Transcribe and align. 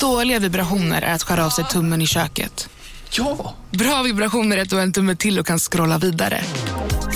Dåliga 0.00 0.38
vibrationer 0.38 1.02
är 1.02 1.14
att 1.14 1.22
skära 1.22 1.46
av 1.46 1.50
sig 1.50 1.64
tummen 1.64 2.02
i 2.02 2.06
köket. 2.06 2.68
Ja! 3.10 3.54
Bra 3.70 4.02
vibrationer 4.02 4.56
är 4.56 4.62
att 4.62 4.70
du 4.70 4.76
har 4.76 4.82
en 4.82 4.92
tumme 4.92 5.16
till 5.16 5.38
och 5.38 5.46
kan 5.46 5.58
scrolla 5.58 5.98
vidare. 5.98 6.40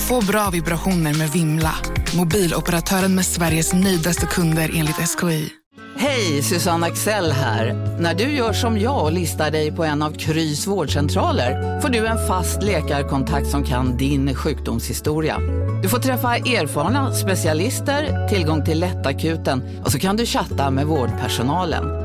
Få 0.07 0.21
bra 0.21 0.49
vibrationer 0.49 1.13
med 1.13 1.29
Vimla. 1.29 1.75
Mobiloperatören 2.15 3.15
med 3.15 3.25
Sveriges 3.25 3.73
nöjdaste 3.73 4.25
kunder 4.25 4.71
enligt 4.73 4.95
SKI. 4.95 5.49
Hej, 5.97 6.43
Susanne 6.43 6.87
Axel 6.87 7.31
här. 7.31 7.73
När 7.99 8.13
du 8.13 8.23
gör 8.23 8.53
som 8.53 8.79
jag 8.79 9.03
och 9.03 9.11
listar 9.11 9.51
dig 9.51 9.71
på 9.71 9.83
en 9.83 10.01
av 10.01 10.11
Krys 10.11 10.67
vårdcentraler 10.67 11.81
får 11.81 11.89
du 11.89 12.07
en 12.07 12.27
fast 12.27 12.63
läkarkontakt 12.63 13.47
som 13.47 13.63
kan 13.63 13.97
din 13.97 14.35
sjukdomshistoria. 14.35 15.39
Du 15.83 15.89
får 15.89 15.99
träffa 15.99 16.35
erfarna 16.35 17.13
specialister, 17.13 18.27
tillgång 18.27 18.65
till 18.65 18.79
lättakuten 18.79 19.81
och 19.85 19.91
så 19.91 19.99
kan 19.99 20.17
du 20.17 20.25
chatta 20.25 20.71
med 20.71 20.85
vårdpersonalen. 20.85 22.04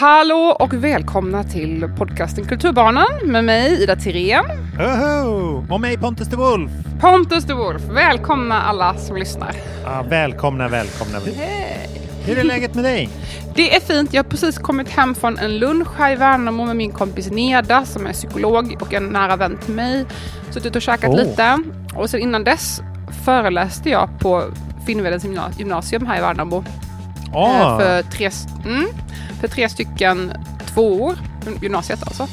Hallå 0.00 0.56
och 0.60 0.74
välkomna 0.74 1.44
till 1.44 1.90
podcasten 1.98 2.44
Kulturbarnen 2.44 3.06
med 3.24 3.44
mig 3.44 3.82
Ida 3.82 3.96
Tirén. 3.96 4.44
Oho! 4.78 5.64
Och 5.70 5.80
mig 5.80 5.98
Pontus 5.98 6.28
de 6.28 6.36
Wolf. 6.36 6.70
Pontus 7.00 7.44
de 7.44 7.52
Wolf. 7.54 7.82
Välkomna 7.90 8.62
alla 8.62 8.94
som 8.96 9.16
lyssnar. 9.16 9.54
Ja, 9.84 10.04
välkomna, 10.08 10.68
välkomna. 10.68 11.18
Hur 12.24 12.38
är 12.38 12.44
läget 12.44 12.74
med 12.74 12.84
dig? 12.84 13.08
Det 13.54 13.76
är 13.76 13.80
fint. 13.80 14.14
Jag 14.14 14.24
har 14.24 14.30
precis 14.30 14.58
kommit 14.58 14.88
hem 14.90 15.14
från 15.14 15.38
en 15.38 15.58
lunch 15.58 15.88
här 15.98 16.12
i 16.12 16.16
Värnamo 16.16 16.64
med 16.64 16.76
min 16.76 16.92
kompis 16.92 17.30
Neda 17.30 17.84
som 17.84 18.06
är 18.06 18.12
psykolog 18.12 18.76
och 18.80 18.94
en 18.94 19.06
nära 19.06 19.36
vän 19.36 19.58
till 19.64 19.74
mig. 19.74 20.04
Suttit 20.50 20.76
och 20.76 20.82
käkat 20.82 21.10
Oh. 21.10 21.16
lite. 21.16 21.58
Och 21.94 22.10
sen 22.10 22.20
innan 22.20 22.44
dess 22.44 22.80
föreläste 23.24 23.90
jag 23.90 24.08
på 24.20 24.44
Finnvedens 24.86 25.24
gymna- 25.24 25.50
gymnasium 25.58 26.06
här 26.06 26.18
i 26.18 26.20
Värnamo. 26.20 26.64
Eh, 27.32 27.36
Ah, 27.36 27.78
För, 27.78 28.02
tre, 28.02 28.30
mm, 28.64 28.86
för 29.40 29.48
tre 29.48 29.68
stycken 29.68 30.32
tvåor, 30.74 31.18
gymnasiet 31.62 32.02
alltså. 32.06 32.26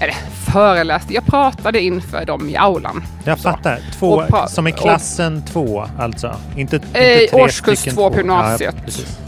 Eller 0.00 0.14
föreläste, 0.52 1.14
jag 1.14 1.26
pratade 1.26 1.80
inför 1.80 2.24
dem 2.24 2.48
i 2.48 2.56
aulan. 2.56 3.04
jag 3.24 3.38
fattar. 3.38 3.80
Två, 3.98 4.08
Och 4.12 4.50
som 4.50 4.66
i 4.68 4.72
och- 4.72 4.76
klassen 4.76 5.42
två, 5.52 5.86
alltså? 5.98 6.36
Inte, 6.56 6.76
inte 6.76 6.98
Eh, 6.98 7.30
tre 7.30 7.42
årskurs 7.42 7.78
stycken 7.78 7.94
två 7.96 8.10
på 8.10 8.16
gymnasiet. 8.16 8.74
Ja, 8.78 8.82
precis. 8.84 9.18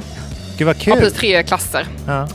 Gud 0.58 0.66
vad 0.66 0.76
Ja, 0.76 0.80
kul! 0.80 0.94
precis, 1.00 1.18
tre 1.18 1.42
klasser. 1.42 1.86
Ja. 2.06 2.28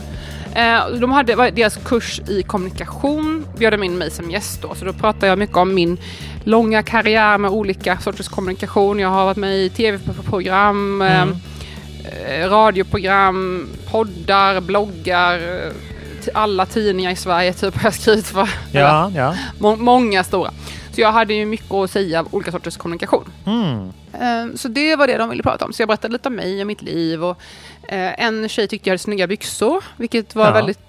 Eh, 0.54 0.86
de 1.00 1.12
hade 1.12 1.50
deras 1.50 1.76
kurs 1.84 2.20
i 2.28 2.42
kommunikation, 2.42 3.46
bjöd 3.58 3.72
de 3.72 3.82
in 3.82 3.98
mig 3.98 4.10
som 4.10 4.30
gäst 4.30 4.62
då. 4.62 4.74
Så 4.74 4.84
då 4.84 4.92
pratade 4.92 5.26
jag 5.26 5.38
mycket 5.38 5.56
om 5.56 5.74
min 5.74 5.98
långa 6.44 6.82
karriär 6.82 7.38
med 7.38 7.50
olika 7.50 7.98
sorters 7.98 8.28
kommunikation. 8.28 8.98
Jag 8.98 9.08
har 9.08 9.24
varit 9.24 9.36
med 9.36 9.58
i 9.58 9.68
tv-program, 9.70 11.02
Mm. 11.02 11.36
Eh, 12.04 12.48
radioprogram, 12.50 13.68
poddar, 13.90 14.60
bloggar, 14.60 15.34
eh, 15.66 15.72
alla 16.34 16.66
tidningar 16.66 17.10
i 17.10 17.16
Sverige 17.16 17.52
typ 17.52 17.74
har 17.82 17.84
jag 17.84 17.94
skrivit 17.94 18.26
för. 18.26 18.48
Ja, 18.72 19.12
ja. 19.14 19.36
Må- 19.58 19.76
många 19.76 20.24
stora. 20.24 20.50
Så 20.92 21.00
jag 21.00 21.12
hade 21.12 21.34
ju 21.34 21.46
mycket 21.46 21.72
att 21.72 21.90
säga 21.90 22.20
av 22.20 22.28
olika 22.30 22.50
sorters 22.52 22.76
kommunikation. 22.76 23.24
Mm. 23.46 23.92
Eh, 24.12 24.54
Så 24.56 24.68
det 24.68 24.96
var 24.96 25.06
det 25.06 25.16
de 25.16 25.30
ville 25.30 25.42
prata 25.42 25.64
om. 25.64 25.72
Så 25.72 25.82
jag 25.82 25.88
berättade 25.88 26.12
lite 26.12 26.28
om 26.28 26.34
mig 26.34 26.60
och 26.60 26.66
mitt 26.66 26.82
liv. 26.82 27.24
Och, 27.24 27.38
en 27.88 28.48
tjej 28.48 28.68
tyckte 28.68 28.88
jag 28.88 28.92
hade 28.92 28.98
snygga 29.02 29.26
byxor, 29.26 29.84
vilket 29.96 30.34
var 30.34 30.44
Ja. 30.46 30.52
väldigt... 30.52 30.88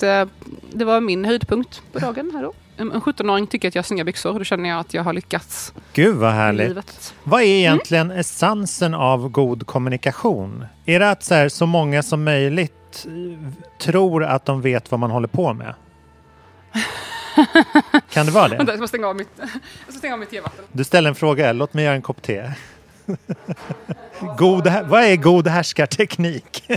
Det 0.73 0.85
var 0.85 1.01
min 1.01 1.25
höjdpunkt 1.25 1.81
på 1.93 1.99
dagen 1.99 2.31
här 2.35 2.41
då. 2.43 2.53
En 2.77 2.91
en 2.91 3.01
17-åring 3.01 3.47
tycker 3.47 3.67
att 3.67 3.75
jag 3.75 3.81
har 3.81 3.85
snygga 3.85 4.03
byxor 4.03 4.39
då 4.39 4.43
känner 4.43 4.69
jag 4.69 4.79
att 4.79 4.93
jag 4.93 5.03
har 5.03 5.13
lyckats 5.13 5.73
Gud 5.93 6.15
vad 6.15 6.31
härligt. 6.33 7.13
Vad 7.23 7.41
är 7.41 7.45
egentligen 7.45 8.11
essensen 8.11 8.93
av 8.93 9.29
god 9.29 9.67
kommunikation? 9.67 10.65
Är 10.85 10.99
det 10.99 11.09
att 11.09 11.23
så, 11.23 11.33
här, 11.33 11.49
så 11.49 11.65
många 11.65 12.03
som 12.03 12.23
möjligt 12.23 13.05
eh, 13.05 13.11
tror 13.81 14.23
att 14.23 14.45
de 14.45 14.61
vet 14.61 14.91
vad 14.91 14.99
man 14.99 15.11
håller 15.11 15.27
på 15.27 15.53
med? 15.53 15.73
Kan 18.09 18.25
det 18.25 18.31
vara 18.31 18.47
Vänta, 18.47 18.63
det? 18.63 18.71
jag 18.71 18.77
ska 18.79 18.87
stänga 18.87 19.07
av 19.07 19.15
mitt, 19.15 19.29
jag 19.37 19.49
ska 19.87 19.91
stänga 19.97 20.13
av 20.13 20.19
mitt 20.19 20.29
tevatten. 20.29 20.65
Du 20.71 20.83
ställer 20.83 21.09
en 21.09 21.15
fråga, 21.15 21.53
låt 21.53 21.73
mig 21.73 21.85
göra 21.85 21.95
en 21.95 22.01
kopp 22.01 22.21
te. 22.21 22.51
God, 24.37 24.73
vad 24.85 25.03
är 25.03 25.15
god 25.15 25.47
härskarteknik? 25.47 26.63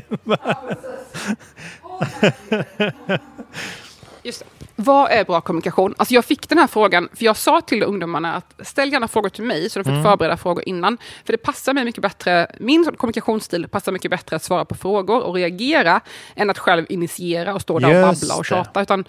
Just 4.23 4.41
det. 4.41 4.56
Vad 4.77 5.11
är 5.11 5.25
bra 5.25 5.41
kommunikation? 5.41 5.95
Alltså 5.97 6.15
jag 6.15 6.25
fick 6.25 6.49
den 6.49 6.59
här 6.59 6.67
frågan, 6.67 7.09
för 7.15 7.25
jag 7.25 7.37
sa 7.37 7.61
till 7.61 7.83
ungdomarna 7.83 8.35
att 8.35 8.67
ställ 8.67 8.93
gärna 8.93 9.09
frågor 9.09 9.29
till 9.29 9.45
mig, 9.45 9.71
så 9.71 9.79
de 9.79 9.85
fick 9.85 10.05
förbereda 10.05 10.37
frågor 10.37 10.69
innan. 10.69 10.99
För 11.25 11.33
det 11.33 11.39
passar 11.39 11.75
mig 11.75 11.85
mycket 11.85 12.03
bättre, 12.03 12.47
min 12.61 12.85
kommunikationsstil 12.97 13.69
passar 13.69 13.93
mycket 13.93 14.11
bättre 14.11 14.37
att 14.37 14.43
svara 14.43 14.65
på 14.65 14.75
frågor 14.75 15.23
och 15.23 15.35
reagera, 15.35 16.01
än 16.35 16.51
att 16.51 16.59
själv 16.59 16.87
initiera 16.89 17.55
och 17.55 17.61
stå 17.61 17.79
där 17.79 17.89
och 17.89 17.95
Just 17.95 18.21
babbla 18.23 18.37
och 18.39 18.47
tjata. 18.47 18.83
Utan 18.83 19.05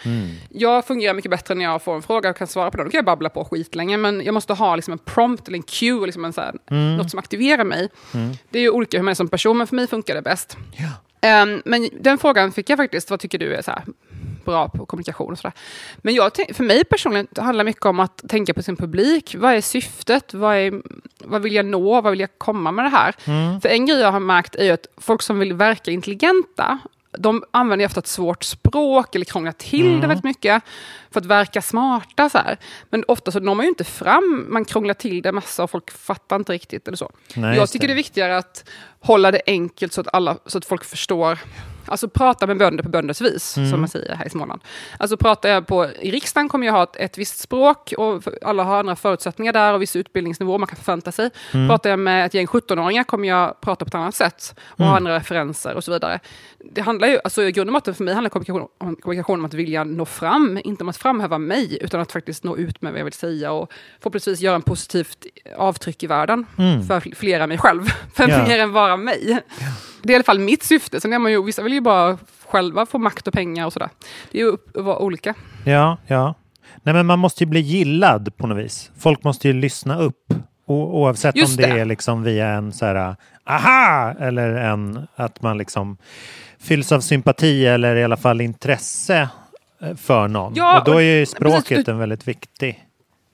Jag 0.49 0.85
fungerar 0.85 1.13
mycket 1.13 1.31
bättre 1.31 1.55
när 1.55 1.65
jag 1.65 1.81
får 1.81 1.95
en 1.95 2.01
fråga 2.01 2.29
och 2.29 2.37
kan 2.37 2.47
svara 2.47 2.71
på 2.71 2.77
den. 2.77 2.85
Då 2.85 2.91
kan 2.91 2.97
jag 2.97 3.05
babbla 3.05 3.29
på 3.29 3.45
skitlänge, 3.45 3.97
men 3.97 4.21
jag 4.23 4.33
måste 4.33 4.53
ha 4.53 4.75
liksom 4.75 4.91
en 4.91 4.97
prompt 4.99 5.47
eller 5.47 5.57
en 5.57 5.63
cue, 5.63 6.05
liksom 6.05 6.25
en 6.25 6.33
så 6.33 6.41
här, 6.41 6.53
något 6.97 7.11
som 7.11 7.19
aktiverar 7.19 7.63
mig. 7.63 7.89
Det 8.49 8.59
är 8.59 8.63
ju 8.63 8.69
olika 8.69 8.97
hur 8.97 9.03
man 9.03 9.11
är 9.11 9.15
som 9.15 9.27
person, 9.27 9.57
men 9.57 9.67
för 9.67 9.75
mig 9.75 9.87
funkar 9.87 10.15
det 10.15 10.21
bäst. 10.21 10.57
Ehm, 11.21 11.61
men 11.65 11.89
den 12.01 12.17
frågan 12.17 12.51
fick 12.51 12.69
jag 12.69 12.77
faktiskt, 12.77 13.09
vad 13.09 13.19
tycker 13.19 13.37
du 13.39 13.53
är 13.55 13.61
så 13.61 13.71
här, 13.71 13.83
bra 14.51 14.69
på 14.69 14.85
kommunikation 14.85 15.31
och 15.31 15.37
sådär. 15.37 15.53
Men 15.97 16.13
jag, 16.13 16.31
för 16.53 16.63
mig 16.63 16.83
personligen 16.83 17.27
det 17.31 17.41
handlar 17.41 17.63
mycket 17.63 17.85
om 17.85 17.99
att 17.99 18.23
tänka 18.29 18.53
på 18.53 18.63
sin 18.63 18.75
publik. 18.75 19.35
Vad 19.37 19.53
är 19.53 19.61
syftet? 19.61 20.33
Vad, 20.33 20.55
är, 20.55 20.81
vad 21.19 21.41
vill 21.41 21.53
jag 21.53 21.65
nå? 21.65 22.01
Vad 22.01 22.11
vill 22.11 22.19
jag 22.19 22.29
komma 22.37 22.71
med 22.71 22.85
det 22.85 22.89
här? 22.89 23.15
För 23.61 23.69
en 23.69 23.85
grej 23.85 23.99
jag 23.99 24.11
har 24.11 24.19
märkt 24.19 24.55
är 24.55 24.73
att 24.73 24.87
folk 24.97 25.21
som 25.21 25.39
vill 25.39 25.53
verka 25.53 25.91
intelligenta, 25.91 26.79
de 27.17 27.43
använder 27.51 27.83
ju 27.83 27.85
ofta 27.85 27.99
ett 27.99 28.07
svårt 28.07 28.43
språk 28.43 29.15
eller 29.15 29.25
krånglar 29.25 29.51
till 29.51 30.01
det 30.01 30.07
väldigt 30.07 30.23
mycket 30.23 30.63
för 31.11 31.19
att 31.19 31.25
verka 31.25 31.61
smarta. 31.61 32.29
Så 32.29 32.37
här. 32.37 32.57
Men 32.89 33.03
ofta 33.07 33.31
så 33.31 33.39
når 33.39 33.55
man 33.55 33.65
ju 33.65 33.69
inte 33.69 33.83
fram, 33.83 34.45
man 34.49 34.65
krånglar 34.65 34.93
till 34.93 35.21
det 35.21 35.31
massa 35.31 35.63
och 35.63 35.69
folk 35.69 35.91
fattar 35.91 36.35
inte 36.35 36.53
riktigt. 36.53 36.87
Eller 36.87 36.97
så. 36.97 37.11
Nej, 37.35 37.55
jag 37.55 37.69
tycker 37.69 37.87
det. 37.87 37.93
det 37.93 37.95
är 37.95 38.03
viktigare 38.03 38.37
att 38.37 38.69
hålla 38.99 39.31
det 39.31 39.41
enkelt 39.47 39.93
så 39.93 40.01
att, 40.01 40.07
alla, 40.13 40.37
så 40.45 40.57
att 40.57 40.65
folk 40.65 40.83
förstår. 40.83 41.39
Alltså 41.87 42.07
prata 42.09 42.47
med 42.47 42.57
bönder 42.57 42.83
på 42.83 42.89
bönders 42.89 43.21
vis, 43.21 43.43
som 43.71 43.79
man 43.79 43.87
säger 43.89 44.15
här 44.15 44.25
i 44.27 44.29
Småland. 44.29 44.61
Alltså 44.99 45.17
pratar 45.17 45.49
jag 45.49 45.67
på, 45.67 45.85
i 46.01 46.11
riksdagen 46.11 46.49
kommer 46.49 46.65
jag 46.67 46.73
ha 46.73 46.83
ett, 46.83 46.95
ett 46.95 47.17
visst 47.17 47.39
språk 47.39 47.93
och 47.97 48.23
för- 48.23 48.39
alla 48.41 48.63
har 48.63 48.79
andra 48.79 48.95
förutsättningar 48.95 49.53
där 49.53 49.73
och 49.73 49.81
viss 49.81 49.95
utbildningsnivå 49.95 50.57
man 50.57 50.67
kan 50.67 50.77
förvänta 50.77 51.11
sig. 51.11 51.29
Pratar 51.67 51.89
jag 51.89 51.99
med 51.99 52.25
ett 52.25 52.33
gäng 52.33 52.45
17-åringar 52.45 53.03
kommer 53.03 53.27
jag 53.27 53.61
prata 53.61 53.85
på 53.85 53.89
ett 53.89 53.95
annat 53.95 54.15
sätt 54.15 54.55
och 54.67 54.85
ha 54.85 54.95
andra 54.97 55.15
referenser 55.15 55.75
och 55.75 55.83
så 55.83 55.91
vidare. 55.91 56.19
Det 56.71 56.81
handlar 56.81 57.07
ju, 57.07 57.19
alltså 57.23 57.43
i 57.43 57.51
grund 57.51 57.69
och 57.69 57.73
botten 57.73 57.95
för 57.95 58.03
mig 58.03 58.13
handlar 58.13 58.29
kommunikation 58.29 58.67
om, 58.77 58.95
kommunikation 58.95 59.39
om 59.39 59.45
att 59.45 59.53
vilja 59.53 59.83
nå 59.83 60.05
fram, 60.05 60.59
inte 60.63 60.83
om 60.83 60.89
att 60.89 60.97
framhäva 60.97 61.37
mig, 61.37 61.77
utan 61.81 61.99
att 62.01 62.11
faktiskt 62.11 62.43
nå 62.43 62.57
ut 62.57 62.81
med 62.81 62.91
vad 62.91 62.99
jag 62.99 63.03
vill 63.05 63.13
säga 63.13 63.51
och 63.51 63.71
förhoppningsvis 63.99 64.39
göra 64.41 64.55
en 64.55 64.61
positivt 64.61 65.25
avtryck 65.57 66.03
i 66.03 66.07
världen 66.07 66.45
för 66.87 66.99
fl- 66.99 67.15
fler 67.15 67.39
än 67.39 67.49
mig 67.49 67.57
själv, 67.57 67.83
för 68.13 68.27
Ja. 68.27 68.47
mer 68.47 68.59
än 68.59 68.73
bara 68.73 68.97
mig. 68.97 69.39
Det 70.01 70.09
är 70.09 70.11
i 70.11 70.15
alla 70.15 70.23
fall 70.23 70.39
mitt 70.39 70.63
syfte. 70.63 71.01
Sen 71.01 71.13
är 71.13 71.19
man 71.19 71.31
ju, 71.31 71.43
vissa 71.43 71.61
vill 71.61 71.73
ju 71.73 71.81
bara 71.81 72.17
själva 72.45 72.85
få 72.85 72.97
makt 72.97 73.27
och 73.27 73.33
pengar 73.33 73.65
och 73.65 73.73
sådär. 73.73 73.89
Det 74.31 74.37
är 74.37 74.43
ju 74.43 74.47
upp, 74.47 74.77
vara 74.77 74.99
olika. 74.99 75.33
Ja, 75.65 75.97
ja. 76.07 76.35
Nej, 76.83 76.93
men 76.93 77.05
man 77.05 77.19
måste 77.19 77.43
ju 77.43 77.49
bli 77.49 77.59
gillad 77.59 78.37
på 78.37 78.47
något 78.47 78.57
vis. 78.57 78.91
Folk 78.99 79.23
måste 79.23 79.47
ju 79.47 79.53
lyssna 79.53 79.99
upp. 79.99 80.33
O 80.65 81.01
oavsett 81.01 81.35
Just 81.35 81.57
om 81.59 81.63
det, 81.63 81.73
det. 81.73 81.79
är 81.79 81.85
liksom 81.85 82.23
via 82.23 82.47
en 82.47 82.73
så 82.73 82.85
här 82.85 83.15
aha 83.45 84.13
eller 84.19 84.49
en 84.49 85.07
att 85.15 85.41
man 85.41 85.57
liksom 85.57 85.97
fylls 86.59 86.91
av 86.91 86.99
sympati 86.99 87.65
eller 87.65 87.95
i 87.95 88.03
alla 88.03 88.17
fall 88.17 88.41
intresse 88.41 89.29
eh, 89.81 89.95
för 89.95 90.27
någon. 90.27 90.53
Ja, 90.55 90.79
och 90.79 90.85
då 90.85 90.97
är 90.97 91.01
ju 91.19 91.25
språket 91.25 91.67
precis. 91.67 91.87
en 91.87 91.97
väldigt 91.97 92.27
viktig 92.27 92.86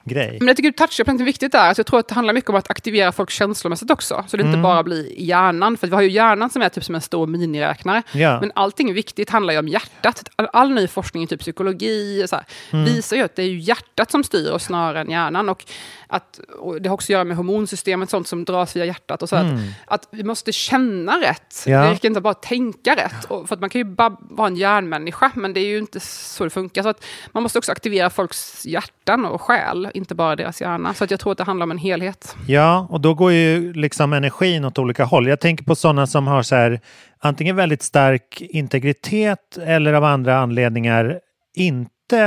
grej. 0.06 0.38
Men 0.40 0.48
jag 0.48 0.58
tycker 0.58 1.04
på 1.06 1.12
något 1.12 1.22
viktigt 1.22 1.52
där. 1.52 1.60
Alltså 1.60 1.80
jag 1.80 1.86
tror 1.88 2.00
att 2.00 2.08
det 2.08 2.16
handlar 2.16 2.34
mycket 2.34 2.50
om 2.50 2.56
att 2.56 2.70
aktivera 2.70 3.12
folk 3.12 3.30
känslomässigt 3.30 3.92
också. 3.92 4.24
Så 4.28 4.38
det 4.38 4.42
inte 4.42 4.50
Mm. 4.50 4.62
bara 4.62 4.84
blir 4.84 5.20
hjärnan. 5.22 5.78
För 5.78 5.88
vi 5.88 5.96
har 5.96 6.02
ju 6.02 6.10
hjärnan 6.10 6.50
som 6.50 6.62
är 6.62 6.70
typ 6.70 6.84
som 6.84 6.96
en 6.96 7.02
stor 7.02 7.28
miniräknare. 7.28 8.04
Ja. 8.12 8.40
Men 8.40 8.52
allting 8.56 8.94
viktigt 8.94 9.30
handlar 9.30 9.54
ju 9.54 9.60
om 9.60 9.68
hjärtat. 9.68 10.30
All, 10.36 10.48
all 10.54 10.72
ny 10.74 10.88
forskning 10.88 11.24
i 11.24 11.28
typ 11.28 11.40
psykologi 11.40 12.26
så 12.30 12.36
här, 12.36 12.46
Mm. 12.72 12.86
visar 12.86 13.16
ju 13.18 13.24
att 13.24 13.36
det 13.36 13.44
är 13.44 13.48
hjärtat 13.56 14.12
som 14.12 14.24
styr 14.24 14.52
oss 14.52 14.64
snarare 14.64 15.02
än 15.02 15.10
hjärnan. 15.10 15.50
Och, 15.50 15.66
att, 16.08 16.40
och 16.60 16.82
det 16.82 16.90
har 16.90 16.94
också 16.94 17.06
att 17.06 17.10
göra 17.10 17.24
med 17.24 17.38
hormonsystemet, 17.38 18.10
sånt 18.10 18.28
som 18.28 18.46
dras 18.46 18.76
via 18.76 18.86
hjärtat. 18.86 19.22
Och 19.22 19.30
så 19.30 19.36
att, 19.36 19.46
att 19.86 20.08
vi 20.12 20.24
måste 20.24 20.52
känna 20.52 21.22
rätt. 21.22 21.64
Mm. 21.66 21.80
Ja. 21.80 21.86
Det 21.86 21.92
räcker 21.94 22.08
inte 22.08 22.22
bara 22.22 22.32
att 22.32 22.42
tänka 22.42 22.96
rätt. 22.96 23.24
Och, 23.28 23.48
för 23.48 23.56
att 23.56 23.62
man 23.62 23.70
kan 23.70 23.80
ju 23.80 23.86
bara 23.86 24.18
vara 24.20 24.48
en 24.48 24.56
hjärnmänniska, 24.56 25.32
men 25.36 25.54
det 25.54 25.60
är 25.60 25.66
ju 25.68 25.78
inte 25.78 26.00
så 26.00 26.44
det 26.44 26.50
funkar. 26.50 26.84
Så 26.84 26.90
att 26.90 27.06
man 27.32 27.44
måste 27.44 27.58
också 27.60 27.72
aktivera 27.72 28.10
folks 28.10 28.66
hjärtan 28.66 29.26
och 29.26 29.42
själ, 29.42 29.90
inte 29.94 30.16
bara 30.16 30.36
deras 30.36 30.62
hjärna. 30.62 30.94
Så 30.94 31.04
att 31.04 31.12
jag 31.12 31.20
tror 31.20 31.32
att 31.32 31.38
det 31.38 31.44
handlar 31.44 31.64
om 31.64 31.72
en 31.72 31.78
helhet. 31.78 32.36
Ja, 32.48 32.88
och 32.90 33.02
då 33.02 33.14
går 33.14 33.32
ju 33.32 33.74
liksom 33.74 34.14
energin 34.14 34.66
åt 34.66 34.80
olika 34.80 35.04
håll. 35.06 35.28
Jag 35.28 35.40
tänker 35.40 35.64
på 35.64 35.76
sådana 35.76 36.08
som 36.08 36.28
har 36.28 36.44
så 36.44 36.56
här, 36.56 36.80
antingen 37.20 37.56
väldigt 37.56 37.82
stark 37.82 38.42
integritet 38.42 39.58
eller 39.66 39.94
av 39.94 40.04
andra 40.04 40.38
anledningar 40.38 41.20
inte 41.56 42.22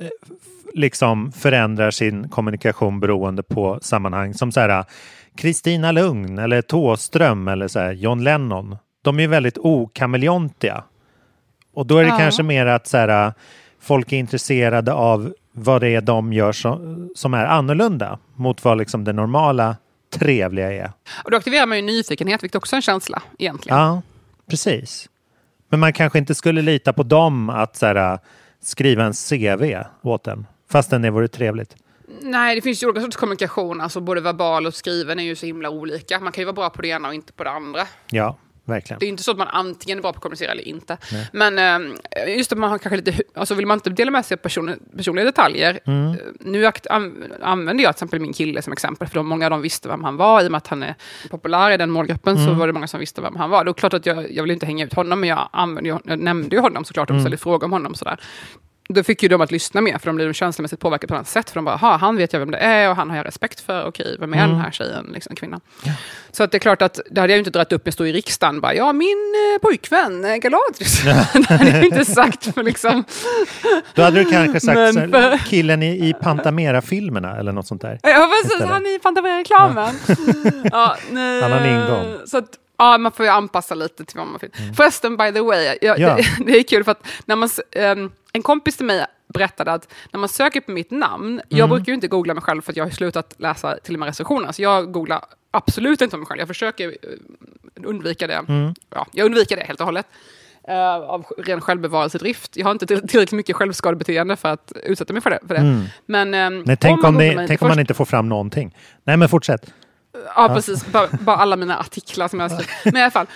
eh, 0.00 0.06
liksom 0.74 1.32
förändrar 1.32 1.90
sin 1.90 2.28
kommunikation 2.28 3.00
beroende 3.00 3.42
på 3.42 3.78
sammanhang. 3.82 4.34
Som 4.34 4.52
så 4.52 4.60
här 4.60 4.84
Kristina 5.36 5.92
Lugn 5.92 6.38
eller 6.38 6.62
Thåström 6.62 7.48
eller 7.48 7.68
så 7.68 7.78
här 7.78 7.92
John 7.92 8.24
Lennon. 8.24 8.76
De 9.02 9.20
är 9.20 9.28
väldigt 9.28 9.58
okameleontiga. 9.58 10.84
Och 11.74 11.86
då 11.86 11.98
är 11.98 12.02
det 12.02 12.08
Ja. 12.08 12.18
kanske 12.18 12.42
mer 12.42 12.66
att 12.66 12.86
så 12.86 12.96
här, 12.96 13.32
folk 13.80 14.12
är 14.12 14.16
intresserade 14.16 14.92
av 14.92 15.32
vad 15.58 15.80
det 15.80 15.88
är 15.88 16.00
de 16.00 16.32
gör 16.32 16.52
som, 16.52 17.10
som 17.14 17.34
är 17.34 17.44
annorlunda 17.44 18.18
mot 18.34 18.64
vad 18.64 18.78
liksom 18.78 19.04
det 19.04 19.12
normala 19.12 19.76
trevliga 20.14 20.72
är. 20.72 20.92
Och 21.24 21.30
då 21.30 21.36
aktiverar 21.36 21.66
man 21.66 21.76
ju 21.76 21.82
nyfikenhet, 21.82 22.42
vilket 22.42 22.56
också 22.56 22.76
är 22.76 22.78
en 22.78 22.82
känsla 22.82 23.22
egentligen. 23.38 23.78
Ja, 23.78 24.02
precis. 24.50 25.08
Men 25.68 25.80
man 25.80 25.92
kanske 25.92 26.18
inte 26.18 26.34
skulle 26.34 26.62
lita 26.62 26.92
på 26.92 27.02
dem 27.02 27.50
att 27.50 27.76
så 27.76 27.86
här, 27.86 28.18
skriva 28.60 29.04
en 29.04 29.12
CV 29.12 29.82
åt 30.02 30.26
en. 30.26 30.46
Fastän 30.70 31.02
det 31.02 31.10
vore 31.10 31.28
trevligt. 31.28 31.76
Nej, 32.20 32.54
det 32.54 32.62
finns 32.62 32.82
ju 32.82 32.86
olika 32.86 33.00
sorters 33.00 33.16
kommunikation. 33.16 33.80
Alltså 33.80 34.00
både 34.00 34.20
verbal 34.20 34.66
och 34.66 34.74
skriven 34.74 35.18
är 35.18 35.22
ju 35.24 35.36
så 35.36 35.46
himla 35.46 35.70
olika. 35.70 36.20
Man 36.20 36.32
kan 36.32 36.42
ju 36.42 36.44
vara 36.44 36.54
bra 36.54 36.70
på 36.70 36.82
det 36.82 36.88
ena 36.88 37.08
och 37.08 37.14
inte 37.14 37.32
på 37.32 37.44
det 37.44 37.50
andra. 37.50 37.82
Ja, 38.10 38.36
verkligen. 38.66 38.98
Det 39.00 39.06
är 39.06 39.08
inte 39.08 39.22
så 39.22 39.30
att 39.30 39.38
man 39.38 39.48
antingen 39.48 39.98
är 39.98 40.02
bra 40.02 40.12
på 40.12 40.16
att 40.16 40.22
kommunicera 40.22 40.52
eller 40.52 40.68
inte. 40.68 40.96
Men 41.32 41.58
eh, 41.58 42.36
just 42.36 42.52
att 42.52 42.58
man 42.58 42.70
har 42.70 42.78
kanske 42.78 42.96
lite, 42.96 43.22
alltså 43.34 43.54
vill 43.54 43.66
man 43.66 43.76
inte 43.76 43.90
dela 43.90 44.10
med 44.10 44.24
sig 44.24 44.34
av 44.34 44.38
person, 44.38 44.74
personliga 44.96 45.24
detaljer. 45.24 45.80
Mm. 45.86 46.10
eh, 46.10 46.16
Nu 46.40 46.66
akt, 46.66 46.86
an, 46.86 47.24
använder 47.42 47.84
jag 47.84 47.92
till 47.96 47.96
exempel 48.04 48.20
min 48.20 48.32
kille 48.32 48.62
som 48.62 48.72
exempel, 48.72 49.08
för 49.08 49.14
de, 49.14 49.26
många 49.26 49.46
av 49.46 49.50
dem 49.50 49.60
visste 49.62 49.88
vem 49.88 50.04
han 50.04 50.16
var. 50.16 50.42
I 50.42 50.46
och 50.46 50.50
med 50.50 50.58
att 50.58 50.66
han 50.66 50.82
är 50.82 50.94
populär 51.30 51.70
i 51.70 51.76
den 51.76 51.90
målgruppen 51.90 52.34
Mm. 52.36 52.46
så 52.48 52.54
var 52.54 52.66
det 52.66 52.72
många 52.72 52.86
som 52.86 53.00
visste 53.00 53.20
vem 53.20 53.36
han 53.36 53.50
var. 53.50 53.64
Det 53.64 53.70
är 53.70 53.72
klart 53.72 53.94
att 53.94 54.06
jag, 54.06 54.32
jag 54.32 54.42
vill 54.42 54.52
inte 54.52 54.66
hänga 54.66 54.84
ut 54.84 54.94
honom, 54.94 55.20
men 55.20 55.28
jag, 55.28 55.48
använde, 55.52 55.90
ju- 55.90 55.98
jag 56.04 56.18
nämnde 56.18 56.56
ju 56.56 56.62
honom 56.62 56.84
såklart 56.84 57.10
och 57.10 57.14
Mm. 57.14 57.22
ställde 57.22 57.36
frågor 57.36 57.64
om 57.64 57.72
honom. 57.72 57.94
Sådär. 57.94 58.20
Då 58.88 59.02
fick 59.02 59.22
ju 59.22 59.28
de 59.28 59.40
att 59.40 59.50
lyssna 59.50 59.80
mer, 59.80 59.98
för 59.98 60.06
de 60.06 60.16
blev 60.16 60.32
känslomässigt 60.32 60.80
påverkade 60.80 61.06
på 61.08 61.14
ett 61.14 61.18
annat 61.18 61.28
sätt. 61.28 61.50
För 61.50 61.54
de 61.54 61.64
bara, 61.64 61.74
"Aha, 61.74 61.96
han 61.96 62.16
vet 62.16 62.32
jag 62.32 62.40
vem 62.40 62.50
det 62.50 62.58
är 62.58 62.90
och 62.90 62.96
han 62.96 63.10
har 63.10 63.16
jag 63.16 63.26
respekt 63.26 63.60
för. 63.60 63.84
Okej, 63.86 64.16
vem 64.20 64.32
är 64.34 64.38
Mm. 64.38 64.50
den 64.50 64.60
här 64.60 64.70
tjejen, 64.70 65.10
liksom, 65.14 65.36
kvinnan? 65.36 65.60
Så 66.30 66.42
att 66.42 66.50
det 66.50 66.56
är 66.56 66.60
klart 66.60 66.82
att 66.82 67.00
det 67.10 67.20
hade 67.20 67.32
jag 67.32 67.38
inte 67.38 67.50
dragit 67.50 67.72
upp 67.72 67.86
en 67.86 67.92
stå 67.92 68.06
i 68.06 68.12
riksdagen 68.12 68.60
bara, 68.60 68.74
ja 68.74 68.92
min 68.92 69.34
eh, 69.54 69.60
pojkvän 69.62 70.24
eh, 70.24 70.36
Galadrius. 70.36 71.02
det 71.04 71.46
hade 71.48 71.70
jag 71.70 71.84
inte 71.84 72.04
sagt 72.04 72.54
för 72.54 72.62
liksom. 72.62 73.04
Då 73.94 74.02
hade 74.02 74.24
du 74.24 74.30
kanske 74.30 74.60
sagt 74.60 74.76
Men 74.94 75.10
för- 75.10 75.38
killen 75.38 75.82
i, 75.82 76.08
i 76.08 76.14
Pantamera-filmerna 76.14 77.36
eller 77.36 77.52
något 77.52 77.66
sånt 77.66 77.82
där. 77.82 77.98
Ja 78.02 78.30
precis, 78.42 78.62
han 78.66 78.86
i 78.86 78.98
Pantavera-reklamen. 79.02 79.94
Ja, 80.72 80.96
nej, 81.10 81.42
Han 81.42 81.52
har 81.52 81.58
en 81.58 81.82
ingång. 81.82 82.18
Så 82.26 82.38
att, 82.38 82.48
ja, 82.78 82.98
man 82.98 83.12
får 83.12 83.26
ju 83.26 83.32
anpassa 83.32 83.74
lite 83.74 84.04
till 84.04 84.16
vad 84.18 84.26
man 84.26 84.38
vill. 84.40 84.50
Förresten, 84.76 85.16
by 85.16 85.32
the 85.32 85.40
way, 85.40 85.64
jag, 85.82 85.98
Mm. 86.00 86.08
Ja. 86.10 86.16
det, 86.16 86.44
det 86.52 86.58
är 86.58 86.62
kul 86.62 86.84
för 86.84 86.92
att 86.92 87.06
när 87.24 87.36
man, 87.36 87.48
ehm, 87.72 88.10
en 88.36 88.42
kompis 88.42 88.76
till 88.76 88.86
mig 88.86 89.06
berättade 89.28 89.72
att 89.72 89.92
när 90.12 90.20
man 90.20 90.28
söker 90.28 90.60
på 90.60 90.70
mitt 90.70 90.90
namn, 90.90 91.26
Mm. 91.32 91.42
jag 91.48 91.68
brukar 91.68 91.86
ju 91.86 91.94
inte 91.94 92.08
googla 92.08 92.34
mig 92.34 92.42
själv 92.42 92.62
för 92.62 92.72
att 92.72 92.76
jag 92.76 92.84
har 92.84 92.90
slutat 92.90 93.34
läsa 93.38 93.76
till 93.82 93.94
och 93.94 93.98
med 94.00 94.06
recensioner, 94.06 94.52
så 94.52 94.62
jag 94.62 94.92
googlar 94.92 95.24
absolut 95.50 96.00
inte 96.00 96.16
om 96.16 96.20
mig 96.20 96.26
själv. 96.26 96.38
Jag 96.38 96.48
försöker 96.48 96.88
eh, 96.88 96.94
undvika 97.84 98.26
det. 98.26 98.34
Mm. 98.48 98.74
Ja, 98.90 99.06
jag 99.12 99.24
undviker 99.26 99.56
det 99.56 99.62
helt 99.64 99.80
och 99.80 99.86
hållet. 99.86 100.06
eh, 100.68 100.94
av 100.96 101.24
ren 101.38 101.60
självbevarelsedrift. 101.60 102.56
Jag 102.56 102.66
har 102.66 102.72
inte 102.72 102.86
till- 102.86 103.08
tillräckligt 103.08 103.32
mycket 103.36 103.56
självskadebeteende 103.56 104.36
för 104.36 104.48
att 104.48 104.72
utsätta 104.84 105.12
mig 105.12 105.22
för 105.22 105.30
det. 105.30 105.38
För 105.46 105.54
det. 105.54 105.86
Men, 106.06 106.34
ehm, 106.34 106.52
Mm. 106.52 106.62
Nej, 106.66 106.76
tänk 106.76 107.04
om, 107.04 107.14
googlar 107.14 107.28
det, 107.30 107.36
mig- 107.36 107.48
tänk 107.48 107.62
om 107.62 107.68
man 107.68 107.80
inte 107.80 107.94
får 107.94 108.04
fram 108.04 108.28
någonting. 108.28 108.76
Nej, 109.04 109.16
men 109.16 109.28
fortsätt. 109.28 109.72
Ja, 110.36 110.48
precis. 110.54 110.86
Bara, 110.86 111.08
bara 111.20 111.36
alla 111.36 111.56
mina 111.56 111.78
artiklar 111.78 112.28
som 112.28 112.40
jag 112.40 112.48
har 112.48 112.56
skrivit. 112.56 112.84
Men 112.84 112.96
i 112.96 113.02
alla 113.02 113.10
fall. 113.10 113.26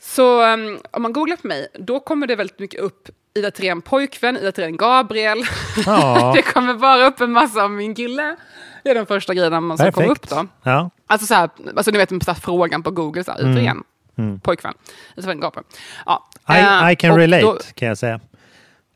Så 0.00 0.52
um, 0.54 0.78
om 0.90 1.02
man 1.02 1.12
googlar 1.12 1.36
på 1.36 1.46
mig, 1.46 1.66
då 1.78 2.00
kommer 2.00 2.26
det 2.26 2.36
väldigt 2.36 2.58
mycket 2.58 2.80
upp 2.80 3.08
Ida 3.38 3.50
Thirén 3.50 3.82
pojkvän, 3.82 4.36
Ida 4.36 4.52
Thirén 4.52 4.76
Gabriel. 4.76 5.44
Ja. 5.86 6.32
det 6.36 6.42
kommer 6.42 6.74
bara 6.74 7.06
upp 7.06 7.20
en 7.20 7.32
massa 7.32 7.64
om 7.64 7.76
min 7.76 7.94
kille. 7.94 8.36
Det 8.82 8.90
är 8.90 8.94
den 8.94 9.06
första 9.06 9.34
grejen 9.34 9.64
man 9.64 9.78
som 9.78 9.92
kommer 9.92 10.08
upp 10.08 10.28
då. 10.28 10.46
Ja. 10.62 10.90
Alltså, 11.06 11.26
så 11.26 11.34
här, 11.34 11.50
alltså 11.76 11.90
ni 11.90 11.98
vet 11.98 12.08
den 12.08 12.20
här 12.26 12.34
frågan 12.34 12.82
på 12.82 12.90
Google, 12.90 13.24
så 13.24 13.32
här, 13.32 13.38
Ida 13.40 13.48
Mm. 13.48 13.56
Thirén 13.56 14.40
pojkvän, 14.40 14.74
Ida 15.16 15.22
Thirén 15.22 15.40
Gabriel. 15.40 15.64
Ja. 16.06 16.28
I, 16.48 16.52
eh, 16.52 16.92
I 16.92 16.96
can 16.96 17.10
och 17.10 17.18
relate, 17.18 17.42
Då, 17.42 17.58
kan 17.74 17.88
jag 17.88 17.98
säga. 17.98 18.20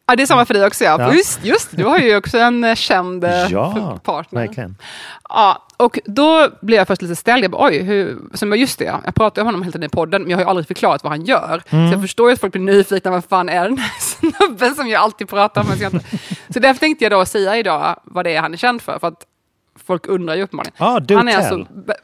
Ja, 0.09 0.17
det 0.17 0.23
är 0.23 0.27
samma 0.27 0.45
för 0.45 0.55
dig 0.55 0.67
också, 0.67 0.85
ja. 0.85 0.97
Ja. 0.99 1.15
Just, 1.15 1.45
just, 1.45 1.77
du 1.77 1.85
har 1.85 1.99
ju 1.99 2.17
också 2.17 2.39
en 2.39 2.65
eh, 2.65 2.75
känd 2.75 3.25
eh, 3.25 3.47
Ja, 3.51 3.99
partner. 4.05 4.41
verkligen. 4.41 4.77
Ja, 5.29 5.67
och 5.77 5.99
då 6.05 6.49
blev 6.61 6.79
jag 6.79 6.87
först 6.87 7.03
lite 7.03 7.17
ställd. 7.17 7.45
Jag 7.45 7.51
bara, 7.51 7.69
oj, 7.69 7.79
hur... 7.79 8.19
Sen 8.35 8.53
just 8.53 8.79
det, 8.79 8.85
ja. 8.85 9.01
jag 9.05 9.15
pratar 9.15 9.43
om 9.43 9.47
honom 9.47 9.63
hela 9.63 9.73
tiden 9.73 9.87
i 9.87 9.89
podden, 9.89 10.23
men 10.23 10.31
jag 10.31 10.39
har 10.39 10.45
ju 10.45 10.49
aldrig 10.49 10.67
förklarat 10.67 11.03
vad 11.03 11.13
han 11.13 11.25
gör. 11.25 11.63
Så 11.71 11.77
jag 11.77 12.01
förstår 12.01 12.29
ju 12.29 12.35
att 12.35 12.41
folk 12.41 12.53
blir 12.53 12.63
nyfikna, 12.63 13.11
vad 13.11 13.25
fan 13.25 13.49
är 13.49 13.69
den 13.69 13.79
här 13.79 13.93
snubben 14.01 14.75
som 14.75 14.89
jag 14.89 15.03
alltid 15.03 15.29
pratar 15.29 15.61
om? 15.61 15.67
Men 15.69 15.79
jag 15.79 15.95
inte... 15.95 16.07
Så 16.49 16.59
därför 16.59 16.81
tänkte 16.81 17.05
jag 17.05 17.13
då 17.13 17.25
säga 17.25 17.57
idag 17.57 18.01
vad 18.05 18.25
det 18.25 18.35
är 18.35 18.41
han 18.41 18.53
är 18.53 18.57
känd 18.57 18.83
för, 18.83 18.99
för 18.99 19.09
att 19.09 19.27
folk 19.87 20.07
undrar 20.07 20.35
ju 20.35 20.43
uppenbarligen. 20.43 21.07
Do 21.07 21.17
han 21.17 21.29
är 21.29 21.33
tell. 21.33 21.61
alltså, 21.61 21.95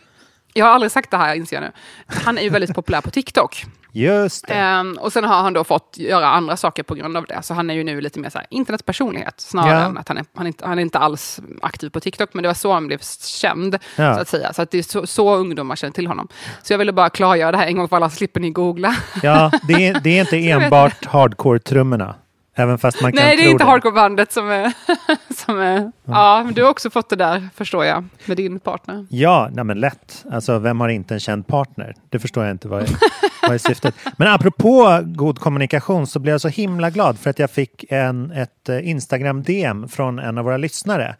jag 0.52 0.66
har 0.66 0.72
aldrig 0.72 0.92
sagt 0.92 1.10
det 1.10 1.16
här, 1.16 1.34
inser 1.34 1.56
jag 1.56 1.62
nu. 1.62 1.72
Han 2.06 2.38
är 2.38 2.42
ju 2.42 2.48
väldigt 2.48 2.74
populär 2.74 3.00
på 3.00 3.10
TikTok. 3.10 3.64
Just. 3.94 4.44
Ehm, 4.48 4.98
och 5.00 5.12
sen 5.12 5.24
har 5.24 5.42
han 5.42 5.52
då 5.52 5.64
fått 5.64 5.94
göra 5.98 6.26
andra 6.28 6.56
saker 6.56 6.82
på 6.82 6.94
grund 6.94 7.16
av 7.16 7.24
det. 7.26 7.42
Så 7.42 7.54
han 7.54 7.70
är 7.70 7.74
ju 7.74 7.84
nu 7.84 8.00
lite 8.00 8.20
mer 8.20 8.30
så 8.30 8.38
här, 8.38 8.46
internetpersonlighet 8.50 9.40
snarare 9.40 9.70
Ja. 9.80 9.84
än 9.86 9.98
att 9.98 10.08
han 10.08 10.18
är, 10.18 10.24
han, 10.34 10.46
är 10.46 10.48
inte, 10.48 10.66
han 10.66 10.78
är 10.78 10.82
inte 10.82 10.98
alls 10.98 11.40
aktiv 11.62 11.88
på 11.90 12.00
TikTok. 12.00 12.30
Men 12.34 12.42
det 12.42 12.48
var 12.48 12.54
så 12.54 12.72
han 12.72 12.86
blev 12.86 12.98
känd, 13.22 13.78
Ja. 13.96 14.14
så 14.14 14.20
att 14.20 14.28
säga. 14.28 14.52
Så 14.52 14.62
att 14.62 14.70
det 14.70 14.78
är 14.78 14.82
så, 14.82 15.06
så 15.06 15.34
ungdomar 15.34 15.76
känner 15.76 15.92
till 15.92 16.06
honom. 16.06 16.28
Så 16.62 16.72
jag 16.72 16.78
ville 16.78 16.92
bara 16.92 17.10
klargöra 17.10 17.52
det 17.52 17.58
här 17.58 17.66
en 17.66 17.76
gång 17.76 17.88
för 17.88 17.96
alla, 17.96 18.10
så 18.10 18.16
slipper 18.16 18.40
ni 18.40 18.50
googla. 18.50 18.96
Ja, 19.22 19.50
det 19.68 19.88
är, 19.88 20.00
det 20.00 20.10
är 20.18 20.20
inte 20.20 20.50
enbart 20.50 21.06
hardcore-trummorna. 21.06 22.14
Även 22.54 22.78
fast 22.78 23.02
man 23.02 23.12
kan 23.12 23.24
Nej, 23.24 23.36
det 23.36 23.42
är 23.46 23.50
inte 23.50 23.64
hardcore-bandet 23.64 24.32
som 24.32 24.50
är... 24.50 24.72
som 25.34 25.58
är 25.60 25.92
ja, 26.04 26.42
men 26.44 26.54
du 26.54 26.62
har 26.62 26.70
också 26.70 26.90
fått 26.90 27.10
det 27.10 27.16
där, 27.16 27.48
förstår 27.54 27.84
jag, 27.84 28.04
med 28.24 28.36
din 28.36 28.60
partner. 28.60 29.06
Ja, 29.10 29.48
nej 29.52 29.64
men 29.64 29.80
lätt. 29.80 30.24
Alltså, 30.30 30.58
vem 30.58 30.80
har 30.80 30.88
inte 30.88 31.14
en 31.14 31.20
känd 31.20 31.46
partner? 31.46 31.94
Det 32.10 32.18
förstår 32.18 32.44
jag 32.44 32.50
inte 32.50 32.68
vad 32.68 32.82
är, 32.82 32.88
vad 33.42 33.54
är 33.54 33.58
syftet. 33.58 33.94
Men 34.16 34.28
apropå 34.28 35.00
god 35.04 35.38
kommunikation 35.38 36.06
så 36.06 36.18
blev 36.18 36.32
jag 36.32 36.40
så 36.40 36.48
himla 36.48 36.90
glad 36.90 37.18
för 37.18 37.30
att 37.30 37.38
jag 37.38 37.50
fick 37.50 37.84
en, 37.88 38.30
ett 38.30 38.68
eh, 38.68 38.88
Instagram-DM 38.88 39.88
från 39.88 40.18
en 40.18 40.38
av 40.38 40.44
våra 40.44 40.56
lyssnare. 40.56 41.16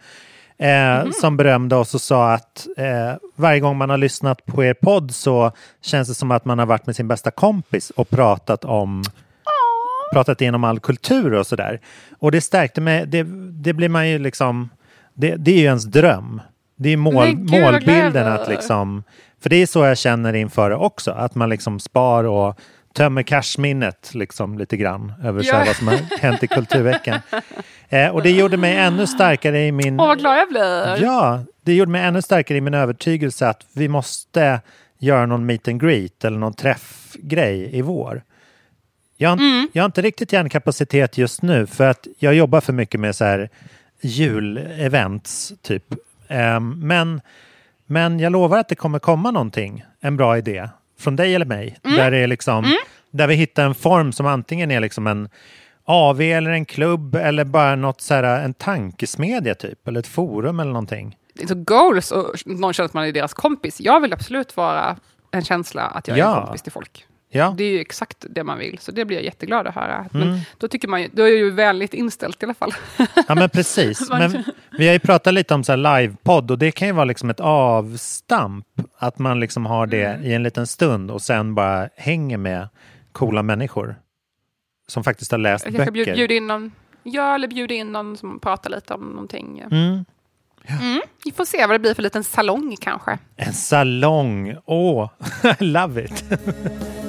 Eh, 0.59 1.11
Som 1.11 1.37
berömde 1.37 1.77
oss 1.77 1.95
och 1.95 2.01
sa 2.01 2.33
att 2.33 2.67
eh, 2.77 3.15
varje 3.37 3.61
gång 3.61 3.77
man 3.77 3.91
har 3.91 3.99
lyssnat 3.99 4.47
på 4.47 4.65
er 4.65 4.75
podd 4.75 5.15
så 5.15 5.53
känns 5.83 6.09
det 6.09 6.15
som 6.15 6.31
att 6.31 6.45
man 6.45 6.59
har 6.59 6.67
varit 6.67 6.87
med 6.87 6.97
sin 6.97 7.09
bästa 7.09 7.31
kompis 7.31 7.91
och 7.91 8.11
pratat 8.11 8.65
om 8.65 9.03
pratat 10.15 10.41
igenom 10.41 10.65
all 10.65 10.81
kultur 10.81 11.33
och 11.33 11.47
sådär. 11.47 11.81
Och 12.19 12.33
det 12.33 12.41
stärkte 12.41 12.81
mig, 12.81 13.07
det, 13.07 13.23
det 13.63 13.73
blir 13.73 13.89
man 13.89 14.09
ju 14.09 14.19
liksom, 14.19 14.69
det, 15.15 15.37
det 15.37 15.51
är 15.51 15.59
ju 15.59 15.65
ens 15.65 15.85
dröm. 15.85 16.41
Det 16.77 16.89
är 16.89 16.97
mål, 16.97 17.27
gud, 17.27 17.51
målbilden 17.51 18.33
att 18.33 18.49
liksom, 18.49 19.03
för 19.43 19.51
det 19.51 19.57
är 19.57 19.67
så 19.67 19.85
jag 19.85 19.99
känner 19.99 20.33
inför 20.35 20.71
det 20.71 20.77
också, 20.77 21.11
att 21.11 21.35
man 21.35 21.49
liksom 21.49 21.81
spar 21.81 22.25
och 22.25 22.59
tömmer 22.95 23.23
cashminnet 23.23 24.11
liksom 24.15 24.59
lite 24.59 24.77
grann 24.77 25.13
över 25.25 25.43
Ja. 25.45 25.63
vad 25.67 25.77
som 25.77 25.89
har 25.89 25.97
hänt 26.21 26.43
i 26.43 26.47
kulturveckan. 26.47 27.21
Eh, 27.89 28.09
och 28.09 28.23
det 28.23 28.31
gjorde 28.31 28.57
mig 28.57 28.77
ännu 28.77 29.07
starkare 29.07 29.67
i 29.67 29.73
min... 29.73 30.01
Åh, 30.01 30.07
vad 30.07 30.19
glad 30.19 30.39
jag 30.39 30.49
blir! 30.49 31.03
Ja, 31.05 31.41
det 31.65 31.75
gjorde 31.75 31.91
mig 31.91 32.03
ännu 32.03 32.23
starkare 32.23 32.59
i 32.59 32.61
min 32.61 32.75
övertygelse 32.75 33.49
att 33.49 33.67
vi 33.73 33.89
måste 33.89 34.61
göra 34.99 35.27
någon 35.27 35.47
meet 35.47 35.69
and 35.69 35.81
greet 35.81 36.25
eller 36.25 36.39
någon 36.39 36.55
träffgrej 36.55 37.77
i 37.79 37.83
vår. 37.83 38.23
Jag, 39.17 39.33
Mm. 39.33 39.69
jag 39.73 39.83
har 39.83 39.87
inte 39.87 40.03
riktigt 40.03 40.33
hjärnkapacitet 40.33 41.19
just 41.19 41.43
nu 41.43 41.67
för 41.67 41.85
att 41.87 42.07
jag 42.19 42.35
jobbar 42.35 42.61
för 42.61 42.73
mycket 42.73 43.01
med 43.01 43.17
så 43.17 43.25
här 43.25 43.51
julevents 44.01 45.53
typ. 45.63 45.85
Ehm, 46.29 46.71
men, 46.89 47.21
men 47.87 48.21
jag 48.21 48.33
lovar 48.33 48.59
att 48.59 48.69
det 48.69 48.75
kommer 48.75 48.99
komma 48.99 49.31
någonting, 49.31 49.85
en 50.01 50.17
bra 50.17 50.39
idé 50.39 50.69
från 50.99 51.17
dig 51.17 51.35
eller 51.35 51.47
mig. 51.47 51.79
Mm. 51.85 51.97
Där, 51.97 52.11
det 52.11 52.19
är 52.19 52.27
liksom, 52.27 52.77
där 53.11 53.27
vi 53.27 53.35
hittar 53.35 53.65
en 53.65 53.75
form 53.75 54.13
som 54.13 54.27
antingen 54.27 54.71
är 54.71 54.81
liksom 54.81 55.07
en 55.07 55.29
AV 55.85 56.21
eller 56.21 56.51
en 56.51 56.65
klubb 56.65 57.15
eller 57.15 57.45
bara 57.45 57.77
något 57.77 58.01
så 58.01 58.15
här, 58.15 58.45
en 58.45 58.55
tankesmedja 58.55 59.55
typ, 59.55 59.89
eller 59.89 60.01
ett 60.01 60.07
forum 60.07 60.61
eller 60.61 60.73
någonting. 60.73 61.17
Så 61.49 61.55
goals 61.55 62.11
och 62.13 62.35
någon 62.47 62.73
känner 62.73 62.85
att 62.87 62.95
man 62.95 63.05
är 63.05 63.13
deras 63.13 63.35
kompis. 63.35 63.81
Jag 63.81 64.01
vill 64.01 64.13
absolut 64.13 64.57
vara 64.57 64.97
en 65.31 65.45
känsla 65.45 65.83
att 65.83 66.09
jag 66.09 66.17
är 66.19 66.23
Ja. 66.23 66.37
en 66.41 66.45
kompis 66.47 66.63
till 66.63 66.73
folk. 66.73 67.05
Ja, 67.37 67.55
Det 67.57 67.65
är 67.65 67.71
ju 67.71 67.81
exakt 67.81 68.25
det 68.31 68.45
man 68.45 68.59
vill, 68.59 68.79
så 68.79 68.93
det 68.93 69.05
blir 69.05 69.17
jag 69.17 69.25
jätteglad 69.25 69.67
att 69.67 69.75
höra. 69.75 69.95
Mm. 70.15 70.29
Men 70.29 70.41
då, 70.59 70.69
tycker 70.69 70.89
man 70.89 71.03
ju, 71.03 71.09
då 71.13 71.23
är 71.23 71.27
jag 71.27 71.37
ju 71.37 71.51
vänligt 71.51 71.95
inställd 71.95 72.37
i 72.41 72.45
alla 72.45 72.55
fall. 72.55 72.73
ja 73.29 73.35
men 73.35 73.51
precis. 73.51 74.09
Men 74.11 74.45
vi 74.79 74.87
har 74.87 74.93
ju 74.93 74.99
pratat 74.99 75.35
lite 75.35 75.55
om 75.55 75.65
så 75.65 75.73
här 75.73 76.01
livepodd 76.01 76.51
och 76.51 76.59
det 76.59 76.71
kan 76.73 76.89
ju 76.89 76.95
vara 76.95 77.05
liksom 77.05 77.31
ett 77.31 77.41
avstamp. 77.41 78.67
Att 78.99 79.19
man 79.19 79.41
liksom 79.41 79.67
har 79.67 79.87
det 79.87 80.05
Mm. 80.05 80.25
i 80.27 80.35
en 80.35 80.43
liten 80.43 80.67
stund 80.67 81.11
och 81.11 81.23
sen 81.23 81.55
bara 81.55 81.89
hänger 81.97 82.37
med 82.37 82.69
coola 83.13 83.43
människor. 83.43 83.97
Som 84.87 85.05
faktiskt 85.05 85.31
har 85.31 85.39
läst 85.39 85.65
Jag 85.65 85.75
kanske 85.77 85.93
bjud, 85.93 86.07
böcker. 86.07 86.17
bjuder 86.17 86.35
in 86.35 86.47
någon, 86.47 86.73
ja, 87.03 87.35
eller 87.35 87.49
bjuder 87.49 87.75
in 87.75 87.93
någon 87.93 88.17
som 88.17 88.41
pratar 88.41 88.71
lite 88.71 88.95
om 88.95 89.01
någonting. 89.01 89.59
Mm. 89.61 90.05
Mm. 90.67 91.01
Vi 91.25 91.33
får 91.33 91.45
se 91.45 91.59
vad 91.67 91.71
det 91.75 91.79
blir 91.79 91.95
för 91.95 92.03
liten 92.03 92.25
salong 92.25 92.77
kanske. 92.81 93.19
En 93.37 93.53
salong, 93.53 94.57
åh, 94.65 95.11
I 95.61 95.65
love 95.65 96.05
it. 96.05 96.25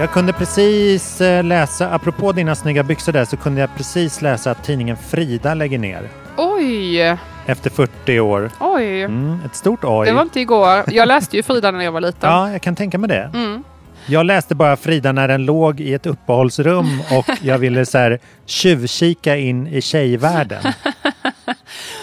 Jag 0.00 0.10
kunde 0.12 0.32
precis 0.32 1.20
eh, 1.20 1.44
läsa, 1.44 1.90
apropå 1.90 2.32
dina 2.32 2.54
snygga 2.54 2.82
byxor 2.82 3.12
där, 3.12 3.24
så 3.24 3.36
kunde 3.36 3.60
jag 3.60 3.70
precis 3.76 4.22
läsa 4.22 4.50
att 4.50 4.64
tidningen 4.64 4.96
Frida 4.96 5.54
lägger 5.54 5.78
ner 5.78 6.08
Oj, 6.36 7.00
efter 7.46 7.70
40 7.70 8.20
år. 8.20 8.50
oj. 8.60 9.02
Mm, 9.02 9.38
ett 9.46 9.54
stort 9.56 9.84
oj. 9.84 10.06
Det 10.06 10.12
var 10.12 10.22
inte 10.22 10.40
igår. 10.40 10.84
Jag 10.86 11.08
läste 11.08 11.36
ju 11.36 11.42
Frida 11.42 11.70
när 11.70 11.84
jag 11.84 11.92
var 11.92 12.00
liten. 12.00 12.18
Ja, 12.30 12.52
jag 12.52 12.62
kan 12.62 12.76
tänka 12.76 12.98
mig 12.98 13.08
det. 13.08 13.30
Mm. 13.34 13.64
Jag 14.06 14.26
läste 14.26 14.54
bara 14.54 14.76
Frida 14.76 15.12
när 15.12 15.28
den 15.28 15.44
låg 15.44 15.80
i 15.80 15.94
ett 15.94 16.06
uppehållsrum 16.06 17.02
och 17.18 17.30
jag 17.42 17.58
ville 17.58 17.86
så 17.86 17.98
här 17.98 18.18
tjuvkika 18.46 19.36
in 19.36 19.66
i 19.66 19.80
tjejvärlden. 19.82 20.62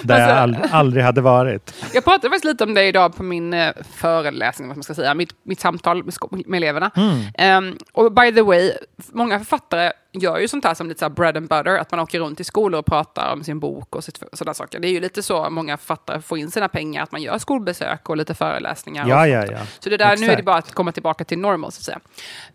Där 0.08 0.20
jag 0.30 0.38
Alltså- 0.38 0.62
ald- 0.62 0.68
aldrig 0.72 1.04
hade 1.04 1.22
varit. 1.22 1.74
Jag 1.94 2.04
pratade 2.04 2.30
faktiskt 2.30 2.46
lite 2.46 2.64
om 2.64 2.74
det 2.74 2.84
idag 2.84 3.16
på 3.16 3.24
min 3.24 3.54
eh, 3.54 3.74
föreläsning, 3.92 4.68
vad 4.68 4.78
man 4.78 4.84
ska 4.84 4.94
säga, 4.94 5.14
mitt, 5.14 5.34
mitt 5.44 5.60
samtal 5.60 6.04
med, 6.04 6.14
med 6.48 6.58
eleverna. 6.58 6.92
Mm. 6.96 7.22
Ehm, 7.38 7.78
och 7.94 8.12
by 8.12 8.32
the 8.34 8.42
way, 8.42 8.72
många 9.12 9.38
författare 9.40 9.92
gör 10.12 10.38
ju 10.40 10.48
sånt 10.48 10.66
här 10.66 10.74
som 10.74 10.88
lite 10.88 11.00
så 11.00 11.10
bread 11.10 11.38
and 11.38 11.48
butter, 11.50 11.78
att 11.78 11.92
man 11.92 12.00
åker 12.00 12.20
runt 12.20 12.40
i 12.40 12.44
skolor 12.44 12.80
och 12.80 12.86
pratar 12.86 13.34
om 13.34 13.44
sin 13.44 13.60
bok 13.60 13.96
och 13.96 14.04
sådana 14.34 14.54
saker. 14.54 14.80
Det 14.80 14.88
är 14.88 14.92
ju 14.92 15.00
lite 15.00 15.24
så 15.24 15.50
många 15.50 15.78
författare 15.78 16.22
får 16.22 16.38
in 16.38 16.52
sina 16.52 16.68
pengar, 16.70 17.04
att 17.04 17.12
man 17.12 17.22
gör 17.22 17.38
skolbesök 17.38 18.10
och 18.10 18.18
lite 18.18 18.34
föreläsningar. 18.34 19.08
Ja, 19.08 19.22
och 19.22 19.28
ja, 19.28 19.46
ja. 19.52 19.58
Så 19.80 19.90
det 19.90 19.98
där, 19.98 20.06
nu 20.18 20.24
är 20.24 20.28
det 20.28 20.34
Exakt. 20.34 20.46
bara 20.46 20.58
att 20.58 20.72
komma 20.74 20.92
tillbaka 20.92 21.24
till 21.24 21.40
normal, 21.40 21.72
så 21.72 21.80
att 21.80 21.84
säga. 21.84 22.00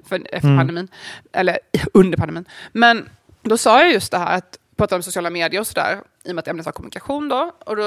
För, 0.09 0.17
efter 0.33 0.49
Mm. 0.49 0.59
pandemin. 0.59 0.89
Eller 1.33 1.59
under 1.95 2.19
pandemin. 2.19 2.45
Men 2.73 3.09
då 3.43 3.57
sa 3.59 3.81
jag 3.83 3.93
just 3.93 4.11
det 4.13 4.19
här 4.19 4.37
att 4.39 4.59
prata 4.77 4.97
om 4.97 5.03
sociala 5.03 5.31
medier 5.31 5.61
och 5.61 5.67
sådär, 5.67 5.99
i 6.25 6.31
och 6.31 6.35
med 6.35 6.38
att 6.43 6.49
ämnet 6.49 6.67
var 6.67 6.73
kommunikation 6.73 7.29
då. 7.29 7.52
Och 7.67 7.76
då 7.76 7.83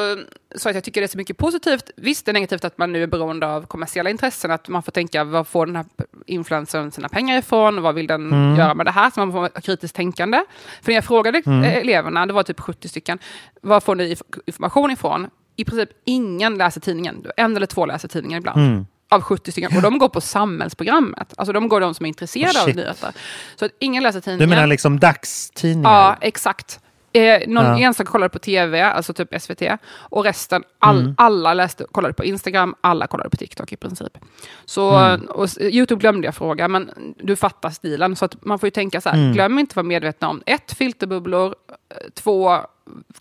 sa 0.55 0.69
jag 0.69 0.71
att 0.71 0.75
jag 0.75 0.83
tycker 0.83 1.01
det 1.01 1.05
är 1.05 1.09
så 1.11 1.17
mycket 1.17 1.37
positivt. 1.37 1.89
Visst, 1.95 2.25
det 2.25 2.31
är 2.31 2.33
negativt 2.33 2.65
att 2.65 2.77
man 2.77 2.91
nu 2.91 3.03
är 3.03 3.07
beroende 3.07 3.47
av 3.47 3.65
kommersiella 3.65 4.09
intressen, 4.09 4.51
att 4.51 4.67
man 4.67 4.83
får 4.83 4.91
tänka, 4.91 5.23
vad 5.23 5.47
får 5.47 5.65
den 5.65 5.75
här 5.75 5.85
influencern 6.25 6.91
sina 6.91 7.09
pengar 7.09 7.37
ifrån? 7.37 7.81
Vad 7.81 7.95
vill 7.95 8.07
den 8.07 8.27
Mm. 8.31 8.55
göra 8.55 8.73
med 8.73 8.85
det 8.85 8.91
här? 8.91 9.09
Så 9.09 9.19
man 9.19 9.31
får 9.31 9.39
ha 9.39 9.49
kritiskt 9.49 9.95
tänkande. 9.95 10.43
För 10.81 10.91
när 10.91 10.95
jag 10.95 11.05
frågade 11.05 11.41
Mm. 11.45 11.63
eleverna, 11.63 12.25
det 12.25 12.33
var 12.33 12.43
typ 12.43 12.59
70 12.59 12.89
stycken, 12.89 13.19
vad 13.61 13.83
får 13.83 13.95
ni 13.95 14.15
information 14.45 14.91
ifrån? 14.91 15.29
I 15.55 15.65
princip 15.65 15.89
ingen 16.05 16.57
läser 16.57 16.81
tidningen. 16.81 17.25
En 17.37 17.55
eller 17.55 17.67
två 17.67 17.85
läser 17.85 18.07
tidningen 18.07 18.37
ibland. 18.37 18.59
Mm. 18.59 18.85
Av 19.09 19.21
70 19.21 19.51
stycken. 19.51 19.75
Och 19.77 19.81
de 19.81 19.97
går 19.97 20.09
på 20.09 20.21
samhällsprogrammet. 20.21 21.33
Alltså 21.37 21.53
de 21.53 21.67
går 21.67 21.81
de 21.81 21.93
som 21.93 22.05
är 22.05 22.07
intresserade 22.07 22.59
Oh, 22.59 22.61
av 22.69 22.75
nyheter. 22.75 23.11
Så 23.55 23.65
att 23.65 23.71
ingen 23.79 24.03
läser 24.03 24.19
Du 24.19 24.23
tidningen. 24.23 24.49
menar 24.49 24.67
liksom 24.67 24.99
dagstidningar? 24.99 25.89
Ja, 25.91 26.17
exakt. 26.21 26.79
Eh, 27.15 27.47
någon 27.47 27.65
Ja. 27.65 27.77
enstaka 27.79 28.11
kollade 28.11 28.29
på 28.29 28.39
tv, 28.39 28.81
alltså 28.81 29.13
typ 29.13 29.33
SVT, 29.41 29.61
och 29.93 30.23
resten, 30.23 30.63
all, 30.79 30.99
Mm. 30.99 31.15
alla 31.17 31.53
läste, 31.53 31.85
kollade 31.91 32.13
på 32.13 32.23
Instagram, 32.25 32.75
alla 32.81 33.07
kollade 33.07 33.29
på 33.29 33.37
TikTok 33.37 33.71
i 33.73 33.75
princip. 33.77 34.17
Så, 34.65 34.97
Mm. 34.97 35.25
och, 35.25 35.49
Youtube 35.61 35.99
glömde 35.99 36.27
jag 36.27 36.35
fråga, 36.35 36.67
men 36.67 37.13
du 37.17 37.35
fattar 37.35 37.69
stilen. 37.69 38.15
Så 38.15 38.29
man 38.41 38.59
får 38.59 38.67
ju 38.67 38.71
tänka 38.71 39.01
så 39.01 39.09
här, 39.09 39.17
Mm. 39.17 39.33
glöm 39.33 39.59
inte 39.59 39.71
att 39.71 39.75
vara 39.75 39.83
medvetna 39.83 40.29
om 40.29 40.41
ett, 40.45 40.73
filterbubblor, 40.73 41.55
eh, 41.89 41.97
två, 42.13 42.57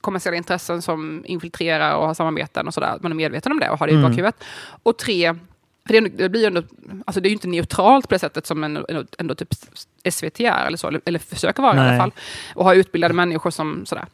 kommersiella 0.01 0.37
intressen 0.37 0.83
som 0.83 1.23
infiltrerar 1.27 1.95
och 1.95 2.07
har 2.07 2.15
samarbeten 2.15 2.67
och 2.67 2.75
sådär. 2.75 2.89
Att 2.89 3.03
man 3.03 3.13
är 3.13 3.17
medveten 3.17 3.53
om 3.53 3.61
det 3.61 3.71
och 3.71 3.79
har 3.79 3.87
det 3.87 3.93
i 3.93 3.97
Mm. 3.97 4.11
bakhuvudet. 4.11 4.45
Och 4.83 4.99
tre, 4.99 5.35
för 5.87 6.00
det, 6.00 6.29
blir 6.29 6.41
ju 6.41 6.47
ändå, 6.47 6.62
alltså 7.07 7.21
det 7.21 7.26
är 7.26 7.31
ju 7.31 7.35
inte 7.35 7.49
neutralt 7.49 8.09
på 8.09 8.14
det 8.14 8.19
sättet 8.19 8.47
som 8.47 8.64
ändå, 8.64 8.87
ändå, 8.88 9.05
ändå 9.19 9.35
typ 9.35 9.49
SVT 10.11 10.41
är, 10.41 10.67
eller 10.67 10.76
så, 10.76 10.88
eller, 10.88 11.00
eller 11.05 11.19
försöker 11.19 11.62
vara 11.62 11.73
i 11.73 11.76
Nej. 11.76 11.88
alla 11.88 11.99
fall. 11.99 12.12
Och 12.55 12.64
ha 12.64 12.75
utbildade 12.75 13.14
människor 13.14 13.50
som 13.50 13.87
sådär. 13.87 14.07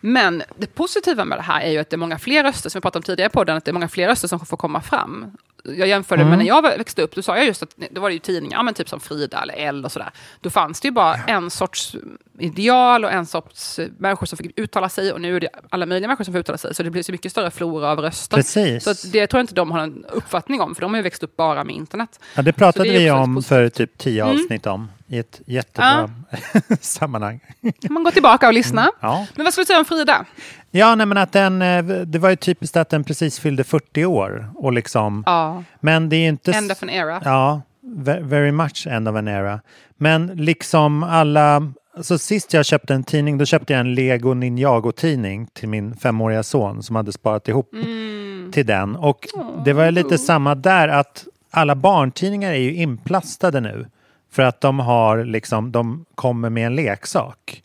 Men 0.00 0.42
det 0.56 0.66
positiva 0.74 1.24
med 1.24 1.38
det 1.38 1.42
här 1.42 1.60
är 1.60 1.70
ju 1.70 1.78
att 1.78 1.90
det 1.90 1.96
är 1.96 1.98
många 1.98 2.18
fler 2.18 2.44
röster, 2.44 2.70
som 2.70 2.78
vi 2.78 2.82
pratade 2.82 2.98
om 2.98 3.02
tidigare 3.02 3.30
på 3.30 3.38
podden, 3.38 3.56
att 3.56 3.64
det 3.64 3.70
är 3.70 3.72
många 3.72 3.88
fler 3.88 4.08
röster 4.08 4.28
som 4.28 4.46
får 4.46 4.56
komma 4.56 4.80
fram. 4.80 5.36
Jag 5.64 5.88
jämförde 5.88 6.22
Mm. 6.22 6.30
med 6.30 6.38
när 6.38 6.46
jag 6.46 6.62
växte 6.62 7.02
upp, 7.02 7.14
då 7.14 7.22
sa 7.22 7.36
jag 7.36 7.46
just 7.46 7.62
att 7.62 7.74
då 7.90 8.00
var 8.00 8.08
det 8.08 8.12
ju 8.12 8.18
tidningar, 8.18 8.62
men 8.62 8.74
typ 8.74 8.88
som 8.88 9.00
Frida 9.00 9.42
eller 9.42 9.54
L 9.54 9.84
och 9.84 9.92
sådär. 9.92 10.10
Då 10.40 10.50
fanns 10.50 10.80
det 10.80 10.88
ju 10.88 10.92
bara 10.92 11.14
en 11.14 11.50
sorts 11.50 11.96
ideal 12.38 13.04
och 13.04 13.12
en 13.12 13.26
sorts 13.26 13.80
människor 13.98 14.26
som 14.26 14.36
fick 14.38 14.58
uttala 14.58 14.88
sig 14.88 15.12
och 15.12 15.20
nu 15.20 15.36
är 15.36 15.40
det 15.40 15.48
alla 15.70 15.86
möjliga 15.86 16.08
människor 16.08 16.24
som 16.24 16.34
får 16.34 16.40
uttala 16.40 16.58
sig. 16.58 16.74
Så 16.74 16.82
det 16.82 16.90
blir 16.90 17.02
så 17.02 17.12
mycket 17.12 17.32
större 17.32 17.50
flora 17.50 17.90
av 17.90 17.98
röster. 18.00 18.36
Precis. 18.36 18.84
Så 18.84 19.06
det 19.08 19.26
tror 19.26 19.38
jag 19.38 19.42
inte 19.42 19.54
de 19.54 19.70
har 19.70 19.78
en 19.78 20.04
uppfattning 20.12 20.60
om, 20.60 20.74
för 20.74 20.82
de 20.82 20.90
har 20.92 20.98
ju 20.98 21.02
växt 21.02 21.22
upp 21.22 21.36
bara 21.36 21.64
med 21.64 21.76
internet. 21.76 22.20
Ja, 22.34 22.42
det 22.42 22.52
pratade 22.52 22.88
det 22.92 22.98
vi 22.98 23.10
om 23.10 23.42
för 23.42 23.68
typ 23.68 23.98
tio 23.98 24.24
Mm. 24.24 24.36
avsnitt 24.36 24.66
om 24.66 24.88
i 25.10 25.18
ett 25.18 25.40
jättebra 25.46 26.10
sammanhang. 26.80 27.40
Kan 27.82 27.92
man 27.92 28.04
gå 28.04 28.10
tillbaka 28.10 28.46
och 28.46 28.54
lyssna. 28.54 28.90
Ja. 29.00 29.26
Men 29.34 29.44
vad 29.44 29.52
skulle 29.52 29.62
du 29.62 29.66
säga 29.66 29.78
om 29.78 29.84
Frida? 29.84 30.24
ja, 30.70 30.94
nej 30.94 31.06
men 31.06 31.18
att 31.18 31.32
den, 31.32 31.62
eh, 31.62 31.84
det 31.84 32.18
var 32.18 32.30
ju 32.30 32.36
typiskt 32.36 32.76
att 32.76 32.88
den 32.88 33.04
precis 33.04 33.38
fyllde 33.38 33.64
40 33.64 34.04
år 34.04 34.50
och 34.54 34.72
liksom, 34.72 35.22
Ja, 35.26 35.62
men 35.80 36.08
det 36.08 36.16
är 36.16 36.20
ju 36.20 36.28
inte... 36.28 36.52
end 36.52 36.72
of 36.72 36.82
an 36.82 36.90
era. 36.90 37.22
Ja, 37.24 37.62
ve- 37.82 38.20
very 38.20 38.52
much 38.52 38.86
end 38.90 39.08
of 39.08 39.16
an 39.16 39.28
era. 39.28 39.60
Men 39.96 40.26
liksom 40.26 41.02
alla... 41.02 41.72
Alltså 41.96 42.18
sist 42.18 42.52
jag 42.52 42.66
köpte 42.66 42.94
en 42.94 43.04
tidning, 43.04 43.38
då 43.38 43.44
köpte 43.44 43.72
jag 43.72 43.80
en 43.80 43.94
Lego 43.94 44.34
Ninjago-tidning 44.34 45.46
till 45.52 45.68
min 45.68 45.96
femåriga 45.96 46.42
son 46.42 46.82
som 46.82 46.96
hade 46.96 47.12
sparat 47.12 47.48
ihop 47.48 47.72
Mm. 47.72 48.52
till 48.52 48.66
den. 48.66 48.96
Och 48.96 49.26
det 49.64 49.72
var 49.72 49.90
lite 49.90 50.18
samma 50.18 50.54
där, 50.54 50.88
att 50.88 51.24
alla 51.50 51.74
barntidningar 51.74 52.50
är 52.52 52.58
ju 52.58 52.74
inplastade 52.74 53.60
nu. 53.60 53.86
För 54.30 54.42
att 54.42 54.60
de 54.60 54.78
har 54.78 55.24
liksom, 55.24 55.72
de 55.72 56.04
kommer 56.14 56.50
med 56.50 56.66
en 56.66 56.74
leksak. 56.74 57.62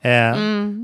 Eh, 0.00 0.36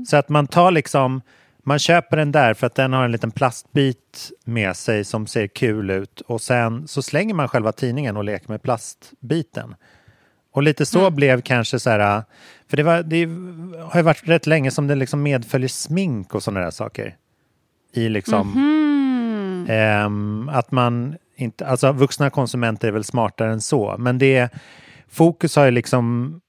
Så 0.07 0.17
att 0.17 0.29
man 0.29 0.47
tar 0.47 0.71
liksom, 0.71 1.21
man 1.63 1.79
köper 1.79 2.17
den 2.17 2.31
där 2.31 2.53
för 2.53 2.67
att 2.67 2.75
den 2.75 2.93
har 2.93 3.05
en 3.05 3.11
liten 3.11 3.31
plastbit 3.31 4.31
med 4.45 4.75
sig 4.75 5.03
som 5.03 5.27
ser 5.27 5.47
kul 5.47 5.89
ut 5.89 6.21
och 6.21 6.41
sen 6.41 6.87
så 6.87 7.01
slänger 7.01 7.33
man 7.33 7.47
själva 7.47 7.71
tidningen 7.71 8.17
och 8.17 8.23
leker 8.23 8.49
med 8.49 8.61
plastbiten. 8.63 9.75
Och 10.51 10.63
lite 10.63 10.85
så 10.85 11.11
blev 11.11 11.41
kanske 11.41 11.79
så 11.79 11.89
här, 11.89 12.23
för 12.69 12.77
det, 12.77 12.83
var, 12.83 13.03
det 13.03 13.25
har 13.83 13.99
ju 13.99 14.03
varit 14.03 14.27
rätt 14.27 14.47
länge 14.47 14.71
som 14.71 14.87
det 14.87 14.95
liksom 14.95 15.23
medföljer 15.23 15.69
smink 15.69 16.35
och 16.35 16.43
sådana 16.43 16.59
där 16.59 16.71
saker. 16.71 17.15
I 17.93 18.09
liksom, 18.09 18.53
ehm, 19.69 20.49
att 20.53 20.71
man 20.71 21.15
inte, 21.35 21.67
alltså 21.67 21.91
vuxna 21.91 22.29
konsumenter 22.29 22.87
är 22.87 22.91
väl 22.91 23.03
smartare 23.03 23.51
än 23.51 23.61
så, 23.61 23.95
men 23.99 24.17
det, 24.17 24.49
fokus 25.09 25.55
har 25.55 25.65
ju 25.65 25.71
liksom, 25.71 26.39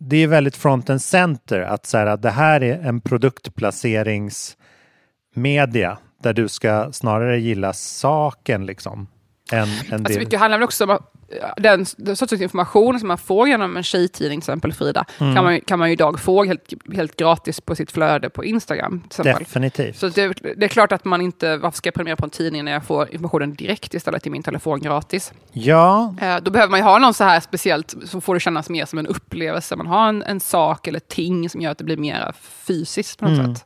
det 0.00 0.16
är 0.16 0.26
väldigt 0.26 0.56
front 0.56 0.90
and 0.90 1.02
center 1.02 1.60
att 1.60 1.86
så 1.86 1.98
här, 1.98 2.06
att 2.06 2.22
det 2.22 2.30
här 2.30 2.62
är 2.62 2.78
en 2.78 3.00
produktplaceringsmedia 3.00 5.98
där 6.22 6.32
du 6.32 6.48
ska 6.48 6.92
snarare 6.92 7.40
gilla 7.40 7.72
saken 7.72 8.66
liksom. 8.66 9.06
Än, 9.52 9.62
än 9.62 9.68
Alltså, 9.92 9.96
det. 10.12 10.18
mycket 10.18 10.40
handlar 10.40 10.58
väl 10.58 10.64
också 10.64 10.84
om 10.84 10.98
ja, 11.40 11.54
den, 11.56 11.86
den 11.96 12.16
sortens 12.16 12.40
information 12.42 12.98
som 12.98 13.08
man 13.08 13.18
får 13.18 13.48
genom 13.48 13.76
en 13.76 13.82
tjejtidning, 13.82 14.40
till 14.40 14.44
exempel 14.50 14.72
Frida, 14.72 15.04
Mm. 15.20 15.34
kan, 15.34 15.44
man, 15.44 15.60
kan 15.60 15.78
man 15.78 15.88
ju 15.88 15.92
idag 15.92 16.20
få 16.20 16.44
helt, 16.44 16.72
helt 16.94 17.16
gratis 17.16 17.60
på 17.60 17.74
sitt 17.76 17.92
flöde 17.92 18.30
på 18.30 18.44
Instagram. 18.44 19.02
Till. 19.08 19.24
Definitivt. 19.24 19.96
Så 19.98 20.08
det, 20.08 20.28
det 20.56 20.64
är 20.64 20.68
klart 20.68 20.92
att 20.92 21.04
man 21.04 21.20
inte, 21.20 21.56
varför 21.56 21.76
ska 21.76 21.86
jag 21.86 21.94
prenumerera 21.94 22.16
på 22.16 22.24
en 22.24 22.30
tidning 22.30 22.64
när 22.64 22.72
jag 22.72 22.84
får 22.84 23.08
informationen 23.12 23.54
direkt 23.54 23.94
istället 23.94 24.26
i 24.26 24.30
min 24.30 24.42
telefon 24.42 24.80
gratis? 24.80 25.32
Ja, 25.52 26.14
Eh, 26.20 26.36
då 26.42 26.50
behöver 26.50 26.70
man 26.70 26.80
ju 26.80 26.84
ha 26.84 26.98
någon 26.98 27.14
så 27.14 27.24
här 27.24 27.40
speciellt 27.40 27.94
som 28.06 28.20
får 28.20 28.34
det 28.34 28.40
kännas 28.40 28.68
mer 28.70 28.86
som 28.86 28.98
en 28.98 29.06
upplevelse. 29.06 29.76
Man 29.76 29.86
har 29.86 30.08
en, 30.08 30.22
en 30.22 30.40
sak 30.40 30.86
eller 30.86 31.00
ting 31.00 31.48
som 31.50 31.60
gör 31.60 31.70
att 31.70 31.78
det 31.78 31.84
blir 31.84 31.96
mer 31.96 32.32
fysiskt 32.66 33.18
på 33.18 33.24
något 33.28 33.38
Mm. 33.38 33.54
sätt. 33.54 33.64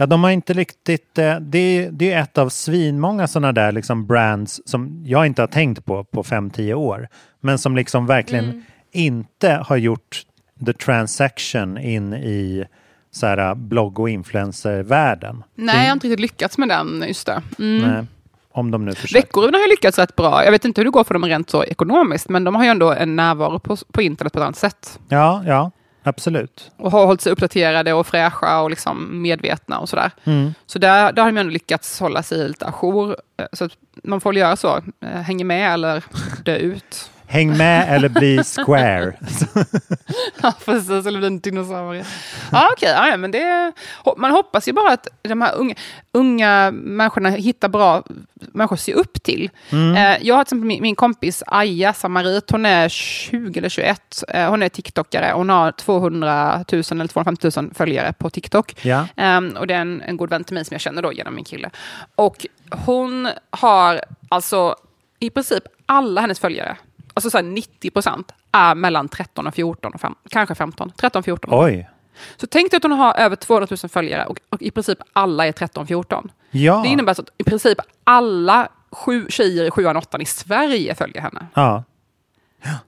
Ja, 0.00 0.06
de 0.06 0.22
har 0.24 0.30
inte 0.30 0.52
riktigt... 0.52 1.18
eh, 1.18 1.36
Det 1.40 1.58
är, 1.58 1.90
det 1.90 2.12
är 2.12 2.20
ett 2.22 2.38
av 2.38 2.48
svinmånga 2.48 3.26
sådana 3.26 3.52
där 3.52 3.72
liksom 3.72 4.06
brands 4.06 4.60
som 4.64 5.02
jag 5.06 5.26
inte 5.26 5.42
har 5.42 5.46
tänkt 5.46 5.84
på 5.84 6.04
på 6.04 6.22
5-10 6.22 6.74
år. 6.74 7.08
Men 7.40 7.58
som 7.58 7.76
liksom 7.76 8.06
verkligen 8.06 8.44
Mm. 8.44 8.62
inte 8.92 9.50
har 9.66 9.76
gjort 9.76 10.22
the 10.66 10.72
transaction 10.72 11.78
in 11.78 12.14
i 12.14 12.64
så 13.10 13.26
här, 13.26 13.54
blogg 13.54 13.98
och 13.98 14.10
influencervärlden. 14.10 15.44
Nej, 15.54 15.76
jag 15.78 15.84
har 15.86 15.92
inte 15.92 16.06
riktigt 16.06 16.20
lyckats 16.20 16.58
med 16.58 16.68
den, 16.68 17.04
just 17.08 17.26
det. 17.26 17.42
Mm. 17.58 17.90
Nej. 17.92 18.04
Om 18.52 18.70
de 18.70 18.84
nu 18.84 18.94
försöker. 18.94 19.14
Veckorevyn 19.26 19.54
har 19.54 19.60
ju 19.60 19.68
lyckats 19.68 19.98
rätt 19.98 20.16
bra. 20.16 20.44
Jag 20.44 20.50
vet 20.52 20.64
inte 20.64 20.80
hur 20.80 20.84
det 20.84 20.90
går 20.90 21.04
för 21.04 21.14
dem 21.14 21.24
rent 21.24 21.50
så 21.50 21.64
ekonomiskt, 21.64 22.28
men 22.28 22.44
de 22.44 22.54
har 22.54 22.64
ju 22.64 22.70
ändå 22.70 22.92
en 22.92 23.16
närvaro 23.16 23.58
på, 23.58 23.76
på 23.92 24.02
internet 24.02 24.32
på 24.32 24.38
ett 24.38 24.42
annat 24.42 24.56
sätt. 24.56 25.00
Ja, 25.08 25.42
ja, 25.46 25.70
absolut. 26.02 26.70
Och 26.76 26.90
har 26.92 27.06
hållit 27.06 27.20
sig 27.20 27.32
uppdaterade 27.32 27.92
och 27.92 28.06
fräscha 28.06 28.60
och 28.60 28.70
liksom 28.70 29.22
medvetna 29.22 29.78
och 29.78 29.88
sådär. 29.88 30.10
Mm. 30.24 30.54
Så 30.66 30.78
där, 30.78 31.12
där 31.12 31.22
har 31.22 31.32
de 31.32 31.38
ändå 31.40 31.50
lyckats 31.52 32.00
hålla 32.00 32.22
sig 32.22 32.48
lite 32.48 32.66
ajour. 32.66 33.16
Eh, 33.38 33.46
Så 33.52 33.68
man 34.04 34.20
får 34.20 34.30
väl 34.30 34.36
göra 34.36 34.56
så. 34.56 34.76
Eh, 35.00 35.08
Hänger 35.08 35.44
med 35.44 35.72
eller 35.74 36.04
dö 36.44 36.56
ut. 36.56 37.10
Häng 37.30 37.56
med 37.56 37.94
eller 37.94 38.08
bli 38.08 38.42
square. 38.44 39.12
Ja, 40.42 40.52
precis. 40.64 41.06
Eller 41.06 41.18
bli 41.18 41.26
en 41.26 41.40
dinosaurie. 41.40 42.04
Ja, 42.52 42.68
okej. 42.72 42.88
Ja, 42.88 43.16
men 43.16 43.30
det, 43.30 43.72
man 44.16 44.30
hoppas 44.30 44.68
ju 44.68 44.72
bara 44.72 44.92
att 44.92 45.08
de 45.22 45.40
här 45.42 45.54
unga, 45.54 45.74
unga 46.12 46.70
människorna 46.70 47.30
hittar 47.30 47.68
bra 47.68 48.02
människor 48.34 48.74
att 48.76 48.80
se 48.80 48.92
upp 48.94 49.22
till. 49.22 49.50
Eh, 49.72 50.16
Jag 50.26 50.34
har 50.36 50.44
till 50.44 50.48
exempel 50.48 50.66
min, 50.66 50.82
min 50.82 50.94
kompis 50.96 51.42
Aja 51.46 51.92
Samarit. 51.92 52.50
Hon 52.50 52.66
är 52.66 52.88
20 52.88 53.58
eller 53.58 53.68
21. 53.68 54.22
Eh, 54.28 54.50
Hon 54.50 54.62
är 54.62 54.68
TikTokare. 54.68 55.32
Hon 55.34 55.48
har 55.48 55.72
200 55.72 56.64
000 56.72 56.82
eller 56.90 57.06
250 57.06 57.50
000 57.56 57.70
följare 57.74 58.12
på 58.12 58.30
TikTok. 58.30 58.74
Ja. 58.82 59.06
Ehm, 59.16 59.56
och 59.56 59.66
det 59.66 59.74
är 59.74 59.80
en, 59.80 60.02
en 60.02 60.16
god 60.16 60.30
vän 60.30 60.44
till 60.44 60.54
mig 60.54 60.64
som 60.64 60.74
jag 60.74 60.80
känner 60.80 61.02
då 61.02 61.12
genom 61.12 61.34
min 61.34 61.44
kille. 61.44 61.70
Och 62.14 62.46
hon 62.70 63.28
har 63.50 64.00
alltså 64.28 64.76
i 65.20 65.30
princip 65.30 65.64
alla 65.86 66.20
hennes 66.20 66.40
följare, 66.40 66.76
alltså 67.18 67.30
så 67.30 67.38
här 67.38 67.44
90 67.44 67.90
procent, 67.90 68.32
är 68.52 68.74
mellan 68.74 69.08
13 69.08 69.46
och 69.46 69.54
14, 69.54 69.92
och 69.94 70.00
fem, 70.00 70.14
kanske 70.30 70.54
15, 70.54 70.92
13, 70.96 71.22
14. 71.22 71.50
Oj. 71.54 71.90
Så 72.36 72.46
tänk 72.46 72.70
dig 72.70 72.76
att 72.76 72.82
hon 72.82 72.92
har 72.92 73.14
över 73.14 73.36
200 73.36 73.66
000 73.82 73.88
följare 73.88 74.26
och, 74.26 74.40
och 74.48 74.62
i 74.62 74.70
princip 74.70 74.98
alla 75.12 75.46
är 75.46 75.52
13, 75.52 75.86
14. 75.86 76.30
Ja. 76.50 76.80
Det 76.84 76.88
innebär 76.88 77.14
så 77.14 77.22
att 77.22 77.30
i 77.38 77.44
princip 77.44 77.78
alla 78.04 78.68
sju 78.90 79.26
tjejer 79.28 79.64
i 79.64 79.70
7 79.70 79.86
8 79.86 80.18
i 80.20 80.24
Sverige 80.24 80.94
följer 80.94 81.22
henne. 81.22 81.46
Ja. 81.54 81.84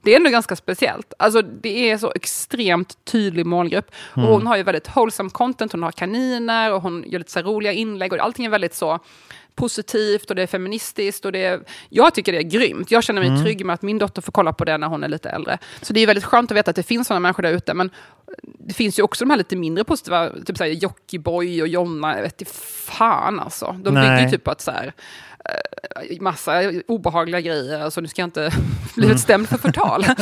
Det 0.01 0.11
är 0.11 0.15
ändå 0.15 0.29
ganska 0.29 0.55
speciellt. 0.55 1.13
Alltså, 1.19 1.41
det 1.41 1.91
är 1.91 1.97
så 1.97 2.11
extremt 2.15 3.05
tydlig 3.05 3.45
målgrupp. 3.45 3.91
Och 4.13 4.21
hon 4.21 4.47
har 4.47 4.57
ju 4.57 4.63
väldigt 4.63 4.95
wholesome 4.95 5.29
content, 5.29 5.71
hon 5.71 5.83
har 5.83 5.91
kaniner 5.91 6.73
och 6.73 6.81
hon 6.81 7.03
gör 7.07 7.19
lite 7.19 7.31
så 7.31 7.39
roliga 7.39 7.71
inlägg 7.73 8.13
och 8.13 8.19
allting 8.19 8.45
är 8.45 8.49
väldigt 8.49 8.73
så 8.73 8.99
positivt 9.55 10.29
och 10.29 10.35
det 10.35 10.41
är 10.41 10.47
feministiskt. 10.47 11.25
Och 11.25 11.31
det 11.31 11.43
är, 11.45 11.61
jag 11.89 12.13
tycker 12.13 12.31
det 12.31 12.37
är 12.37 12.43
grymt. 12.43 12.91
Jag 12.91 13.03
känner 13.03 13.29
mig 13.29 13.43
trygg 13.43 13.65
med 13.65 13.73
att 13.73 13.81
min 13.81 13.97
dotter 13.97 14.21
får 14.21 14.31
kolla 14.31 14.53
på 14.53 14.65
det 14.65 14.77
när 14.77 14.87
hon 14.87 15.03
är 15.03 15.07
lite 15.07 15.29
äldre. 15.29 15.57
Så 15.81 15.93
det 15.93 15.99
är 15.99 16.07
väldigt 16.07 16.25
skönt 16.25 16.51
att 16.51 16.57
veta 16.57 16.69
att 16.69 16.75
det 16.75 16.83
finns 16.83 17.07
sådana 17.07 17.19
människor 17.19 17.43
där 17.43 17.51
ute. 17.51 17.73
Men 17.73 17.89
det 18.59 18.73
finns 18.73 18.99
ju 18.99 19.03
också 19.03 19.25
de 19.25 19.29
här 19.29 19.37
lite 19.37 19.55
mindre 19.55 19.83
positiva, 19.83 20.29
typ 20.45 20.57
så 20.57 20.63
här 20.63 20.71
Jockiboi 20.71 21.61
och 21.61 21.67
Jonna, 21.67 22.15
jag 22.15 22.23
vet 22.23 22.41
inte 22.41 22.53
fan 22.85 23.39
alltså. 23.39 23.79
De 23.83 23.93
Nej. 23.93 24.03
bygger 24.03 24.25
ju 24.25 24.29
typ 24.29 24.43
på 24.43 24.51
att 24.51 24.61
så 24.61 24.71
här, 24.71 24.93
massa 26.19 26.53
obehagliga 26.87 27.41
grejer, 27.41 27.81
alltså 27.81 28.01
nu 28.01 28.07
ska 28.07 28.21
jag 28.21 28.27
inte 28.27 28.51
bli 28.95 29.17
stämd 29.17 29.49
för 29.49 29.57
förtal. 29.57 30.05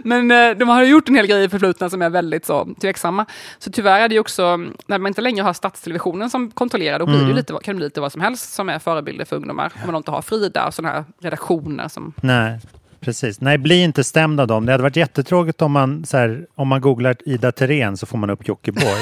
Men 0.02 0.30
eh, 0.30 0.56
de 0.58 0.68
har 0.68 0.82
gjort 0.82 1.08
en 1.08 1.14
hel 1.14 1.26
grej 1.26 1.44
i 1.44 1.48
förflutna 1.48 1.90
som 1.90 2.02
är 2.02 2.10
väldigt 2.10 2.46
så 2.46 2.68
tveksamma. 2.80 3.26
Så 3.58 3.70
tyvärr 3.70 4.00
är 4.00 4.08
det 4.08 4.14
ju 4.14 4.20
också, 4.20 4.56
när 4.86 4.98
man 4.98 5.06
inte 5.06 5.20
längre 5.20 5.42
har 5.42 5.52
statstelevisionen 5.52 6.30
som 6.30 6.50
kontrollerar, 6.50 6.98
då 6.98 7.06
blir 7.06 7.18
det 7.18 7.28
ju 7.28 7.34
lite, 7.34 7.52
kan 7.52 7.74
det 7.74 7.76
bli 7.76 7.84
lite 7.84 8.00
vad 8.00 8.12
som 8.12 8.20
helst 8.20 8.52
som 8.52 8.68
är 8.68 8.78
förebilder 8.78 9.24
för 9.24 9.36
ungdomar. 9.36 9.72
Om 9.74 9.86
man 9.86 9.96
inte 9.96 10.10
har 10.10 10.22
Frida 10.22 10.66
och 10.66 10.74
sådana 10.74 10.94
här 10.94 11.04
redaktioner 11.20 11.88
som 11.88 12.12
Nej, 12.20 12.60
precis. 13.00 13.40
Nej, 13.40 13.58
bli 13.58 13.82
inte 13.82 14.04
stämd 14.04 14.40
av 14.40 14.46
dem. 14.46 14.66
Det 14.66 14.72
hade 14.72 14.82
varit 14.82 14.96
jättetråkigt 14.96 15.62
om 15.62 15.72
man, 15.72 16.04
så 16.04 16.16
här, 16.16 16.46
om 16.54 16.68
man 16.68 16.80
googlar 16.80 17.16
Ida 17.24 17.52
Terén 17.52 17.96
så 17.96 18.06
får 18.06 18.18
man 18.18 18.30
upp 18.30 18.48
Jockiboi. 18.48 19.00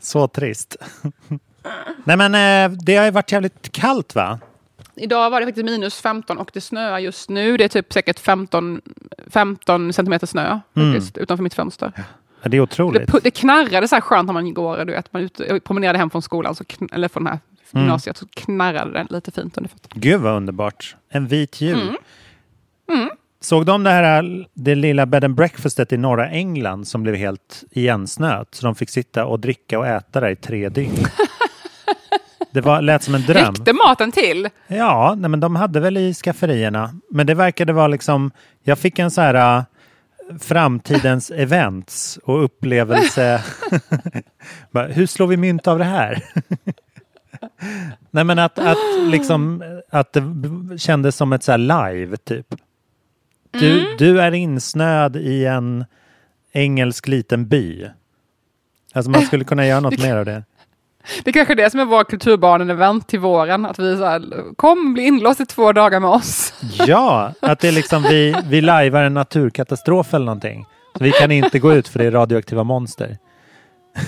så 0.00 0.28
trist. 0.28 0.76
Nej, 2.04 2.16
men 2.16 2.34
eh, 2.34 2.78
det 2.78 2.96
har 2.96 3.04
ju 3.04 3.10
varit 3.10 3.32
jävligt 3.32 3.72
kallt 3.72 4.14
va? 4.14 4.38
Idag 4.96 5.30
var 5.30 5.40
det 5.40 5.46
faktiskt 5.46 5.64
minus 5.64 6.00
15 6.00 6.38
och 6.38 6.50
det 6.54 6.60
snöar 6.60 6.98
just 6.98 7.28
nu. 7.30 7.56
Det 7.56 7.64
är 7.64 7.68
typ 7.68 7.92
säkert 7.92 8.18
15, 8.18 8.80
15 9.30 9.92
centimeter 9.92 10.26
snö 10.26 10.60
faktiskt, 10.74 11.18
utanför 11.18 11.42
mitt 11.42 11.54
fönster. 11.54 11.92
Ja, 11.96 12.02
Det 12.42 12.46
är 12.46 12.50
Det, 12.50 12.60
otroligt. 12.60 13.08
pu- 13.08 13.20
det 13.22 13.30
knarrade 13.30 13.88
så 13.88 13.94
här 13.96 14.00
skönt 14.00 14.26
när 14.26 14.32
man 14.32 14.54
går, 14.54 14.84
du 14.84 14.92
vet, 14.92 15.12
man 15.12 15.22
ut, 15.22 15.40
jag 15.48 15.64
promenerade 15.64 15.98
hem 15.98 16.10
från 16.10 16.22
skolan, 16.22 16.54
så 16.54 16.64
kn- 16.64 16.94
eller 16.94 17.08
från 17.08 17.24
den 17.24 17.32
här 17.32 17.40
gymnasiet, 17.80 18.16
så 18.16 18.26
knarrade 18.34 18.92
det 18.92 19.06
lite 19.10 19.30
fint 19.30 19.56
under 19.56 19.70
fötterna. 19.70 20.00
Gud 20.00 20.20
vad 20.20 20.36
underbart. 20.36 20.96
En 21.10 21.26
vit 21.26 21.60
jul. 21.60 21.96
Såg 23.40 23.66
de 23.66 23.84
det 23.84 23.90
här 23.90 24.46
det 24.54 24.74
lilla 24.74 25.06
bed 25.06 25.24
and 25.24 25.34
breakfastet 25.34 25.92
i 25.92 25.96
norra 25.96 26.28
England 26.30 26.88
som 26.88 27.02
blev 27.02 27.14
helt 27.14 27.64
igensnöt? 27.70 28.54
Så 28.54 28.66
de 28.66 28.74
fick 28.74 28.90
sitta 28.90 29.24
och 29.26 29.40
dricka 29.40 29.78
och 29.78 29.86
äta 29.86 30.20
där 30.20 30.28
i 30.30 30.36
tre 30.36 30.68
dygn. 30.68 30.92
Det 32.50 32.60
var, 32.60 32.82
lät 32.82 33.02
som 33.02 33.14
en 33.14 33.22
dröm. 33.22 33.54
Räckte 33.54 33.72
maten 33.72 34.12
till? 34.12 34.48
Ja, 34.66 35.14
nej, 35.18 35.30
men 35.30 35.40
de 35.40 35.56
hade 35.56 35.80
väl 35.80 35.96
i 35.96 36.14
skafferierna. 36.14 36.90
Men 37.10 37.26
det 37.26 37.34
verkade 37.34 37.72
vara 37.72 37.88
liksom, 37.88 38.30
jag 38.62 38.78
fick 38.78 38.98
en 38.98 39.10
så 39.10 39.20
här 39.20 39.58
äh, 39.58 39.64
framtidens 40.40 41.30
events 41.34 42.18
och 42.24 42.44
upplevelse. 42.44 43.44
Bara, 44.70 44.86
Hur 44.86 45.06
slår 45.06 45.26
vi 45.26 45.36
mynt 45.36 45.66
av 45.66 45.78
det 45.78 45.84
här? 45.84 46.24
nej 48.10 48.24
men 48.24 48.38
att, 48.38 48.58
att 48.58 48.78
liksom, 49.06 49.62
att 49.90 50.12
det 50.12 50.22
kändes 50.78 51.16
som 51.16 51.32
ett 51.32 51.42
så 51.42 51.56
live 51.56 52.16
typ. 52.16 52.46
Du, 53.50 53.96
du 53.98 54.20
är 54.20 54.32
insnöad 54.32 55.16
i 55.16 55.44
en 55.44 55.84
engelsk 56.52 57.08
liten 57.08 57.48
by. 57.48 57.86
Alltså 58.92 59.10
man 59.10 59.22
skulle 59.22 59.44
kunna 59.44 59.66
göra 59.66 59.80
något 59.80 60.02
mer 60.02 60.16
av 60.16 60.24
det. 60.24 60.44
Det 61.24 61.30
är 61.30 61.32
kanske 61.32 61.54
är 61.54 61.56
det 61.56 61.70
som 61.70 61.80
är 61.80 61.84
vår 61.84 62.04
kulturbarnen-event 62.04 63.06
till 63.06 63.20
våren, 63.20 63.66
att 63.66 63.78
vi 63.78 63.96
så 63.96 64.04
här, 64.04 64.54
kom, 64.56 64.94
bli 64.94 65.02
inlåst 65.02 65.40
i 65.40 65.46
två 65.46 65.72
dagar 65.72 66.00
med 66.00 66.10
oss. 66.10 66.54
Ja, 66.86 67.32
att 67.40 67.60
det 67.60 67.68
är 67.68 67.72
liksom 67.72 68.02
vi, 68.02 68.34
vi 68.44 68.60
lajvar 68.60 69.02
en 69.02 69.14
naturkatastrof 69.14 70.14
eller 70.14 70.26
någonting. 70.26 70.66
Så 70.98 71.04
vi 71.04 71.12
kan 71.12 71.30
inte 71.30 71.58
gå 71.58 71.72
ut 71.72 71.88
för 71.88 71.98
det 71.98 72.04
är 72.04 72.10
radioaktiva 72.10 72.64
monster. 72.64 73.18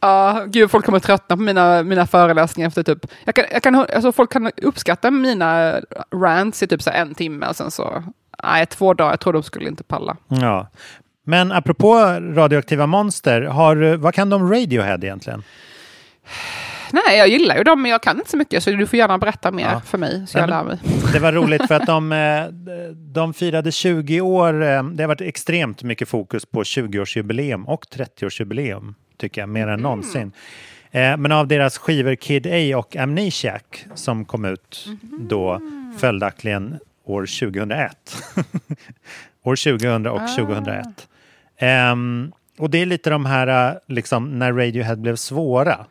Ja, 0.00 0.44
gud, 0.46 0.70
folk 0.70 0.84
kommer 0.84 0.98
tröttna 0.98 1.36
på 1.36 1.42
mina, 1.42 1.82
mina 1.82 2.06
föreläsningar 2.06 2.68
efter 2.68 2.82
typ... 2.82 3.06
Jag 3.24 3.34
kan, 3.34 3.44
jag 3.50 3.62
kan, 3.62 3.74
alltså, 3.74 4.12
folk 4.12 4.32
kan 4.32 4.50
uppskatta 4.62 5.10
mina 5.10 5.80
rants 6.14 6.62
i 6.62 6.66
typ 6.66 6.82
så 6.82 6.90
en 6.90 7.14
timme 7.14 7.46
och 7.48 7.56
sen 7.56 7.70
så... 7.70 8.02
Nej, 8.42 8.66
två 8.66 8.94
dagar, 8.94 9.10
jag 9.10 9.20
tror 9.20 9.32
de 9.32 9.42
skulle 9.42 9.68
inte 9.68 9.84
palla. 9.84 10.16
Ja. 10.28 10.68
Men 11.28 11.52
apropå 11.52 11.94
radioaktiva 12.34 12.86
monster, 12.86 13.42
har, 13.42 13.96
vad 13.96 14.14
kan 14.14 14.30
de 14.30 14.50
Radiohead 14.52 14.98
egentligen? 15.02 15.42
Nej, 16.92 17.18
jag 17.18 17.28
gillar 17.28 17.56
ju 17.56 17.62
dem, 17.64 17.82
men 17.82 17.90
jag 17.90 18.02
kan 18.02 18.16
inte 18.18 18.30
så 18.30 18.36
mycket, 18.36 18.62
så 18.62 18.70
du 18.70 18.86
får 18.86 18.98
gärna 18.98 19.18
berätta 19.18 19.50
mer 19.52 19.62
Ja. 19.64 19.80
för 19.80 19.98
mig, 19.98 20.26
så 20.28 20.38
jag 20.38 20.50
lär 20.50 20.64
mig. 20.64 20.78
Det 21.12 21.18
var 21.18 21.32
roligt 21.32 21.66
för 21.68 21.74
att 21.74 21.86
de, 21.86 22.12
eh, 22.12 22.44
de 22.94 23.34
firade 23.34 23.72
20 23.72 24.20
år. 24.20 24.62
eh, 24.62 24.82
Det 24.84 25.02
har 25.02 25.08
varit 25.08 25.20
extremt 25.20 25.82
mycket 25.82 26.08
fokus 26.08 26.46
på 26.46 26.62
20-årsjubileum 26.62 27.64
och 27.64 27.84
30-årsjubileum, 27.94 28.94
tycker 29.18 29.40
jag, 29.42 29.48
mer 29.48 29.66
än 29.68 29.80
någonsin. 29.80 30.32
Eh, 30.90 31.16
Men 31.16 31.32
av 31.32 31.48
deras 31.48 31.78
skivor 31.78 32.14
Kid 32.14 32.46
A 32.46 32.78
och 32.78 32.96
Amnesiac 32.96 33.62
som 33.94 34.24
kom 34.24 34.44
ut 34.44 34.86
då 35.18 35.60
följaktligen 35.98 36.78
år 37.04 37.20
2001. 37.50 38.22
år 39.42 39.56
2000 39.56 40.06
och 40.06 40.28
2001. 40.36 40.86
Ehm, 41.58 42.32
och 42.58 42.70
det 42.70 42.78
är 42.78 42.86
lite 42.86 43.10
de 43.10 43.26
här, 43.26 43.70
eh, 43.70 43.78
liksom, 43.86 44.38
när 44.38 44.52
Radiohead 44.52 44.96
blev 44.96 45.16
svåra. 45.16 45.86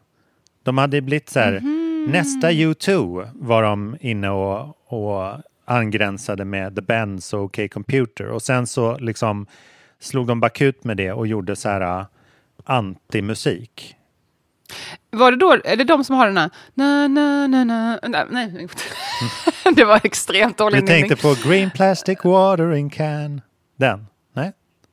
De 0.64 0.78
hade 0.78 1.02
blivit 1.02 1.30
så 1.30 1.40
här, 1.40 1.62
nästa 2.08 2.52
U2 2.52 3.30
var 3.34 3.64
de 3.64 3.98
inne 4.00 4.30
och, 4.30 4.76
och 4.88 5.42
angränsade 5.66 6.46
med 6.46 6.76
The 6.76 6.82
Bends 6.82 7.34
och 7.34 7.44
OK 7.44 7.60
Computer. 7.72 8.28
Och 8.28 8.42
sen 8.42 8.68
så 8.68 8.98
liksom 8.98 9.48
slog 10.00 10.28
de 10.28 10.40
bakut 10.40 10.84
med 10.84 10.98
det 10.98 11.12
och 11.12 11.28
gjorde 11.28 11.56
så 11.56 11.70
här 11.70 12.00
uh, 12.00 12.06
antimusik. 12.64 13.96
Var 15.12 15.32
det 15.32 15.38
då, 15.38 15.58
är 15.64 15.76
det 15.76 15.84
de 15.84 16.04
som 16.04 16.16
har 16.16 16.28
den 16.28 16.38
här... 16.38 16.50
Na, 16.74 17.08
na, 17.08 17.48
na, 17.48 17.64
na, 17.64 17.98
nej, 18.08 18.26
nej. 18.30 18.68
det 19.76 19.86
var 19.86 20.02
extremt 20.04 20.58
dålig 20.58 20.82
Du 20.82 20.88
tänkte 20.88 21.16
på 21.16 21.36
Green 21.44 21.72
Plastic 21.72 22.18
Watering 22.24 22.90
Can. 22.90 23.42
Den? 23.76 24.08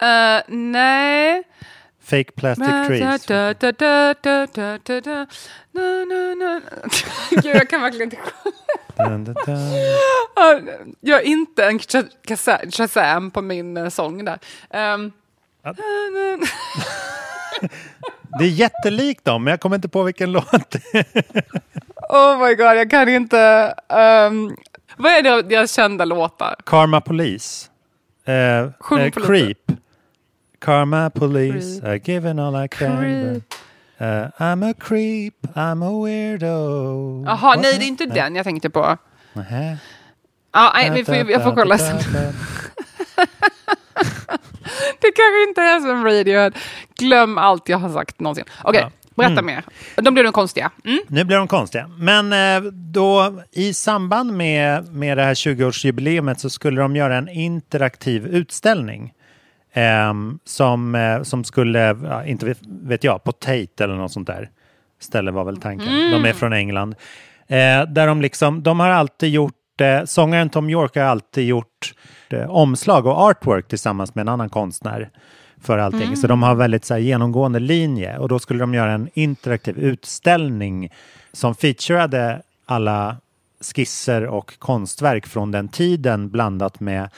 Nej? 0.02 0.36
Uh, 0.38 0.42
nej. 0.56 1.42
Fake 2.04 2.32
Plastic 2.32 2.66
Trees. 2.86 3.26
Gud, 7.30 7.44
jag 7.56 7.70
kan 7.70 7.82
verkligen 7.82 8.04
inte. 8.12 8.16
Ja, 8.96 10.60
Jag 11.00 11.20
är 11.20 11.24
inte 11.26 11.64
en 11.66 11.78
Shaz- 11.78 12.10
Shaz- 12.28 12.70
Shazam 12.76 13.30
på 13.30 13.42
min 13.42 13.76
eh, 13.76 13.88
sång 13.88 14.24
där. 14.24 14.38
Ehm. 14.70 15.12
Det 18.38 18.44
är 18.44 18.48
jättelikt 18.48 19.24
dem, 19.24 19.44
men 19.44 19.50
jag 19.50 19.60
kommer 19.60 19.76
inte 19.76 19.88
på 19.88 20.02
vilken 20.02 20.32
låt. 20.38 20.74
oh 22.08 22.38
my 22.48 22.54
god, 22.54 22.76
jag 22.76 22.90
kan 22.90 23.08
inte. 23.08 23.74
Um, 23.88 24.56
vad 24.96 25.12
är 25.12 25.42
deras 25.42 25.72
kända 25.72 26.04
låtar? 26.04 26.54
Karma 26.66 27.00
Police. 27.00 27.68
Eh, 28.24 28.34
eh. 28.34 28.70
Creep. 29.10 29.58
Karma 30.64 31.10
Police, 31.10 31.80
I've 31.82 32.02
given 32.04 32.38
all 32.38 32.64
I 32.64 32.68
can. 32.68 32.96
Creep. 32.98 33.42
Eh, 33.98 34.28
I'm 34.38 34.62
a 34.70 34.74
creep, 34.78 35.34
I'm 35.54 35.82
a 35.82 36.04
weirdo. 36.04 37.24
Jaha, 37.26 37.54
nej 37.62 37.78
det 37.78 37.84
är 37.84 37.88
inte 37.88 38.06
den 38.06 38.34
jag 38.34 38.44
tänkte 38.44 38.70
på. 38.70 38.96
Nähä. 39.32 39.78
Ja, 40.52 40.72
nej, 40.74 40.90
vi 40.90 41.04
får, 41.04 41.14
jag 41.14 41.42
får 41.44 41.54
kolla 41.54 41.78
sen. 41.78 41.98
Det 45.00 45.10
kanske 45.12 45.48
inte 45.48 45.60
är 45.60 45.80
som 45.80 46.04
Radiohead. 46.04 46.50
Glöm 46.98 47.38
allt 47.38 47.68
jag 47.68 47.78
har 47.78 47.88
sagt 47.92 48.20
någonsin. 48.20 48.44
Okej, 48.64 48.80
Ja. 48.80 48.90
berätta 49.14 49.42
mer. 49.42 49.64
De 49.96 50.14
blev 50.14 50.24
de 50.24 50.32
konstiga. 50.32 50.70
Mm. 50.84 50.98
Nu 51.08 51.24
blir 51.24 51.36
de 51.36 51.48
konstiga. 51.48 51.90
Men 51.98 52.32
eh, 52.32 52.70
då 52.72 53.42
i 53.52 53.74
samband 53.74 54.32
med, 54.32 54.94
med 54.94 55.18
det 55.18 55.24
här 55.24 55.34
20-årsjubileumet 55.34 56.34
så 56.34 56.50
skulle 56.50 56.80
de 56.80 56.96
göra 56.96 57.16
en 57.16 57.28
interaktiv 57.28 58.26
utställning. 58.26 59.12
Ehm, 59.72 60.38
som, 60.44 60.94
eh, 60.94 61.22
som 61.22 61.44
skulle, 61.44 61.96
inte 62.26 62.46
vet, 62.46 62.58
vet 62.66 63.04
jag, 63.04 63.24
på 63.24 63.32
Tate 63.32 63.84
eller 63.84 63.94
något 63.94 64.12
sånt 64.12 64.26
där 64.26 64.50
ställe 65.00 65.30
var 65.30 65.44
väl 65.44 65.56
tanken. 65.56 66.10
De 66.10 66.24
är 66.24 66.32
från 66.32 66.52
England. 66.52 66.94
Eh, 67.46 67.82
där 67.88 68.06
de 68.06 68.22
liksom, 68.22 68.62
de 68.62 68.80
har 68.80 68.88
alltid 68.88 69.30
gjort, 69.30 69.80
eh, 69.80 70.04
sångaren 70.04 70.50
Tom 70.50 70.70
York 70.70 70.96
har 70.96 71.02
alltid 71.02 71.46
gjort 71.46 71.94
omslag 72.48 73.06
och 73.06 73.20
artwork 73.20 73.68
tillsammans 73.68 74.14
med 74.14 74.22
en 74.22 74.28
annan 74.28 74.48
konstnär 74.48 75.10
för 75.60 75.78
allting. 75.78 76.16
Så 76.16 76.26
de 76.26 76.42
har 76.42 76.54
väldigt 76.54 76.84
så 76.84 76.94
här, 76.94 77.00
genomgående 77.00 77.58
linje 77.60 78.18
och 78.18 78.28
då 78.28 78.38
skulle 78.38 78.60
de 78.60 78.74
göra 78.74 78.92
en 78.92 79.08
interaktiv 79.14 79.78
utställning 79.78 80.92
som 81.32 81.54
featurade 81.54 82.42
alla 82.66 83.16
skisser 83.74 84.26
och 84.26 84.58
konstverk 84.58 85.26
från 85.26 85.50
den 85.50 85.68
tiden 85.68 86.30
blandat 86.30 86.80
med 86.80 87.08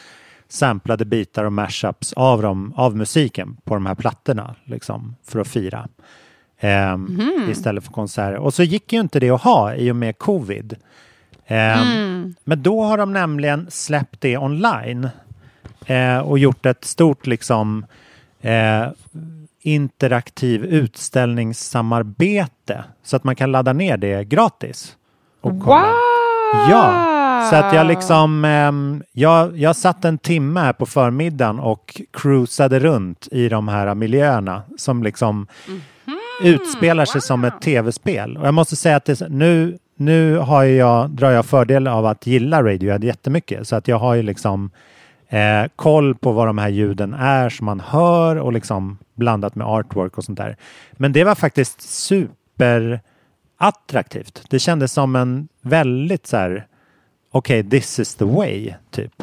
samplade 0.48 1.04
bitar 1.04 1.44
och 1.44 1.52
mashups 1.52 2.12
av, 2.12 2.42
dem, 2.42 2.72
av 2.76 2.96
musiken 2.96 3.56
på 3.64 3.74
de 3.74 3.86
här 3.86 3.94
plattorna 3.94 4.54
liksom, 4.64 5.16
för 5.26 5.40
att 5.40 5.48
fira. 5.48 5.88
Ehm, 6.60 7.20
Istället 7.50 7.84
för 7.84 7.92
konserter. 7.92 8.36
Och 8.36 8.54
så 8.54 8.62
gick 8.62 8.92
ju 8.92 9.00
inte 9.00 9.20
det 9.20 9.30
att 9.30 9.42
ha 9.42 9.74
i 9.74 9.90
och 9.90 9.96
med 9.96 10.18
covid. 10.18 10.76
Ehm, 11.46 12.34
Men 12.44 12.62
då 12.62 12.82
har 12.82 12.98
de 12.98 13.12
nämligen 13.12 13.66
släppt 13.70 14.20
det 14.20 14.38
online 14.38 15.08
eh, 15.86 16.18
och 16.18 16.38
gjort 16.38 16.66
ett 16.66 16.84
stort 16.84 17.26
liksom 17.26 17.86
eh, 18.40 18.86
interaktiv 19.60 20.64
utställningssamarbete 20.64 22.84
så 23.02 23.16
att 23.16 23.24
man 23.24 23.36
kan 23.36 23.52
ladda 23.52 23.72
ner 23.72 23.96
det 23.96 24.24
gratis. 24.24 24.96
Och 25.40 25.62
kolla. 25.64 25.86
Wow! 25.86 26.70
Ja, 26.70 26.92
så 27.50 27.56
att 27.56 27.74
jag 27.74 27.86
liksom, 27.86 28.44
ehm, 28.44 29.02
jag, 29.12 29.58
jag 29.58 29.76
satt 29.76 30.04
en 30.04 30.18
timme 30.18 30.60
här 30.60 30.72
på 30.72 30.86
förmiddagen 30.86 31.60
och 31.60 32.00
cruisade 32.10 32.78
runt 32.78 33.28
i 33.30 33.48
de 33.48 33.68
här 33.68 33.94
miljöerna 33.94 34.62
som 34.76 35.02
liksom 35.02 35.46
utspelar 36.42 37.04
sig 37.04 37.20
som 37.20 37.44
ett 37.44 37.60
tv-spel. 37.60 38.36
Och 38.36 38.46
jag 38.46 38.54
måste 38.54 38.76
säga 38.76 38.96
att 38.96 39.04
det, 39.04 39.28
nu, 39.28 39.78
nu 39.96 40.36
har 40.36 40.64
jag, 40.64 41.10
drar 41.10 41.30
jag 41.30 41.46
fördel 41.46 41.86
av 41.86 42.06
att 42.06 42.26
gilla 42.26 42.62
Radiohead 42.62 42.98
jättemycket. 42.98 43.68
Så 43.68 43.76
att 43.76 43.88
jag 43.88 43.98
har 43.98 44.14
ju 44.14 44.22
liksom 44.22 44.70
eh, 45.28 45.64
koll 45.76 46.14
på 46.14 46.32
vad 46.32 46.46
de 46.46 46.58
här 46.58 46.68
ljuden 46.68 47.14
är 47.14 47.48
som 47.48 47.66
man 47.66 47.80
hör 47.80 48.36
och 48.36 48.52
liksom 48.52 48.98
blandat 49.14 49.54
med 49.54 49.66
artwork 49.66 50.18
och 50.18 50.24
sånt 50.24 50.38
där. 50.38 50.56
Men 50.92 51.12
det 51.12 51.24
var 51.24 51.34
faktiskt 51.34 51.80
super 51.80 53.00
attraktivt. 53.58 54.44
Det 54.50 54.58
kändes 54.58 54.92
som 54.92 55.16
en 55.16 55.48
väldigt 55.62 56.26
så 56.26 56.36
här 56.36 56.66
okej, 57.34 57.70
this 57.70 57.98
is 57.98 58.14
the 58.14 58.24
way, 58.24 58.74
typ. 58.90 59.22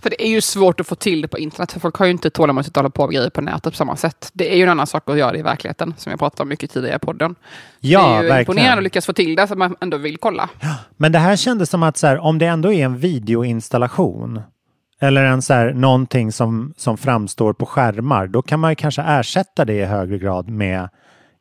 För 0.00 0.10
det 0.10 0.22
är 0.26 0.28
ju 0.28 0.40
svårt 0.40 0.80
att 0.80 0.86
få 0.86 0.94
till 0.94 1.22
det 1.22 1.28
på 1.28 1.38
internet, 1.38 1.72
för 1.72 1.80
folk 1.80 1.96
har 1.96 2.06
ju 2.06 2.12
inte 2.12 2.30
tålamod 2.30 2.66
att 2.66 2.76
hålla 2.76 2.90
på 2.90 3.06
med 3.06 3.14
grejer 3.14 3.30
på 3.30 3.40
nätet 3.40 3.72
på 3.72 3.76
samma 3.76 3.96
sätt. 3.96 4.30
Det 4.32 4.52
är 4.52 4.56
ju 4.56 4.62
en 4.62 4.68
annan 4.68 4.86
sak 4.86 5.10
att 5.10 5.18
göra 5.18 5.32
det 5.32 5.38
i 5.38 5.42
verkligheten, 5.42 5.94
som 5.98 6.10
jag 6.10 6.18
pratade 6.18 6.42
om 6.42 6.48
mycket 6.48 6.70
tidigare 6.70 6.96
i 6.96 6.98
podden. 6.98 7.34
Ja, 7.80 8.00
det 8.00 8.06
är 8.06 8.22
ju 8.22 8.28
verkligen. 8.28 8.40
imponerande 8.40 8.78
att 8.78 8.84
lyckas 8.84 9.06
få 9.06 9.12
till 9.12 9.36
det, 9.36 9.46
så 9.46 9.54
man 9.54 9.76
ändå 9.80 9.96
vill 9.96 10.16
kolla. 10.16 10.50
Men 10.96 11.12
det 11.12 11.18
här 11.18 11.36
kändes 11.36 11.70
som 11.70 11.82
att 11.82 11.96
så 11.96 12.06
här, 12.06 12.18
om 12.18 12.38
det 12.38 12.46
ändå 12.46 12.72
är 12.72 12.84
en 12.84 12.98
videoinstallation 12.98 14.40
eller 15.00 15.24
en 15.24 15.42
så 15.42 15.54
här, 15.54 15.72
någonting 15.72 16.32
som, 16.32 16.74
som 16.76 16.98
framstår 16.98 17.52
på 17.52 17.66
skärmar, 17.66 18.26
då 18.26 18.42
kan 18.42 18.60
man 18.60 18.70
ju 18.70 18.74
kanske 18.74 19.02
ersätta 19.02 19.64
det 19.64 19.74
i 19.74 19.84
högre 19.84 20.18
grad 20.18 20.48
med 20.48 20.88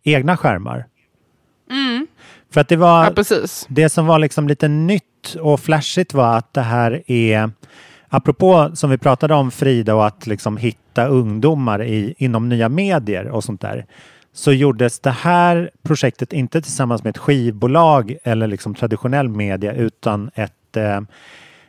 egna 0.04 0.38
skärmar. 0.38 0.86
För 2.54 2.62
att 2.62 2.68
det 2.68 2.76
var, 2.76 3.04
Ja, 3.06 3.12
precis. 3.12 3.66
det 3.70 3.90
som 3.90 4.06
var 4.06 4.20
liksom 4.20 4.48
lite 4.48 4.68
nytt 4.68 5.36
och 5.42 5.60
flashigt 5.60 6.14
var 6.14 6.38
att 6.38 6.54
det 6.54 6.62
här 6.62 7.04
är, 7.12 7.52
apropå 8.10 8.72
som 8.74 8.90
vi 8.90 8.98
pratade 8.98 9.34
om 9.34 9.52
Frida 9.52 9.96
och 9.96 10.06
att 10.06 10.28
liksom 10.28 10.58
hitta 10.58 11.06
ungdomar 11.08 11.84
i, 11.84 12.16
inom 12.18 12.50
nya 12.50 12.70
medier 12.70 13.28
och 13.28 13.44
sånt 13.44 13.62
där, 13.62 13.86
så 14.34 14.52
gjordes 14.54 15.00
det 15.00 15.12
här 15.12 15.70
projektet 15.84 16.34
inte 16.34 16.62
tillsammans 16.62 17.04
med 17.04 17.10
ett 17.12 17.18
skivbolag 17.18 18.16
eller 18.24 18.48
liksom 18.48 18.76
traditionell 18.76 19.30
media 19.30 19.74
utan 19.74 20.32
ett 20.36 20.78
eh, 20.78 21.02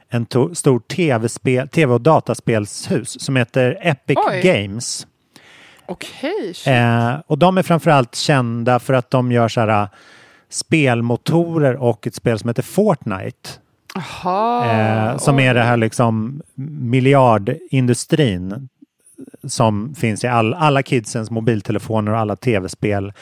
en 0.09 0.27
to- 0.27 0.55
stor 0.55 0.81
tv-spel, 0.81 1.69
tv 1.69 1.93
och 1.95 2.01
dataspelshus 2.01 3.21
som 3.25 3.37
heter 3.37 3.79
Epic 3.83 4.19
Oj. 4.31 4.41
Games. 4.45 5.07
Okej. 5.89 6.55
shit. 6.55 6.67
Eh, 6.67 7.15
och 7.27 7.39
de 7.39 7.59
är 7.59 7.63
framförallt 7.63 8.15
kända 8.15 8.79
för 8.79 8.95
att 8.95 9.11
de 9.11 9.33
gör 9.33 9.49
så 9.49 9.61
här 9.61 9.83
eh, 9.83 9.89
spelmotorer 10.49 11.77
och 11.77 12.07
ett 12.07 12.15
spel 12.15 12.39
som 12.39 12.49
heter 12.49 12.63
Fortnite. 12.63 13.51
Jaha. 13.95 15.11
Eh, 15.11 15.19
som 15.19 15.39
är 15.39 15.55
det 15.55 15.63
här 15.63 15.77
liksom 15.77 16.43
miljardindustrin 16.81 18.69
som 19.45 19.95
finns 19.95 20.25
i 20.25 20.27
all, 20.27 20.55
alla 20.55 20.83
kidsens 20.83 21.31
mobiltelefoner 21.31 22.13
och 22.13 22.19
alla 22.19 22.37
tv-spel 22.37 23.13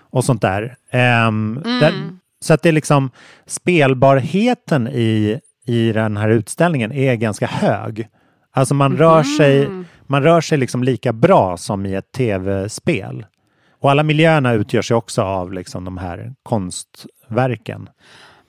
och 0.00 0.24
sånt 0.24 0.42
där. 0.42 0.76
Ehm, 0.90 1.62
där. 1.64 1.92
Så 2.40 2.54
att 2.54 2.62
det 2.62 2.68
är 2.68 2.72
liksom 2.72 3.10
spelbarheten 3.46 4.88
i, 4.88 5.40
i 5.66 5.92
den 5.92 6.16
här 6.16 6.28
utställningen 6.28 6.92
är 6.92 7.14
ganska 7.14 7.46
hög. 7.46 8.08
Alltså 8.52 8.74
man 8.74 8.96
rör 8.96 9.22
sig, 9.22 9.68
man 10.06 10.22
rör 10.22 10.40
sig 10.40 10.58
liksom 10.58 10.82
lika 10.84 11.12
bra 11.12 11.56
som 11.56 11.86
i 11.86 11.94
ett 11.94 12.12
tv-spel. 12.12 13.26
Och 13.80 13.90
alla 13.90 14.02
miljöerna 14.02 14.52
utgörs 14.52 14.90
ju 14.90 14.94
också 14.94 15.22
av 15.22 15.52
liksom 15.52 15.84
de 15.84 15.98
här 15.98 16.32
konstverken. 16.42 17.88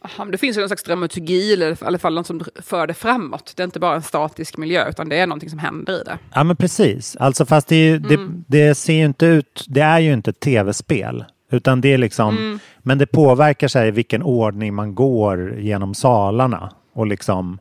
Aha, 0.05 0.25
det 0.25 0.37
finns 0.37 0.57
ju 0.57 0.61
någon 0.61 0.69
slags 0.69 0.83
dramaturgi, 0.83 1.53
eller 1.53 1.71
i 1.71 1.75
alla 1.81 1.97
fall 1.97 2.13
något 2.13 2.27
som 2.27 2.41
för 2.61 2.87
det 2.87 2.93
framåt. 2.93 3.53
Det 3.55 3.63
är 3.63 3.65
inte 3.65 3.79
bara 3.79 3.95
en 3.95 4.01
statisk 4.01 4.57
miljö, 4.57 4.89
utan 4.89 5.09
det 5.09 5.17
är 5.19 5.27
någonting 5.27 5.49
som 5.49 5.59
händer 5.59 5.93
i 6.01 6.03
det. 6.05 6.17
Ja 6.33 6.43
men 6.43 6.55
precis. 6.55 7.15
Alltså 7.15 7.45
fast 7.45 7.67
det, 7.67 7.75
är 7.75 7.89
ju- 7.89 7.99
det, 7.99 8.17
det 8.47 8.75
ser 8.75 8.93
ju 8.93 9.05
inte 9.05 9.25
ut, 9.25 9.65
det 9.67 9.81
är 9.81 9.99
ju 9.99 10.13
inte 10.13 10.29
ett 10.29 10.39
tv-spel. 10.39 11.25
Utan 11.51 11.81
det 11.81 11.93
är 11.93 11.97
liksom, 11.97 12.59
men 12.79 12.97
det 12.97 13.05
påverkar 13.05 13.67
sig 13.67 13.87
i 13.87 13.91
vilken 13.91 14.23
ordning 14.23 14.73
man 14.73 14.95
går 14.95 15.59
genom 15.59 15.93
salarna. 15.93 16.71
Och 16.95 17.07
liksom, 17.07 17.59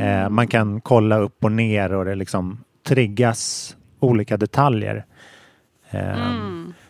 eh, 0.00 0.28
man 0.28 0.46
kan 0.48 0.80
kolla 0.80 1.18
upp 1.18 1.44
och 1.44 1.52
ner 1.52 1.92
och 1.92 2.04
det 2.04 2.14
liksom 2.14 2.64
triggas 2.86 3.76
olika 4.00 4.36
detaljer. 4.36 5.04
Eh, 5.90 6.16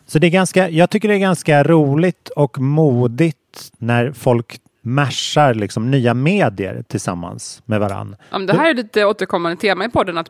Så 0.06 0.18
det 0.18 0.26
är 0.26 0.30
ganska, 0.30 0.68
jag 0.70 0.90
tycker 0.90 1.08
det 1.08 1.14
är 1.14 1.18
ganska 1.18 1.62
roligt 1.62 2.28
och 2.28 2.58
modigt 2.60 3.72
när 3.78 4.12
folk 4.12 4.58
mashar 4.82 5.54
liksom 5.54 5.90
nya 5.90 6.14
medier 6.14 6.82
tillsammans 6.88 7.62
med 7.64 7.80
varann. 7.80 8.16
Ja, 8.30 8.38
det 8.38 8.56
här 8.56 8.70
är 8.70 8.74
lite 8.74 9.04
återkommande 9.04 9.56
tema 9.56 9.84
i 9.84 9.88
podden, 9.88 10.18
att 10.18 10.28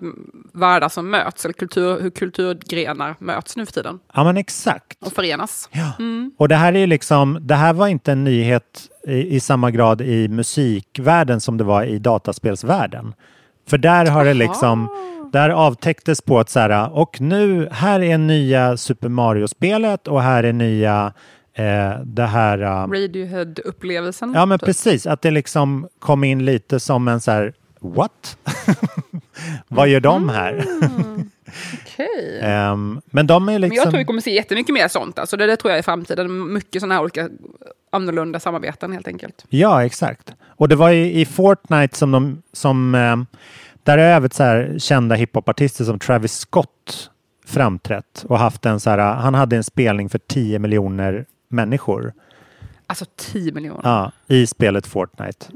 världar 0.53 0.89
som 0.89 1.11
möts, 1.11 1.45
eller 1.45 1.53
kultur, 1.53 2.01
hur 2.01 2.11
kulturgrenar 2.11 3.17
möts 3.19 3.57
nu 3.57 3.67
för 3.67 3.73
tiden 3.73 3.99
Ja 4.15 4.25
men 4.25 4.37
exakt. 4.37 5.03
och 5.03 5.13
förenas. 5.13 5.69
Ja. 5.73 5.93
Och 6.39 6.49
det 6.49 6.57
här 6.57 6.77
är 6.77 6.87
liksom, 6.87 7.39
det 7.41 7.55
här 7.55 7.73
var 7.73 7.89
inte 7.89 8.13
en 8.13 8.25
nyhet 8.25 8.89
i, 9.07 9.37
i 9.37 9.41
samma 9.41 9.71
grad 9.71 10.01
i 10.01 10.29
musikvärlden 10.29 11.41
som 11.41 11.59
det 11.59 11.65
var 11.65 11.85
i 11.85 11.99
dataspelsvärlden. 11.99 13.15
För 13.69 13.79
där 13.79 14.07
har 14.07 14.25
det 14.25 14.35
liksom, 14.35 14.89
där 15.33 15.51
avtäcktes 15.51 16.21
på 16.21 16.39
att 16.39 16.49
så 16.51 16.61
här, 16.61 16.93
och 16.93 17.21
nu, 17.21 17.69
här 17.73 18.01
är 18.01 18.19
nya 18.19 18.77
Super 18.77 19.09
Mario-spelet 19.09 20.09
och 20.09 20.23
här 20.23 20.45
är 20.45 20.53
nya 20.53 21.13
eh, 21.55 22.01
det 22.05 22.27
här... 22.27 22.59
eh, 22.59 22.87
Radiohead-upplevelsen. 22.89 24.33
Ja 24.35 24.47
men 24.47 24.59
typ. 24.59 24.67
precis, 24.67 25.07
att 25.07 25.23
det 25.23 25.31
liksom 25.31 25.89
kom 25.99 26.25
in 26.25 26.45
lite 26.45 26.81
som 26.81 27.09
en 27.09 27.21
så 27.21 27.31
här, 27.31 27.53
what? 27.81 28.37
Vad 29.69 29.89
gör 29.89 30.01
de 30.01 30.29
här? 30.29 30.67
Okej. 31.83 32.41
Ehm, 32.43 33.01
men 33.07 33.27
de 33.27 33.49
är 33.49 33.53
Men 33.53 33.61
liksom... 33.61 33.77
jag 33.77 33.91
tror 33.91 33.99
vi 33.99 34.05
kommer 34.05 34.21
se 34.21 34.35
jättemycket 34.35 34.75
mer 34.75 34.89
sånt. 34.89 35.19
Alltså 35.19 35.37
det, 35.37 35.47
det 35.47 35.57
tror 35.57 35.71
jag 35.71 35.79
i 35.81 35.83
framtiden. 35.83 36.53
Mycket 36.53 36.83
sådana 36.83 36.95
här 36.95 37.03
olika 37.03 37.29
annorlunda 37.93 38.41
samarbeten 38.41 38.93
helt 38.93 39.09
enkelt. 39.09 39.45
Ja, 39.49 39.85
exakt. 39.85 40.33
Och 40.47 40.69
det 40.69 40.77
var 40.77 40.91
i, 40.91 41.21
i 41.21 41.25
Fortnite 41.25 41.97
som 41.97 42.11
de, 42.11 42.43
som, 42.53 42.95
eh, 42.95 43.17
där 43.83 43.99
har 43.99 44.05
även 44.05 44.31
så 44.31 44.43
här 44.43 44.75
kända 44.79 45.15
hiphopartister 45.15 45.85
som 45.85 45.99
Travis 45.99 46.33
Scott 46.33 47.11
framträtt 47.47 48.25
och 48.29 48.39
haft 48.39 48.67
en 48.67 48.81
så 48.81 48.91
här, 48.91 48.99
han 48.99 49.35
hade 49.35 49.57
en 49.57 49.65
spelning 49.65 50.09
för 50.09 50.19
10 50.19 50.59
miljoner 50.59 51.27
människor 51.53 52.13
Alltså 52.87 53.05
10 53.17 53.53
miljoner. 53.53 53.81
ja, 53.85 54.13
i 54.27 54.47
spelet 54.47 54.87
Fortnite. 54.87 55.47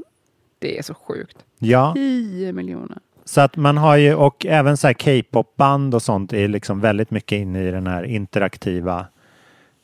Det 0.59 0.77
är 0.77 0.81
så 0.83 0.93
sjukt. 0.93 1.37
Ja, 1.59 1.93
10 1.95 2.53
miljoner. 2.53 2.97
så 3.25 3.41
att 3.41 3.55
man 3.55 3.77
har 3.77 3.95
ju, 3.95 4.15
och 4.15 4.45
även 4.45 4.77
så 4.77 4.87
här 4.87 4.93
K-pop-band 4.93 5.95
och 5.95 6.01
sånt 6.01 6.33
är 6.33 6.47
liksom 6.47 6.81
väldigt 6.81 7.11
mycket 7.11 7.35
inne 7.37 7.67
i 7.67 7.71
den 7.71 7.87
här 7.87 8.03
interaktiva 8.03 9.05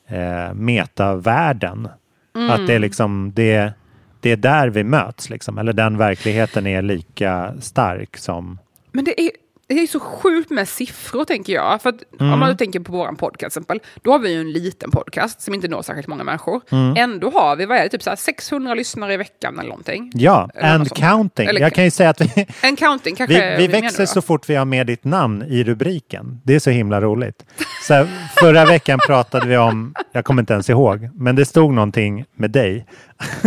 eh, 0.06 0.54
metavärlden. 0.54 1.88
Mm. 2.36 2.50
Att 2.50 2.66
det 2.66 2.74
är 2.74 2.78
liksom 2.78 3.32
det, 3.34 3.72
det 4.20 4.30
är 4.30 4.36
där 4.36 4.68
vi 4.68 4.84
möts, 4.84 5.30
liksom. 5.30 5.58
eller 5.58 5.72
den 5.72 5.98
verkligheten 5.98 6.66
är 6.66 6.82
lika 6.82 7.54
stark 7.60 8.16
som... 8.16 8.58
Men 8.92 9.04
det 9.04 9.20
är, 9.20 9.30
det 9.66 9.74
är 9.74 9.86
så 9.86 10.00
sjukt 10.00 10.50
med 10.50 10.68
siffror, 10.68 11.24
tänker 11.24 11.52
jag. 11.52 11.82
För 11.82 11.88
att, 11.90 11.94
Mm. 12.20 12.32
Om 12.32 12.38
man 12.40 12.56
tänker 12.56 12.80
på 12.80 12.92
vår 12.92 13.06
podcast, 13.12 13.38
till 13.38 13.46
exempel, 13.46 13.80
då 14.02 14.12
har 14.12 14.18
vi 14.18 14.32
ju 14.34 14.40
en 14.40 14.52
liten 14.52 14.90
podcast 14.90 15.40
som 15.40 15.54
inte 15.54 15.68
når 15.68 15.82
särskilt 15.82 16.08
många 16.08 16.24
människor. 16.24 16.60
Mm. 16.70 16.94
Ändå 16.96 17.30
har 17.30 17.56
vi, 17.56 17.66
vad 17.66 17.78
är 17.78 17.82
det, 17.82 17.88
typ 17.88 18.02
så 18.02 18.10
här 18.10 18.16
600 18.16 18.74
lyssnare 18.74 19.14
i 19.14 19.16
veckan 19.16 19.58
eller 19.58 19.68
någonting. 19.68 20.12
Ja, 20.14 20.50
Eller 20.54 20.68
and 20.74 20.90
counting. 20.96 21.46
Eller- 21.48 21.60
Jag 21.60 21.72
kan 21.74 21.84
ju 21.84 21.90
säga 21.90 22.10
att 22.10 22.20
vi, 22.20 22.46
En 22.62 22.76
counting 22.76 23.16
kanske 23.16 23.56
vi, 23.56 23.66
vi 23.66 23.68
menar 23.72 23.82
växer 23.82 24.06
så 24.06 24.22
fort 24.22 24.48
vi 24.50 24.54
har 24.54 24.64
med 24.64 24.86
ditt 24.86 25.04
namn 25.04 25.42
i 25.42 25.64
rubriken. 25.64 26.40
Det 26.44 26.54
är 26.54 26.58
så 26.58 26.70
himla 26.70 27.00
roligt. 27.00 27.44
Så 27.86 27.94
här, 27.94 28.08
förra 28.40 28.64
veckan 28.64 28.98
pratade 29.06 29.46
vi 29.46 29.56
om, 29.56 29.94
jag 30.12 30.24
kommer 30.24 30.42
inte 30.42 30.52
ens 30.52 30.70
ihåg, 30.70 31.08
men 31.14 31.36
det 31.36 31.44
stod 31.44 31.72
någonting 31.72 32.24
med 32.36 32.50
dig. 32.50 32.86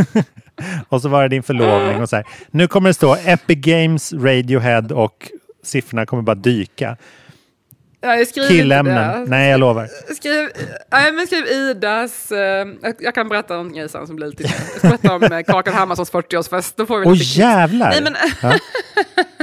och 0.90 1.02
så 1.02 1.10
var 1.10 1.22
det 1.24 1.30
din 1.30 1.44
förlovning 1.44 2.02
och 2.02 2.10
så 2.10 2.16
här. 2.16 2.26
Nu 2.52 2.68
kommer 2.68 2.90
det 2.90 2.94
stå 2.94 3.16
Epic 3.26 3.58
Games, 3.58 4.14
Radiohead 4.14 4.82
och 4.94 5.32
siffrorna 5.68 6.06
kommer 6.06 6.24
bara 6.24 6.36
dyka. 6.36 6.98
Inte 8.06 8.48
Killämnen. 8.48 9.24
Nej, 9.28 9.50
jag 9.52 9.60
lovar. 9.60 9.88
Skriv, 10.16 10.50
nej, 10.92 11.12
men 11.12 11.28
skriv 11.28 11.46
Idas... 11.46 12.32
eh, 12.32 12.68
jag, 13.00 13.16
kan 13.16 13.30
berätta 13.30 13.54
någonting 13.54 13.90
sen 13.90 14.08
som 14.08 14.16
blir 14.16 14.28
lite... 14.28 14.44
Jag 14.44 14.52
ska 14.78 14.88
berätta 14.88 15.16
om 15.16 15.24
uh, 15.24 15.42
Kakan 15.42 15.74
Hermanssons 15.74 16.12
40-årsfest. 16.12 16.74
Då 16.76 16.86
får 16.86 17.00
vi 17.00 17.06
Åh 17.06 17.16
kick. 17.16 17.38
jävlar! 17.38 17.90
Nej, 17.90 18.02
men, 18.04 18.16
ja. 18.42 18.54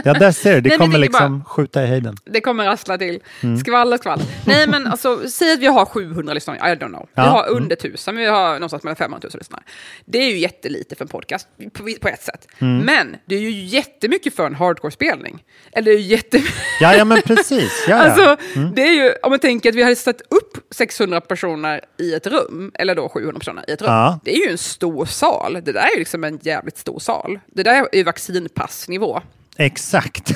ja, 0.04 0.12
där 0.14 0.32
ser 0.32 0.54
du. 0.54 0.60
Det 0.60 0.68
Nej, 0.68 0.78
kommer 0.78 0.98
liksom 0.98 1.44
skjuta 1.44 1.82
i 1.82 1.86
höjden. 1.86 2.16
Det 2.24 2.40
kommer 2.40 2.64
rassla 2.64 2.98
till. 2.98 3.20
Mm. 3.42 3.58
Skvaller, 3.58 3.96
skvall. 3.96 4.20
Nej, 4.46 4.66
men 4.68 4.86
alltså, 4.86 5.28
säg 5.28 5.52
att 5.52 5.60
vi 5.60 5.66
har 5.66 5.86
700 5.86 6.34
lyssnare. 6.34 6.56
I 6.56 6.60
don't 6.60 6.88
know. 6.88 7.02
Vi 7.02 7.08
Ja. 7.14 7.22
har 7.22 7.48
under 7.48 7.76
1000, 7.76 8.16
vi 8.16 8.26
har 8.26 8.52
någonstans 8.52 8.82
mellan 8.82 8.96
500 8.96 9.28
000 9.32 9.38
lyssnare. 9.38 9.62
Det 10.04 10.18
är 10.18 10.30
ju 10.30 10.38
jättelite 10.38 10.96
för 10.96 11.04
en 11.04 11.08
podcast, 11.08 11.48
på, 11.72 11.88
på 12.00 12.08
ett 12.08 12.22
sätt. 12.22 12.48
Mm. 12.58 12.78
Men 12.78 13.16
det 13.26 13.34
är 13.34 13.40
ju 13.40 13.50
jättemycket 13.50 14.34
för 14.36 14.46
en 14.46 14.54
hardcore-spelning. 14.54 15.42
Eller 15.72 15.84
det 15.84 15.96
är 15.96 15.98
ju 16.00 16.06
jättemycket... 16.06 16.54
Ja, 16.80 16.94
ja 16.94 17.04
men 17.04 17.22
precis. 17.22 17.84
Ja, 17.88 17.96
ja. 17.96 18.02
Alltså, 18.02 18.43
det 18.74 18.83
är 18.83 18.92
ju, 18.92 19.12
om 19.22 19.30
man 19.30 19.38
tänker 19.38 19.68
att 19.68 19.74
vi 19.74 19.83
hade 19.83 19.96
satt 19.96 20.20
upp 20.20 20.59
600 20.70 21.20
personer 21.20 21.80
i 21.98 22.14
ett 22.14 22.26
rum, 22.26 22.70
eller 22.74 22.94
då 22.94 23.09
700 23.09 23.38
personer 23.38 23.64
i 23.68 23.72
ett 23.72 23.83
rum. 23.83 23.90
Ja. 23.90 24.20
Det 24.24 24.35
är 24.35 24.46
ju 24.46 24.50
en 24.50 24.59
stor 24.59 25.07
sal. 25.07 25.61
Det 25.62 25.72
där 25.72 25.80
är 25.80 25.92
ju 25.92 25.98
liksom 25.98 26.24
en 26.24 26.38
jävligt 26.42 26.78
stor 26.78 26.98
sal. 26.98 27.40
Det 27.46 27.62
där 27.62 27.88
är 27.92 27.96
ju 27.96 28.02
vaccinpassnivå. 28.02 29.20
Exakt. 29.57 30.35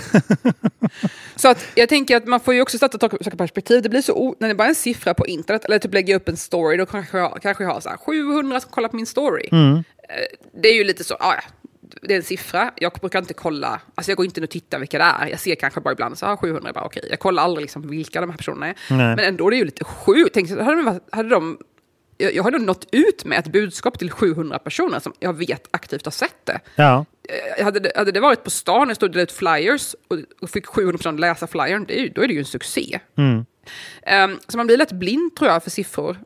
Så 1.37 1.49
att 1.49 1.67
jag 1.75 1.89
tänker 1.89 2.17
att 2.17 2.27
man 2.27 2.41
får 2.41 2.55
ju 2.55 2.63
också 2.63 2.79
sätta 2.79 2.99
saker 2.99 3.37
perspektiv. 3.37 3.83
Det 3.83 3.89
blir 3.89 4.03
så 4.03 4.35
när 4.39 4.49
det 4.49 4.55
bara 4.55 4.65
är 4.65 4.69
en 4.69 4.75
siffra 4.75 5.15
på 5.15 5.27
internet, 5.27 5.65
eller 5.65 5.79
typ 5.79 5.95
lägga 5.95 6.17
upp 6.17 6.29
en 6.29 6.37
story, 6.37 6.77
då 6.77 6.87
kanske 6.87 7.19
jag, 7.19 7.39
kanske 7.43 7.65
jag 7.65 7.71
har 7.71 7.81
så 7.81 7.89
här 7.89 7.97
700 7.97 8.61
som 8.61 8.71
kollar 8.71 8.89
på 8.89 8.97
min 8.97 9.07
story. 9.07 9.49
Mm. 9.53 9.75
Eh, 9.77 9.83
Det 10.63 10.69
är 10.69 10.75
ju 10.75 10.85
lite 10.85 11.05
så, 11.05 11.15
ah, 11.15 11.35
ja, 11.35 11.41
det 12.03 12.13
är 12.15 12.17
en 12.17 12.23
siffra. 12.23 12.73
Jag 12.77 12.93
brukar 12.93 13.19
inte 13.19 13.35
kolla, 13.35 13.81
alltså 13.95 14.11
jag 14.11 14.17
går 14.17 14.27
inte 14.27 14.41
in 14.41 14.45
och 14.45 14.51
tittar 14.51 14.79
vilka 14.79 14.99
det 14.99 15.05
är. 15.05 15.27
Jag 15.27 15.41
ser 15.41 15.55
kanske 15.55 15.81
bara 15.81 15.93
ibland 15.93 16.19
så 16.19 16.27
ah, 16.27 16.37
700, 16.37 16.63
jag 16.65 16.75
bara 16.75 16.85
okej. 16.85 17.07
Jag 17.11 17.19
kollar 17.19 17.43
aldrig 17.43 17.63
liksom 17.63 17.89
vilka 17.89 18.21
de 18.21 18.31
här 18.31 18.37
personerna 18.37 18.67
är. 18.67 18.75
Nej. 18.91 19.17
Men 19.17 19.19
ändå 19.19 19.51
det 19.51 19.57
är 19.57 19.59
ju 19.59 19.65
lite 19.65 19.85
sjukt. 19.85 20.35
Tänk, 20.35 20.51
hade, 20.51 20.83
de, 20.83 21.01
hade 21.11 21.29
de 21.29 21.59
jag, 22.19 22.35
jag 22.35 22.43
har 22.43 22.51
nog 22.51 22.61
nått 22.63 22.87
ut 22.93 23.25
med 23.25 23.39
ett 23.39 23.53
budskap 23.53 23.99
till 23.99 24.11
700 24.11 24.59
personer 24.59 25.01
som 25.01 25.13
jag 25.19 25.33
vet 25.33 25.69
aktivt 25.71 26.05
har 26.05 26.13
sett 26.13 26.47
det. 26.47 26.61
Ja. 26.77 27.05
Eh, 27.59 27.65
Hade 27.65 27.81
det, 27.81 27.93
hade 27.97 28.13
det 28.13 28.21
varit 28.21 28.45
på 28.45 28.51
stan 28.51 28.91
och 28.91 28.97
stod 28.97 29.13
det 29.13 29.23
ut 29.23 29.33
flyers 29.33 29.95
och, 30.09 30.19
och 30.41 30.51
fick 30.51 30.67
700 30.67 30.99
personer 30.99 31.19
läsa 31.19 31.47
flyern, 31.47 31.85
det 31.89 32.01
är 32.01 32.09
då 32.09 32.23
är 32.23 32.29
det 32.29 32.35
ju 32.35 32.39
en 32.39 32.45
succé. 32.45 33.01
Mm. 33.19 33.45
Ehm, 34.03 34.39
så 34.49 34.57
man 34.57 34.67
blir 34.67 34.77
lätt 34.77 34.93
blind 34.93 35.37
tror 35.37 35.51
jag 35.51 35.63
för 35.63 35.71
siffror. 35.71 36.17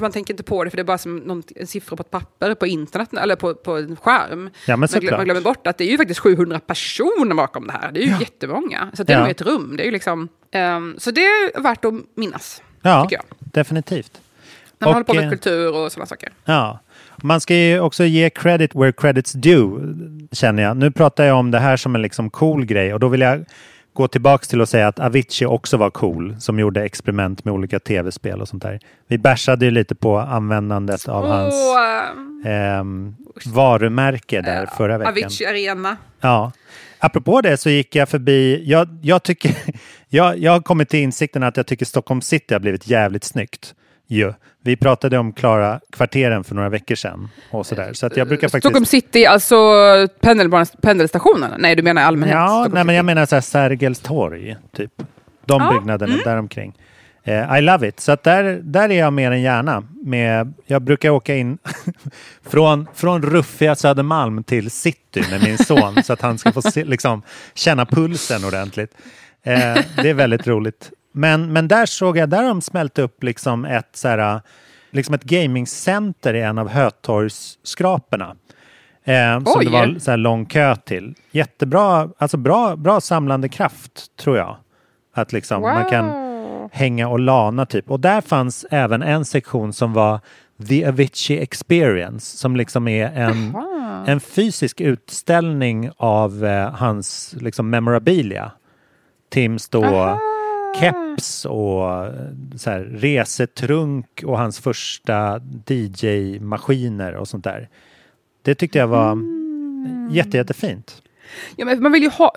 Man 0.00 0.12
tänker 0.12 0.32
inte 0.34 0.42
på 0.42 0.64
det, 0.64 0.70
för 0.70 0.76
det 0.76 0.82
är 0.82 0.84
bara 0.84 0.98
som 0.98 1.16
någon, 1.16 1.42
en 1.56 1.66
siffra 1.66 1.96
på 1.96 2.00
ett 2.00 2.10
papper 2.10 2.54
på 2.54 2.66
internet 2.66 3.08
eller 3.12 3.36
på, 3.36 3.54
på 3.54 3.76
en 3.76 3.96
skärm. 3.96 4.50
Ja, 4.66 4.76
men 4.76 4.80
man, 4.80 4.88
glö- 4.88 4.92
såklart. 4.92 5.18
man 5.18 5.24
glömmer 5.24 5.40
bort 5.40 5.66
att 5.66 5.78
det 5.78 5.84
är 5.84 5.90
ju 5.90 5.96
faktiskt 5.96 6.20
700 6.20 6.60
personer 6.60 7.34
bakom 7.34 7.66
det 7.66 7.72
här. 7.72 7.92
Det 7.92 8.00
är 8.00 8.04
ju 8.06 8.14
jättemånga. 8.20 8.90
Så 8.94 9.02
det 9.02 9.12
är 9.12 9.18
Ja. 9.20 9.30
ett 9.30 9.42
rum. 9.42 9.74
Det 9.76 9.82
är 9.82 9.84
ju 9.86 9.90
liksom, 9.92 10.28
ehm, 10.50 10.94
så 10.98 11.10
det 11.10 11.20
är 11.20 11.60
värt 11.62 11.84
att 11.84 11.94
minnas, 12.14 12.62
Ja, 12.82 13.08
definitivt. 13.38 14.20
När 14.78 14.86
man 14.86 14.88
Och, 14.88 14.94
håller 14.94 15.04
på 15.04 15.14
med 15.14 15.24
eh, 15.24 15.30
kultur 15.30 15.74
och 15.76 15.92
sådana 15.92 16.06
saker. 16.06 16.32
Ja. 16.44 16.78
Man 17.22 17.40
ska 17.40 17.54
ju 17.54 17.80
också 17.80 18.04
ge 18.04 18.30
credit 18.30 18.74
where 18.74 18.90
credit's 18.90 19.36
due, 19.36 19.94
känner 20.32 20.62
jag. 20.62 20.76
Nu 20.76 20.90
pratar 20.90 21.24
jag 21.24 21.36
om 21.38 21.50
det 21.50 21.58
här 21.58 21.76
som 21.76 21.94
en 21.94 22.02
liksom 22.02 22.30
cool 22.30 22.64
grej 22.64 22.94
och 22.94 23.00
då 23.00 23.08
vill 23.08 23.20
jag 23.20 23.44
gå 23.98 24.08
tillbaks 24.08 24.48
till 24.48 24.60
att 24.60 24.68
säga 24.68 24.88
att 24.88 24.98
Avicii 24.98 25.46
också 25.46 25.76
var 25.76 25.90
cool 25.90 26.36
som 26.40 26.58
gjorde 26.58 26.84
experiment 26.84 27.44
med 27.44 27.54
olika 27.54 27.78
tv-spel 27.78 28.40
och 28.40 28.48
sånt 28.48 28.62
där. 28.62 28.80
Vi 29.08 29.18
bärsade 29.18 29.64
ju 29.64 29.70
lite 29.70 29.94
på 29.94 30.18
användandet 30.18 31.08
av 31.08 31.26
hans 31.26 31.54
Och, 31.54 32.50
ehm, 32.50 33.16
varumärke 33.46 34.40
där 34.40 34.66
förra 34.66 34.98
veckan. 34.98 35.12
Avicii 35.12 35.46
Arena. 35.46 35.96
Ja. 36.20 36.52
Apropå 36.98 37.40
det 37.40 37.56
så 37.56 37.70
gick 37.70 37.96
jag 37.96 38.08
förbi, 38.08 38.62
jag, 38.66 38.88
jag 39.02 39.22
tycker, 39.22 39.54
jag, 40.08 40.38
jag 40.38 40.52
har 40.52 40.60
kommit 40.60 40.88
till 40.88 41.00
insikten 41.00 41.42
att 41.42 41.56
jag 41.56 41.66
tycker 41.66 41.86
Stockholm 41.86 42.20
city 42.20 42.54
har 42.54 42.60
blivit 42.60 42.88
jävligt 42.88 43.24
snyggt. 43.24 43.74
Ju. 44.08 44.32
Vi 44.62 44.76
pratade 44.76 45.18
om 45.18 45.32
Klara 45.32 45.80
kvarteren 45.92 46.44
för 46.44 46.54
några 46.54 46.68
veckor 46.68 46.94
sedan 46.94 47.28
och 47.50 47.66
sådär. 47.66 47.92
Så 47.92 48.06
att 48.06 48.16
jag 48.16 48.28
brukar 48.28 48.48
faktiskt... 48.48 48.62
Stockholm 48.62 48.86
City, 48.86 49.26
alltså 49.26 49.54
pendelbanan- 50.20 50.80
pendelstationen? 50.82 51.52
Nej, 51.58 51.76
du 51.76 51.82
menar 51.82 52.02
allmänhet? 52.02 52.34
Ja, 52.36 52.48
Stockholm 52.48 52.74
nej, 52.74 52.84
men 52.84 52.94
jag 52.94 53.04
menar 53.04 53.26
så 53.26 53.36
här 53.36 53.40
Sergels 53.40 54.00
torg, 54.00 54.56
typ. 54.76 54.92
De 55.46 55.62
Ja, 55.62 55.72
byggnaderna 55.72 56.16
däromkring. 56.24 56.74
Eh, 57.24 57.58
I 57.58 57.60
love 57.60 57.88
it. 57.88 58.00
Så 58.00 58.16
där, 58.22 58.60
där 58.62 58.88
är 58.88 58.98
jag 58.98 59.12
mer 59.12 59.30
än 59.30 59.42
gärna. 59.42 59.82
Med, 60.04 60.52
jag 60.66 60.82
brukar 60.82 61.10
åka 61.10 61.36
in 61.36 61.58
från, 62.48 62.86
från 62.94 63.22
ruffiga 63.22 63.74
Södermalm 63.74 64.44
till 64.44 64.70
city 64.70 65.22
med 65.30 65.42
min 65.42 65.58
son 65.58 66.02
så 66.02 66.12
att 66.12 66.20
han 66.20 66.38
ska 66.38 66.52
få 66.52 66.62
se, 66.62 66.84
liksom, 66.84 67.22
känna 67.54 67.86
pulsen 67.86 68.44
ordentligt. 68.44 68.94
Eh, 69.42 69.74
det 70.02 70.10
är 70.10 70.14
väldigt 70.14 70.46
roligt. 70.46 70.90
Men, 71.12 71.52
men 71.52 71.68
där 71.68 71.86
såg 71.86 72.16
jag, 72.16 72.28
där 72.28 72.42
har 72.42 72.48
de 72.48 72.60
smält 72.60 72.98
upp 72.98 73.22
liksom 73.22 73.64
ett, 73.64 73.88
så 73.92 74.08
här, 74.08 74.40
liksom 74.90 75.14
ett 75.14 75.24
gamingcenter 75.24 76.34
i 76.34 76.42
en 76.42 76.58
av 76.58 76.68
Hötorgsskraporna. 76.68 78.36
Eh, 79.04 79.44
som 79.44 79.64
det 79.64 79.70
var 79.70 79.98
så 79.98 80.10
här 80.10 80.18
lång 80.18 80.46
kö 80.46 80.76
till. 80.76 81.14
Jättebra, 81.30 82.08
alltså 82.18 82.36
bra, 82.36 82.76
bra 82.76 83.00
samlande 83.00 83.48
kraft 83.48 84.16
tror 84.16 84.36
jag. 84.36 84.56
Att 85.14 85.32
liksom 85.32 85.62
man 85.62 85.84
kan 85.84 86.28
hänga 86.72 87.08
och 87.08 87.20
lana 87.20 87.66
typ. 87.66 87.90
Och 87.90 88.00
där 88.00 88.20
fanns 88.20 88.66
även 88.70 89.02
en 89.02 89.24
sektion 89.24 89.72
som 89.72 89.92
var 89.92 90.20
The 90.68 90.86
Avicii 90.86 91.38
Experience 91.42 92.36
som 92.36 92.56
liksom 92.56 92.88
är 92.88 93.06
en, 93.06 93.56
en 94.06 94.20
fysisk 94.20 94.80
utställning 94.80 95.90
av 95.96 96.44
eh, 96.44 96.70
hans 96.70 97.34
liksom 97.40 97.70
memorabilia. 97.70 98.52
Tims 99.30 99.68
då 99.68 100.18
keps 100.76 101.44
och 101.44 102.06
eh, 102.06 102.12
så 102.56 102.70
här, 102.70 102.80
resetrunk 102.80 104.22
och 104.24 104.38
hans 104.38 104.60
första 104.60 105.40
DJ-maskiner 105.66 107.14
och 107.14 107.28
sånt 107.28 107.44
där. 107.44 107.68
Det 108.42 108.54
tyckte 108.54 108.78
jag 108.78 108.88
var 108.88 109.18
jätte, 110.10 110.36
jättefint. 110.36 111.02
Ja, 111.56 111.64
men 111.64 111.82
man 111.82 111.92
vill 111.92 112.02
ju 112.02 112.08
ha, 112.08 112.34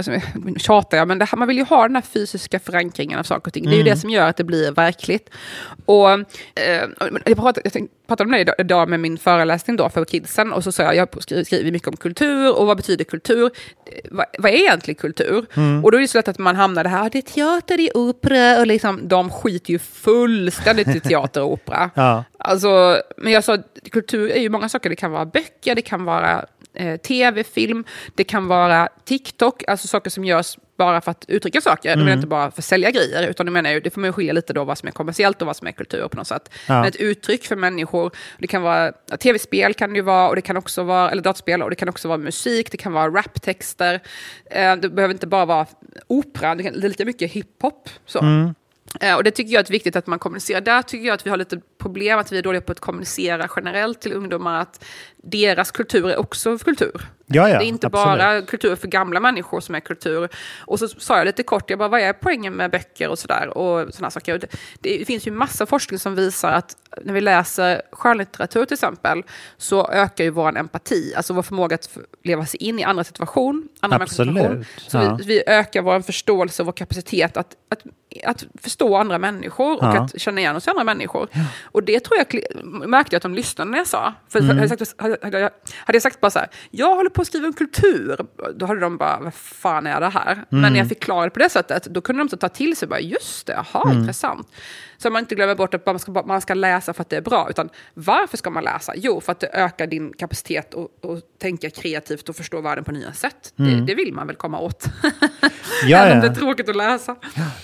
tjatar 0.57 0.97
jag, 0.97 1.07
men 1.07 1.19
det, 1.19 1.25
här- 1.25 1.37
man 1.37 1.47
vill 1.47 1.57
ju 1.57 1.63
ha 1.63 1.81
den 1.87 1.95
här 1.95 2.01
fysiska 2.01 2.59
förankringen 2.59 3.19
av 3.19 3.23
saker 3.23 3.47
och 3.49 3.53
ting. 3.53 3.65
Det 3.65 3.71
är 3.71 3.77
ju 3.77 3.83
det 3.83 3.97
som 3.97 4.09
gör 4.09 4.27
att 4.29 4.37
det 4.37 4.43
blir 4.43 4.71
verkligt. 4.71 5.29
Och, 5.85 6.11
eh, 6.11 6.21
jag, 7.25 7.37
pratade, 7.37 7.69
jag 7.73 7.87
pratade 8.07 8.27
om 8.27 8.31
det 8.31 8.55
idag, 8.59 8.89
med 8.89 8.99
min 8.99 9.17
föreläsning 9.17 9.75
då 9.77 9.89
för 9.89 10.05
kidsen 10.05 10.53
och 10.53 10.63
så 10.63 10.71
sa 10.71 10.83
jag, 10.83 10.95
jag 10.95 11.23
skriver, 11.45 11.71
mycket 11.71 11.87
om 11.87 11.97
kultur 11.97 12.57
och 12.59 12.67
vad 12.67 12.77
betyder 12.77 13.03
kultur? 13.05 13.45
Eh, 13.45 13.99
Vad, 14.11 14.25
vad 14.39 14.51
är 14.51 14.55
egentligen 14.55 14.95
kultur? 14.95 15.45
Och 15.83 15.91
då 15.91 15.97
är 15.97 16.01
det 16.01 16.07
så 16.07 16.17
lätt 16.17 16.27
att 16.27 16.39
man 16.39 16.55
hamnar 16.55 16.83
det 16.83 16.89
här, 16.89 17.09
det 17.09 17.17
är 17.17 17.21
teater, 17.21 17.77
det 17.77 17.83
är 17.89 17.97
opera 17.97 18.59
och 18.59 18.67
liksom, 18.67 19.07
de 19.07 19.29
skiter 19.29 19.71
ju 19.71 19.79
fullständigt 19.79 20.87
i 20.87 20.99
teater 20.99 21.41
och 21.43 21.51
opera. 21.53 21.89
Ja. 21.95 22.23
Alltså, 22.37 23.01
men 23.17 23.33
jag 23.33 23.43
sa, 23.43 23.57
kultur 23.91 24.31
är 24.31 24.39
ju 24.39 24.49
många 24.49 24.69
saker. 24.69 24.89
Det 24.89 24.95
kan 24.95 25.11
vara 25.11 25.25
böcker, 25.25 25.75
det 25.75 25.81
kan 25.81 26.03
vara 26.05 26.45
eh, 26.73 26.97
tv, 26.97 27.43
film, 27.43 27.83
det 28.15 28.23
kan 28.23 28.47
vara 28.47 28.89
TikTok, 29.05 29.63
alltså 29.67 29.87
saker 29.87 30.09
som 30.09 30.25
görs 30.25 30.57
bara 30.77 31.01
för 31.01 31.11
att 31.11 31.25
uttrycka 31.27 31.61
saker. 31.61 31.89
Det 31.89 32.03
menar 32.03 32.13
inte 32.13 32.27
bara 32.27 32.51
för 32.51 32.61
att 32.61 32.65
sälja 32.65 32.91
grejer, 32.91 33.27
utan 33.27 33.45
det 33.45 33.51
menar 33.51 33.71
ju, 33.71 33.79
det 33.79 33.89
får 33.89 34.01
man 34.01 34.13
skilja 34.13 34.33
lite 34.33 34.53
då 34.53 34.63
vad 34.63 34.77
som 34.77 34.87
är 34.87 34.91
kommersiellt 34.91 35.41
och 35.41 35.45
vad 35.47 35.55
som 35.55 35.67
är 35.67 35.71
kultur 35.71 36.07
på 36.07 36.17
något 36.17 36.27
sätt. 36.27 36.49
Ja. 36.67 36.73
Men 36.73 36.85
ett 36.85 36.95
uttryck 36.95 37.45
för 37.45 37.55
människor, 37.55 38.11
det 38.39 38.47
kan 38.47 38.61
vara 38.61 38.91
tv-spel 39.19 39.73
kan 39.73 39.89
det 39.89 39.95
ju 39.95 40.01
vara, 40.01 40.29
och 40.29 40.35
det 40.35 40.41
kan 40.41 40.57
också 40.57 40.83
vara, 40.83 41.11
eller 41.11 41.23
dataspel, 41.23 41.63
och 41.63 41.69
det 41.69 41.75
kan 41.75 41.89
också 41.89 42.07
vara 42.07 42.17
musik, 42.17 42.71
det 42.71 42.77
kan 42.77 42.93
vara 42.93 43.09
raptexter. 43.09 43.99
Eh, 44.45 44.75
det 44.75 44.89
behöver 44.89 45.13
inte 45.13 45.27
bara 45.27 45.45
vara 45.45 45.65
opera, 46.07 46.55
det, 46.55 46.63
kan, 46.63 46.73
det 46.73 46.87
är 46.87 46.89
lite 46.89 47.05
mycket 47.05 47.31
hiphop. 47.31 47.89
Så. 48.05 48.19
Eh, 49.01 49.15
Och 49.15 49.23
det 49.23 49.31
tycker 49.31 49.53
jag 49.53 49.67
är 49.67 49.71
viktigt 49.71 49.95
att 49.95 50.07
man 50.07 50.19
kommunicerar. 50.19 50.61
Där 50.61 50.81
tycker 50.81 51.07
jag 51.07 51.13
att 51.13 51.25
vi 51.25 51.29
har 51.29 51.37
lite 51.37 51.61
problem, 51.77 52.19
att 52.19 52.31
vi 52.31 52.37
är 52.37 52.43
dåliga 52.43 52.61
på 52.61 52.71
att 52.71 52.79
kommunicera 52.79 53.47
generellt 53.55 54.01
till 54.01 54.13
ungdomar. 54.13 54.61
Att 54.61 54.85
deras 55.23 55.71
kultur 55.71 56.09
är 56.09 56.19
också 56.19 56.57
kultur. 56.57 57.01
Ja, 57.33 57.49
ja, 57.49 57.57
det 57.59 57.65
är 57.65 57.67
inte 57.67 57.87
absolut. 57.87 58.05
bara 58.05 58.41
kultur 58.41 58.75
för 58.75 58.87
gamla 58.87 59.19
människor 59.19 59.59
som 59.61 59.75
är 59.75 59.79
kultur. 59.79 60.29
Och 60.59 60.79
så 60.79 60.87
sa 60.87 61.17
jag 61.17 61.25
lite 61.25 61.43
kort, 61.43 61.69
jag 61.69 61.79
bara, 61.79 61.89
vad 61.89 62.01
är 62.01 62.13
poängen 62.13 62.53
med 62.53 62.71
böcker 62.71 63.09
och 63.09 63.19
sådär? 63.19 63.57
Och 63.57 63.93
sådana 63.93 64.11
saker. 64.11 64.37
Det, 64.39 64.47
det 64.81 65.05
finns 65.05 65.27
ju 65.27 65.31
massa 65.31 65.65
forskning 65.65 65.99
som 65.99 66.15
visar 66.15 66.51
att 66.51 66.75
när 67.01 67.13
vi 67.13 67.21
läser 67.21 67.81
skönlitteratur 67.91 68.65
till 68.65 68.73
exempel, 68.73 69.23
så 69.57 69.87
ökar 69.91 70.23
ju 70.23 70.29
vår 70.29 70.57
empati, 70.57 71.13
alltså 71.15 71.33
vår 71.33 71.41
förmåga 71.43 71.75
att 71.75 71.97
leva 72.23 72.45
sig 72.45 72.63
in 72.63 72.79
i 72.79 72.83
andra 72.83 73.03
situation, 73.03 73.67
andra 73.79 73.97
Absolut, 73.97 74.35
situation. 74.35 74.65
Så 74.77 74.97
ja. 74.97 75.15
vi, 75.19 75.25
vi 75.25 75.43
ökar 75.47 75.81
vår 75.81 75.99
förståelse 76.01 76.61
och 76.61 76.65
vår 76.65 76.73
kapacitet 76.73 77.37
att, 77.37 77.55
att, 77.69 77.83
att 78.25 78.45
förstå 78.61 78.95
andra 78.95 79.17
människor 79.17 79.73
och 79.73 79.83
Ja. 79.83 80.03
att 80.03 80.21
känna 80.21 80.41
igen 80.41 80.55
oss 80.55 80.67
i 80.67 80.69
andra 80.69 80.83
människor. 80.83 81.27
Och 81.63 81.83
det 81.83 81.99
tror 81.99 82.17
jag 82.17 82.41
märkte 82.89 83.15
jag 83.15 83.17
att 83.19 83.23
de 83.23 83.35
lyssnade 83.35 83.71
när 83.71 83.77
jag 83.77 83.87
sa. 83.87 84.13
För 84.29 84.39
Mm. 84.39 84.57
hade, 84.57 84.75
jag 84.79 84.87
sagt, 84.87 85.10
hade, 85.23 85.39
jag, 85.39 85.49
hade 85.75 85.95
jag 85.95 86.01
sagt 86.01 86.21
bara 86.21 86.31
så 86.31 86.39
här, 86.39 86.47
jag 86.71 86.95
håller 86.95 87.09
på 87.09 87.21
att 87.21 87.27
skriva 87.27 87.47
en 87.47 87.53
kultur, 87.53 88.17
då 88.55 88.65
hade 88.65 88.79
de 88.79 88.97
bara, 88.97 89.19
vad 89.19 89.33
fan 89.33 89.87
är 89.87 89.99
det 89.99 90.09
här? 90.09 90.31
Mm. 90.31 90.45
Men 90.49 90.73
när 90.73 90.79
jag 90.79 90.87
förklarade 90.87 91.29
på 91.29 91.39
det 91.39 91.49
sättet, 91.49 91.83
då 91.85 92.01
kunde 92.01 92.19
de 92.19 92.25
inte 92.25 92.37
ta 92.37 92.49
till 92.49 92.75
sig, 92.75 92.87
bara, 92.87 92.99
just 92.99 93.47
det, 93.47 93.53
jaha, 93.73 93.83
Mm. 93.85 93.97
intressant. 93.99 94.47
Så 94.97 95.09
man 95.09 95.19
inte 95.19 95.35
glömmer 95.35 95.55
bort 95.55 95.73
att 95.73 95.85
man 95.85 95.99
ska, 95.99 96.11
man 96.25 96.41
ska 96.41 96.53
läsa 96.53 96.93
för 96.93 97.01
att 97.01 97.09
det 97.09 97.17
är 97.17 97.21
bra, 97.21 97.47
utan 97.49 97.69
varför 97.93 98.37
ska 98.37 98.49
man 98.49 98.63
läsa? 98.63 98.93
Jo, 98.95 99.21
för 99.21 99.31
att 99.31 99.39
det 99.39 99.49
ökar 99.53 99.87
din 99.87 100.13
kapacitet 100.13 100.73
att 100.75 101.39
tänka 101.39 101.69
kreativt 101.69 102.29
och 102.29 102.35
förstå 102.35 102.61
världen 102.61 102.83
på 102.83 102.91
nya 102.91 103.13
sätt. 103.13 103.53
Det, 103.55 103.81
det 103.87 103.95
vill 103.95 104.13
man 104.13 104.27
väl 104.27 104.35
komma 104.35 104.59
åt. 104.59 104.85
Mm. 105.03 105.13
Ja, 105.85 105.97
Även 106.05 106.17
om 106.17 106.23
ja. 106.23 106.29
det 106.29 106.35
är 106.35 106.39
tråkigt 106.39 106.69
att 106.69 106.75
läsa. 106.75 107.15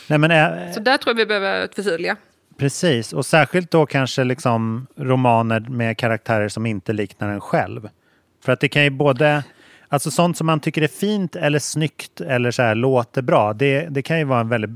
Nej, 0.07 0.19
men, 0.19 0.31
äh, 0.31 0.73
Så 0.73 0.79
där 0.79 0.97
tror 0.97 1.11
jag 1.11 1.17
vi 1.17 1.25
behöver 1.25 1.67
förtydliga. 1.75 2.15
Precis, 2.57 3.13
och 3.13 3.25
särskilt 3.25 3.71
då 3.71 3.85
kanske 3.85 4.23
liksom 4.23 4.87
romaner 4.95 5.59
med 5.59 5.97
karaktärer 5.97 6.49
som 6.49 6.65
inte 6.65 6.93
liknar 6.93 7.29
en 7.29 7.41
själv. 7.41 7.89
För 8.45 8.51
att 8.51 8.59
det 8.59 8.69
kan 8.69 8.83
ju 8.83 8.89
både, 8.89 9.43
alltså 9.87 10.11
sånt 10.11 10.37
som 10.37 10.47
man 10.47 10.59
tycker 10.59 10.81
är 10.81 10.87
fint 10.87 11.35
eller 11.35 11.59
snyggt 11.59 12.21
eller 12.21 12.51
så 12.51 12.61
här 12.61 12.75
låter 12.75 13.21
bra, 13.21 13.53
det, 13.53 13.87
det 13.89 14.01
kan 14.01 14.19
ju 14.19 14.23
vara 14.23 14.39
en 14.39 14.49
väldigt, 14.49 14.71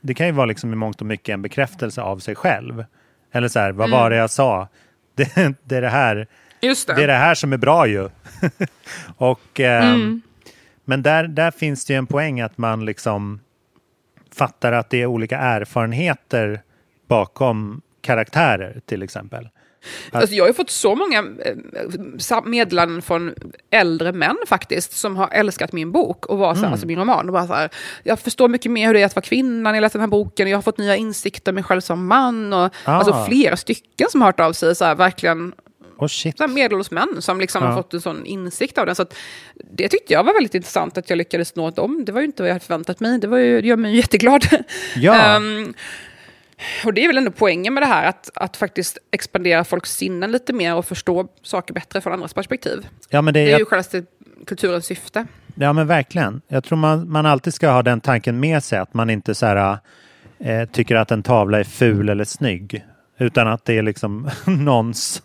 det 0.00 0.14
kan 0.14 0.26
ju 0.26 0.32
vara 0.32 0.46
liksom 0.46 0.72
i 0.72 0.76
mångt 0.76 1.00
och 1.00 1.06
mycket 1.06 1.32
en 1.32 1.42
bekräftelse 1.42 2.02
av 2.02 2.18
sig 2.18 2.34
själv. 2.34 2.84
Eller 3.32 3.48
så 3.48 3.58
här, 3.58 3.72
vad 3.72 3.90
var 3.90 4.10
det 4.10 4.16
jag 4.16 4.30
sa? 4.30 4.68
Det, 5.14 5.54
det 5.64 5.76
är 5.76 5.82
det 5.82 5.88
här, 5.88 6.26
det. 6.60 6.96
det 6.96 7.02
är 7.02 7.06
det 7.06 7.12
här 7.12 7.34
som 7.34 7.52
är 7.52 7.56
bra 7.56 7.86
ju. 7.86 8.08
och, 9.16 9.60
ehm, 9.60 9.94
Mm. 9.94 10.22
Men 10.84 11.02
där, 11.02 11.24
där 11.28 11.50
finns 11.50 11.84
det 11.84 11.92
ju 11.92 11.98
en 11.98 12.06
poäng 12.06 12.40
att 12.40 12.58
man 12.58 12.84
liksom 12.84 13.40
fattar 14.34 14.72
att 14.72 14.90
det 14.90 15.02
är 15.02 15.06
olika 15.06 15.38
erfarenheter 15.38 16.62
bakom 17.10 17.80
karaktärer 18.00 18.80
till 18.86 19.02
exempel. 19.02 19.48
Alltså 20.12 20.34
jag 20.34 20.46
har 20.46 20.52
fått 20.52 20.70
så 20.70 20.94
många 20.94 21.18
eh, 21.18 22.42
meddelanden 22.44 23.02
från 23.02 23.34
äldre 23.70 24.12
män 24.12 24.36
faktiskt, 24.46 24.92
som 24.92 25.16
har 25.16 25.28
älskat 25.32 25.72
min 25.72 25.92
bok 25.92 26.26
och 26.26 26.38
var 26.38 26.54
så 26.54 26.58
här, 26.58 26.64
Mm. 26.64 26.72
alltså 26.72 26.86
min 26.86 26.98
roman. 26.98 27.26
Och 27.26 27.32
bara 27.32 27.46
så 27.46 27.52
här, 27.54 27.70
jag 28.02 28.18
förstår 28.20 28.48
mycket 28.48 28.72
mer 28.72 28.86
hur 28.86 28.94
det 28.94 29.00
är 29.02 29.06
att 29.06 29.16
vara 29.16 29.24
kvinna 29.24 29.70
när 29.70 29.76
jag 29.76 29.82
läste 29.82 29.98
den 29.98 30.02
här 30.02 30.08
boken. 30.08 30.48
Jag 30.48 30.56
har 30.56 30.62
fått 30.62 30.78
nya 30.78 30.96
insikter 30.96 31.52
om 31.52 31.54
mig 31.54 31.64
själv 31.64 31.80
som 31.80 32.06
man. 32.06 32.52
Och, 32.52 32.70
Ah. 32.84 32.92
Alltså 32.92 33.24
flera 33.28 33.56
stycken 33.56 34.06
som 34.10 34.20
har 34.20 34.28
hört 34.28 34.40
av 34.40 34.52
sig, 34.52 34.74
så 34.74 34.84
här, 34.84 34.94
verkligen 34.94 35.52
Oh 35.98 36.08
shit. 36.08 36.38
medelålders 36.48 36.90
män 36.90 37.16
som 37.22 37.40
liksom 37.40 37.62
Ja. 37.62 37.68
har 37.70 37.76
fått 37.76 37.94
en 37.94 38.00
sån 38.00 38.26
insikt 38.26 38.78
av 38.78 38.86
den. 38.86 38.94
Så 38.94 39.02
att, 39.02 39.14
det 39.72 39.88
tyckte 39.88 40.12
jag 40.12 40.24
var 40.24 40.32
väldigt 40.34 40.54
intressant 40.54 40.98
att 40.98 41.10
jag 41.10 41.16
lyckades 41.16 41.56
nå 41.56 41.70
dem. 41.70 42.04
Det 42.04 42.12
var 42.12 42.20
ju 42.20 42.26
inte 42.26 42.42
vad 42.42 42.48
jag 42.48 42.54
hade 42.54 42.64
förväntat 42.64 43.00
mig. 43.00 43.18
Det, 43.18 43.26
var 43.26 43.38
ju, 43.38 43.60
det 43.60 43.68
gör 43.68 43.76
mig 43.76 43.96
jätteglad. 43.96 44.44
Ja. 44.96 45.14
Ehm, 45.36 45.74
och 46.84 46.94
det 46.94 47.04
är 47.04 47.06
väl 47.06 47.18
ändå 47.18 47.30
poängen 47.30 47.74
med 47.74 47.82
det 47.82 47.86
här, 47.86 48.08
att, 48.08 48.30
att 48.34 48.56
faktiskt 48.56 48.98
expandera 49.10 49.64
folks 49.64 49.90
sinnen 49.96 50.32
lite 50.32 50.52
mer 50.52 50.74
och 50.74 50.86
förstå 50.86 51.28
saker 51.42 51.74
bättre 51.74 52.00
från 52.00 52.12
andras 52.12 52.34
perspektiv. 52.34 52.86
Ja 53.08 53.22
men, 53.22 53.34
det, 53.34 53.40
Det 53.40 53.46
är 53.46 53.50
jag, 53.50 53.58
ju 53.58 53.64
självaste 53.64 54.02
kulturens 54.46 54.84
syfte. 54.86 55.26
ja, 55.54 55.72
men 55.72 55.86
verkligen. 55.86 56.40
Jag 56.48 56.64
tror 56.64 56.78
man, 56.78 57.10
man 57.10 57.26
alltid 57.26 57.54
ska 57.54 57.70
ha 57.70 57.82
den 57.82 58.00
tanken 58.00 58.40
med 58.40 58.64
sig 58.64 58.78
att 58.78 58.94
man 58.94 59.10
inte 59.10 59.34
så 59.34 59.46
här, 59.46 59.78
eh, 60.38 60.68
tycker 60.68 60.96
att 60.96 61.10
en 61.10 61.22
tavla 61.22 61.58
är 61.60 61.64
ful 61.64 62.08
eller 62.08 62.24
snygg. 62.24 62.84
Utan 63.18 63.48
att 63.48 63.64
det 63.64 63.78
är 63.78 63.82
liksom 63.82 64.30
någons, 64.44 65.22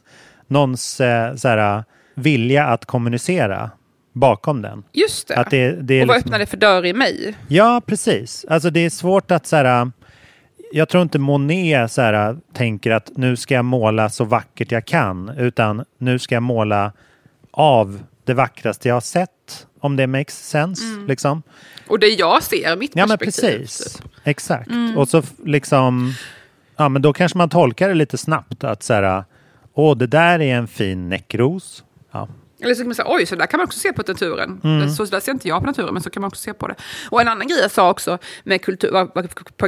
någons 0.48 1.02
eh, 1.02 1.36
så 1.36 1.48
här, 1.48 1.84
vilja 2.16 2.66
att 2.66 2.86
kommunicera 2.86 3.72
bakom 4.14 4.62
den. 4.62 4.84
Just 4.94 5.28
det. 5.28 5.36
Att 5.36 5.50
det, 5.50 5.72
det 5.72 5.94
är 5.94 6.02
och 6.02 6.08
vad 6.08 6.16
liksom- 6.18 6.30
öppnar 6.30 6.40
det 6.40 6.46
för 6.46 6.58
dörr 6.58 6.86
i 6.86 6.94
mig? 6.94 7.36
Ja, 7.48 7.82
precis. 7.86 8.46
Alltså 8.50 8.70
det 8.70 8.80
är 8.80 8.90
svårt 8.90 9.32
att 9.32 9.48
så 9.48 9.56
här, 9.56 9.92
jag 10.76 10.90
tror 10.90 11.04
inte 11.04 11.20
Monet 11.20 11.92
så 11.92 12.02
här, 12.02 12.38
tänker 12.54 12.92
att 12.92 13.12
nu 13.16 13.36
ska 13.36 13.54
jag 13.54 13.66
måla 13.66 14.10
så 14.10 14.24
vackert 14.24 14.72
jag 14.72 14.86
kan, 14.86 15.30
utan 15.30 15.86
nu 15.98 16.20
ska 16.20 16.36
jag 16.36 16.44
måla 16.44 16.92
av 17.52 18.00
det 18.24 18.34
vackraste 18.34 18.88
jag 18.88 18.96
har 18.96 19.02
sett, 19.02 19.68
om 19.80 19.96
det 19.96 20.08
makes 20.08 20.48
sense. 20.50 20.84
Liksom. 21.08 21.44
Och 21.88 22.00
det 22.00 22.08
jag 22.08 22.44
ser, 22.44 22.76
mitt 22.76 22.92
Ja, 22.96 23.06
men 23.08 23.18
perspektiv. 23.18 23.60
precis. 23.60 24.02
Exakt. 24.24 24.70
Och 24.98 25.08
så 25.10 25.24
liksom, 25.46 26.14
ja 26.76 26.90
men 26.90 27.02
då 27.02 27.14
kanske 27.14 27.38
man 27.38 27.50
tolkar 27.50 27.88
det 27.88 27.96
lite 27.96 28.18
snabbt 28.18 28.64
att 28.64 28.84
så 28.84 28.94
här, 28.94 29.24
åh 29.74 29.98
det 29.98 30.08
där 30.08 30.40
är 30.42 30.56
en 30.56 30.68
fin 30.68 31.10
näckros. 31.10 31.84
Ja. 32.12 32.28
Eller 32.62 32.76
så 32.76 32.82
kan 32.82 32.88
man 32.88 32.96
säga, 32.96 33.08
oj, 33.10 33.26
så 33.26 33.36
där 33.36 33.46
kan 33.46 33.58
man 33.58 33.66
också 33.66 33.80
se 33.80 33.94
på 33.94 34.04
naturen. 34.08 34.62
Mm. 34.64 34.90
Så 34.90 35.06
där 35.06 35.20
ser 35.20 35.32
inte 35.32 35.48
jag 35.48 35.62
på 35.62 35.68
naturen, 35.68 35.94
men 35.94 36.04
så 36.04 36.10
kan 36.10 36.22
man 36.22 36.28
också 36.28 36.42
se 36.42 36.54
på 36.54 36.68
det. 36.68 36.76
Och 37.10 37.22
en 37.22 37.28
annan 37.28 37.48
grej 37.48 37.60
jag 37.62 37.72
sa 37.72 37.90
också 37.90 38.18
med 38.44 38.62
kultur, 38.62 38.92
vad, 38.92 39.16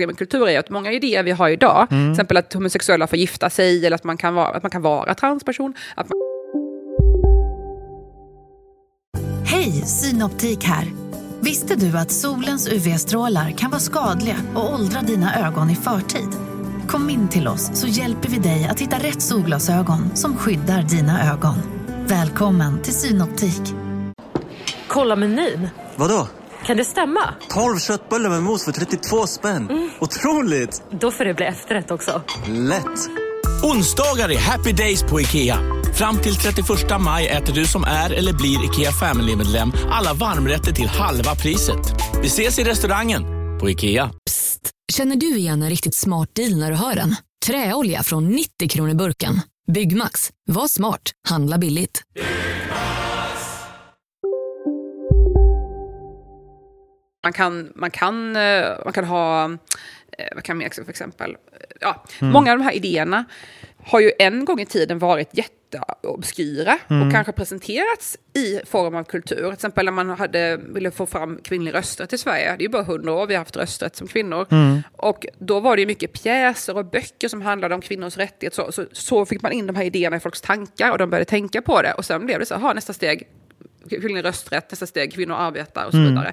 med 0.08 0.18
kultur 0.18 0.50
är 0.50 0.60
att 0.60 0.70
många 0.70 0.92
idéer 0.92 1.24
vi 1.24 1.32
har 1.32 1.50
idag, 1.50 1.88
Mm. 1.92 2.06
till 2.06 2.12
exempel 2.12 2.38
att 2.38 2.54
homosexuella 2.54 3.08
får 3.08 3.20
gifta 3.20 3.50
sig, 3.50 3.86
eller 3.86 3.96
att 3.96 4.04
man 4.04 4.18
kan 4.18 4.34
vara, 4.34 4.48
att 4.48 4.64
man 4.64 4.70
kan 4.70 4.82
vara 4.82 5.14
transperson, 5.14 5.74
att 5.96 6.10
man 6.10 6.18
Hej, 9.46 9.72
Synoptik 9.72 10.64
här. 10.64 10.86
Visste 11.40 11.76
du 11.76 11.98
att 11.98 12.12
solens 12.12 12.68
UV-strålar 12.68 13.52
kan 13.52 13.70
vara 13.72 13.80
skadliga 13.80 14.36
och 14.56 14.74
åldra 14.74 15.02
dina 15.02 15.48
ögon 15.48 15.70
i 15.70 15.76
förtid? 15.76 16.30
Kom 16.88 17.10
in 17.10 17.28
till 17.28 17.48
oss 17.48 17.70
så 17.74 17.88
hjälper 17.88 18.30
vi 18.30 18.38
dig 18.38 18.68
att 18.72 18.80
hitta 18.80 18.98
rätt 18.98 19.22
solglasögon 19.22 20.16
som 20.16 20.38
skyddar 20.38 20.82
dina 20.82 21.34
ögon. 21.34 21.77
Välkommen 22.10 22.82
till 22.82 22.94
Synoptik. 22.94 23.62
Kolla 24.88 25.16
menyn. 25.16 25.70
Vadå? 25.96 26.28
Kan 26.66 26.78
det 26.78 26.86
stämma? 26.86 27.34
12 27.50 27.80
köttbullar 27.80 28.30
med 28.30 28.44
mos 28.44 28.66
för 28.66 28.72
32 28.72 29.28
spänn. 29.28 29.92
Otroligt! 30.00 30.84
Då 30.92 31.12
får 31.12 31.26
det 31.26 31.34
bli 31.34 31.46
efterrätt 31.46 31.92
också. 31.92 32.22
Lätt! 32.48 33.10
Onsdagar 33.64 34.32
är 34.32 34.38
happy 34.38 34.72
days 34.72 35.04
på 35.04 35.22
IKEA. 35.22 35.60
Fram 35.94 36.18
till 36.18 36.36
31 36.36 36.68
maj 37.00 37.28
äter 37.28 37.54
du 37.54 37.66
som 37.66 37.84
är 37.84 38.14
eller 38.14 38.34
blir 38.34 38.66
IKEA 38.66 38.92
Family-medlem 38.92 39.72
alla 39.92 40.14
varmrätter 40.14 40.72
till 40.72 40.88
halva 40.88 41.36
priset. 41.36 41.94
Vi 42.22 42.28
ses 42.28 42.60
i 42.60 42.64
restaurangen 42.64 43.24
på 43.60 43.70
IKEA. 43.70 44.12
Känner 44.94 45.16
du 45.16 45.38
igen 45.38 45.62
en 45.62 45.70
riktigt 45.70 45.96
smart 45.96 46.30
deal 46.36 46.60
när 46.60 46.72
du 46.72 46.78
hör 46.78 46.96
den? 46.96 47.16
Träolja 47.46 48.04
från 48.04 48.28
90 48.30 48.70
kronor 48.70 48.94
burken. 48.94 49.42
Byggmax. 49.72 50.32
Var 50.46 50.68
smart. 50.68 51.12
Handla 51.30 51.58
billigt. 51.58 52.04
Man 57.24 57.34
kan, 57.34 57.72
man 57.76 57.92
kan, 57.92 58.36
eh, 58.36 58.68
man 58.86 58.94
kan 58.94 59.06
ha, 59.06 59.44
eh, 60.18 60.28
vad 60.36 60.44
kan 60.44 60.58
man 60.58 60.70
för 60.72 60.90
exempel? 60.90 61.38
Ja, 61.82 62.04
Mm. 62.22 62.34
Många 62.34 62.52
av 62.52 62.58
de 62.58 62.64
här 62.64 62.72
idéerna 62.72 63.26
har 63.86 64.00
ju 64.00 64.12
en 64.20 64.46
gång 64.46 64.60
i 64.60 64.66
tiden 64.66 65.00
varit 65.00 65.30
jätteobskyra 65.74 66.78
Mm. 66.90 67.08
och 67.08 67.14
kanske 67.14 67.32
presenterats 67.32 68.18
i 68.34 68.60
form 68.66 68.96
av 68.96 69.04
kultur. 69.04 69.36
Till 69.36 69.54
exempel 69.54 69.86
när 69.86 69.92
man 69.92 70.10
hade, 70.10 70.58
ville 70.58 70.92
få 70.92 71.06
fram 71.06 71.40
kvinnlig 71.44 71.74
rösträtt 71.74 72.14
i 72.14 72.18
Sverige. 72.18 72.46
Det 72.46 72.62
är 72.62 72.66
ju 72.66 72.70
bara 72.70 72.84
hundra 72.84 73.14
år 73.14 73.28
vi 73.28 73.34
har 73.34 73.40
haft 73.42 73.58
rösträtt 73.58 73.96
som 73.96 74.08
kvinnor. 74.08 74.46
Mm. 74.52 74.82
Och 74.92 75.26
då 75.40 75.60
var 75.60 75.76
det 75.76 75.80
ju 75.80 75.86
mycket 75.86 76.14
pjäser 76.14 76.78
och 76.78 76.86
böcker 76.86 77.28
som 77.28 77.42
handlade 77.42 77.76
om 77.76 77.82
kvinnors 77.82 78.18
rättighet. 78.18 78.54
Så, 78.54 78.72
så, 78.72 78.86
så 78.92 79.26
fick 79.26 79.42
man 79.42 79.52
in 79.52 79.68
de 79.68 79.76
här 79.76 79.84
idéerna 79.84 80.18
i 80.18 80.20
folks 80.20 80.42
tankar 80.42 80.92
och 80.92 80.98
de 80.98 81.10
började 81.10 81.26
tänka 81.26 81.62
på 81.62 81.82
det. 81.82 81.94
Och 81.94 82.06
sen 82.06 82.26
blev 82.26 82.40
det 82.40 82.46
så, 82.46 82.54
aha, 82.56 82.74
nästa 82.74 82.94
steg, 82.94 83.28
kvinnlig 83.90 84.24
rösträtt, 84.26 84.72
nästa 84.72 84.86
steg, 84.88 85.14
kvinnor 85.14 85.36
arbetar 85.36 85.86
och 85.86 85.92
så 85.92 85.98
Mm. 85.98 86.24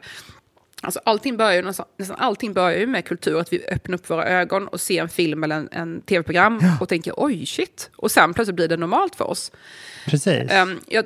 Alltså 0.85 1.01
allting 1.05 1.37
börjar 1.37 1.55
ju, 1.55 1.63
nästan, 1.63 1.87
nästan 1.97 2.17
allting 2.21 2.53
börjar 2.53 2.79
ju 2.79 2.87
med 2.87 3.05
kultur, 3.05 3.41
att 3.41 3.53
vi 3.53 3.67
öppnar 3.69 3.95
upp 3.95 4.11
våra 4.11 4.25
ögon 4.25 4.69
och 4.69 4.81
ser 4.81 5.03
en 5.03 5.09
film 5.09 5.45
eller 5.45 5.57
en, 5.57 5.69
en 5.73 6.01
tv-program 6.01 6.61
och 6.81 6.89
tänker 6.89 7.15
oj 7.17 7.47
shit. 7.47 7.91
Och 7.97 8.11
sen 8.11 8.35
plötsligt 8.35 8.57
blir 8.57 8.69
det 8.69 8.77
normalt 8.77 9.15
för 9.15 9.25
oss. 9.25 9.53
Precis. 10.07 10.51
Ehm, 10.51 10.81
jag, 10.87 11.05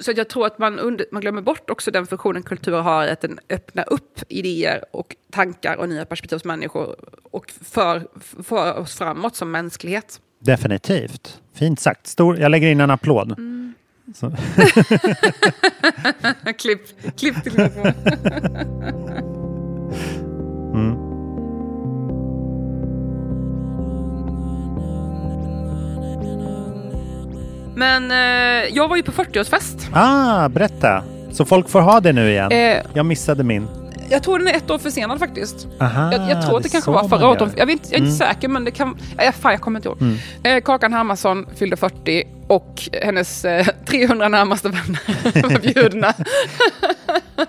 så 0.00 0.12
jag 0.16 0.28
tror 0.28 0.46
att 0.46 0.58
man, 0.58 0.78
under, 0.78 1.06
man 1.12 1.20
glömmer 1.20 1.42
bort 1.42 1.70
också 1.70 1.90
den 1.90 2.06
funktionen 2.06 2.42
kultur 2.42 2.76
har, 2.76 3.06
att 3.06 3.20
den 3.20 3.38
öppnar 3.48 3.92
upp 3.92 4.18
idéer 4.28 4.84
och 4.90 5.16
tankar 5.30 5.76
och 5.76 5.88
nya 5.88 6.04
perspektiv 6.04 6.36
hos 6.36 6.44
människor 6.44 6.96
och 7.22 7.52
för, 7.62 8.08
för 8.42 8.78
oss 8.78 8.96
framåt 8.98 9.36
som 9.36 9.50
mänsklighet. 9.50 10.20
Definitivt. 10.40 11.40
Fint 11.54 11.80
sagt. 11.80 12.06
Stor, 12.06 12.38
jag 12.38 12.50
lägger 12.50 12.68
in 12.68 12.80
en 12.80 12.90
applåd. 12.90 13.32
Mm. 13.32 13.67
Klipp, 16.58 16.82
klipp 17.18 17.42
till 17.42 17.52
mikrofon. 17.52 17.92
Mm. 20.74 20.94
Men 27.76 28.10
eh, 28.10 28.68
jag 28.76 28.88
var 28.88 28.96
ju 28.96 29.02
på 29.02 29.12
40-årsfest. 29.12 29.88
Ah, 29.92 30.48
berätta. 30.48 31.02
Så 31.32 31.44
folk 31.44 31.68
får 31.68 31.80
ha 31.80 32.00
det 32.00 32.12
nu 32.12 32.30
igen? 32.30 32.52
Eh, 32.52 32.76
jag 32.92 33.06
missade 33.06 33.44
min. 33.44 33.68
Jag 34.10 34.22
tror 34.22 34.38
den 34.38 34.48
är 34.48 34.54
ett 34.54 34.70
år 34.70 34.78
försenad 34.78 35.18
faktiskt. 35.18 35.66
Aha, 35.80 36.12
jag, 36.12 36.30
jag 36.30 36.46
tror 36.46 36.56
att 36.56 36.62
det, 36.62 36.68
det 36.68 36.72
kanske 36.72 36.90
var 36.90 37.08
förra 37.08 37.28
året. 37.28 37.52
Jag, 37.56 37.66
vet, 37.66 37.90
jag 37.90 37.92
är 37.92 37.98
inte 37.98 37.98
Mm. 37.98 38.10
säker 38.12 38.48
men 38.48 38.64
det 38.64 38.70
kan... 38.70 38.96
Äh, 39.18 39.32
fan, 39.32 39.52
jag 39.52 39.60
kommer 39.60 39.78
inte 39.78 39.88
ihåg. 39.88 40.02
Mm. 40.02 40.16
Eh, 40.42 40.60
Kakan 40.62 40.92
Hermansson 40.92 41.46
fyllde 41.56 41.76
40 41.76 42.24
och 42.48 42.82
hennes 43.02 43.44
eh, 43.44 43.66
300 43.86 44.28
närmaste 44.28 44.68
vänner 44.68 45.00
var 45.50 45.58
bjudna. 45.60 46.14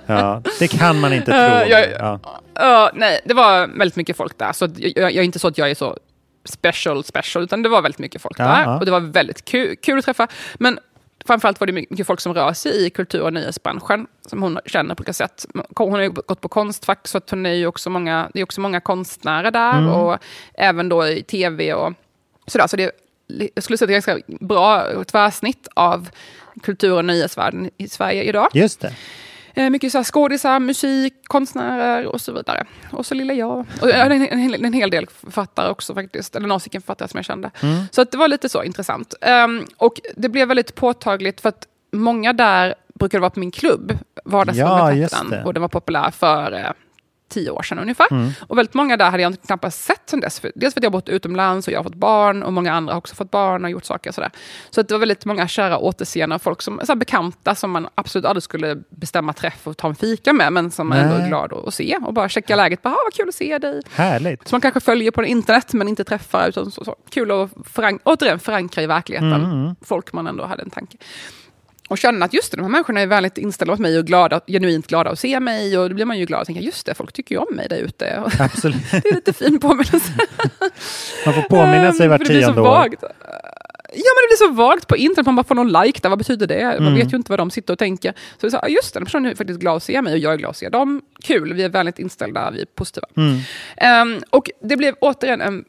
Ja, 0.06 0.42
det 0.60 0.68
kan 0.68 1.00
man 1.00 1.14
inte 1.14 1.26
tro. 1.32 1.36
Eh, 1.36 1.68
jag- 1.70 1.90
ja. 2.00 2.20
Ja, 2.54 2.92
nej, 2.94 3.20
det 3.26 3.34
var 3.34 3.68
väldigt 3.68 3.96
mycket 3.96 4.18
folk 4.18 4.38
där. 4.38 4.54
Så 4.54 4.68
jag, 4.78 4.98
jag 4.98 5.16
är 5.16 5.22
inte 5.24 5.40
så 5.40 5.48
att 5.48 5.58
jag 5.58 5.70
är 5.72 5.76
så 5.76 5.98
special, 6.46 7.04
special, 7.04 7.44
utan 7.44 7.64
det 7.64 7.70
var 7.70 7.82
väldigt 7.82 8.00
mycket 8.00 8.22
folk 8.22 8.38
där. 8.38 8.64
ja. 8.64 8.80
Och 8.80 8.86
det 8.86 8.92
var 8.92 9.00
väldigt 9.00 9.46
kul, 9.46 9.76
kul 9.82 10.00
att 10.00 10.06
träffa. 10.06 10.28
Men 10.56 10.80
framförallt 11.26 11.60
var 11.60 11.68
det 11.68 11.74
mycket 11.74 12.08
folk 12.08 12.20
som 12.20 12.34
rör 12.34 12.54
sig 12.54 12.86
i 12.86 12.90
kultur 12.90 13.22
och 13.22 13.34
nyhetsbranschen, 13.34 14.08
som 14.28 14.42
hon 14.42 14.60
känner 14.66 14.96
på 14.96 15.02
olika 15.02 15.14
sätt. 15.14 15.46
Hon 15.76 15.92
har 15.94 16.00
ju 16.00 16.10
gått 16.10 16.42
på 16.42 16.48
Konstfack, 16.50 17.08
så 17.08 17.18
att 17.18 17.30
hon 17.30 17.46
är 17.46 17.54
ju 17.54 17.68
också 17.68 17.90
många, 17.90 18.30
det 18.34 18.40
är 18.40 18.44
också 18.44 18.62
många 18.62 18.80
konstnärer 18.82 19.52
där. 19.52 19.78
Mm. 19.78 19.90
Och 19.90 20.18
även 20.54 20.90
då 20.90 21.08
i 21.08 21.24
tv 21.24 21.74
och 21.74 21.94
sådär. 22.48 22.68
Så 22.68 22.78
det 22.78 22.92
jag 23.56 23.64
skulle 23.64 23.78
säga 23.78 23.88
är 23.90 23.94
ganska 23.94 24.20
bra 24.40 25.04
tvärsnitt 25.04 25.68
av 25.74 26.10
kultur 26.64 26.94
och 26.94 27.06
nyhetsvärlden 27.06 27.70
i 27.78 27.88
Sverige 27.88 28.24
idag. 28.24 28.48
Just 28.54 28.80
det. 28.82 28.94
Eh, 29.54 29.70
Mycket 29.70 29.92
så 29.92 29.98
här 29.98 30.04
skådisar, 30.06 30.60
musik, 30.60 31.14
konstnärer 31.24 32.06
och 32.06 32.22
så 32.22 32.32
vidare. 32.32 32.66
Och 32.92 33.06
så 33.06 33.16
lilla 33.16 33.34
jag. 33.34 33.66
Och 33.82 33.90
en, 33.92 34.12
en, 34.12 34.28
en, 34.66 34.74
hel- 34.74 34.90
del 34.90 35.08
författare 35.08 35.70
också 35.70 35.94
faktiskt. 35.94 36.36
Eller 36.36 36.48
några 36.48 36.60
stycken 36.60 36.82
författare 36.82 37.08
som 37.10 37.18
jag 37.18 37.26
kände. 37.26 37.52
Mm. 37.62 37.84
Så 37.92 38.04
det 38.04 38.18
var 38.18 38.28
lite 38.28 38.50
så 38.50 38.64
intressant. 38.64 39.14
Ehm, 39.22 39.66
och 39.78 40.02
det 40.16 40.30
blev 40.30 40.48
väldigt 40.48 40.76
påtagligt 40.76 41.42
för 41.42 41.50
att 41.50 41.68
många 41.92 42.34
där 42.34 42.76
brukade 42.96 43.22
vara 43.22 43.30
på 43.30 43.40
min 43.40 43.52
klubb. 43.52 43.98
Vardagsrummet 44.26 44.72
Ja, 44.80 44.86
hette 44.86 45.18
den. 45.30 45.46
Och 45.46 45.54
den 45.54 45.62
var 45.62 45.68
populär 45.70 46.12
för 46.12 46.52
eh, 46.52 46.72
tio 47.30 47.50
år 47.50 47.64
sedan 47.64 47.80
ungefär. 47.80 48.12
Mm. 48.12 48.32
Och 48.48 48.58
väldigt 48.58 48.74
många 48.74 48.98
där 48.98 49.10
hade 49.12 49.24
jag 49.24 49.42
knappast 49.42 49.84
sett 49.84 50.02
sen 50.06 50.20
dess. 50.20 50.40
För, 50.40 50.52
dels 50.56 50.74
för 50.74 50.80
att 50.80 50.84
jag 50.84 50.92
bott 50.92 51.10
utomlands 51.10 51.68
och 51.68 51.74
jag 51.74 51.80
har 51.80 51.84
fått 51.84 51.96
barn 51.96 52.44
och 52.44 52.54
många 52.54 52.74
andra 52.74 52.94
har 52.94 52.98
också 52.98 53.16
fått 53.16 53.32
barn 53.32 53.64
och 53.66 53.72
gjort 53.72 53.86
saker 53.86 54.10
och 54.10 54.16
sådär. 54.16 54.32
Så 54.70 54.82
det 54.82 54.94
var 54.94 55.00
väldigt 55.00 55.26
många 55.26 55.48
kära 55.48 55.78
återseenden 55.78 56.36
av 56.36 56.40
folk 56.40 56.62
som 56.62 56.82
så 56.84 56.96
bekanta 56.96 57.56
som 57.56 57.72
man 57.72 57.88
absolut 57.96 58.26
aldrig 58.26 58.44
skulle 58.44 58.78
bestämma 58.90 59.34
träff 59.34 59.68
och 59.68 59.78
ta 59.78 59.88
en 59.88 59.96
fika 59.96 60.34
med, 60.34 60.54
men 60.54 60.72
som 60.72 60.90
man 60.90 60.98
ändå 60.98 61.16
är 61.16 61.28
glad 61.28 61.54
att, 61.54 61.68
att 61.68 61.74
se 61.74 61.98
och 62.06 62.14
bara 62.14 62.30
checka 62.30 62.56
läget. 62.56 62.82
Bara, 62.82 62.94
ah, 62.94 62.98
vad 63.06 63.14
kul 63.14 63.30
att 63.30 63.36
se 63.36 63.58
dig. 63.58 63.82
Härligt. 63.92 64.48
Som 64.48 64.56
man 64.56 64.62
kanske 64.62 64.80
följer 64.80 65.12
på 65.12 65.26
internet 65.26 65.74
men 65.74 65.88
inte 65.88 66.04
träffar. 66.04 66.50
Utan 66.50 66.72
så, 66.72 66.86
så. 66.86 66.96
Kul 67.10 67.32
att 67.32 67.52
förank- 67.66 68.02
återigen 68.04 68.40
förankra 68.40 68.84
i 68.84 68.88
verkligheten. 68.88 69.34
Mm. 69.34 69.76
Folk 69.82 70.14
man 70.14 70.28
ändå 70.28 70.46
hade 70.46 70.64
en 70.64 70.70
tanke. 70.70 70.98
Och 71.90 71.98
känna 71.98 72.26
att 72.26 72.34
just 72.34 72.52
det, 72.52 72.58
de 72.58 72.64
här 72.64 72.70
människorna 72.70 73.02
är 73.02 73.08
väldigt 73.08 73.38
inställda 73.38 73.72
mot 73.74 73.80
mig 73.80 73.98
och 74.00 74.06
glada, 74.06 74.42
genuint 74.48 74.88
glada 74.88 75.10
att 75.10 75.20
se 75.20 75.40
mig. 75.40 75.78
Och 75.78 75.90
då 75.90 75.96
blir 75.96 76.06
man 76.06 76.20
ju 76.20 76.26
glad 76.26 76.42
och 76.42 76.46
tänker, 76.48 76.62
just 76.62 76.86
det, 76.86 76.94
folk 76.94 77.14
tycker 77.14 77.36
ju 77.36 77.40
om 77.42 77.56
mig 77.56 77.68
där 77.70 77.78
ute. 77.78 78.24
Absolut. 78.40 78.92
det 78.92 79.10
är 79.10 79.16
lite 79.16 79.34
fin 79.34 79.60
påminnelse. 79.60 80.12
Man 81.26 81.34
får 81.34 81.42
påminna 81.42 81.94
sig 81.94 82.06
Ehm, 82.06 82.10
vart 82.12 82.26
tionde 82.26 82.62
år. 82.62 82.66
vagt. 82.66 83.04
Ja, 83.94 84.12
men 84.16 84.22
det 84.24 84.38
blir 84.38 84.48
så 84.48 84.52
vagt 84.54 84.88
på 84.88 84.98
internet. 84.98 85.26
Man 85.26 85.36
bara 85.36 85.44
får 85.44 85.56
någon 85.56 85.72
like 85.84 86.00
där. 86.02 86.10
Vad 86.10 86.18
betyder 86.18 86.48
det? 86.48 86.64
Man 86.66 86.76
Mm. 86.88 86.94
vet 86.96 87.14
ju 87.14 87.18
inte 87.18 87.32
vad 87.32 87.40
de 87.40 87.52
sitter 87.52 87.74
och 87.74 87.80
tänker. 87.80 88.12
Så 88.12 88.48
det 88.48 88.48
är 88.48 88.60
så, 88.60 88.68
just 88.70 88.94
det, 88.94 89.00
den 89.00 89.06
personen 89.06 89.32
är 89.32 89.36
faktiskt 89.36 89.60
glad 89.60 89.76
att 89.78 89.84
se 89.84 90.02
mig 90.02 90.14
och 90.14 90.20
jag 90.20 90.34
är 90.34 90.38
glad 90.38 90.50
att 90.50 90.58
se 90.58 90.70
dem. 90.70 91.02
Kul, 91.24 91.54
vi 91.54 91.64
är 91.64 91.70
väldigt 91.70 92.00
inställda, 92.00 92.52
vi 92.52 92.62
är 92.62 92.66
positiva. 92.76 93.08
Mm. 93.18 93.40
Ehm, 93.78 94.22
och 94.30 94.50
det 94.64 94.78
blev 94.78 94.96
återigen 95.02 95.42
en 95.42 95.66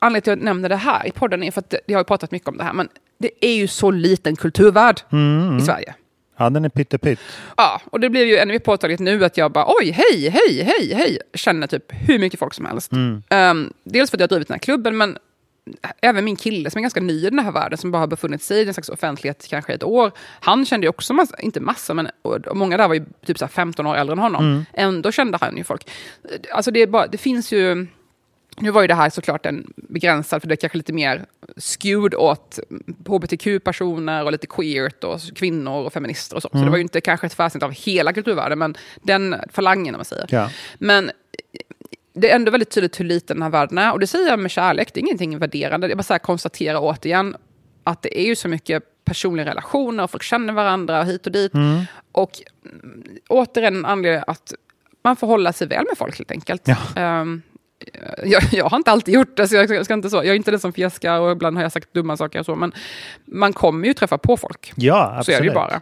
anledning 0.00 0.22
till 0.22 0.32
att 0.32 0.38
jag 0.38 0.44
nämner 0.44 0.68
det 0.68 0.76
här 0.76 1.06
i 1.06 1.10
podden 1.10 1.42
är 1.42 1.50
för 1.50 1.60
att 1.60 1.74
jag 1.86 1.98
har 1.98 2.04
pratat 2.04 2.30
mycket 2.30 2.48
om 2.48 2.56
det 2.56 2.64
här, 2.64 2.72
men 2.72 2.88
det 3.18 3.30
är 3.40 3.54
ju 3.54 3.66
så 3.68 3.90
liten 3.90 4.36
kulturvärld 4.36 5.00
Mm, 5.12 5.42
mm. 5.42 5.58
i 5.58 5.60
Sverige. 5.60 5.94
Ja, 6.36 6.50
den 6.50 6.64
är 6.64 6.68
pyttepytt. 6.68 7.20
Ja, 7.56 7.80
och 7.84 8.00
det 8.00 8.10
blev 8.10 8.26
ju 8.26 8.36
ännu 8.36 8.52
mer 8.52 8.58
påtagligt 8.58 9.00
nu 9.00 9.24
att 9.24 9.36
jag 9.36 9.52
bara 9.52 9.64
oj, 9.68 9.90
hej, 9.90 10.28
hej, 10.28 10.62
hej, 10.62 10.94
hej, 10.94 11.18
känner 11.34 11.66
typ 11.66 11.84
hur 11.88 12.18
mycket 12.18 12.38
folk 12.38 12.54
som 12.54 12.64
helst. 12.64 12.92
Mm. 12.92 13.22
Ehm, 13.28 13.72
dels 13.84 14.10
för 14.10 14.16
att 14.16 14.20
jag 14.20 14.24
har 14.24 14.28
drivit 14.28 14.48
den 14.48 14.54
här 14.54 14.58
klubben, 14.58 14.96
men 14.96 15.18
även 16.02 16.24
min 16.24 16.36
kille 16.36 16.70
som 16.70 16.78
är 16.78 16.82
ganska 16.82 17.00
ny 17.00 17.26
i 17.26 17.30
den 17.30 17.38
här 17.38 17.52
världen, 17.52 17.78
som 17.78 17.90
bara 17.90 17.98
har 17.98 18.06
befunnit 18.06 18.42
sig 18.42 18.62
i 18.62 18.68
en 18.68 18.74
slags 18.74 18.88
offentlighet 18.88 19.46
kanske 19.50 19.72
ett 19.72 19.82
år, 19.84 20.12
han 20.40 20.66
kände 20.66 20.84
ju 20.84 20.88
också, 20.88 21.14
massa, 21.14 21.40
inte 21.40 21.60
massa, 21.60 21.94
men 21.94 22.08
och, 22.22 22.56
många 22.56 22.76
där 22.76 22.88
var 22.88 22.94
ju 22.94 23.04
typ 23.26 23.38
så 23.38 23.44
här 23.44 23.50
15 23.50 23.86
år 23.86 23.96
äldre 23.96 24.12
än 24.12 24.18
honom. 24.18 24.44
Mm. 24.44 24.64
Ändå 24.72 25.12
kände 25.12 25.38
han 25.40 25.56
ju 25.56 25.64
folk. 25.64 25.90
Alltså 26.52 26.70
det, 26.70 26.86
bara, 26.86 27.06
det 27.06 27.18
finns 27.18 27.52
ju... 27.52 27.86
Nu 28.60 28.70
var 28.70 28.80
ju 28.80 28.86
det 28.86 28.94
här 28.94 29.10
såklart 29.10 29.46
en 29.46 29.72
begränsad, 29.76 30.40
för 30.42 30.48
det 30.48 30.54
är 30.54 30.56
kanske 30.56 30.78
lite 30.78 30.92
mer 30.92 31.26
skewed 31.56 32.14
åt 32.14 32.58
hbtq-personer 33.06 34.24
och 34.24 34.32
lite 34.32 34.46
queert 34.46 35.04
och 35.04 35.20
kvinnor 35.34 35.84
och 35.86 35.92
feminister 35.92 36.36
och 36.36 36.42
så. 36.42 36.48
Så 36.48 36.56
Mm. 36.56 36.64
det 36.64 36.70
var 36.70 36.76
ju 36.76 36.82
inte 36.82 37.00
kanske 37.00 37.26
ett 37.26 37.32
tvärsnitt 37.32 37.62
av 37.62 37.72
hela 37.72 38.12
kulturvärlden, 38.12 38.58
men 38.58 38.76
den 39.02 39.36
falangen 39.52 39.94
om 39.94 39.98
man 39.98 40.04
säger. 40.04 40.26
Ja. 40.30 40.50
Men 40.78 41.10
det 42.12 42.30
är 42.30 42.36
ändå 42.36 42.50
väldigt 42.50 42.70
tydligt 42.70 43.00
hur 43.00 43.04
liten 43.04 43.36
den 43.36 43.42
här 43.42 43.50
världen 43.50 43.78
är. 43.78 43.92
Och 43.92 44.00
det 44.00 44.06
säger 44.06 44.28
jag 44.28 44.38
med 44.38 44.50
kärlek, 44.50 44.94
det 44.94 45.00
är 45.00 45.02
ingenting 45.02 45.38
värderande. 45.38 45.88
Jag 45.88 45.98
bara 45.98 46.02
så 46.02 46.14
här 46.14 46.18
konstaterar 46.18 46.78
återigen 46.82 47.36
att 47.84 48.02
det 48.02 48.20
är 48.20 48.24
ju 48.24 48.36
så 48.36 48.48
mycket 48.48 48.82
personliga 49.04 49.46
relationer 49.46 50.04
och 50.04 50.10
folk 50.10 50.22
känner 50.22 50.52
varandra 50.52 51.02
hit 51.02 51.26
och 51.26 51.32
dit. 51.32 51.54
Mm. 51.54 51.80
Och 52.12 52.30
mm, 52.64 53.04
återigen 53.28 53.76
en 53.76 53.84
anledning 53.84 54.22
att 54.26 54.52
man 55.02 55.16
får 55.16 55.26
hålla 55.26 55.52
sig 55.52 55.66
väl 55.66 55.84
med 55.88 55.98
folk 55.98 56.18
helt 56.18 56.30
enkelt. 56.30 56.68
Ehm, 56.96 57.42
jag, 58.24 58.42
jag 58.52 58.64
har 58.64 58.76
inte 58.76 58.90
alltid 58.90 59.14
gjort 59.14 59.36
det, 59.36 59.48
så 59.48 59.54
jag, 59.56 59.64
ska- 59.64 59.74
jag, 59.74 59.84
ska 59.84 59.94
inte 59.94 60.10
så. 60.10 60.16
jag 60.16 60.26
är 60.26 60.34
inte 60.34 60.50
den 60.50 60.60
som 60.60 60.72
fjäskar 60.72 61.20
och 61.20 61.32
ibland 61.32 61.56
har 61.56 61.62
jag 61.62 61.72
sagt 61.72 61.94
dumma 61.94 62.16
saker 62.16 62.38
och 62.40 62.46
så, 62.46 62.56
men 62.56 62.72
man 63.24 63.52
kommer 63.52 63.86
ju 63.86 63.94
träffa 63.94 64.18
på 64.18 64.36
folk. 64.36 64.72
Ja, 64.76 65.22
Så 65.24 65.32
är 65.32 65.40
det 65.40 65.44
ju 65.44 65.50
absolut. 65.50 65.54
bara. 65.54 65.80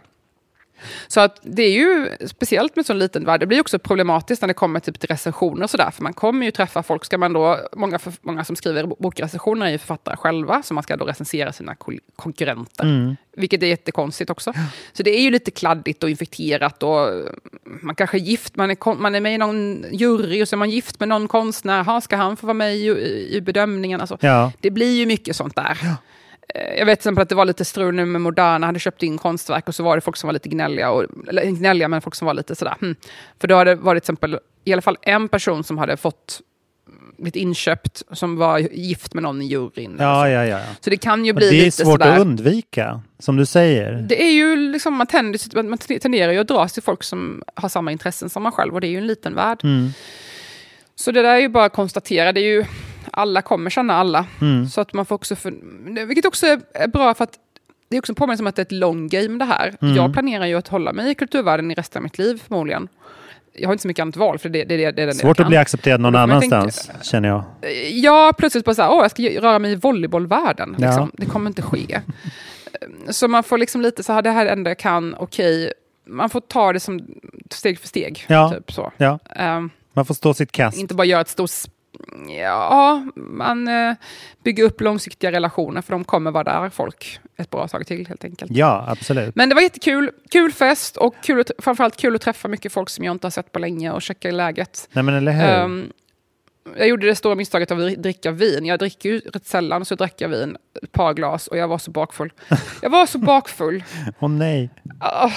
Så 1.07 1.19
att 1.19 1.39
det 1.41 1.63
är 1.63 1.71
ju 1.71 2.09
speciellt 2.27 2.75
med 2.75 2.85
så 2.85 2.93
liten 2.93 3.25
värld. 3.25 3.39
Det 3.39 3.45
blir 3.45 3.61
också 3.61 3.79
problematiskt 3.79 4.41
när 4.41 4.47
det 4.47 4.53
kommer 4.53 4.79
typ 4.79 4.99
till 4.99 5.09
recensioner 5.09 5.63
och 5.63 5.69
sådär. 5.69 5.91
För 5.91 6.03
man 6.03 6.13
kommer 6.13 6.45
ju 6.45 6.51
träffa 6.51 6.83
folk, 6.83 7.05
ska 7.05 7.17
man 7.17 7.33
då, 7.33 7.57
många, 7.73 7.99
många 8.21 8.43
som 8.43 8.55
skriver 8.55 8.85
bokrecensioner 8.85 9.65
är 9.65 9.71
ju 9.71 9.77
författare 9.77 10.15
själva, 10.17 10.63
så 10.63 10.73
man 10.73 10.83
ska 10.83 10.97
då 10.97 11.05
recensera 11.05 11.53
sina 11.53 11.75
konkurrenter. 12.15 12.83
Mm. 12.83 13.15
Vilket 13.37 13.63
är 13.63 13.67
jättekonstigt 13.67 14.29
också. 14.29 14.53
Så 14.93 15.03
det 15.03 15.11
är 15.11 15.21
ju 15.21 15.31
lite 15.31 15.51
kladdigt 15.51 16.03
och 16.03 16.09
infekterat 16.09 16.83
och 16.83 17.07
man 17.63 17.95
kanske 17.95 18.17
är 18.17 18.21
gift, 18.21 18.55
man 18.55 18.71
är, 18.71 18.95
man 18.95 19.15
är 19.15 19.19
med 19.19 19.33
i 19.33 19.37
någon 19.37 19.85
jury 19.91 20.43
och 20.43 20.47
så 20.47 20.55
är 20.55 20.57
man 20.57 20.69
gift 20.69 20.99
med 20.99 21.09
någon 21.09 21.27
konstnär. 21.27 21.83
Ha, 21.83 22.01
ska 22.01 22.15
han 22.15 22.37
få 22.37 22.47
vara 22.47 22.53
med 22.53 22.75
i, 22.75 22.87
i, 23.31 23.41
bedömningen? 23.41 24.01
Alltså, 24.01 24.17
Ja. 24.21 24.51
Det 24.59 24.71
blir 24.71 24.97
ju 24.97 25.05
mycket 25.05 25.35
sånt 25.35 25.55
där. 25.55 25.77
Eh, 25.83 25.93
Jag 26.53 26.85
vet 26.85 26.99
till 26.99 27.01
exempel 27.01 27.21
att 27.21 27.29
det 27.29 27.35
var 27.35 27.45
lite 27.45 27.65
strul 27.65 27.95
nu 27.95 28.05
med 28.05 28.21
Moderna, 28.21 28.65
hade 28.65 28.79
köpt 28.79 29.03
in 29.03 29.17
konstverk 29.17 29.67
och 29.67 29.75
så 29.75 29.83
var 29.83 29.95
det 29.95 30.01
folk 30.01 30.17
som 30.17 30.27
var 30.27 30.33
lite 30.33 30.49
gnälliga, 30.49 30.91
och, 30.91 31.05
eller 31.27 31.45
gnälliga, 31.45 31.87
men 31.87 32.01
folk 32.01 32.15
som 32.15 32.25
var 32.25 32.33
lite 32.33 32.55
sådär. 32.55 32.75
Hmm. 32.79 32.95
För 33.39 33.47
då 33.47 33.55
hade 33.55 33.71
det 33.71 33.75
varit 33.75 34.03
till 34.03 34.13
exempel 34.13 34.39
i 34.63 34.73
alla 34.73 34.81
fall 34.81 34.97
en 35.01 35.29
person 35.29 35.63
som 35.63 35.77
hade 35.77 35.97
fått 35.97 36.41
blivit 37.17 37.35
inköpt, 37.35 38.03
som 38.11 38.37
var 38.37 38.59
gift 38.59 39.13
med 39.13 39.23
någon 39.23 39.41
i 39.41 39.45
juryn. 39.45 39.95
Ja, 39.99 40.29
ja, 40.29 40.45
ja. 40.45 40.59
Så 40.81 40.89
det 40.89 40.97
kan 40.97 41.25
ju 41.25 41.33
bli 41.33 41.49
det 41.49 41.55
är 41.55 41.65
lite 41.65 41.77
svårt 41.77 42.01
sådär. 42.01 42.13
att 42.13 42.19
undvika, 42.19 43.01
som 43.19 43.35
du 43.35 43.45
säger. 43.45 44.05
Det 44.09 44.23
är 44.23 44.31
ju 44.31 44.55
liksom, 44.55 44.93
man, 44.93 45.07
tänder, 45.07 45.63
man 45.63 45.77
tenderar 45.77 46.31
ju 46.31 46.39
att 46.39 46.47
dras 46.47 46.73
till 46.73 46.83
folk 46.83 47.03
som 47.03 47.43
har 47.55 47.69
samma 47.69 47.91
intressen 47.91 48.29
som 48.29 48.43
man 48.43 48.51
själv 48.51 48.73
och 48.73 48.81
det 48.81 48.87
är 48.87 48.91
ju 48.91 48.97
en 48.97 49.07
liten 49.07 49.35
värld. 49.35 49.59
Mm. 49.63 49.89
Så 50.95 51.11
det 51.11 51.21
där 51.21 51.35
är 51.35 51.39
ju 51.39 51.49
bara 51.49 51.65
att 51.65 51.73
konstatera, 51.73 52.31
det 52.31 52.39
är 52.39 52.53
ju, 52.53 52.65
alla 53.19 53.41
kommer 53.41 53.69
känna 53.69 53.93
alla. 53.95 54.25
Mm. 54.41 54.67
Så 54.67 54.81
att 54.81 54.93
man 54.93 55.05
får 55.05 55.15
också, 55.15 55.35
för, 55.35 55.53
vilket 56.05 56.25
också 56.25 56.47
är 56.73 56.87
bra 56.87 57.13
för 57.13 57.23
att 57.23 57.33
det 57.89 57.95
är 57.95 57.99
också 57.99 58.11
en 58.11 58.15
påminnelse 58.15 58.43
om 58.43 58.47
att 58.47 58.55
det 58.55 58.61
är 58.61 58.65
ett 58.65 58.71
long 58.71 59.07
game 59.07 59.37
det 59.37 59.45
här. 59.45 59.75
Mm. 59.81 59.95
Jag 59.95 60.13
planerar 60.13 60.45
ju 60.45 60.55
att 60.55 60.67
hålla 60.67 60.93
mig 60.93 61.11
i 61.11 61.15
kulturvärlden 61.15 61.71
i 61.71 61.73
resten 61.73 61.99
av 61.99 62.03
mitt 62.03 62.17
liv 62.17 62.41
förmodligen. 62.47 62.87
Jag 63.53 63.67
har 63.67 63.73
inte 63.73 63.81
så 63.81 63.87
mycket 63.87 64.01
annat 64.01 64.17
val 64.17 64.39
för 64.39 64.49
det, 64.49 64.63
det, 64.63 64.77
det, 64.77 64.91
det 64.91 65.05
den 65.05 65.13
Svårt 65.13 65.39
att 65.39 65.47
bli 65.47 65.57
accepterad 65.57 66.01
någon 66.01 66.15
annanstans, 66.15 66.91
känner 67.01 67.29
jag. 67.29 67.43
Ja, 67.91 68.33
plötsligt 68.37 68.65
bara 68.65 68.75
så 68.75 68.81
här, 68.81 68.91
åh, 68.91 69.01
jag 69.01 69.11
ska 69.11 69.23
röra 69.23 69.59
mig 69.59 69.71
i 69.71 69.75
volleybollvärlden. 69.75 70.75
Ja. 70.79 70.87
Liksom. 70.87 71.11
Det 71.13 71.25
kommer 71.25 71.49
inte 71.49 71.61
ske. 71.61 72.01
så 73.09 73.27
man 73.27 73.43
får 73.43 73.57
liksom 73.57 73.81
lite 73.81 74.03
så 74.03 74.13
här, 74.13 74.21
det 74.21 74.31
här 74.31 74.41
är 74.41 74.45
det 74.45 74.51
enda 74.51 74.69
jag 74.69 74.79
kan, 74.79 75.15
okej. 75.19 75.73
Man 76.07 76.29
får 76.29 76.41
ta 76.41 76.73
det 76.73 76.79
som 76.79 77.07
steg 77.49 77.79
för 77.79 77.87
steg. 77.87 78.25
Ja. 78.27 78.51
Typ 78.51 78.71
så. 78.71 78.91
Ja. 78.97 79.19
Ehm, 79.35 79.69
Man 79.93 80.05
får 80.05 80.13
stå 80.13 80.33
sitt 80.33 80.51
kast. 80.51 80.77
inte 80.77 80.93
bara 80.93 81.05
göra 81.05 81.21
ett 81.21 81.29
stort... 81.29 81.51
Ja, 82.27 83.05
man 83.15 83.67
eh, 83.67 83.95
bygger 84.43 84.63
upp 84.63 84.81
långsiktiga 84.81 85.31
relationer 85.31 85.81
för 85.81 85.91
de 85.91 86.03
kommer 86.03 86.31
vara 86.31 86.43
där 86.43 86.69
folk 86.69 87.19
ett 87.37 87.49
bra 87.49 87.67
tag 87.67 87.87
till 87.87 88.07
helt 88.07 88.23
enkelt. 88.23 88.51
Ja, 88.51 88.85
absolut. 88.87 89.35
Men 89.35 89.49
det 89.49 89.55
var 89.55 89.61
jättekul. 89.61 90.11
Kul 90.31 90.51
fest 90.51 90.97
och 90.97 91.15
kul 91.23 91.43
framförallt 91.59 91.97
kul 91.97 92.15
att 92.15 92.21
träffa 92.21 92.47
mycket 92.47 92.71
folk 92.71 92.89
som 92.89 93.05
jag 93.05 93.11
inte 93.11 93.25
har 93.25 93.31
sett 93.31 93.51
på 93.51 93.59
länge 93.59 93.91
och 93.91 94.01
checka 94.01 94.31
läget. 94.31 94.89
Nej, 94.91 95.03
men 95.03 95.15
eller 95.15 95.31
hur? 95.31 95.43
Ehm, 95.43 95.91
jag 96.77 96.87
gjorde 96.87 97.07
det 97.07 97.15
stora 97.15 97.35
misstaget 97.35 97.71
av 97.71 97.79
att 97.79 97.95
dricka 98.03 98.31
vin. 98.31 98.65
Jag 98.65 98.79
dricker 98.79 99.09
ju 99.09 99.19
rätt 99.19 99.45
sällan, 99.45 99.85
så 99.85 99.95
drack 99.95 100.13
jag 100.17 100.29
vin, 100.29 100.57
ett 100.83 100.91
par 100.91 101.13
glas 101.13 101.47
och 101.47 101.57
jag 101.57 101.67
var 101.67 101.77
så 101.77 101.91
bakfull. 101.91 102.33
Jag 102.81 102.89
var 102.89 103.05
så 103.05 103.17
bakfull. 103.17 103.83
Åh 104.19 104.29
nej. 104.29 104.69
Ah, 104.99 105.31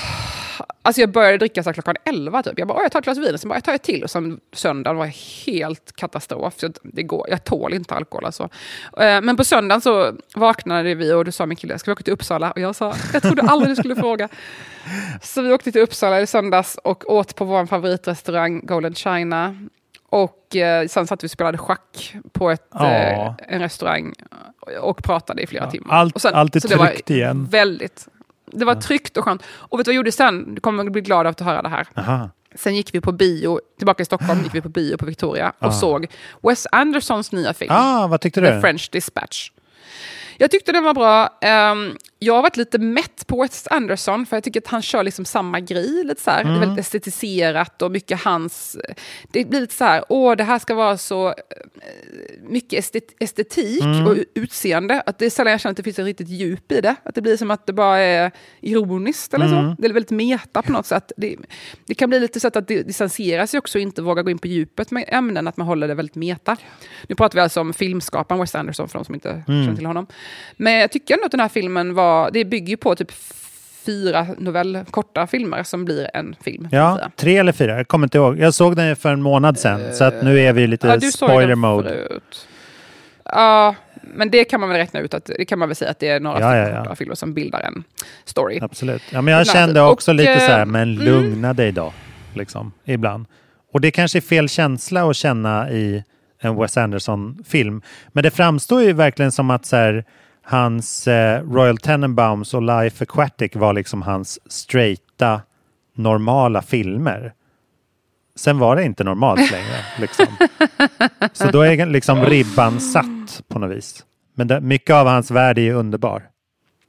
Alltså 0.85 1.01
jag 1.01 1.13
började 1.13 1.39
dricka 1.39 1.63
så 1.63 1.73
klockan 1.73 1.97
11 2.05 2.43
typ. 2.43 2.59
Jag 2.59 2.69
bara, 2.69 2.75
"Åh, 2.79 2.83
jag 2.83 2.93
tar 2.93 2.99
ett 2.99 3.05
glas 3.05 3.19
vin, 3.19 3.39
sen 3.39 3.49
bara, 3.49 3.55
jag 3.57 3.65
tar 3.65 3.75
ett 3.75 3.83
till. 3.83 4.03
Och 4.05 4.11
sen 4.11 4.41
söndagen 4.53 4.97
var 4.97 5.07
helt 5.47 5.97
katastrof. 5.97 6.55
Så 6.57 6.69
det 6.83 7.03
går, 7.03 7.27
jag 7.31 7.45
tål 7.45 7.75
inte 7.75 7.95
alkohol 7.95 8.25
alltså. 8.25 8.43
Eh, 8.99 9.21
Men 9.21 9.37
på 9.37 9.45
söndagen 9.45 9.81
så 9.81 10.13
vaknade 10.35 10.95
vi 10.95 11.13
och 11.13 11.25
då 11.25 11.33
sa 11.33 11.47
min 11.47 11.57
kille, 11.57 11.79
ska 11.79 11.91
vi 11.91 11.93
åka 11.93 12.03
till 12.03 12.13
Uppsala? 12.13 12.51
Och 12.51 12.61
jag 12.61 12.75
sa, 12.77 12.95
jag 13.13 13.23
trodde 13.23 13.43
aldrig 13.43 13.71
du 13.71 13.77
skulle 13.77 13.97
fråga. 13.97 14.29
Så 15.23 15.43
vi 15.43 15.53
åkte 15.53 15.73
till 15.73 15.81
Uppsala 15.83 16.21
i 16.21 16.27
söndags 16.27 16.79
och 16.85 17.11
åt 17.13 17.35
på 17.37 17.45
vår 17.45 17.67
favoritrestaurang 17.67 18.67
Golden 18.67 18.95
China. 18.95 19.57
Och 20.13 20.57
eh, 20.57 20.87
sen 20.87 21.07
satt 21.07 21.23
vi 21.23 21.27
och 21.27 21.31
spelade 21.31 21.59
schack 21.59 22.15
på 22.33 22.51
ett, 22.51 22.67
Ja. 22.75 22.87
eh, 22.87 23.33
en 23.49 23.61
restaurang 23.61 24.13
och 24.81 25.03
pratade 25.03 25.43
i 25.43 25.47
flera 25.47 25.71
timmar. 25.71 25.95
Allt, 25.95 26.15
och 26.15 26.21
sen, 26.23 26.35
allt 26.35 26.57
är 26.57 26.61
så 26.61 26.69
tryggt 26.69 27.11
igen. 27.11 27.47
Väldigt. 27.51 28.09
Det 28.47 28.65
var 28.65 28.75
tryggt 28.75 29.17
och 29.17 29.25
skönt. 29.25 29.43
Och 29.47 29.79
vet 29.79 29.85
du 29.85 29.89
vad 29.89 29.95
jag 29.95 29.97
gjorde 29.97 30.13
sen? 30.13 30.55
Du 30.55 30.61
kommer 30.61 30.91
bli 30.91 31.01
glad 31.01 31.27
av 31.27 31.31
att 31.31 31.41
höra 31.41 31.63
det 31.63 31.69
här. 31.69 31.87
Aha. 31.97 32.31
Sen 32.55 32.77
gick 32.77 32.95
vi 32.95 33.01
på 33.01 33.13
bio, 33.13 33.61
tillbaka 33.79 34.03
i 34.03 34.07
Stockholm, 34.07 34.43
gick 34.43 34.55
vi 34.55 34.61
på 34.61 34.69
bio 34.69 34.97
på 34.97 35.07
Victoria 35.07 35.53
och 35.59 35.67
Ah. 35.67 35.73
såg 35.73 36.07
Wes 36.43 36.67
Andersons 36.73 37.33
nya 37.33 37.55
film. 37.55 37.73
Ah, 37.75 38.07
vad 38.07 38.21
tyckte 38.21 38.41
The 38.41 38.51
du? 38.55 38.61
French 38.61 38.89
Dispatch. 38.93 39.51
Jag 40.39 40.51
tyckte 40.51 40.73
den 40.73 40.85
var 40.85 40.95
bra. 40.95 41.29
Ehm, 41.41 41.97
jag 42.25 42.35
har 42.35 42.43
varit 42.43 42.57
lite 42.57 42.79
mätt 42.79 43.27
på 43.27 43.43
Wes 43.43 43.67
Anderson, 43.71 44.27
för 44.27 44.37
jag 44.37 44.45
tycker 44.45 44.61
att 44.61 44.67
han 44.67 44.83
kör 44.83 45.03
liksom 45.03 45.25
samma 45.25 45.61
grej. 45.61 46.05
Lite 46.05 46.23
så 46.23 46.31
här. 46.31 46.45
Det 46.45 46.51
är 46.51 46.55
Mm. 46.57 46.61
väldigt 46.61 46.85
estetiserat 46.85 47.83
och 47.83 47.91
mycket 47.91 48.21
hans... 48.23 48.77
Det 49.33 49.45
blir 49.49 49.61
lite 49.61 49.75
så 49.75 49.85
här, 49.85 50.05
åh, 50.09 50.37
det 50.37 50.45
här 50.45 50.59
ska 50.59 50.75
vara 50.75 50.99
så 50.99 51.29
eh, 51.29 51.35
mycket 52.49 52.79
estet, 52.79 53.05
estetik 53.19 53.83
Mm. 53.83 54.07
och 54.07 54.17
utseende, 54.35 55.01
att 55.07 55.19
det 55.19 55.27
är 55.27 55.31
sällan 55.31 55.51
jag 55.51 55.61
känner 55.61 55.71
att 55.71 55.77
det 55.77 55.83
finns 55.83 55.99
ett 55.99 56.05
riktigt 56.05 56.29
djup 56.29 56.73
i 56.73 56.81
det. 56.81 56.95
Att 57.03 57.15
det 57.15 57.21
blir 57.23 57.37
som 57.37 57.51
att 57.51 57.67
det 57.67 57.73
bara 57.73 57.99
är 57.99 58.31
ironiskt 58.61 59.35
eller 59.35 59.47
Mm. 59.47 59.77
så. 59.77 59.83
Det 59.83 59.89
är 59.89 59.93
väldigt 59.93 60.11
meta 60.11 60.63
på 60.63 60.73
något 60.73 60.87
sätt. 60.87 61.13
Det, 61.17 61.37
det 61.87 61.95
kan 61.95 62.09
bli 62.11 62.21
lite 62.21 62.41
så 62.41 62.49
att 62.49 62.55
det 62.69 62.83
distanserar 62.83 63.47
sig 63.47 63.59
också 63.59 63.79
och 63.79 63.83
inte 63.83 64.03
våga 64.03 64.23
gå 64.23 64.31
in 64.31 64.39
på 64.39 64.47
djupet 64.47 64.91
med 64.91 65.05
ämnen, 65.09 65.49
att 65.49 65.57
man 65.57 65.67
håller 65.67 65.89
det 65.89 65.95
väldigt 65.95 66.15
meta. 66.17 66.57
Nu 67.07 67.15
pratar 67.15 67.35
vi 67.35 67.41
alltså 67.43 67.61
om 67.61 67.73
filmskaparen 67.73 68.41
Wes 68.41 68.55
Anderson, 68.55 68.89
för 68.89 68.99
de 68.99 69.05
som 69.05 69.15
inte 69.15 69.31
Mm. 69.31 69.65
känner 69.65 69.77
till 69.77 69.87
honom. 69.87 70.07
Men 70.57 70.73
jag 70.73 70.91
tycker 70.93 71.15
ändå 71.15 71.25
att 71.27 71.31
den 71.31 71.41
här 71.41 71.49
filmen 71.49 71.95
var, 71.95 72.12
det 72.33 72.45
bygger 72.45 72.69
ju 72.69 72.77
på 72.77 72.95
typ 72.95 73.13
fyra 73.85 74.27
novell, 74.39 74.85
korta 74.91 75.27
filmer 75.27 75.63
som 75.63 75.85
blir 75.85 76.11
en 76.15 76.37
film. 76.45 76.69
Ja, 76.73 77.11
tre 77.17 77.37
eller 77.37 77.53
fyra. 77.53 77.77
Jag 77.77 77.89
kommer 77.89 78.07
inte 78.07 78.19
ihåg. 78.19 78.39
Jag 78.39 78.55
såg 78.55 78.77
den 78.77 78.97
för 78.97 79.13
en 79.13 79.23
månad 79.23 79.59
sedan, 79.59 79.81
så 79.95 80.05
att 80.05 80.23
nu 80.23 80.41
är 80.41 80.53
vi 80.53 80.67
lite 80.67 80.89
Ja, 80.89 80.97
du 80.97 81.13
spoiler 81.13 81.55
mode. 81.55 82.09
Ja, 83.25 83.75
men 84.03 84.31
det 84.31 84.45
kan 84.45 84.61
man 84.61 84.69
väl 84.69 84.79
räkna 84.79 85.01
ut 85.01 85.15
att 85.15 85.25
det 85.25 85.45
kan 85.45 85.59
man 85.59 85.69
väl 85.69 85.77
säga 85.77 85.91
att 85.91 85.99
det 85.99 86.09
är 86.09 86.21
några 86.21 86.41
Ja, 86.41 86.57
ja, 86.57 86.69
ja. 86.69 86.83
korta 86.83 86.97
filmer 86.97 87.15
som 87.15 87.35
bildar 87.35 87.61
en 87.61 87.85
story. 88.25 88.59
Absolut. 88.63 89.03
Ja, 89.11 89.23
men 89.23 89.35
jag 89.35 89.43
Ibland. 89.43 89.59
kände 89.59 89.83
också 89.83 90.11
Och, 90.11 90.15
lite 90.15 90.41
så 90.41 90.47
här, 90.47 90.61
eh, 90.61 90.67
men 90.67 90.95
mm. 90.95 91.05
lugna 91.05 91.53
dig 91.55 91.73
då. 91.73 91.93
Liksom, 92.35 92.73
ibland. 92.85 93.27
Och 93.73 93.81
det 93.81 93.91
kanske 93.91 94.19
är 94.19 94.21
fel 94.21 94.49
känsla 94.49 95.11
att 95.11 95.17
känna 95.17 95.71
i 95.71 96.05
en 96.41 96.57
Wes 96.57 96.77
Anderson-film. 96.77 97.83
Men 98.09 98.25
det 98.25 98.31
framstår 98.31 98.83
ju 98.83 98.93
verkligen 98.93 99.33
som 99.33 99.51
att 99.51 99.67
så 99.67 99.77
här, 99.77 100.05
hans 100.43 101.09
eh, 101.09 101.43
Royal 101.43 101.79
Tenenbaums 101.79 102.55
och 102.55 102.63
Life 102.63 103.05
Aquatic 103.05 103.57
var 103.57 103.73
liksom 103.73 104.03
hans 104.03 104.39
straighta, 104.53 105.41
normala 105.95 106.63
filmer. 106.63 107.33
Sen 108.37 108.59
var 108.59 108.77
det 108.77 108.85
inte 108.85 109.05
normalt 109.05 109.51
längre. 109.51 109.77
Liksom. 109.99 110.27
Så 111.33 111.51
då 111.51 111.61
är 111.61 111.87
liksom 111.87 112.25
ribban 112.25 112.81
satt 112.81 113.43
på 113.49 113.59
något 113.59 113.77
vis. 113.77 114.05
Men 114.35 114.49
det, 114.49 114.61
mycket 114.61 114.95
av 114.95 115.07
hans 115.07 115.31
värld 115.31 115.59
är 115.59 115.63
ju 115.63 115.73
underbar. 115.73 116.23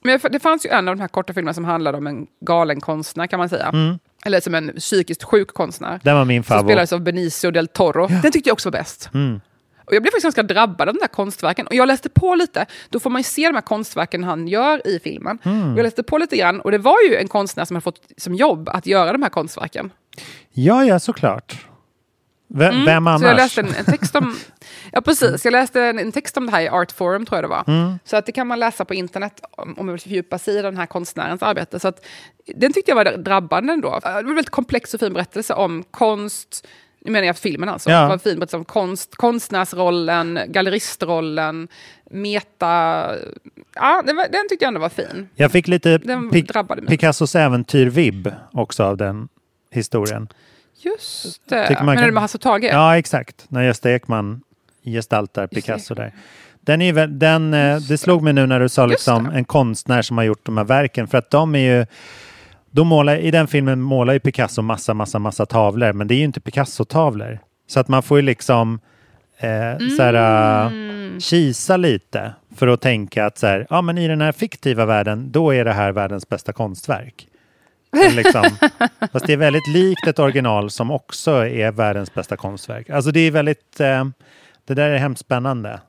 Men 0.04 0.20
det 0.32 0.40
fanns 0.40 0.66
ju 0.66 0.70
en 0.70 0.88
av 0.88 0.96
de 0.96 1.02
här 1.02 1.08
korta 1.08 1.34
filmerna 1.34 1.54
som 1.54 1.66
handlade 1.66 1.98
om 1.98 2.08
en 2.08 2.28
galen 2.42 2.82
konstnär 2.82 3.28
kan 3.28 3.40
man 3.40 3.50
säga. 3.50 3.70
Mm. 3.74 4.00
Eller 4.26 4.40
som 4.40 4.56
en 4.56 4.72
psykiskt 4.78 5.24
sjuk 5.24 5.54
konstnär. 5.54 6.00
Den 6.04 6.16
var 6.16 6.26
min 6.26 6.44
Som 6.44 6.48
favorit. 6.48 6.66
spelades 6.66 6.94
av 6.94 7.02
Benicio 7.02 7.52
del 7.52 7.68
Toro. 7.68 8.08
Den 8.08 8.32
tyckte 8.32 8.50
jag 8.50 8.54
också 8.54 8.70
var 8.70 8.80
bäst. 8.80 9.10
Mm. 9.14 9.42
Och 9.86 9.94
jag 9.94 10.02
blev 10.02 10.12
faktiskt 10.12 10.24
ganska 10.26 10.44
drabbad 10.44 10.88
av 10.90 10.94
de 10.96 11.00
där 11.00 11.08
konstverken. 11.08 11.68
Och 11.68 11.76
jag 11.76 11.88
läste 11.88 12.10
på 12.10 12.36
lite, 12.36 12.66
då 12.90 13.00
får 13.00 13.10
man 13.10 13.20
ju 13.20 13.24
se 13.24 13.48
de 13.48 13.54
här 13.56 13.62
konstverken 13.62 14.24
han 14.24 14.48
gör 14.48 14.88
i 14.88 15.00
filmen. 15.00 15.40
Mm. 15.44 15.78
Jag 15.78 15.84
läste 15.84 16.04
på 16.04 16.18
lite 16.18 16.38
grann, 16.38 16.62
och 16.62 16.72
det 16.72 16.78
var 16.78 16.98
ju 17.10 17.16
en 17.16 17.28
konstnär 17.28 17.66
som 17.66 17.76
har 17.76 17.82
fått 17.82 18.02
som 18.18 18.36
jobb 18.36 18.70
att 18.70 18.86
göra 18.86 19.12
de 19.12 19.22
här 19.24 19.30
konstverken. 19.30 19.92
Ja, 20.52 20.86
ja, 20.86 21.00
såklart. 21.00 21.66
V- 22.48 22.66
Mm, 22.66 22.86
Vem 22.86 23.08
annars? 23.08 23.22
Så 23.22 23.28
jag 23.28 23.36
läste 23.36 23.62
en, 23.62 23.68
en 23.76 23.86
text 23.86 24.16
om... 24.16 24.36
Ja, 24.92 25.02
precis. 25.02 25.46
Jag 25.46 25.52
läste 25.52 25.82
en, 25.82 26.00
en 26.00 26.12
text 26.12 26.38
om 26.38 26.46
det 26.46 26.52
här 26.52 26.62
i 26.62 26.70
Art 26.70 26.92
Forum, 26.92 27.26
tror 27.26 27.38
jag 27.38 27.44
det 27.44 27.48
var. 27.48 27.64
Mm. 27.68 28.00
Så 28.06 28.18
att 28.18 28.26
det 28.26 28.32
kan 28.32 28.48
man 28.48 28.60
läsa 28.60 28.86
på 28.86 28.94
internet 28.94 29.42
om, 29.52 29.76
om 29.78 29.86
man 29.86 29.94
vill 29.94 30.02
fördjupa 30.02 30.38
sig 30.40 30.58
i 30.60 30.62
den 30.62 30.78
här 30.78 30.86
konstnärens 30.86 31.44
arbete. 31.44 31.80
Så 31.80 31.88
att, 31.88 32.06
den 32.56 32.74
tyckte 32.74 32.92
jag 32.92 32.96
var 32.96 33.18
drabbande 33.18 33.74
ändå. 33.74 34.00
Det 34.04 34.12
var 34.12 34.20
en 34.20 34.26
väldigt 34.26 34.50
komplex 34.50 34.94
och 34.94 35.00
fin 35.00 35.14
berättelse 35.14 35.54
om 35.54 35.84
konst, 35.92 36.68
nu 37.06 37.12
menar 37.12 37.26
jag 37.28 37.38
filmen 37.38 37.70
alltså. 37.70 37.90
Ja. 37.90 38.08
Var 38.08 38.18
fin 38.18 38.36
berättelse 38.40 38.58
om 38.58 38.66
konst, 38.66 39.16
konstnärsrollen, 39.16 40.40
galleristrollen, 40.48 41.68
meta... 42.12 42.66
Ja, 43.76 44.04
den, 44.06 44.16
var, 44.16 44.24
den 44.32 44.50
tyckte 44.50 44.66
jag 44.66 44.68
ändå 44.68 44.80
var 44.80 44.90
fin. 44.90 45.30
Jag 45.36 45.52
fick 45.52 45.68
lite 45.68 45.98
Den 45.98 46.32
Pi- 46.32 46.42
drabbade 46.48 46.82
mig. 46.82 46.90
Picassos 46.90 47.36
äventyr-vibb 47.36 48.32
också 48.52 48.84
av 48.84 48.98
den 48.98 49.28
historien. 49.72 50.28
Just 50.78 51.42
det. 51.50 51.68
Tycker 51.68 51.84
man 51.84 51.86
Menar 51.86 52.02
kan- 52.02 52.08
du 52.08 52.14
med 52.14 52.22
Hasse 52.22 52.38
Tage? 52.38 52.64
Ja, 52.64 52.98
exakt. 52.98 53.46
När 53.48 53.64
Gösta 53.64 53.92
Ekman 53.92 54.42
gestaltar 54.84 55.48
Picasso 55.48 55.96
där. 55.96 56.14
Den 56.62 56.82
är 56.82 56.86
ju, 56.86 56.92
vä- 56.92 57.08
den, 57.18 57.54
eh, 57.54 57.78
det 57.78 57.98
slog 57.98 58.22
mig 58.24 58.34
nu 58.34 58.46
när 58.46 58.60
du 58.60 58.70
sa 58.70 58.86
liksom 58.86 59.26
en 59.30 59.46
konstnär 59.46 60.02
som 60.02 60.18
har 60.18 60.24
gjort 60.24 60.46
de 60.46 60.58
här 60.58 60.64
verken. 60.64 61.08
För 61.08 61.18
att 61.18 61.32
de 61.32 61.56
är 61.56 61.60
ju... 61.60 61.86
De 62.76 62.88
målar, 62.88 63.16
I 63.16 63.32
den 63.32 63.48
filmen 63.48 63.82
målar 63.82 64.14
ju 64.14 64.20
Picasso 64.20 64.62
massa, 64.62 64.94
massa, 64.94 65.20
massa 65.20 65.46
tavlor. 65.46 65.94
Men 65.94 66.08
det 66.08 66.14
är 66.16 66.18
ju 66.18 66.24
inte 66.24 66.42
Picasso-tavlor. 66.42 67.40
Så 67.68 67.80
att 67.80 67.88
man 67.88 68.04
får 68.04 68.18
ju 68.18 68.22
liksom 68.22 68.80
eh, 69.38 69.50
här, 69.50 70.14
Mm. 70.68 71.14
uh, 71.14 71.20
kisa 71.20 71.78
lite 71.78 72.34
för 72.56 72.68
att 72.68 72.82
tänka 72.82 73.26
att 73.26 73.38
så 73.38 73.48
här, 73.48 73.68
ja, 73.70 73.82
men 73.82 73.98
i 73.98 74.08
den 74.08 74.22
här 74.22 74.32
fiktiva 74.32 74.86
världen, 74.86 75.32
då 75.32 75.54
är 75.54 75.66
det 75.66 75.74
här 75.74 75.92
världens 75.92 76.30
bästa 76.30 76.54
konstverk. 76.54 77.28
Men 77.92 78.16
Liksom, 78.16 78.44
fast 79.12 79.28
det 79.28 79.34
är 79.34 79.38
väldigt 79.38 79.68
likt 79.68 80.08
ett 80.08 80.20
original 80.20 80.70
som 80.70 80.92
också 80.92 81.32
är 81.48 81.72
världens 81.72 82.14
bästa 82.14 82.38
konstverk. 82.38 82.90
Alltså 82.90 83.12
det 83.12 83.20
är 83.20 83.32
väldigt, 83.32 83.80
eh, 83.80 84.06
det 84.68 84.74
där 84.74 84.90
är 84.90 84.98
hemskt 84.98 85.22
spännande. 85.22 85.80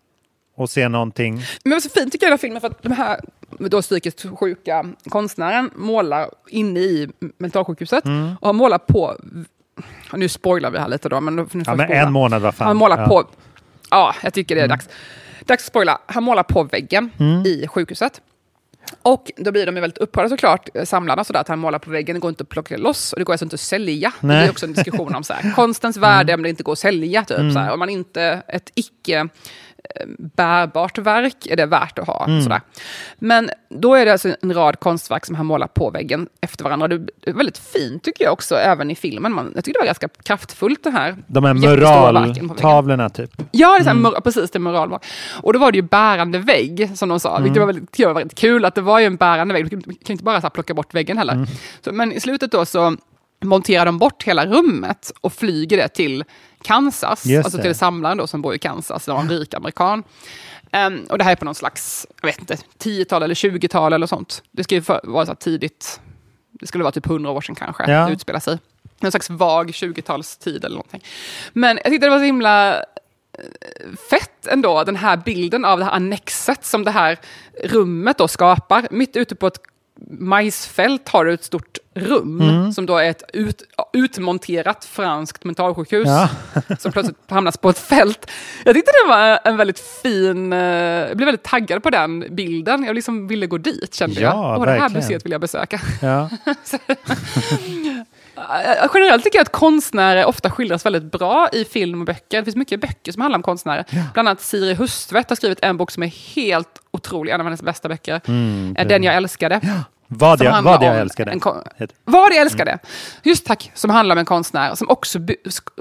Och 0.56 0.70
se 0.70 0.88
någonting, 0.88 1.34
Men 1.34 1.42
det 1.64 1.70
var 1.70 1.80
så 1.80 1.88
fint 1.88 2.12
tycker 2.12 2.26
jag 2.26 2.30
den 2.30 2.32
här 2.32 2.38
filmen 2.38 2.60
för 2.60 2.68
att 2.68 2.82
de 2.82 2.92
här 2.92 3.20
då 3.58 3.82
psykiskt 3.82 4.26
sjuka 4.38 4.84
konstnären 5.08 5.70
målar 5.74 6.30
inne 6.48 6.80
i 6.80 7.08
mentalsjukhuset 7.38 8.04
Mm. 8.04 8.36
och 8.40 8.46
han 8.48 8.56
målar 8.56 8.78
på, 8.78 9.16
nu 10.12 10.28
spoilar 10.28 10.70
vi 10.70 10.78
här 10.78 10.88
lite 10.88 11.08
då, 11.08 11.20
men, 11.20 11.48
ja 11.66 11.74
men 11.74 11.90
en 11.92 12.12
månad 12.12 12.42
var 12.42 12.52
fan. 12.52 12.66
Han 12.66 12.76
målar 12.76 12.98
ja. 13.00 13.06
på, 13.08 13.24
ja 13.90 14.14
jag 14.22 14.34
tycker 14.34 14.54
det 14.54 14.60
är 14.60 14.68
dags. 14.68 14.88
Dags 15.46 15.62
att 15.64 15.66
spoila. 15.68 15.98
Han 16.06 16.22
målar 16.22 16.42
på 16.42 16.62
väggen 16.62 17.10
Mm. 17.18 17.42
i 17.46 17.66
sjukhuset. 17.68 18.20
Och 19.02 19.30
då 19.36 19.52
blir 19.52 19.66
de 19.66 19.74
ju 19.74 19.80
väldigt 19.80 19.98
upprörda 19.98 20.28
såklart, 20.28 20.68
samlarna, 20.84 21.24
sådär, 21.24 21.40
att 21.40 21.48
han 21.48 21.58
målar 21.58 21.78
på 21.78 21.90
väggen. 21.90 22.14
Det 22.14 22.20
går 22.20 22.28
inte 22.28 22.42
att 22.42 22.48
plocka 22.48 22.76
loss 22.76 23.12
och 23.12 23.18
det 23.18 23.24
går 23.24 23.32
alltså 23.32 23.44
inte 23.44 23.54
att 23.54 23.60
sälja. 23.60 24.12
Det 24.20 24.26
Nej. 24.26 24.46
är 24.46 24.50
också 24.50 24.66
en 24.66 24.72
diskussion 24.72 25.14
om 25.14 25.24
så 25.24 25.32
här, 25.32 25.52
konstens 25.52 25.96
värde 25.96 26.34
om 26.34 26.42
det 26.42 26.48
inte 26.48 26.62
går 26.62 26.72
att 26.72 26.78
sälja. 26.78 27.24
Typ, 27.24 27.38
Mm. 27.38 27.52
så 27.52 27.58
här. 27.58 27.72
Om 27.72 27.78
man 27.78 27.88
inte, 27.88 28.42
ett 28.48 28.70
icke 28.74 29.28
bärbart 30.18 30.98
verk 30.98 31.46
är 31.46 31.56
det 31.56 31.66
värt 31.66 31.98
att 31.98 32.06
ha. 32.06 32.24
Mm. 32.26 32.42
Sådär. 32.42 32.60
Men 33.18 33.50
då 33.68 33.94
är 33.94 34.04
det 34.06 34.12
alltså 34.12 34.36
en 34.42 34.54
rad 34.54 34.80
konstverk 34.80 35.26
som 35.26 35.34
han 35.34 35.46
målar 35.46 35.66
på 35.66 35.90
väggen 35.90 36.28
efter 36.40 36.64
varandra. 36.64 36.88
Det 36.88 36.94
är 37.22 37.32
väldigt 37.32 37.58
fint 37.58 38.02
tycker 38.04 38.24
jag 38.24 38.32
också, 38.32 38.56
även 38.56 38.90
i 38.90 38.94
filmen. 38.94 39.32
Man, 39.32 39.52
jag 39.54 39.64
tycker 39.64 39.78
det 39.78 39.82
var 39.82 39.86
ganska 39.86 40.08
kraftfullt 40.08 40.84
det 40.84 40.90
här. 40.90 41.16
De 41.26 41.44
här 41.44 41.54
moraltavlorna 41.54 43.08
typ. 43.10 43.32
Ja, 43.50 43.78
det 43.78 43.90
är 43.90 43.90
Mm. 43.90 44.12
precis, 44.24 44.50
det 44.50 44.56
är 44.56 44.60
moralmål. 44.60 44.98
Och 45.42 45.52
då 45.52 45.58
var 45.58 45.72
det 45.72 45.76
ju 45.76 45.82
bärande 45.82 46.38
vägg, 46.38 46.90
som 46.94 47.08
de 47.08 47.20
sa. 47.20 47.30
Mm. 47.30 47.42
Vilket 47.42 47.60
var 47.60 47.66
väldigt, 47.66 47.98
var 48.00 48.14
väldigt 48.14 48.38
kul, 48.38 48.64
att 48.64 48.74
det 48.74 48.80
var 48.80 48.98
ju 48.98 49.06
en 49.06 49.16
bärande 49.16 49.54
vägg. 49.54 49.70
Du 49.70 49.80
kan 49.80 49.94
inte 50.12 50.24
bara 50.24 50.40
så 50.40 50.50
plocka 50.50 50.74
bort 50.74 50.94
väggen 50.94 51.18
heller. 51.18 51.32
Mm. 51.32 51.46
Så, 51.80 51.92
men 51.92 52.12
i 52.12 52.20
slutet 52.20 52.52
då 52.52 52.66
så 52.66 52.96
monterar 53.44 53.86
de 53.86 53.98
bort 53.98 54.22
hela 54.22 54.46
rummet 54.46 55.12
och 55.20 55.32
flyger 55.32 55.76
det 55.76 55.88
till 55.88 56.24
Kansas, 56.64 57.26
Just 57.26 57.44
alltså 57.44 57.56
det. 57.56 57.62
till 57.62 57.74
samlaren 57.74 58.18
då 58.18 58.26
som 58.26 58.42
bor 58.42 58.54
i 58.54 58.58
Kansas, 58.58 59.08
var 59.08 59.20
en 59.20 59.28
rik 59.28 59.54
amerikan. 59.54 60.02
Ehm, 60.70 61.04
och 61.10 61.18
det 61.18 61.24
här 61.24 61.32
är 61.32 61.36
på 61.36 61.44
någon 61.44 61.54
slags, 61.54 62.06
jag 62.20 62.26
vet 62.26 62.38
inte, 62.38 62.56
10-tal 62.78 63.22
eller 63.22 63.34
20-tal 63.34 63.92
eller 63.92 64.06
sånt. 64.06 64.42
Det 64.50 64.80
för, 64.84 65.00
vara 65.04 65.26
så 65.26 65.34
tidigt, 65.34 66.00
det 66.52 66.66
skulle 66.66 66.84
vara 66.84 66.92
typ 66.92 67.06
100 67.06 67.30
år 67.30 67.40
sedan 67.40 67.54
kanske, 67.54 67.90
Ja. 67.90 68.06
det 68.06 68.12
utspelar 68.12 68.40
sig. 68.40 68.58
Någon 69.00 69.10
slags 69.12 69.30
vag 69.30 69.70
20-talstid 69.70 70.64
eller 70.64 70.76
någonting. 70.76 71.04
Men 71.52 71.76
jag 71.84 71.92
tyckte 71.92 72.06
det 72.06 72.10
var 72.10 72.18
så 72.18 72.24
himla 72.24 72.84
fett 74.10 74.46
ändå, 74.46 74.84
den 74.84 74.96
här 74.96 75.16
bilden 75.16 75.64
av 75.64 75.78
det 75.78 75.84
här 75.84 75.92
annexet 75.92 76.64
som 76.64 76.84
det 76.84 76.90
här 76.90 77.18
rummet 77.64 78.18
då 78.18 78.28
skapar. 78.28 78.88
Mitt 78.90 79.16
ute 79.16 79.34
på 79.34 79.46
ett 79.46 79.60
majsfält 80.10 81.08
har 81.08 81.24
du 81.24 81.32
ett 81.32 81.44
stort 81.44 81.78
rum 81.94 82.40
Mm. 82.40 82.72
som 82.72 82.86
då 82.86 82.96
är 82.96 83.10
ett 83.10 83.22
ut, 83.32 83.62
utmonterat 83.92 84.84
franskt 84.84 85.44
mentalsjukhus 85.44 86.08
Ja. 86.08 86.28
som 86.78 86.92
plötsligt 86.92 87.16
hamnas 87.28 87.56
på 87.56 87.68
ett 87.70 87.78
fält. 87.78 88.30
Jag 88.64 88.74
tyckte 88.74 88.90
det 89.04 89.08
var 89.08 89.38
en 89.44 89.56
väldigt 89.56 89.80
fin, 89.80 90.52
eh, 90.52 90.58
jag 90.58 91.16
blev 91.16 91.26
väldigt 91.26 91.42
taggad 91.44 91.82
på 91.82 91.90
den 91.90 92.24
bilden. 92.30 92.84
Jag 92.84 92.94
liksom 92.94 93.28
ville 93.28 93.46
gå 93.46 93.58
dit 93.58 93.94
kände 93.94 94.20
Ja, 94.20 94.28
jag. 94.52 94.58
Och 94.58 94.66
det 94.66 94.72
här 94.72 94.88
museet 94.88 95.24
vill 95.24 95.32
jag 95.32 95.40
besöka. 95.40 95.80
Ja. 96.02 96.28
Generellt 98.94 99.24
tycker 99.24 99.38
jag 99.38 99.42
att 99.42 99.52
konstnärer 99.52 100.24
ofta 100.24 100.50
skildras 100.50 100.86
väldigt 100.86 101.02
bra 101.12 101.48
i 101.52 101.64
film 101.64 102.00
och 102.00 102.06
böcker. 102.06 102.38
Det 102.38 102.44
finns 102.44 102.56
mycket 102.56 102.80
böcker 102.80 103.12
som 103.12 103.22
handlar 103.22 103.38
om 103.38 103.42
konstnärer. 103.42 103.84
Bland 104.14 104.28
annat 104.28 104.40
Siri 104.40 104.74
Hustvedt 104.74 105.28
har 105.30 105.36
skrivit 105.36 105.58
en 105.62 105.76
bok 105.76 105.90
som 105.90 106.02
är 106.02 106.06
helt 106.36 106.68
otrolig, 106.90 107.32
en 107.32 107.40
av 107.40 107.46
hennes 107.46 107.62
bästa 107.62 107.88
böcker. 107.88 108.20
Mm, 108.26 108.76
Eh, 108.78 108.86
Den 108.86 109.02
jag 109.02 109.14
älskade. 109.14 109.60
Vad 110.08 110.42
jag, 110.42 110.62
vad 110.62 110.82
jag 110.82 110.96
älskade. 110.96 111.30
en 111.30 111.40
Vad 112.04 112.32
jag 112.32 112.40
älskade. 112.40 112.78
Just 113.22 113.46
tack, 113.46 113.70
som 113.74 113.90
handlar 113.90 114.14
om 114.14 114.18
en 114.18 114.24
konstnär 114.24 114.74
som 114.74 114.88
också 114.88 115.18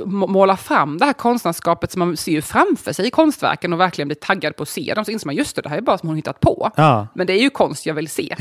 målar 0.06 0.56
fram 0.56 0.98
det 0.98 1.06
här 1.06 1.14
konstnärskapet 1.14 1.92
som 1.92 2.00
man 2.00 2.18
ser 2.18 2.42
framför 2.42 2.94
sig 2.94 3.08
i 3.08 3.12
konstverken 3.12 3.74
och 3.74 3.80
verkligen 3.80 4.08
blir 4.08 4.16
taggad 4.16 4.56
på 4.56 4.64
att 4.64 4.70
se 4.70 4.94
dem. 4.94 5.06
Så 5.06 5.12
inser 5.12 5.28
man 5.28 5.36
just 5.36 5.56
det, 5.56 5.62
det 5.62 5.70
här 5.70 5.78
är 5.78 5.82
bara 5.82 5.98
som 5.98 6.10
hon 6.10 6.16
hittat 6.16 6.40
på. 6.40 6.72
Ja. 6.76 7.08
Men 7.16 7.28
det 7.28 7.34
är 7.34 7.42
ju 7.42 7.50
konst 7.50 7.86
jag 7.86 7.94
vill 7.94 8.10
se. 8.10 8.36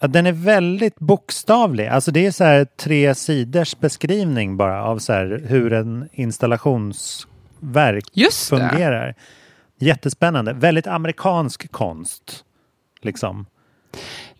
Ja, 0.00 0.08
den 0.08 0.26
är 0.26 0.32
väldigt 0.32 0.98
bokstavlig. 0.98 1.86
Alltså 1.86 2.10
det 2.10 2.26
är 2.26 2.30
så 2.30 2.44
här 2.44 2.64
tre 2.64 3.14
sidors 3.14 3.76
beskrivning 3.78 4.56
bara 4.56 4.84
av 4.84 4.98
så 4.98 5.12
här 5.12 5.44
hur 5.48 5.72
en 5.72 6.08
installationsverk 6.12 8.04
Just 8.12 8.50
det. 8.50 8.56
fungerar. 8.58 9.14
Jättespännande. 9.78 10.52
Väldigt 10.52 10.86
amerikansk 10.86 11.72
konst. 11.72 12.44
Liksom. 13.00 13.46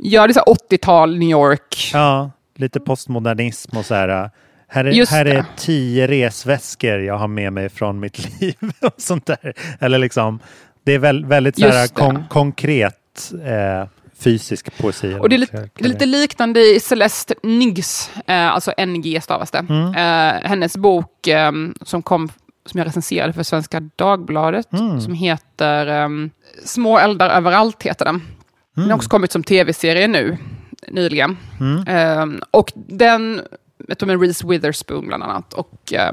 Ja, 0.04 0.26
det 0.26 0.30
är 0.30 0.34
så 0.34 0.42
här 0.46 0.76
80-tal 0.76 1.18
New 1.18 1.28
York. 1.30 1.90
Ja, 1.92 2.30
lite 2.56 2.80
postmodernism 2.80 3.76
och 3.76 3.84
så 3.84 3.94
här. 3.94 4.30
Här 4.68 4.84
är, 4.84 5.06
här 5.10 5.24
är 5.24 5.44
tio 5.56 6.06
resväskor 6.06 6.98
jag 7.00 7.18
har 7.18 7.28
med 7.28 7.52
mig 7.52 7.68
från 7.68 8.00
mitt 8.00 8.40
liv 8.40 8.54
och 8.80 8.94
sånt 8.96 9.26
där. 9.26 9.52
Eller 9.80 9.98
liksom, 9.98 10.38
det 10.84 10.92
är 10.92 10.98
väl, 10.98 11.24
väldigt 11.24 11.58
så 11.58 11.68
här 11.68 11.88
kon- 11.88 12.24
konkret 12.28 13.32
eh, 13.44 13.88
fysisk 14.18 14.78
poesi. 14.78 15.16
Och 15.20 15.28
det 15.28 15.36
är 15.36 15.38
lite, 15.38 15.68
det 15.74 15.84
är 15.84 15.88
lite 15.88 16.06
liknande 16.06 16.60
i 16.60 16.80
Celeste 16.80 17.34
Niggs, 17.42 18.10
eh, 18.26 18.46
alltså 18.48 18.72
NG 18.86 19.20
stavas 19.22 19.50
det. 19.50 19.58
Mm. 19.68 19.88
Eh, 19.94 20.48
hennes 20.48 20.76
bok 20.76 21.26
eh, 21.26 21.52
som 21.82 22.02
kom 22.02 22.28
som 22.66 22.78
jag 22.78 22.86
recenserade 22.86 23.32
för 23.32 23.42
Svenska 23.42 23.80
Dagbladet, 23.96 24.72
Mm. 24.72 25.00
som 25.00 25.14
heter 25.14 25.86
ehm, 25.86 26.30
Små 26.64 26.98
eldar 26.98 27.30
överallt, 27.30 27.82
heter 27.82 28.04
den. 28.04 28.22
Den 28.74 28.82
Mm. 28.84 28.90
har 28.90 28.96
också 28.96 29.08
kommit 29.08 29.32
som 29.32 29.42
tv-serie 29.44 30.08
nu, 30.08 30.38
nyligen. 30.88 31.36
Mm. 31.60 31.84
Ehm, 31.88 32.40
och 32.50 32.72
den, 32.74 33.40
jag 33.88 33.98
tror 33.98 34.06
med 34.06 34.20
Reese 34.20 34.44
Witherspoon 34.44 35.06
bland 35.06 35.22
annat, 35.22 35.52
och 35.54 35.92
eh, 35.92 36.12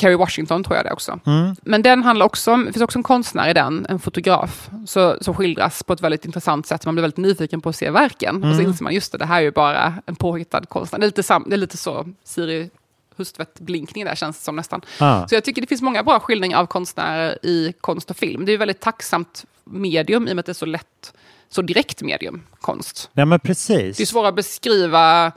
Kerry 0.00 0.14
Washington 0.14 0.64
tror 0.64 0.76
jag 0.76 0.84
det 0.86 0.92
också. 0.92 1.18
Mm. 1.26 1.56
Men 1.62 1.82
den 1.82 2.02
handlar 2.02 2.26
också 2.26 2.52
om, 2.52 2.64
det 2.64 2.72
finns 2.72 2.82
också 2.82 2.98
en 2.98 3.02
konstnär 3.02 3.48
i 3.48 3.52
den, 3.52 3.86
en 3.88 3.98
fotograf, 3.98 4.70
så, 4.86 5.16
som 5.20 5.34
skildras 5.34 5.82
på 5.82 5.92
ett 5.92 6.00
väldigt 6.00 6.24
intressant 6.24 6.66
sätt. 6.66 6.84
Man 6.84 6.94
blir 6.94 7.02
väldigt 7.02 7.16
nyfiken 7.16 7.60
på 7.60 7.68
att 7.68 7.76
se 7.76 7.90
verken. 7.90 8.36
Och 8.36 8.42
så 8.54 8.60
Mm. 8.60 8.66
inser 8.66 8.84
man, 8.84 8.94
just 8.94 9.12
det, 9.12 9.18
det 9.18 9.26
här 9.26 9.36
är 9.36 9.40
ju 9.42 9.50
bara 9.50 9.94
en 10.06 10.16
påhittad 10.16 10.60
konstnär. 10.68 10.98
Det 10.98 11.04
är 11.04 11.08
lite, 11.08 11.22
sam, 11.22 11.44
det 11.48 11.54
är 11.54 11.58
lite 11.58 11.76
så 11.76 12.06
Siri 12.24 12.70
Hustvedt-blinkning 13.16 14.04
där 14.04 14.14
känns 14.14 14.38
det 14.38 14.44
som 14.44 14.56
nästan. 14.56 14.80
Ah. 14.98 15.28
Så 15.28 15.34
jag 15.34 15.44
tycker 15.44 15.60
det 15.60 15.66
finns 15.68 15.82
många 15.82 16.02
bra 16.02 16.20
skildringar 16.20 16.58
av 16.58 16.66
konstnärer 16.66 17.38
i 17.46 17.72
konst 17.80 18.10
och 18.10 18.16
film. 18.16 18.44
Det 18.44 18.50
är 18.50 18.54
ju 18.54 18.58
väldigt 18.58 18.80
tacksamt 18.80 19.44
medium 19.64 20.28
i 20.28 20.32
och 20.32 20.36
med 20.36 20.40
att 20.40 20.46
det 20.46 20.52
är 20.52 20.54
så 20.54 20.66
lätt, 20.66 21.12
så 21.52 21.62
direkt 21.62 22.02
medium, 22.02 22.42
konst. 22.60 23.10
Ja 23.12 23.24
men 23.24 23.40
precis. 23.40 23.96
Det 23.96 24.02
är 24.02 24.06
svårare 24.06 24.28
att 24.28 24.36
beskriva 24.36 25.32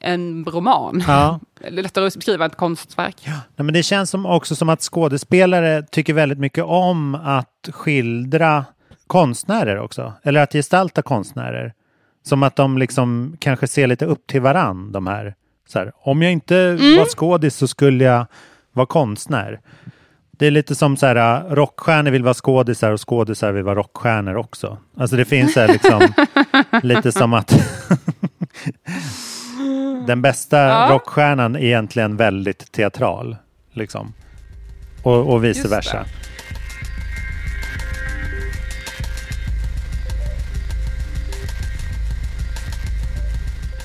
en 0.00 0.44
roman. 0.44 1.04
Ja. 1.06 1.40
Är 1.60 1.70
lättare 1.70 2.06
att 2.06 2.14
beskriva 2.14 2.46
ett 2.46 2.56
konstverk. 2.56 3.16
Nej, 3.26 3.34
men 3.56 3.72
det 3.74 3.82
känns 3.82 4.10
som 4.10 4.26
också 4.26 4.56
som 4.56 4.68
att 4.68 4.80
skådespelare 4.82 5.82
tycker 5.82 6.12
väldigt 6.14 6.38
mycket 6.38 6.64
om 6.64 7.14
att 7.14 7.68
skildra 7.72 8.64
konstnärer 9.06 9.78
också. 9.78 10.12
Eller 10.22 10.40
att 10.42 10.52
gestalta 10.52 11.02
konstnärer. 11.02 11.72
Som 12.22 12.42
att 12.42 12.56
de 12.56 12.78
liksom 12.78 13.36
kanske 13.38 13.66
ser 13.68 13.86
lite 13.86 14.06
upp 14.06 14.26
till 14.26 14.40
varann, 14.40 14.92
de 14.92 15.06
här. 15.06 15.34
Så 15.68 15.78
här 15.78 15.92
om 15.96 16.22
jag 16.22 16.32
inte 16.32 16.56
Mm. 16.58 16.96
var 16.98 17.04
skådis 17.06 17.56
så 17.56 17.68
skulle 17.68 18.04
jag 18.04 18.26
vara 18.72 18.86
konstnär. 18.86 19.60
Det 20.40 20.46
är 20.46 20.50
lite 20.50 20.74
som 20.74 20.96
så 20.96 21.06
här, 21.06 21.44
rockstjärnor 21.54 22.10
vill 22.10 22.22
vara 22.22 22.34
skådisar 22.34 22.90
och 22.90 23.08
skådisar 23.08 23.52
vill 23.52 23.62
vara 23.64 23.74
rockstjärnor 23.74 24.36
också. 24.36 24.78
Alltså 24.96 25.16
det 25.16 25.24
finns 25.24 25.56
här 25.56 25.68
liksom 25.68 26.00
lite 26.82 27.12
som 27.12 27.32
att 27.34 27.48
den 30.06 30.22
bästa 30.22 30.58
Ja. 30.58 30.88
rockstjärnan 30.90 31.56
är 31.56 31.60
egentligen 31.60 32.16
väldigt 32.16 32.72
teatral. 32.72 33.36
Liksom. 33.72 34.12
Och, 35.02 35.32
och 35.32 35.44
vice 35.44 35.58
Just 35.58 35.70
det. 35.70 35.76
versa. 35.76 36.04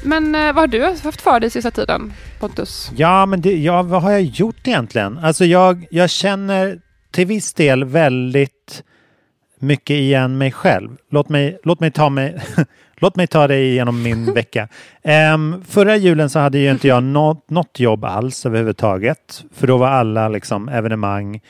Men 0.03 0.35
eh, 0.35 0.53
vad 0.53 0.55
har 0.55 0.67
du 0.67 0.83
haft 1.03 1.21
för 1.21 1.39
dig 1.39 1.49
sista 1.49 1.71
tiden, 1.71 2.13
Pontus? 2.39 2.91
Ja, 2.95 3.25
men 3.25 3.41
det, 3.41 3.57
ja, 3.57 3.81
vad 3.81 4.01
har 4.01 4.11
jag 4.11 4.21
gjort 4.21 4.67
egentligen? 4.67 5.17
Alltså 5.17 5.45
jag, 5.45 5.85
jag 5.91 6.09
känner 6.09 6.79
till 7.11 7.27
viss 7.27 7.53
del 7.53 7.83
väldigt 7.83 8.83
mycket 9.59 9.95
igen 9.95 10.37
mig 10.37 10.51
själv. 10.51 10.89
Låt 11.11 11.29
mig, 11.29 11.59
låt 11.63 11.79
mig 11.79 11.91
ta 11.91 12.09
mig 12.09 12.37
Låt 12.97 13.15
mig 13.15 13.27
ta 13.27 13.47
dig 13.47 13.69
igenom 13.69 14.03
min 14.03 14.33
vecka. 14.33 14.67
Ehm, 15.03 15.63
förra 15.67 15.95
julen 15.95 16.29
så 16.29 16.39
hade 16.39 16.57
ju 16.57 16.71
inte 16.71 16.87
jag 16.87 17.03
något, 17.03 17.49
något 17.49 17.79
jobb 17.79 18.05
alls 18.05 18.45
överhuvudtaget. 18.45 19.43
För 19.53 19.67
då 19.67 19.77
var 19.77 19.87
alla 19.87 20.29
liksom, 20.29 20.69
evenemang 20.69 21.41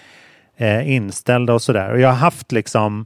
eh, 0.58 0.92
inställda 0.92 1.54
och 1.54 1.62
sådär. 1.62 1.92
Och 1.92 2.00
jag 2.00 2.10
har 2.10 2.16
haft 2.16 2.52
liksom 2.52 3.06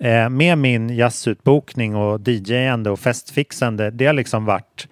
eh, 0.00 0.28
med 0.28 0.58
min 0.58 0.96
jazzutbokning 0.96 1.96
och 1.96 2.28
DJ-ande 2.28 2.90
och 2.90 3.00
festfixande. 3.00 3.90
Det 3.90 4.06
har 4.06 4.12
liksom 4.12 4.44
varit 4.44 4.88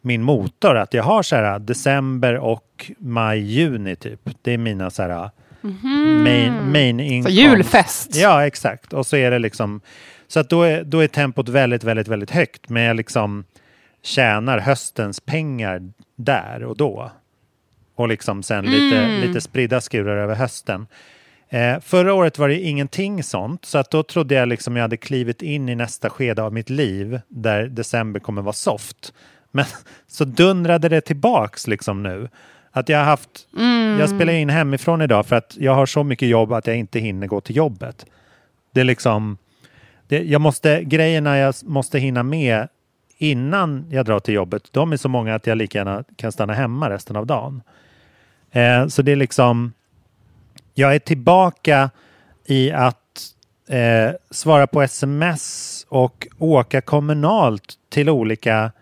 min 0.00 0.22
motor. 0.22 0.76
Att 0.76 0.94
jag 0.94 1.02
har 1.02 1.22
så 1.22 1.36
här 1.36 1.58
december 1.58 2.36
och 2.36 2.90
maj, 2.98 3.38
juni 3.40 3.96
typ. 3.96 4.20
Det 4.42 4.52
är 4.52 4.58
mina 4.58 4.90
så 4.90 5.02
här 5.02 5.30
main, 6.24 6.72
main 6.72 7.00
inkomst. 7.00 7.38
julfest. 7.38 8.16
Ja, 8.16 8.46
exakt. 8.46 8.92
Och 8.92 9.06
så 9.06 9.16
är 9.16 9.30
det 9.30 9.38
liksom 9.38 9.80
så 10.28 10.40
att 10.40 10.48
då 10.50 10.62
är, 10.62 10.84
då 10.84 11.00
är 11.00 11.06
tempot 11.08 11.48
väldigt, 11.48 11.84
väldigt, 11.84 12.08
väldigt 12.08 12.30
högt. 12.30 12.68
Men 12.68 12.82
jag 12.82 12.96
liksom 12.96 13.44
tjänar 14.02 14.58
höstens 14.58 15.20
pengar 15.20 15.92
där 16.16 16.64
och 16.64 16.76
då. 16.76 17.10
Och 17.94 18.08
liksom 18.08 18.42
sen 18.42 18.64
lite, 18.64 18.98
Mm. 18.98 19.20
lite 19.20 19.40
spridda 19.40 19.80
skurar 19.80 20.16
över 20.16 20.34
hösten. 20.34 20.86
Eh, 21.48 21.80
förra 21.80 22.14
året 22.14 22.38
var 22.38 22.48
det 22.48 22.60
ingenting 22.60 23.22
sånt. 23.22 23.64
Så 23.64 23.78
att 23.78 23.90
då 23.90 24.02
trodde 24.02 24.34
jag 24.34 24.48
liksom 24.48 24.76
jag 24.76 24.82
hade 24.82 24.96
klivit 24.96 25.42
in 25.42 25.68
i 25.68 25.74
nästa 25.74 26.10
skede 26.10 26.42
av 26.42 26.52
mitt 26.52 26.70
liv. 26.70 27.20
Där 27.28 27.66
december 27.66 28.20
kommer 28.20 28.42
vara 28.42 28.52
soft. 28.52 29.12
Men 29.50 29.64
så 30.06 30.24
dundrade 30.24 30.88
det 30.88 31.00
tillbaks 31.00 31.66
liksom 31.66 32.02
nu. 32.02 32.28
Att 32.72 32.88
jag 32.88 32.98
har 32.98 33.04
haft, 33.04 33.48
Mm. 33.56 34.00
jag 34.00 34.08
spelar 34.08 34.32
in 34.32 34.48
hemifrån 34.50 35.02
idag 35.02 35.26
för 35.26 35.36
att 35.36 35.56
jag 35.58 35.74
har 35.74 35.86
så 35.86 36.04
mycket 36.04 36.28
jobb 36.28 36.52
att 36.52 36.66
jag 36.66 36.76
inte 36.76 36.98
hinner 36.98 37.26
gå 37.26 37.40
till 37.40 37.56
jobbet. 37.56 38.06
Det 38.72 38.80
är 38.80 38.84
liksom, 38.84 39.38
det, 40.08 40.22
jag 40.22 40.40
måste, 40.40 40.84
grejerna 40.84 41.38
jag 41.38 41.54
måste 41.64 41.98
hinna 41.98 42.22
med 42.22 42.68
innan 43.18 43.86
jag 43.90 44.06
drar 44.06 44.20
till 44.20 44.34
jobbet, 44.34 44.62
de 44.72 44.92
är 44.92 44.96
så 44.96 45.08
många 45.08 45.34
att 45.34 45.46
jag 45.46 45.58
lika 45.58 45.78
gärna 45.78 46.04
kan 46.16 46.32
stanna 46.32 46.52
hemma 46.52 46.90
resten 46.90 47.16
av 47.16 47.26
dagen. 47.26 47.62
Eh, 48.50 48.86
så 48.86 49.02
det 49.02 49.12
är 49.12 49.16
liksom, 49.16 49.72
jag 50.74 50.94
är 50.94 50.98
tillbaka 50.98 51.90
i 52.46 52.70
att 52.72 52.96
eh, 53.68 54.14
svara 54.30 54.66
på 54.66 54.82
sms 54.82 55.86
och 55.88 56.26
åka 56.38 56.80
kommunalt 56.80 57.74
till 57.88 58.08
olika 58.10 58.72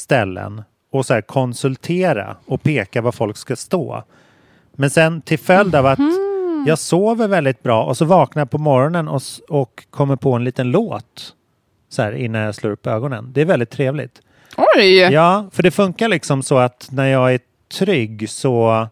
ställen 0.00 0.62
och 0.92 1.06
så 1.06 1.14
här 1.14 1.20
konsultera 1.20 2.36
och 2.46 2.62
peka 2.62 3.02
var 3.02 3.12
folk 3.12 3.36
ska 3.36 3.56
stå. 3.56 4.04
Men 4.72 4.90
sen 4.90 5.22
till 5.22 5.38
följd 5.38 5.74
av 5.74 5.86
att 5.86 5.98
jag 6.66 6.78
sover 6.78 7.28
väldigt 7.28 7.62
bra 7.62 7.84
och 7.84 7.96
så 7.96 8.04
vaknar 8.04 8.40
jag 8.40 8.50
på 8.50 8.58
morgonen 8.58 9.08
och, 9.08 9.22
och 9.48 9.84
kommer 9.90 10.16
på 10.16 10.32
en 10.32 10.44
liten 10.44 10.70
låt 10.70 11.34
så 11.88 12.02
här 12.02 12.12
innan 12.12 12.42
jag 12.42 12.54
slår 12.54 12.70
upp 12.70 12.86
ögonen. 12.86 13.32
Det 13.32 13.40
är 13.40 13.44
väldigt 13.44 13.70
trevligt. 13.70 14.22
Oj! 14.76 14.96
Ja, 14.96 15.50
för 15.52 15.62
det 15.62 15.70
funkar 15.70 16.08
liksom 16.08 16.42
så 16.42 16.58
att 16.58 16.88
när 16.92 17.06
jag 17.06 17.34
är 17.34 17.40
trygg 17.78 18.30
så, 18.30 18.88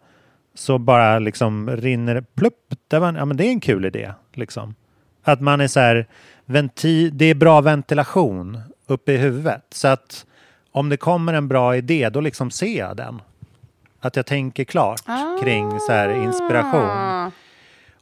så 0.55 0.79
bara 0.79 1.19
liksom 1.19 1.71
rinner 1.71 2.15
det 2.15 2.35
plupp. 2.35 2.75
Där 2.89 3.01
man, 3.01 3.15
ja, 3.15 3.25
men 3.25 3.37
det 3.37 3.47
är 3.47 3.51
en 3.51 3.61
kul 3.61 3.85
idé. 3.85 4.13
Liksom. 4.35 4.75
Att 5.23 5.41
man 5.41 5.61
är 5.61 5.69
så 5.69 5.81
här, 5.81 6.07
venti, 6.45 7.11
det 7.11 7.25
är 7.25 7.35
bra 7.35 7.61
ventilation 7.61 8.61
uppe 8.87 9.13
i 9.13 9.17
huvudet. 9.17 9.65
Så 9.71 9.89
att 9.89 10.27
om 10.73 10.89
det 10.89 10.97
kommer 10.97 11.33
en 11.35 11.49
bra 11.49 11.77
idé, 11.77 12.09
då 12.09 12.21
liksom 12.21 12.51
ser 12.51 12.79
jag 12.79 12.97
den. 12.97 13.23
Att 14.01 14.17
jag 14.17 14.27
tänker 14.27 14.65
klart 14.65 15.01
kring 15.43 15.81
så 15.81 15.93
här 15.93 16.09
inspiration. 16.25 16.85
Ah. 16.91 17.31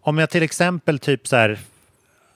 Om 0.01 0.19
jag 0.19 0.31
till 0.31 0.43
exempel 0.43 0.99
typ 0.99 1.27
så 1.29 1.37
här, 1.37 1.59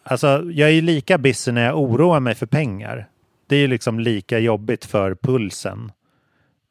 alltså 0.03 0.27
jag 0.53 0.69
är 0.69 0.73
ju 0.73 0.81
lika 0.81 1.19
busy 1.19 1.53
när 1.53 1.65
jag 1.67 1.79
oroar 1.79 2.21
mig 2.21 2.35
för 2.35 2.47
pengar. 2.47 3.09
Det 3.47 3.57
är 3.57 3.61
ju 3.61 3.67
liksom 3.67 4.01
lika 4.01 4.39
jobbigt 4.39 4.85
för 4.85 5.15
pulsen. 5.15 5.93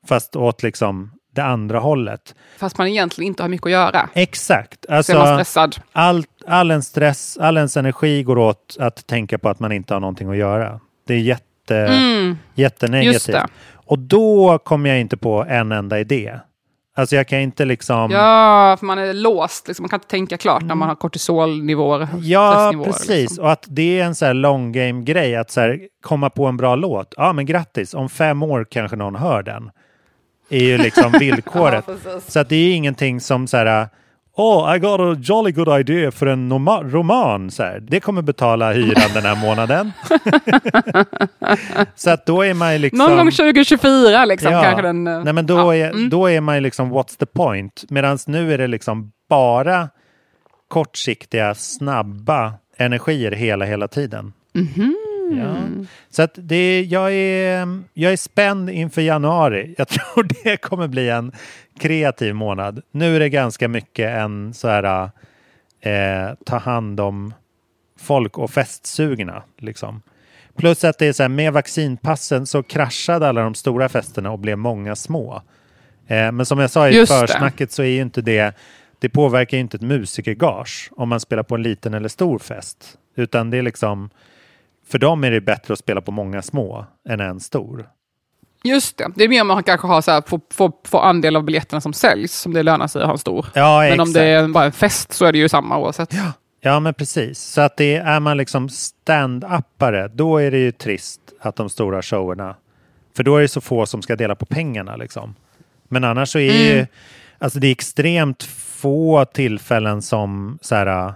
Fast 0.07 0.35
åt 0.35 0.63
liksom 0.63 1.11
det 1.31 1.43
andra 1.43 1.79
hållet. 1.79 2.35
Fast 2.57 2.77
man 2.77 2.87
egentligen 2.87 3.27
inte 3.27 3.43
har 3.43 3.47
mycket 3.49 3.65
att 3.65 3.71
göra. 3.71 4.09
Exakt. 4.13 4.85
Så 4.85 4.91
är 4.91 4.93
man 4.93 5.27
Alltså, 5.27 5.35
stressad. 5.35 5.75
all, 5.91 6.25
all 6.47 6.71
ens 6.71 6.87
stress, 6.87 7.37
all 7.37 7.57
ens 7.57 7.77
energi 7.77 8.23
går 8.23 8.37
åt 8.37 8.77
att 8.79 9.07
tänka 9.07 9.37
på 9.37 9.49
att 9.49 9.59
man 9.59 9.71
inte 9.71 9.93
har 9.93 9.99
någonting 10.01 10.29
att 10.29 10.37
göra. 10.37 10.79
Det 11.07 11.13
är 11.13 11.17
jätte, 11.19 11.43
Mm. 11.77 12.37
jättenegativt. 12.55 13.25
Det. 13.25 13.47
Och 13.73 13.99
då 13.99 14.57
kommer 14.57 14.89
jag 14.89 14.99
inte 14.99 15.17
på 15.17 15.45
en 15.49 15.71
enda 15.71 15.99
idé. 15.99 16.39
Alltså 16.95 17.15
jag 17.15 17.27
kan 17.27 17.39
inte 17.39 17.65
liksom... 17.65 18.11
Ja, 18.11 18.77
för 18.79 18.85
man 18.85 18.97
är 18.97 19.13
låst. 19.13 19.67
Liksom. 19.67 19.83
Man 19.83 19.89
kan 19.89 19.97
inte 19.97 20.07
tänka 20.07 20.37
klart 20.37 20.63
när 20.63 20.75
man 20.75 20.87
har 20.87 20.95
kortisolnivåer. 20.95 22.07
Ja, 22.21 22.73
precis. 22.85 23.09
liksom. 23.09 23.43
Och 23.43 23.51
att 23.51 23.65
det 23.67 23.99
är 23.99 24.05
en 24.05 24.15
så 24.15 24.25
här 24.25 24.33
long 24.33 24.71
game 24.71 25.01
grej 25.03 25.35
att 25.35 25.51
så 25.51 25.61
här, 25.61 25.79
komma 26.01 26.29
på 26.29 26.45
en 26.45 26.57
bra 26.57 26.75
låt. 26.75 27.13
Ja, 27.17 27.33
men 27.33 27.45
grattis. 27.45 27.93
Om 27.93 28.09
fem 28.09 28.43
år 28.43 28.67
kanske 28.69 28.97
någon 28.97 29.15
hör 29.15 29.43
den. 29.43 29.71
är 30.49 30.63
ju 30.63 30.77
liksom 30.77 31.11
villkoret. 31.19 31.85
Ja, 31.87 32.19
så 32.27 32.39
att 32.39 32.49
det 32.49 32.55
är 32.55 32.75
ingenting 32.75 33.21
som 33.21 33.47
så 33.47 33.57
här 33.57 33.87
Oh, 34.41 34.75
I 34.75 34.79
got 34.79 34.99
a 34.99 35.15
jolly 35.21 35.51
good 35.51 35.79
idea 35.79 36.11
för 36.11 36.25
en 36.25 36.49
roman. 36.91 37.51
Så 37.51 37.63
här. 37.63 37.79
Det 37.79 37.99
kommer 37.99 38.21
betala 38.21 38.71
hyran 38.73 39.13
den 39.13 39.23
här 39.23 39.35
månaden. 39.35 39.91
så 41.95 42.09
att 42.09 42.25
då 42.25 42.45
är 42.45 42.53
man 42.53 42.81
liksom... 42.81 42.97
Någon 42.99 43.17
gång 43.17 43.31
2024 43.31 44.25
liksom, 44.25 44.51
kanske 44.51 44.81
den... 44.81 45.07
eh, 45.07 45.23
Nej, 45.23 45.33
men 45.33 45.45
då, 45.45 45.57
ja. 45.57 45.75
är, 45.75 45.89
Mm. 45.89 46.09
då 46.09 46.29
är 46.29 46.41
man 46.41 46.63
liksom 46.63 46.93
what's 46.93 47.17
the 47.19 47.25
point? 47.25 47.83
Medan 47.89 48.17
nu 48.27 48.53
är 48.53 48.57
det 48.57 48.67
liksom 48.67 49.11
bara 49.29 49.89
kortsiktiga, 50.67 51.55
snabba 51.55 52.53
energier 52.77 53.31
hela, 53.31 53.65
hela 53.65 53.87
tiden. 53.87 54.33
Mhm. 54.53 54.95
Ja. 55.37 55.55
Så 56.09 56.21
att 56.21 56.31
det, 56.35 56.81
jag, 56.81 57.13
är, 57.13 57.67
jag 57.93 58.13
är 58.13 58.17
spänd 58.17 58.69
inför 58.69 59.01
januari. 59.01 59.75
Jag 59.77 59.87
tror 59.87 60.27
det 60.43 60.57
kommer 60.57 60.87
bli 60.87 61.09
en 61.09 61.31
kreativ 61.79 62.35
månad. 62.35 62.81
Nu 62.91 63.15
är 63.15 63.19
det 63.19 63.29
ganska 63.29 63.67
mycket 63.67 64.09
en 64.09 64.53
så 64.53 64.67
här 64.67 65.09
eh, 65.81 66.35
ta 66.45 66.57
hand 66.57 66.99
om 66.99 67.33
folk 67.99 68.37
och 68.37 68.51
festsugna. 68.51 69.43
Liksom. 69.57 70.01
Plus 70.55 70.83
att 70.83 70.97
det 70.97 71.05
är 71.05 71.13
så 71.13 71.23
här, 71.23 71.29
med 71.29 71.53
vaccinpassen 71.53 72.45
så 72.45 72.63
kraschade 72.63 73.27
alla 73.27 73.41
de 73.41 73.55
stora 73.55 73.89
festerna 73.89 74.31
och 74.31 74.39
blev 74.39 74.57
många 74.57 74.95
små. 74.95 75.41
Eh, 76.07 76.31
men 76.31 76.45
som 76.45 76.59
jag 76.59 76.69
sa 76.69 76.89
i 76.89 76.95
Just 76.95 77.11
det. 77.11 77.27
försnacket 77.27 77.71
så 77.71 77.81
är 77.81 77.87
ju 77.87 78.01
inte 78.01 78.21
det, 78.21 78.55
det 78.99 79.09
påverkar 79.09 79.57
ju 79.57 79.61
inte 79.61 79.77
ett 79.77 79.81
musikergage 79.81 80.91
om 80.95 81.09
man 81.09 81.19
spelar 81.19 81.43
på 81.43 81.55
en 81.55 81.63
liten 81.63 81.93
eller 81.93 82.09
stor 82.09 82.39
fest. 82.39 82.97
Utan 83.15 83.49
det 83.49 83.57
är 83.57 83.61
liksom, 83.61 84.09
för 84.87 84.99
dem 84.99 85.23
är 85.23 85.31
det 85.31 85.41
bättre 85.41 85.73
att 85.73 85.79
spela 85.79 86.01
på 86.01 86.11
många 86.11 86.41
små 86.41 86.85
än 87.09 87.19
en 87.19 87.39
stor. 87.39 87.89
Just 88.63 88.97
det. 88.97 89.11
Det 89.15 89.23
är 89.23 89.29
mer 89.29 89.41
om 89.41 89.47
man 89.47 89.63
kanske 89.63 89.87
har 89.87 90.01
så 90.01 90.11
här, 90.11 90.23
får, 90.27 90.41
får, 90.53 90.71
får 90.85 91.01
andel 91.01 91.35
av 91.35 91.43
biljetterna 91.43 91.81
som 91.81 91.93
säljs, 91.93 92.33
som 92.33 92.53
det 92.53 92.63
lönar 92.63 92.87
sig 92.87 93.01
att 93.01 93.05
ha 93.07 93.13
en 93.13 93.17
stor. 93.19 93.45
Ja, 93.53 93.79
Men 93.79 93.99
om 93.99 94.09
exakt. 94.09 94.13
det 94.13 94.23
är 94.29 94.47
bara 94.47 94.65
en 94.65 94.71
fest 94.71 95.13
så 95.13 95.25
är 95.25 95.31
det 95.31 95.37
ju 95.37 95.49
samma 95.49 95.77
oavsett. 95.77 96.13
Ja, 96.61 96.79
men 96.79 96.93
precis. 96.93 97.39
Så 97.39 97.61
att 97.61 97.77
det 97.77 97.95
är 97.95 98.19
man 98.19 98.37
liksom 98.37 98.69
stand-upare, 98.69 100.07
då 100.13 100.37
är 100.37 100.51
det 100.51 100.57
ju 100.57 100.71
trist 100.71 101.21
att 101.41 101.55
de 101.55 101.69
stora 101.69 102.01
showerna, 102.01 102.55
för 103.15 103.23
då 103.23 103.37
är 103.37 103.41
det 103.41 103.47
så 103.47 103.61
få 103.61 103.85
som 103.85 104.01
ska 104.01 104.15
dela 104.15 104.35
på 104.35 104.45
pengarna 104.45 104.95
liksom. 104.95 105.35
Men 105.87 106.03
annars 106.03 106.29
så 106.29 106.39
är 106.39 106.49
Mm. 106.51 106.77
ju, 106.77 106.85
alltså 107.37 107.59
det 107.59 107.67
är 107.67 107.71
extremt 107.71 108.43
få 108.43 109.25
tillfällen 109.25 110.01
som 110.01 110.59
så 110.61 110.75
här, 110.75 111.13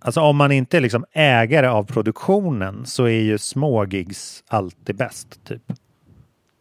alltså 0.00 0.20
om 0.20 0.36
man 0.36 0.52
inte 0.52 0.76
är 0.76 0.80
liksom 0.80 1.04
ägare 1.12 1.66
av 1.66 1.84
produktionen 1.84 2.86
så 2.86 3.04
är 3.04 3.20
ju 3.20 3.38
små 3.38 3.84
gigs 3.84 4.44
alltid 4.48 4.96
bäst 4.96 5.44
typ. 5.48 5.62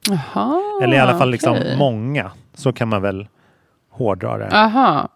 Jaha, 0.09 0.61
Eller 0.83 0.95
i 0.95 0.99
alla 0.99 1.17
fall 1.17 1.31
liksom 1.31 1.57
många, 1.77 2.31
så 2.53 2.73
kan 2.73 2.87
man 2.87 3.01
väl 3.01 3.27
hårdra 3.89 4.37
det. 4.37 4.49
Aha, 4.51 5.09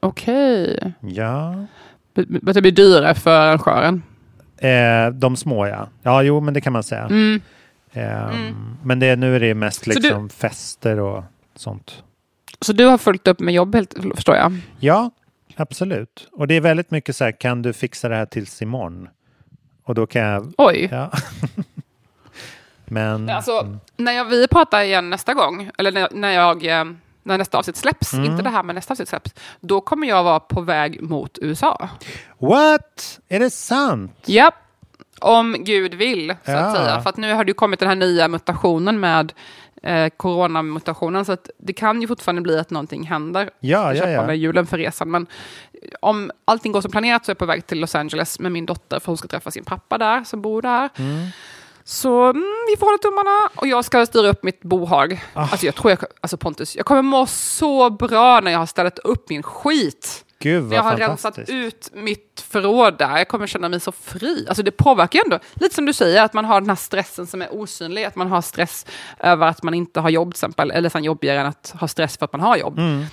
okej. 0.00 0.92
Ja. 1.00 1.66
B- 2.14 2.24
Det 2.52 2.60
blir 2.62 2.72
dyrare 2.72 3.14
för 3.14 3.30
arrangören. 3.40 4.02
Eh, 4.58 5.08
de 5.14 5.36
små 5.36 5.66
ja. 5.66 5.88
Ja, 6.02 6.22
jo, 6.22 6.40
men 6.40 6.54
det 6.54 6.60
kan 6.60 6.72
man 6.72 6.82
säga. 6.82 7.04
Mm. 7.04 7.40
Ehm, 7.92 8.76
Men 8.82 8.98
det, 8.98 9.16
nu 9.16 9.36
är 9.36 9.40
det 9.40 9.54
mest 9.54 9.84
Så 9.84 9.90
du- 9.90 10.00
liksom 10.00 10.28
fester 10.28 11.00
och 11.00 11.24
sånt. 11.54 12.02
Så 12.60 12.72
du 12.72 12.84
har 12.84 12.98
följt 12.98 13.28
upp 13.28 13.40
med 13.40 13.54
jobb, 13.54 13.74
helt, 13.74 13.94
förstår 14.14 14.36
jag? 14.36 14.52
Ja, 14.80 15.10
absolut. 15.56 16.28
Och 16.32 16.48
det 16.48 16.54
är 16.54 16.60
väldigt 16.60 16.90
mycket 16.90 17.16
så 17.16 17.24
här, 17.24 17.32
kan 17.32 17.62
du 17.62 17.72
fixa 17.72 18.08
det 18.08 18.16
här 18.16 18.26
tills 18.26 18.62
imorgon? 18.62 19.08
Och 19.84 19.94
då 19.94 20.06
kan 20.06 20.22
jag... 20.22 20.52
Oj. 20.58 20.88
Ja. 20.90 21.10
men... 22.92 23.28
Alltså, 23.30 23.78
när 23.96 24.12
jag, 24.12 24.24
vi 24.24 24.48
pratar 24.48 24.82
igen 24.82 25.10
nästa 25.10 25.34
gång, 25.34 25.70
eller 25.78 25.92
när, 25.92 26.08
när, 26.12 26.30
jag, 26.30 26.66
eh, 26.66 26.84
när 27.22 27.38
nästa 27.38 27.58
avsnitt 27.58 27.76
släpps, 27.76 28.12
Mm. 28.12 28.24
inte 28.30 28.42
det 28.42 28.50
här 28.50 28.62
men 28.62 28.74
nästa 28.74 28.92
avsnitt 28.94 29.08
släpps, 29.08 29.34
då 29.60 29.80
kommer 29.80 30.06
jag 30.08 30.24
vara 30.24 30.40
på 30.40 30.60
väg 30.60 31.02
mot 31.02 31.38
USA. 31.42 31.88
What? 32.38 33.20
Är 33.28 33.38
det 33.40 33.50
sant? 33.50 34.18
Japp, 34.24 34.54
om 35.20 35.56
Gud 35.58 35.94
vill, 35.94 36.34
så 36.44 36.50
Ja. 36.50 36.58
att 36.58 36.76
säga. 36.76 37.00
För 37.00 37.10
att 37.10 37.16
nu 37.16 37.32
har 37.32 37.44
det 37.44 37.52
kommit 37.52 37.80
den 37.80 37.88
här 37.88 37.96
nya 37.96 38.28
mutationen 38.28 39.00
med 39.00 39.32
eh, 39.82 40.08
coronamutationen, 40.16 41.24
så 41.24 41.32
att 41.32 41.50
det 41.58 41.72
kan 41.72 42.00
ju 42.02 42.08
fortfarande 42.08 42.42
bli 42.42 42.58
att 42.58 42.70
någonting 42.70 43.04
händer. 43.06 43.50
Ja, 43.60 43.94
Jag 43.94 44.08
ja, 44.08 44.10
ja. 44.12 44.26
med 44.26 44.36
julen 44.38 44.66
för 44.66 44.78
resan, 44.78 45.10
men 45.10 45.26
om 46.00 46.30
allting 46.44 46.72
går 46.72 46.80
som 46.80 46.90
planerat 46.90 47.24
så 47.24 47.30
är 47.30 47.34
jag 47.34 47.38
på 47.38 47.46
väg 47.46 47.66
till 47.66 47.80
Los 47.80 47.94
Angeles 47.94 48.40
med 48.40 48.52
min 48.52 48.66
dotter, 48.66 49.00
för 49.00 49.06
hon 49.06 49.16
ska 49.16 49.28
träffa 49.28 49.50
sin 49.50 49.64
pappa 49.64 49.98
där, 49.98 50.24
som 50.24 50.42
bor 50.42 50.62
där. 50.62 50.88
Mm. 50.96 51.26
Så 51.84 52.22
mm, 52.22 52.44
vi 52.70 52.76
får 52.76 52.86
hålla 52.86 52.98
tummarna. 52.98 53.50
Och 53.54 53.66
jag 53.66 53.84
ska 53.84 54.06
styra 54.06 54.28
upp 54.28 54.42
mitt 54.42 54.62
bohag. 54.62 55.24
Ah. 55.34 55.40
Alltså 55.40 55.66
jag 55.66 55.74
tror 55.74 55.90
jag, 55.90 55.98
alltså 56.20 56.36
Pontus, 56.36 56.76
jag 56.76 56.86
kommer 56.86 57.02
må 57.02 57.26
så 57.26 57.90
bra 57.90 58.40
när 58.40 58.50
jag 58.50 58.58
har 58.58 58.66
ställt 58.66 58.98
upp 58.98 59.28
min 59.28 59.42
skit. 59.42 60.24
Gud 60.42 60.64
När 60.64 60.76
jag 60.76 60.82
har 60.82 60.96
rensat 60.96 61.38
ut 61.38 61.90
mitt 61.92 62.44
förråd 62.48 62.98
där. 62.98 63.18
Jag 63.18 63.28
kommer 63.28 63.46
känna 63.46 63.68
mig 63.68 63.80
så 63.80 63.92
fri. 63.92 64.46
Alltså 64.48 64.62
det 64.62 64.70
påverkar 64.70 65.18
ju 65.18 65.22
ändå, 65.24 65.38
lite 65.54 65.74
som 65.74 65.86
du 65.86 65.92
säger, 65.92 66.22
att 66.22 66.32
man 66.32 66.44
har 66.44 66.60
den 66.60 66.68
här 66.68 66.76
stressen 66.76 67.26
som 67.26 67.42
är 67.42 67.54
osynlig. 67.54 68.04
Att 68.04 68.16
man 68.16 68.28
har 68.28 68.42
stress 68.42 68.86
över 69.18 69.46
att 69.46 69.62
man 69.62 69.74
inte 69.74 70.00
har 70.00 70.10
jobb 70.10 70.28
till 70.28 70.36
exempel. 70.36 70.70
Eller 70.70 70.88
sen 70.88 71.04
jobbigare 71.04 71.40
än 71.40 71.46
att 71.46 71.74
ha 71.80 71.88
stress 71.88 72.16
för 72.16 72.24
att 72.24 72.32
man 72.32 72.40
har 72.40 72.56
jobb. 72.56 72.78
Mm. 72.78 73.04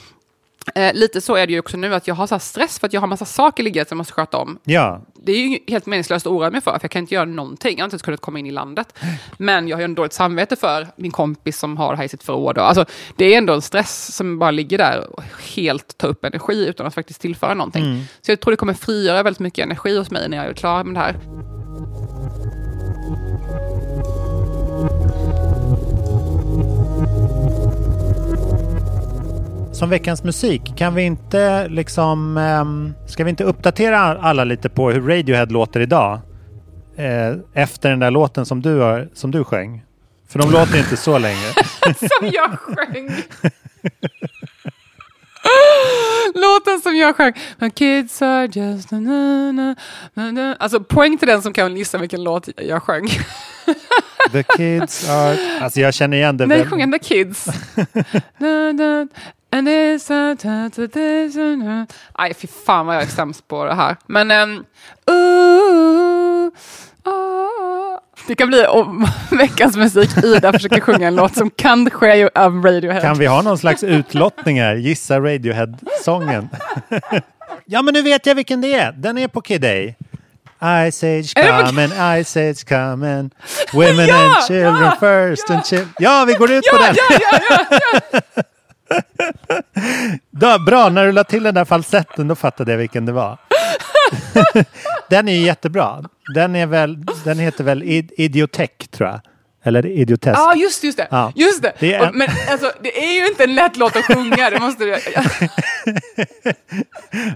Eh, 0.76 0.94
lite 0.94 1.22
så 1.22 1.36
är 1.36 1.48
det 1.48 1.54
ju 1.54 1.60
också 1.60 1.78
nu, 1.78 1.96
att 1.96 2.08
jag 2.08 2.16
har 2.16 2.28
så 2.28 2.36
här 2.36 2.40
stress 2.40 2.80
för 2.80 2.88
att 2.88 2.94
jag 2.94 3.02
har 3.02 3.08
massa 3.08 3.26
saker 3.26 3.64
liggande 3.64 3.90
som 3.90 3.96
jag 3.96 3.98
måste 3.98 4.14
sköta 4.14 4.38
om. 4.38 4.60
Ja, 4.64 5.02
Det 5.16 5.32
är 5.32 5.48
ju 5.48 5.60
helt 5.68 5.86
meningslöst 5.86 6.26
att 6.26 6.32
oroa 6.32 6.52
mig 6.52 6.62
för, 6.62 6.72
för 6.72 6.80
jag 6.82 6.92
kan 6.92 7.00
inte 7.00 7.14
göra 7.16 7.26
någonting. 7.26 7.78
Jag 7.78 7.84
har 7.84 7.86
inte 7.86 7.94
ens 7.94 8.02
kunnat 8.02 8.22
komma 8.22 8.40
in 8.40 8.46
i 8.46 8.52
landet. 8.52 8.94
Men 9.38 9.68
jag 9.68 9.78
har 9.78 9.82
ju 9.82 9.86
en 9.86 9.96
dåligt 9.96 10.14
samvete 10.14 10.56
för 10.56 10.88
min 10.96 11.12
kompis 11.12 11.60
som 11.60 11.78
har 11.78 11.92
det 11.92 11.98
här 11.98 12.06
i 12.06 12.10
sitt 12.10 12.24
förråd. 12.24 12.58
Alltså, 12.58 12.86
det 13.16 13.34
är 13.34 13.38
ändå 13.38 13.54
en 13.54 13.62
stress 13.62 14.16
som 14.16 14.40
bara 14.40 14.52
ligger 14.52 14.78
där 14.78 15.08
och 15.14 15.24
helt 15.56 15.98
tar 15.98 16.08
upp 16.08 16.26
energi 16.26 16.68
utan 16.68 16.88
att 16.88 16.94
faktiskt 16.94 17.22
tillföra 17.22 17.54
någonting. 17.54 17.86
Mm. 17.86 18.02
Så 18.22 18.32
jag 18.32 18.40
tror 18.40 18.52
det 18.52 18.58
kommer 18.58 18.74
frigöra 18.74 19.24
väldigt 19.24 19.40
mycket 19.40 19.66
energi 19.66 19.98
hos 19.98 20.12
mig 20.12 20.30
när 20.30 20.38
jag 20.38 20.46
är 20.46 20.54
klar 20.54 20.84
med 20.84 20.94
det 20.94 21.00
här. 21.00 21.59
Som 29.80 29.90
veckans 29.90 30.24
musik, 30.24 30.62
kan 30.78 30.96
vi 30.96 31.04
inte 31.04 31.68
liksom... 31.68 32.38
ehm, 32.38 32.94
ska 33.08 33.24
vi 33.24 33.30
inte 33.30 33.44
uppdatera 33.44 34.00
alla 34.00 34.44
lite 34.44 34.70
på 34.70 34.92
hur 34.92 35.02
Radiohead 35.02 35.46
låter 35.46 35.80
idag? 35.80 36.20
Eh, 36.96 37.36
efter 37.54 37.90
den 37.90 38.00
där 38.00 38.12
låten 38.12 38.46
som 38.46 38.62
du, 38.62 38.80
har, 38.80 39.10
som 39.14 39.32
du 39.32 39.44
sjöng. 39.44 39.84
För 40.30 40.40
de 40.40 40.52
låter 40.52 40.78
inte 40.78 40.98
så 40.98 41.18
länge. 41.18 41.54
som 41.98 42.30
jag 42.34 42.60
sjöng! 42.60 43.10
Låten 46.36 46.80
som 46.84 46.96
jag 46.96 47.16
sjöng. 47.16 47.34
My 47.58 47.70
kids 47.70 48.22
are 48.22 48.46
just... 48.46 48.92
Na, 48.92 49.00
na, 49.52 49.76
na, 50.14 50.32
na. 50.32 50.56
Alltså 50.60 50.80
poäng 50.80 51.18
till 51.18 51.28
den 51.28 51.42
som 51.42 51.54
kan 51.54 51.78
gissa 51.78 51.98
vilken 51.98 52.24
låt 52.24 52.50
jag 52.58 52.84
sjöng. 52.84 53.08
The 54.32 54.44
kids 54.44 55.10
are... 55.10 55.38
Alltså 55.62 55.80
jag 55.80 55.94
känner 55.94 56.18
igen 56.18 56.38
det. 56.38 56.46
Nej, 56.46 56.58
väl- 56.58 56.68
sjunger 56.70 57.00
The 57.00 57.00
Kids. 57.00 57.48
Na, 58.38 58.72
na, 58.72 59.08
and 59.52 59.68
it's 59.68 60.10
a 60.12 60.36
ta, 60.36 60.70
ta, 60.76 60.88
ta, 60.88 61.30
ta, 61.34 61.40
na. 61.56 61.86
Aj, 62.14 62.34
fy 62.34 62.48
fan 62.48 62.86
vad 62.86 62.96
jag 62.96 63.04
är 63.04 63.08
sämst 63.08 63.48
på 63.48 63.66
det 63.66 63.74
här. 63.74 63.96
Men... 64.08 64.32
Um, 64.32 64.66
ooh, 65.12 66.52
ah. 67.04 68.00
Det 68.28 68.36
kan 68.36 68.48
bli 68.48 68.66
om 68.66 69.08
veckans 69.32 69.78
musik. 69.78 70.10
Ida 70.24 70.54
försöker 70.54 70.80
sjunga 70.82 71.08
en 71.08 71.16
låt 71.16 71.36
som 71.36 71.50
kanske 71.50 72.16
är 72.16 72.30
av 72.36 72.66
Radiohead. 72.66 73.02
Kan 73.02 73.18
vi 73.18 73.26
ha 73.26 73.42
någon 73.42 73.58
slags 73.58 73.84
utlottning 73.84 74.62
här? 74.62 74.76
Gissa 74.76 75.20
Radiohead-sången. 75.20 76.50
ja, 77.66 77.82
men 77.82 77.94
nu 77.94 78.02
vet 78.02 78.26
jag 78.26 78.36
vilken 78.36 78.62
det 78.62 78.74
är. 78.74 78.92
Den 78.92 79.18
är 79.18 79.28
på 79.28 79.42
Kid 79.42 79.66
A. 79.66 79.94
Ice 80.92 81.04
Age 81.04 81.34
coming, 81.36 81.90
Ice 82.24 82.38
Age 82.38 82.66
coming. 82.70 83.32
Women 83.74 84.08
Ja, 84.08 84.24
and 84.24 84.48
children 84.48 84.84
ja, 84.84 84.98
first 85.00 85.50
and 85.50 85.66
children. 85.66 85.94
Ja, 86.00 86.26
vi 86.28 86.34
går 86.34 86.52
ut 86.52 86.64
på 86.72 86.78
Ja, 86.78 86.94
den. 88.12 88.22
Då, 90.32 90.60
bra, 90.60 90.90
när 90.90 91.06
du 91.06 91.12
la 91.12 91.24
till 91.24 91.44
den 91.44 91.54
där 91.54 91.66
falsetten 91.66 92.28
då 92.28 92.36
fattade 92.36 92.72
jag 92.72 92.78
vilken 92.78 93.06
det 93.06 93.12
var. 93.12 93.38
den 95.10 95.28
är 95.28 95.34
ju 95.34 95.46
jättebra. 95.46 96.04
Den, 96.36 96.56
är 96.56 96.66
väl, 96.66 97.06
den 97.24 97.40
heter 97.40 97.64
väl 97.64 97.84
Id- 97.84 98.12
Idiotech 98.18 98.70
tror 98.92 99.10
jag. 99.10 99.20
Eller 99.64 99.86
idiotesk. 99.86 100.40
Ja, 100.40 100.56
just, 100.56 100.84
just 100.84 100.98
det. 100.98 101.08
Ja. 101.12 101.34
Just 101.36 101.62
det. 101.62 101.74
Det 101.80 101.94
är 101.94 102.12
men 102.12 102.28
alltså, 102.52 102.72
det 102.82 103.04
är 103.04 103.14
ju 103.22 103.28
inte 103.28 103.44
en 103.44 103.56
lätt 103.56 103.78
låt 103.78 103.96
att 103.96 104.06
sjunga. 104.06 104.50
Det 104.50 104.60
måste 104.60 104.86
du... 104.86 104.92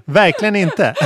Verkligen 0.06 0.56
inte. 0.56 0.94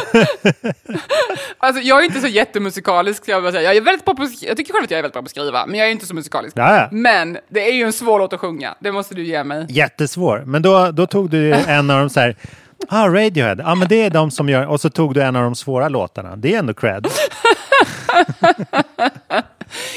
Alltså, 1.60 1.82
jag 1.82 2.00
är 2.00 2.06
inte 2.06 2.22
så 2.22 2.28
jättemusikalisk, 2.28 3.24
jag 3.26 3.44
bara 3.44 3.52
säga. 3.52 3.64
Jag, 3.64 3.78
är 3.78 3.82
väldigt 3.82 4.06
bra 4.06 4.16
på, 4.16 4.28
jag 4.42 4.58
tycker 4.58 4.74
själv 4.74 4.84
att 4.84 4.92
jag 4.92 4.98
är 4.98 5.02
väldigt 5.02 5.14
bra 5.14 5.22
på 5.22 5.26
att 5.26 5.32
skriva, 5.32 5.66
men 5.66 5.80
jag 5.80 5.88
är 5.88 5.92
inte 5.92 6.06
så 6.06 6.16
musikalisk. 6.16 6.58
Ja, 6.58 6.76
ja. 6.76 6.88
Men 6.92 7.38
det 7.50 7.70
är 7.70 7.74
ju 7.74 7.84
en 7.84 7.94
svår 7.94 8.20
låt 8.20 8.34
att 8.34 8.40
sjunga. 8.40 8.76
Det 8.80 8.92
måste 8.92 9.16
du 9.16 9.24
ge 9.24 9.44
mig. 9.44 9.66
Jättesvår. 9.70 10.44
Men 10.46 10.62
då, 10.62 10.92
då 10.92 11.08
tog 11.08 11.30
du 11.30 11.54
en 11.68 11.90
av 11.90 12.00
de 12.00 12.10
så 12.10 12.20
här, 12.20 12.36
ah, 12.88 13.08
Radiohead, 13.08 13.56
ja 13.60 13.76
men 13.76 13.88
det 13.88 14.02
är 14.02 14.10
de 14.10 14.32
som 14.32 14.50
gör, 14.50 14.68
och 14.68 14.82
så 14.82 14.90
tog 14.90 15.14
du 15.14 15.22
en 15.22 15.36
av 15.36 15.44
de 15.44 15.56
svåra 15.56 15.90
låtarna. 15.90 16.36
Det 16.36 16.56
är 16.56 16.60
ändå 16.60 16.74
cred. 16.74 17.08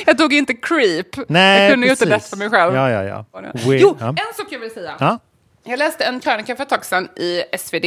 Jag 0.06 0.18
tog 0.18 0.32
inte 0.32 0.54
Creep. 0.54 1.06
Nej, 1.28 1.62
jag 1.62 1.70
kunde 1.72 1.86
ju 1.86 1.90
inte 1.92 2.04
lätt 2.04 2.26
för 2.26 2.36
mig 2.36 2.50
själv. 2.50 2.74
Ja, 2.74 2.90
ja, 2.90 3.02
ja. 3.02 3.24
We- 3.52 3.78
jo, 3.80 3.96
ja. 4.00 4.08
en 4.08 4.16
sak 4.36 4.46
jag 4.50 4.58
vill 4.58 4.70
säga. 4.70 4.94
Ja. 5.00 5.18
Jag 5.64 5.78
läste 5.78 6.04
en 6.04 6.20
krönika 6.20 6.56
för 6.56 6.62
ett 6.62 6.68
tag 6.68 6.84
sedan 6.84 7.08
i 7.16 7.42
SvD 7.58 7.84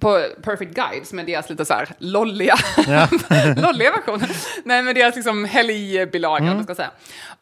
på 0.00 0.24
Perfect 0.42 0.74
Guide, 0.74 1.06
som 1.06 1.18
är 1.18 1.24
deras 1.24 1.50
lite 1.50 1.64
så 1.64 1.74
här 1.74 1.88
lolliga, 1.98 2.54
Ja. 2.86 3.08
lolliga 3.56 3.90
version. 3.90 4.22
Nej, 4.64 4.82
men 4.82 4.94
deras 4.94 5.16
liksom 5.16 5.44
helgbilaga, 5.44 6.38
Mm. 6.42 6.52
mm. 6.52 6.64
ska 6.64 6.74
säga. 6.74 6.90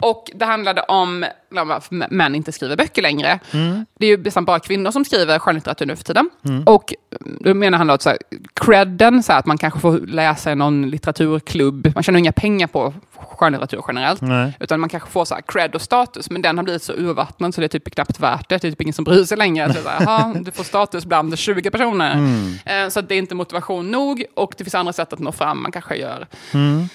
Och 0.01 0.31
det 0.35 0.45
handlade 0.45 0.83
om 0.83 1.27
varför 1.51 1.95
män 2.15 2.35
inte 2.35 2.53
skriver 2.53 2.77
böcker 2.77 3.03
längre. 3.03 3.39
Mm. 3.53 3.87
Det 3.99 4.07
är 4.07 4.11
ju 4.11 4.17
nästan 4.23 4.45
bara 4.45 4.61
kvinnor 4.61 4.91
som 4.91 5.05
skriver 5.05 5.39
skönlitteratur 5.39 5.87
nu 5.87 5.97
för 5.97 6.05
tiden. 6.05 6.31
Mm. 6.45 6.63
Och 6.63 6.95
då 7.41 7.55
menar 7.55 7.79
han 7.79 7.87
då 7.87 7.95
att 7.95 8.03
så 8.03 8.09
här, 8.09 8.19
credden, 8.55 9.23
så 9.23 9.33
här, 9.33 9.39
att 9.39 9.47
man 9.47 9.59
kanske 9.59 9.81
får 9.81 9.99
läsa 9.99 10.53
i 10.53 10.55
någon 10.55 10.91
litteraturklubb. 10.91 11.93
Man 11.95 12.03
tjänar 12.03 12.19
inga 12.19 12.33
pengar 12.33 12.67
på 12.67 12.95
skönlitteratur 13.27 13.85
generellt. 13.89 14.21
Nej. 14.21 14.53
Utan 14.61 14.81
man 14.81 14.89
kanske 14.89 15.11
får 15.11 15.25
så 15.25 15.35
här 15.35 15.43
cred 15.43 15.75
och 15.75 15.83
status, 15.83 16.31
men 16.31 16.43
den 16.43 16.57
har 16.59 16.65
blivit 16.65 16.83
så 16.83 16.93
urvattnad 16.93 17.55
så 17.55 17.61
det 17.61 17.67
är 17.67 17.79
typ 17.79 17.95
knappt 17.95 18.21
värt 18.21 18.49
det. 18.49 18.55
Det 18.59 18.67
är 18.69 18.71
typ 18.71 18.81
ingen 18.81 18.95
som 18.95 19.05
bryr 19.05 19.25
sig 19.25 19.39
längre. 19.39 19.75
Så 19.75 19.81
det 19.83 19.89
är 19.89 20.01
"Jaha, 20.03 20.35
du 20.41 20.51
får 20.51 20.65
status 20.65 21.05
bland 21.07 21.39
20 21.39 21.71
personer. 21.71 22.13
Mm. 22.15 22.55
Eh, 22.65 22.89
Så 22.91 23.01
det 23.01 23.15
är 23.15 23.19
inte 23.19 23.35
motivation 23.35 23.91
nog 23.91 24.25
och 24.35 24.55
det 24.59 24.65
finns 24.65 24.75
andra 24.75 24.93
sätt 24.93 25.13
att 25.13 25.19
nå 25.19 25.33
fram. 25.33 25.63
Man 25.63 25.73
kanske 25.73 25.97
gör, 25.97 26.27
Mm. 26.55 26.89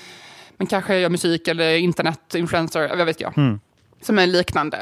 man 0.57 0.67
kanske 0.67 0.97
gör 0.99 1.09
musik 1.09 1.47
eller 1.47 1.75
internet-influencer, 1.77 2.95
vad 2.97 3.05
vet 3.05 3.21
jag. 3.21 3.37
Mm. 3.37 3.59
Som 4.01 4.19
är 4.19 4.27
liknande. 4.27 4.77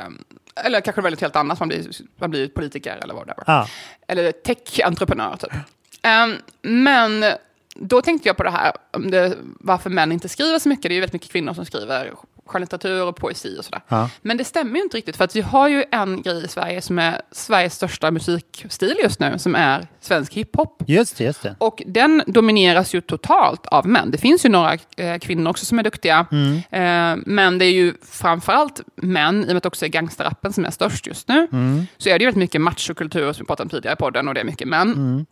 Eller 0.66 0.82
kanske 0.82 1.02
väldigt 1.02 1.22
helt 1.22 1.36
annat, 1.36 1.60
man 1.60 1.68
blir, 1.68 1.86
man 2.20 2.30
blir 2.30 2.48
politiker 2.48 2.98
eller 3.04 3.14
whatever. 3.14 3.44
Ja. 3.48 3.68
Eller 4.08 4.32
tech-entreprenör 4.32 5.36
typ. 5.38 5.54
Ehm, 6.02 6.36
men 6.62 7.26
då 7.82 8.02
tänkte 8.02 8.30
jag 8.30 8.38
på 8.38 8.44
det 8.44 8.52
här, 8.52 8.72
om 8.94 9.12
det, 9.12 9.38
varför 9.60 9.90
män 9.90 10.12
inte 10.12 10.30
skriver 10.30 10.60
så 10.60 10.70
mycket. 10.70 10.84
Det 10.84 10.90
är 10.90 10.94
ju 10.94 11.00
väldigt 11.00 11.14
mycket 11.14 11.32
kvinnor 11.32 11.54
som 11.54 11.66
skriver 11.66 12.14
skönlitteratur 12.50 13.08
och 13.08 13.16
poesi 13.16 13.56
och 13.60 13.66
sådär. 13.66 13.82
Ja. 13.88 14.10
Men 14.22 14.38
det 14.38 14.44
stämmer 14.44 14.76
ju 14.76 14.84
inte 14.84 14.98
riktigt, 14.98 15.18
för 15.18 15.24
att 15.24 15.36
vi 15.36 15.42
har 15.42 15.68
ju 15.68 15.84
en 15.92 16.22
grej 16.22 16.46
i 16.46 16.48
Sverige 16.48 16.82
som 16.82 17.00
är 17.00 17.22
Sveriges 17.32 17.76
största 17.76 18.12
musikstil 18.12 18.96
just 19.04 19.20
nu, 19.20 19.40
som 19.40 19.56
är 19.56 19.88
svensk 20.00 20.34
hiphop. 20.34 20.84
Just 20.88 21.18
det, 21.18 21.24
just 21.24 21.44
det. 21.44 21.56
Och 21.58 21.84
den 21.86 22.24
domineras 22.28 22.94
ju 22.96 23.02
totalt 23.02 23.66
av 23.66 23.88
män. 23.88 24.12
Det 24.12 24.18
finns 24.18 24.46
ju 24.46 24.50
några 24.50 24.78
eh, 24.98 25.18
kvinnor 25.20 25.50
också 25.50 25.66
som 25.66 25.80
är 25.80 25.84
duktiga. 25.84 26.26
Mm. 26.32 26.56
Eh, 26.56 27.24
men 27.26 27.58
det 27.58 27.66
är 27.66 27.72
ju 27.72 27.94
framförallt 28.02 28.82
män, 28.96 29.42
i 29.42 29.44
och 29.44 29.48
med 29.48 29.58
att 29.58 29.66
också 29.66 29.86
är 29.86 29.90
gangsterrappen 29.90 30.54
som 30.54 30.66
är 30.66 30.72
störst 30.72 31.08
just 31.08 31.28
nu. 31.28 31.48
Mm. 31.52 31.86
Så 31.98 32.10
är 32.10 32.20
det 32.20 32.24
ju 32.24 32.26
väldigt 32.26 32.40
mycket 32.40 32.62
machokultur 32.62 33.34
som 33.34 33.44
vi 33.44 33.48
pratade 33.48 33.66
om 33.66 33.70
tidigare 33.70 33.94
i 33.94 33.98
podden 33.98 34.28
och 34.28 34.34
det 34.34 34.40
är 34.40 34.46
mycket 34.46 34.68
män. 34.68 34.94
Mm. 34.94 35.26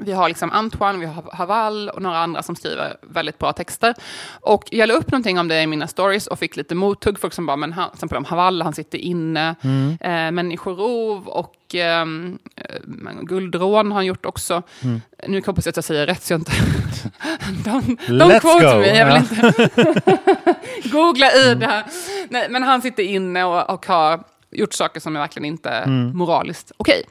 Vi 0.00 0.12
har 0.12 0.28
liksom 0.28 0.52
Antoine, 0.52 1.00
vi 1.00 1.06
har 1.06 1.24
Haval 1.32 1.88
och 1.88 2.02
några 2.02 2.18
andra 2.18 2.42
som 2.42 2.56
skriver 2.56 2.96
väldigt 3.02 3.38
bra 3.38 3.52
texter. 3.52 3.94
Och 4.40 4.64
jag 4.70 4.88
la 4.88 4.94
upp 4.94 5.10
någonting 5.10 5.38
om 5.38 5.48
det 5.48 5.62
i 5.62 5.66
mina 5.66 5.86
stories 5.86 6.26
och 6.26 6.38
fick 6.38 6.56
lite 6.56 6.74
mothugg. 6.74 7.18
Folk 7.18 7.32
som 7.32 7.46
bara, 7.46 7.56
men 7.56 7.72
han, 7.72 7.90
till 7.90 7.96
exempel 7.96 8.18
om 8.18 8.24
Haval, 8.24 8.62
han 8.62 8.72
sitter 8.72 8.98
inne. 8.98 9.54
Mm. 9.62 9.98
Eh, 10.00 10.30
Människorov 10.32 11.28
och 11.28 11.74
ehm, 11.74 12.38
eh, 12.56 13.12
Guldrån 13.22 13.90
har 13.90 13.98
han 13.98 14.06
gjort 14.06 14.26
också. 14.26 14.62
Mm. 14.82 15.00
Nu 15.28 15.42
hoppas 15.46 15.66
jag 15.66 15.72
att 15.72 15.76
jag 15.76 15.84
säger 15.84 16.06
rätt 16.06 16.22
så 16.22 16.32
jag 16.32 16.40
inte... 16.40 16.52
don't, 17.70 18.40
quote 18.40 18.64
go. 18.64 18.80
me, 18.80 18.98
jag 18.98 19.06
vill 19.06 19.16
inte 19.16 19.54
googla 20.88 21.32
i 21.32 21.54
det 21.54 21.66
här. 21.66 21.84
Nej, 22.28 22.46
men 22.50 22.62
han 22.62 22.82
sitter 22.82 23.02
inne 23.02 23.44
och, 23.44 23.70
och 23.70 23.86
har 23.86 24.20
gjort 24.58 24.72
saker 24.72 25.00
som 25.00 25.16
är 25.16 25.20
verkligen 25.20 25.44
inte 25.44 25.70
Mm. 25.70 26.16
moraliskt 26.16 26.72
okej. 26.76 27.02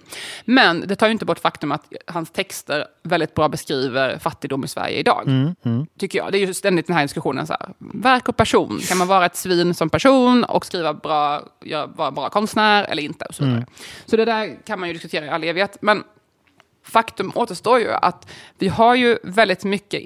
Men 0.46 0.88
det 0.88 0.96
tar 0.96 1.08
ju 1.08 1.12
inte 1.12 1.26
bort 1.26 1.39
faktum 1.39 1.72
att 1.72 1.84
hans 2.08 2.32
texter 2.32 2.86
väldigt 3.04 3.34
bra 3.34 3.50
beskriver 3.50 4.18
fattigdom 4.20 4.64
i 4.64 4.68
Sverige 4.68 5.00
idag. 5.00 5.24
Mm. 5.28 5.56
Mm. 5.66 5.86
Tycker 6.00 6.20
jag. 6.20 6.32
Det 6.32 6.38
är 6.38 6.48
ju 6.48 6.54
ständigt 6.54 6.88
den 6.88 6.96
här 6.96 7.04
diskussionen. 7.04 7.48
Så 7.48 7.54
här, 7.54 7.70
verk 7.80 8.30
och 8.30 8.38
person. 8.38 8.80
Kan 8.88 8.98
man 8.98 9.08
vara 9.08 9.26
ett 9.26 9.36
svin 9.36 9.74
som 9.74 9.89
person 9.89 10.43
och 10.43 10.66
skriva 10.66 10.93
bra, 10.93 11.43
göra, 11.66 11.88
vara 11.88 12.12
bra 12.12 12.30
konstnär 12.30 12.84
eller 12.84 13.04
inte? 13.04 13.26
Och 13.26 13.36
så, 13.36 13.43
vidare. 13.43 13.58
Mm. 13.58 13.70
så 14.06 14.18
det 14.18 14.26
där 14.26 14.58
kan 14.66 14.80
man 14.80 14.89
ju 14.89 14.93
diskutera 14.93 15.26
i 15.26 15.30
all 15.30 15.43
evighet. 15.43 15.78
Men 15.82 16.04
faktum 16.84 17.32
återstår 17.36 17.80
ju 17.80 17.91
att 17.91 18.28
vi 18.58 18.68
har 18.68 18.96
ju 18.96 19.18
väldigt 19.24 19.64
mycket 19.64 20.04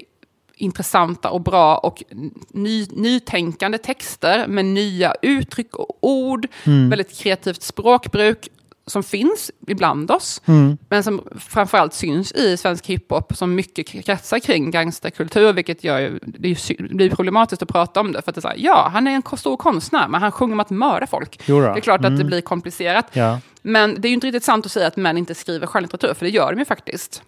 intressanta 0.60 1.30
och 1.30 1.40
bra 1.40 1.76
och 1.76 2.02
ny, 2.50 2.86
nytänkande 2.90 3.78
texter 3.78 4.46
med 4.46 4.64
nya 4.64 5.14
uttryck 5.22 5.76
och 5.76 5.98
ord, 6.00 6.46
Mm. 6.64 6.90
väldigt 6.90 7.18
kreativt 7.18 7.62
språkbruk 7.62 8.48
som 8.86 9.02
finns 9.02 9.50
ibland 9.66 10.10
oss, 10.10 10.42
Mm. 10.46 10.78
men 10.88 11.02
som 11.04 11.20
framförallt 11.38 11.94
syns 11.94 12.32
i 12.32 12.56
svensk 12.56 12.86
hiphop 12.86 13.36
som 13.36 13.54
mycket 13.54 13.86
kretsar 13.88 14.38
kring 14.38 14.70
gangsterkultur, 14.70 15.52
vilket 15.52 15.84
gör 15.84 16.18
det, 16.22 16.48
ju, 16.48 16.76
det 16.88 16.94
blir 16.94 17.10
problematiskt 17.10 17.62
att 17.62 17.68
prata 17.68 18.00
om 18.00 18.12
det, 18.12 18.22
för 18.22 18.30
att 18.30 18.34
det 18.34 18.38
är 18.38 18.42
så 18.42 18.48
här, 18.48 18.56
ja, 18.58 18.88
han 18.92 19.06
är 19.06 19.10
en 19.10 19.22
stor 19.38 19.56
konstnär, 19.56 20.08
men 20.08 20.20
han 20.22 20.32
sjunger 20.32 20.52
om 20.54 20.60
att 20.60 20.70
mörda 20.70 21.06
folk. 21.06 21.40
Det 21.46 21.78
är 21.78 21.80
klart 21.80 21.98
att 22.00 22.02
det 22.02 22.14
Mm. 22.14 22.26
blir 22.26 22.40
komplicerat. 22.40 23.06
Ja. 23.12 23.40
Men 23.62 24.00
det 24.00 24.08
är 24.08 24.10
ju 24.10 24.14
inte 24.14 24.26
riktigt 24.26 24.44
sant 24.44 24.66
att 24.66 24.72
säga 24.72 24.86
att 24.86 24.96
män 24.96 25.18
inte 25.18 25.34
skriver 25.34 25.66
skönlitteratur, 25.66 26.14
för 26.14 26.24
det 26.26 26.30
gör 26.30 26.52
de 26.52 26.58
ju 26.58 26.64
faktiskt. 26.64 27.22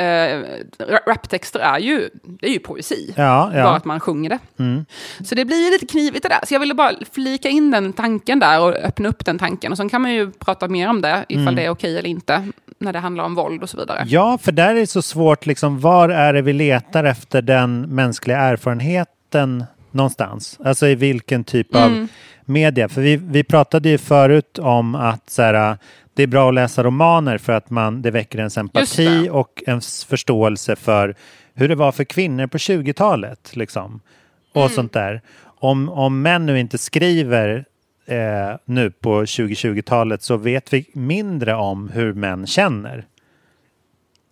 Eh, 0.00 0.42
ra- 0.78 1.06
raptexter 1.06 1.60
är 1.60 1.78
ju, 1.78 2.10
det 2.22 2.46
är 2.46 2.50
ju 2.52 2.58
poesi, 2.58 3.14
Ja, 3.16 3.50
ja. 3.54 3.62
bara 3.62 3.76
att 3.76 3.84
man 3.84 4.00
sjunger 4.00 4.30
det. 4.30 4.38
Mm. 4.58 4.84
Så 5.24 5.34
det 5.34 5.44
blir 5.44 5.70
lite 5.72 5.86
knivigt 5.86 6.22
det 6.22 6.28
där. 6.28 6.40
Så 6.46 6.54
jag 6.54 6.60
ville 6.60 6.74
bara 6.74 6.92
flika 7.12 7.48
in 7.48 7.70
den 7.70 7.92
tanken 7.92 8.38
där 8.38 8.60
och 8.60 8.74
öppna 8.74 9.08
upp 9.08 9.24
den 9.24 9.38
tanken. 9.38 9.72
Och 9.72 9.78
sen 9.78 9.88
kan 9.88 10.02
man 10.02 10.12
ju 10.14 10.30
prata 10.30 10.68
mer 10.68 10.88
om 10.88 11.00
det, 11.00 11.24
ifall 11.28 11.42
Mm. 11.42 11.54
det 11.54 11.62
är 11.64 11.70
okej 11.70 11.98
eller 11.98 12.08
inte, 12.08 12.48
när 12.78 12.92
det 12.92 12.98
handlar 12.98 13.24
om 13.24 13.34
våld 13.34 13.62
och 13.62 13.70
så 13.70 13.76
vidare. 13.76 14.04
Ja, 14.06 14.38
för 14.42 14.52
där 14.52 14.70
är 14.70 14.74
det 14.74 14.86
så 14.86 15.02
svårt, 15.02 15.46
liksom, 15.46 15.80
var 15.80 16.08
är 16.08 16.32
det 16.32 16.42
vi 16.42 16.52
letar 16.52 17.04
efter 17.04 17.42
den 17.42 17.80
mänskliga 17.80 18.38
erfarenheten 18.38 19.64
någonstans? 19.92 20.58
Alltså 20.64 20.86
i 20.88 20.94
vilken 20.94 21.44
typ 21.44 21.74
av 21.74 21.82
Mm. 21.86 22.08
media? 22.44 22.88
För 22.88 23.00
vi, 23.00 23.16
vi 23.16 23.44
pratade 23.44 23.88
ju 23.88 23.98
förut 23.98 24.58
om 24.58 24.94
att 24.94 25.30
så 25.30 25.42
här, 25.42 25.76
det 26.14 26.22
är 26.22 26.26
bra 26.26 26.48
att 26.48 26.54
läsa 26.54 26.82
romaner 26.82 27.38
för 27.38 27.52
att 27.52 27.70
man, 27.70 28.02
det 28.02 28.10
väcker 28.10 28.38
ens 28.38 28.58
empati 28.58 29.28
och 29.32 29.62
en 29.66 29.80
förståelse 30.08 30.76
för 30.76 31.14
hur 31.54 31.68
det 31.68 31.74
var 31.74 31.92
för 31.92 32.04
kvinnor 32.04 32.46
på 32.46 32.58
20-talet. 32.58 33.56
Liksom, 33.56 34.00
och 34.54 34.60
Mm. 34.62 34.74
sånt 34.74 34.92
där. 34.92 35.22
Om, 35.44 35.88
om 35.88 36.22
män 36.22 36.46
nu 36.46 36.58
inte 36.60 36.78
skriver 36.78 37.64
eh, 38.06 38.56
nu 38.64 38.90
på 38.90 39.22
2020-talet 39.22 40.22
så 40.22 40.36
vet 40.36 40.72
vi 40.72 40.84
mindre 40.94 41.54
om 41.54 41.88
hur 41.88 42.12
män 42.12 42.46
känner. 42.46 43.04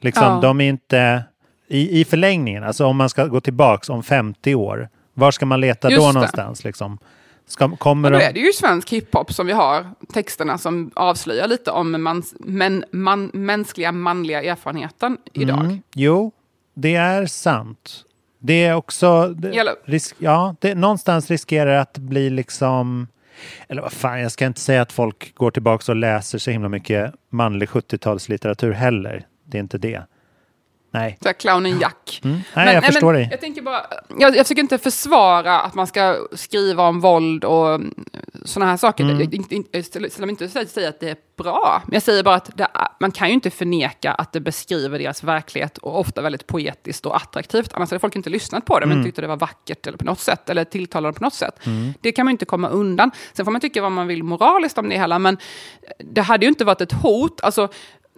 Liksom, 0.01 0.25
Ja. 0.25 0.41
De 0.43 0.61
är 0.61 0.69
inte 0.69 1.23
i, 1.69 2.01
i 2.01 2.05
förlängningen, 2.05 2.65
alltså 2.65 2.87
om 2.87 2.97
man 2.97 3.09
ska 3.09 3.27
gå 3.27 3.41
tillbaks 3.41 3.89
om 3.91 4.03
50 4.03 4.55
år, 4.55 4.89
var 5.19 5.31
ska 5.31 5.47
man 5.47 5.61
leta 5.61 5.91
Just 5.91 6.01
då 6.01 6.07
det. 6.07 6.13
någonstans? 6.13 6.65
Liksom? 6.65 6.99
Ska, 7.47 7.77
kommer 7.77 8.13
Och 8.13 8.19
då 8.19 8.25
är 8.25 8.33
det 8.33 8.41
ju 8.41 8.53
svensk 8.53 8.91
hiphop 8.91 9.33
som 9.33 9.47
vi 9.47 9.53
har 9.53 9.91
texterna 10.13 10.59
som 10.59 10.91
avslöjar 10.95 11.47
lite 11.47 11.71
om 11.71 12.03
mans, 12.03 12.35
men, 12.39 12.85
man, 12.91 13.31
mänskliga 13.35 13.93
manliga 13.93 14.43
erfarenheten 14.43 15.19
idag. 15.33 15.61
Mm, 15.65 15.83
jo, 15.95 16.33
det 16.75 16.95
är 16.95 17.27
sant. 17.27 18.05
Det 18.39 18.65
är 18.65 18.75
också... 18.75 19.29
Det, 19.29 19.75
risk, 19.85 20.17
ja, 20.19 20.55
det, 20.61 20.75
någonstans 20.75 21.31
riskerar 21.31 21.79
att 21.79 21.99
bli 21.99 22.31
liksom... 22.31 23.09
Eller 23.69 23.83
vad 23.83 23.93
fan, 23.93 24.21
jag 24.21 24.33
ska 24.33 24.47
inte 24.47 24.61
säga 24.61 24.83
att 24.83 24.93
folk 24.93 25.35
går 25.35 25.51
tillbaka 25.51 25.93
och 25.93 25.97
läser 25.97 26.39
så 26.39 26.51
himla 26.51 26.69
mycket 26.69 27.15
manlig 27.31 27.69
70-talslitteratur 27.69 28.73
heller. 28.73 29.27
Det 29.45 29.59
är 29.59 29.61
inte 29.61 29.79
det. 29.79 30.03
Nej. 30.91 31.19
Så 31.23 31.29
här, 31.29 31.33
clownen 31.33 31.81
Jack. 31.81 32.21
Mm. 32.25 32.41
Nej, 32.57 32.75
jag 32.75 32.85
förstår 32.85 33.13
dig. 33.13 33.29
Jag 33.31 33.41
tänker 33.41 33.63
bara, 33.63 33.87
jag, 34.19 34.37
jag 34.37 34.47
försöker 34.47 34.63
inte 34.63 34.79
försvara 34.79 35.61
att 35.61 35.75
man 35.75 35.87
ska 35.87 36.17
skriva 36.33 36.83
om 36.83 37.01
våld 37.01 37.45
och 37.45 37.81
sådana 38.45 38.71
här 38.71 38.77
saker. 38.77 39.05
Mm. 39.05 39.21
Jag, 39.21 39.35
jag, 39.35 39.65
jag 39.73 39.85
ställer 39.85 40.21
mig 40.21 40.31
inte 40.31 40.49
säger 40.49 40.89
att 40.89 41.01
det 41.01 41.09
är 41.09 41.17
bra. 41.37 41.83
Men 41.87 41.95
jag 41.95 42.03
säger 42.03 42.23
bara 42.23 42.35
att 42.35 42.57
det, 42.57 42.69
man 43.01 43.13
kan 43.13 43.29
ju 43.29 43.35
inte 43.35 43.51
förneka 43.51 44.13
att 44.13 44.33
det 44.33 44.41
beskriver 44.41 44.99
deras 44.99 45.23
verklighet 45.23 45.79
och 45.79 46.01
ofta 46.01 46.23
väldigt 46.23 46.47
poetiskt 46.47 47.07
och 47.07 47.17
attraktivt. 47.17 47.71
Annars 47.75 47.91
hade 47.91 48.01
folk 48.01 48.17
inte 48.17 48.31
lyssnat 48.31 48.65
på 48.65 48.81
det 48.81 48.87
men 48.87 48.93
Mm. 48.99 49.05
tyckte 49.05 49.21
det 49.21 49.27
var 49.29 49.37
vackert 49.37 49.87
eller 49.87 49.99
på 49.99 50.05
något 50.05 50.21
sätt. 50.21 50.51
Eller 50.51 50.65
tilltalade 50.65 51.13
på 51.19 51.25
något 51.25 51.35
sätt. 51.35 51.67
Mm. 51.67 51.95
Det 52.01 52.13
kan 52.13 52.27
man 52.27 52.33
inte 52.33 52.45
komma 52.45 52.69
undan. 52.69 53.11
Sen 53.33 53.45
får 53.45 53.53
man 53.53 53.61
tycka 53.61 53.83
vad 53.83 53.93
man 53.93 54.07
vill 54.07 54.23
moraliskt 54.23 54.79
om 54.79 54.89
det 54.89 54.97
hela. 54.97 55.19
Men 55.19 55.39
det 55.99 56.21
hade 56.21 56.45
ju 56.45 56.49
inte 56.49 56.65
varit 56.65 56.81
ett 56.81 56.93
hot. 56.93 57.41
Alltså, 57.41 57.69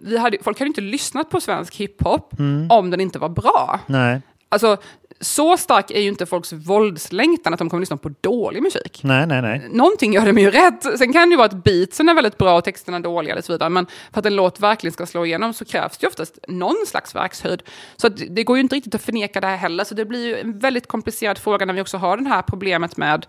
vi 0.03 0.17
hade, 0.17 0.37
folk 0.41 0.59
hade 0.59 0.67
inte 0.67 0.81
lyssnat 0.81 1.29
på 1.29 1.41
svensk 1.41 1.75
hiphop 1.75 2.39
Mm. 2.39 2.71
om 2.71 2.89
den 2.89 3.01
inte 3.01 3.19
var 3.19 3.29
bra. 3.29 3.79
Nej. 3.87 4.21
Alltså, 4.49 4.77
så 5.21 5.57
stark 5.57 5.91
är 5.91 5.99
ju 5.99 6.07
inte 6.07 6.25
folks 6.25 6.53
våldslängtan 6.53 7.53
att 7.53 7.59
de 7.59 7.69
kommer 7.69 7.79
lyssna 7.81 7.97
på 7.97 8.11
dålig 8.21 8.63
musik. 8.63 8.99
Nej, 9.03 9.27
nej, 9.27 9.41
nej. 9.41 9.69
Någonting 9.71 10.13
gör 10.13 10.25
dem 10.25 10.37
ju 10.37 10.51
rädd. 10.51 10.77
Sen 10.97 11.13
kan 11.13 11.29
det 11.29 11.33
ju 11.33 11.37
vara 11.37 11.45
att 11.45 11.63
beatsen 11.63 12.09
är 12.09 12.13
väldigt 12.13 12.37
bra 12.37 12.57
och 12.57 12.63
texterna 12.63 12.99
dåliga 12.99 13.35
och 13.37 13.43
så 13.43 13.51
vidare. 13.51 13.69
Men 13.69 13.87
för 14.13 14.19
att 14.19 14.25
en 14.25 14.35
låt 14.35 14.59
verkligen 14.59 14.91
ska 14.93 15.05
slå 15.05 15.25
igenom 15.25 15.53
så 15.53 15.65
krävs 15.65 15.97
det 15.97 16.03
ju 16.03 16.07
oftast 16.07 16.39
någon 16.47 16.85
slags 16.87 17.15
verkshöjd. 17.15 17.63
Så 17.97 18.07
att 18.07 18.13
det 18.29 18.43
går 18.43 18.57
ju 18.57 18.61
inte 18.61 18.75
riktigt 18.75 18.95
att 18.95 19.01
förneka 19.01 19.41
det 19.41 19.47
här 19.47 19.57
heller. 19.57 19.83
Så 19.83 19.95
det 19.95 20.05
blir 20.05 20.27
ju 20.27 20.39
en 20.39 20.59
väldigt 20.59 20.87
komplicerad 20.87 21.37
fråga 21.37 21.65
när 21.65 21.73
vi 21.73 21.81
också 21.81 21.97
har 21.97 22.17
det 22.17 22.29
här 22.29 22.41
problemet 22.41 22.97
med 22.97 23.25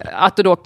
eh, 0.00 0.22
att 0.22 0.36
det 0.36 0.42
då 0.42 0.56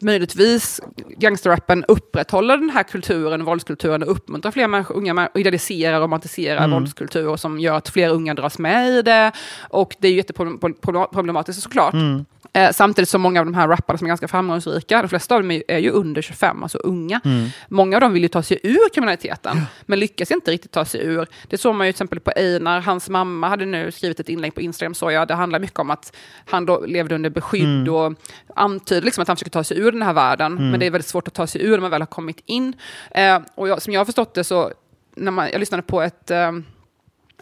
möjligtvis 0.00 0.80
gangsterrappen 1.16 1.84
upprätthåller 1.88 2.56
den 2.56 2.70
här 2.70 2.82
kulturen, 2.82 3.44
våldskulturen 3.44 4.02
och 4.02 4.10
uppmuntrar 4.10 4.52
fler 4.52 4.68
människor, 4.68 4.96
unga 4.96 5.14
människor, 5.14 5.40
idealiserar 5.40 5.96
och 5.96 6.02
romantiserar 6.02 6.58
Mm. 6.58 6.70
våldskultur 6.70 7.28
och 7.28 7.40
som 7.40 7.60
gör 7.60 7.74
att 7.74 7.88
fler 7.88 8.08
unga 8.10 8.34
dras 8.34 8.58
med 8.58 8.88
i 8.88 9.02
det. 9.02 9.32
Och 9.70 9.94
det 9.98 10.08
är 10.08 10.12
ju 10.12 10.16
jätteproblematiskt 10.16 11.62
såklart. 11.62 11.94
Mm. 11.94 12.24
Eh, 12.52 12.70
samtidigt 12.72 13.08
som 13.08 13.20
många 13.20 13.40
av 13.40 13.46
de 13.46 13.54
här 13.54 13.68
rapparna 13.68 13.98
som 13.98 14.06
är 14.06 14.08
ganska 14.08 14.28
framgångsrika, 14.28 15.02
de 15.02 15.08
flesta 15.08 15.34
av 15.34 15.40
dem 15.40 15.50
är, 15.50 15.54
ju- 15.54 15.62
är 15.68 15.78
ju 15.78 15.90
under 15.90 16.22
25, 16.22 16.62
alltså 16.62 16.78
unga. 16.78 17.20
Mm. 17.24 17.48
Många 17.68 17.96
av 17.96 18.00
dem 18.00 18.12
vill 18.12 18.22
ju 18.22 18.28
ta 18.28 18.42
sig 18.42 18.58
ur 18.62 18.88
kriminaliteten, 18.94 19.60
men 19.86 19.98
lyckas 20.00 20.30
inte 20.30 20.50
riktigt 20.50 20.70
ta 20.72 20.84
sig 20.84 21.04
ur. 21.04 21.26
Det 21.48 21.58
såg 21.58 21.74
man 21.74 21.86
ju 21.86 21.92
till 21.92 21.96
exempel 21.96 22.20
på 22.20 22.30
Einar, 22.36 22.80
hans 22.80 23.08
mamma 23.08 23.48
hade 23.48 23.64
nu 23.66 23.90
skrivit 23.92 24.20
ett 24.20 24.28
inlägg 24.28 24.54
på 24.54 24.60
Instagram, 24.60 24.94
så 24.94 25.10
jag, 25.10 25.28
det 25.28 25.34
handlar 25.34 25.58
mycket 25.58 25.78
om 25.78 25.90
att 25.90 26.16
han 26.46 26.66
då 26.66 26.84
levde 26.86 27.14
under 27.14 27.30
beskydd 27.30 27.64
Mm. 27.64 27.94
och 27.94 28.14
antyder 28.56 29.02
liksom 29.02 29.22
att 29.22 29.28
han 29.28 29.36
försöker 29.36 29.50
ta 29.50 29.64
sig 29.64 29.78
ur 29.78 29.92
den 29.92 30.02
här 30.02 30.12
världen, 30.12 30.52
Mm. 30.52 30.70
men 30.70 30.80
det 30.80 30.86
är 30.86 30.90
väldigt 30.90 31.08
svårt 31.08 31.28
att 31.28 31.34
ta 31.34 31.46
sig 31.46 31.62
ur 31.64 31.70
när 31.70 31.78
man 31.80 31.90
väl 31.90 32.00
har 32.02 32.06
kommit 32.06 32.40
in. 32.46 32.72
Eh, 33.10 33.38
och 33.54 33.68
jag, 33.68 33.82
som 33.82 33.92
jag 33.92 34.00
har 34.00 34.04
förstått 34.04 34.34
det 34.34 34.44
så, 34.44 34.72
när 35.16 35.30
man, 35.30 35.48
jag 35.52 35.58
lyssnade 35.60 35.82
på 35.82 36.02
ett 36.02 36.30
eh, 36.30 36.52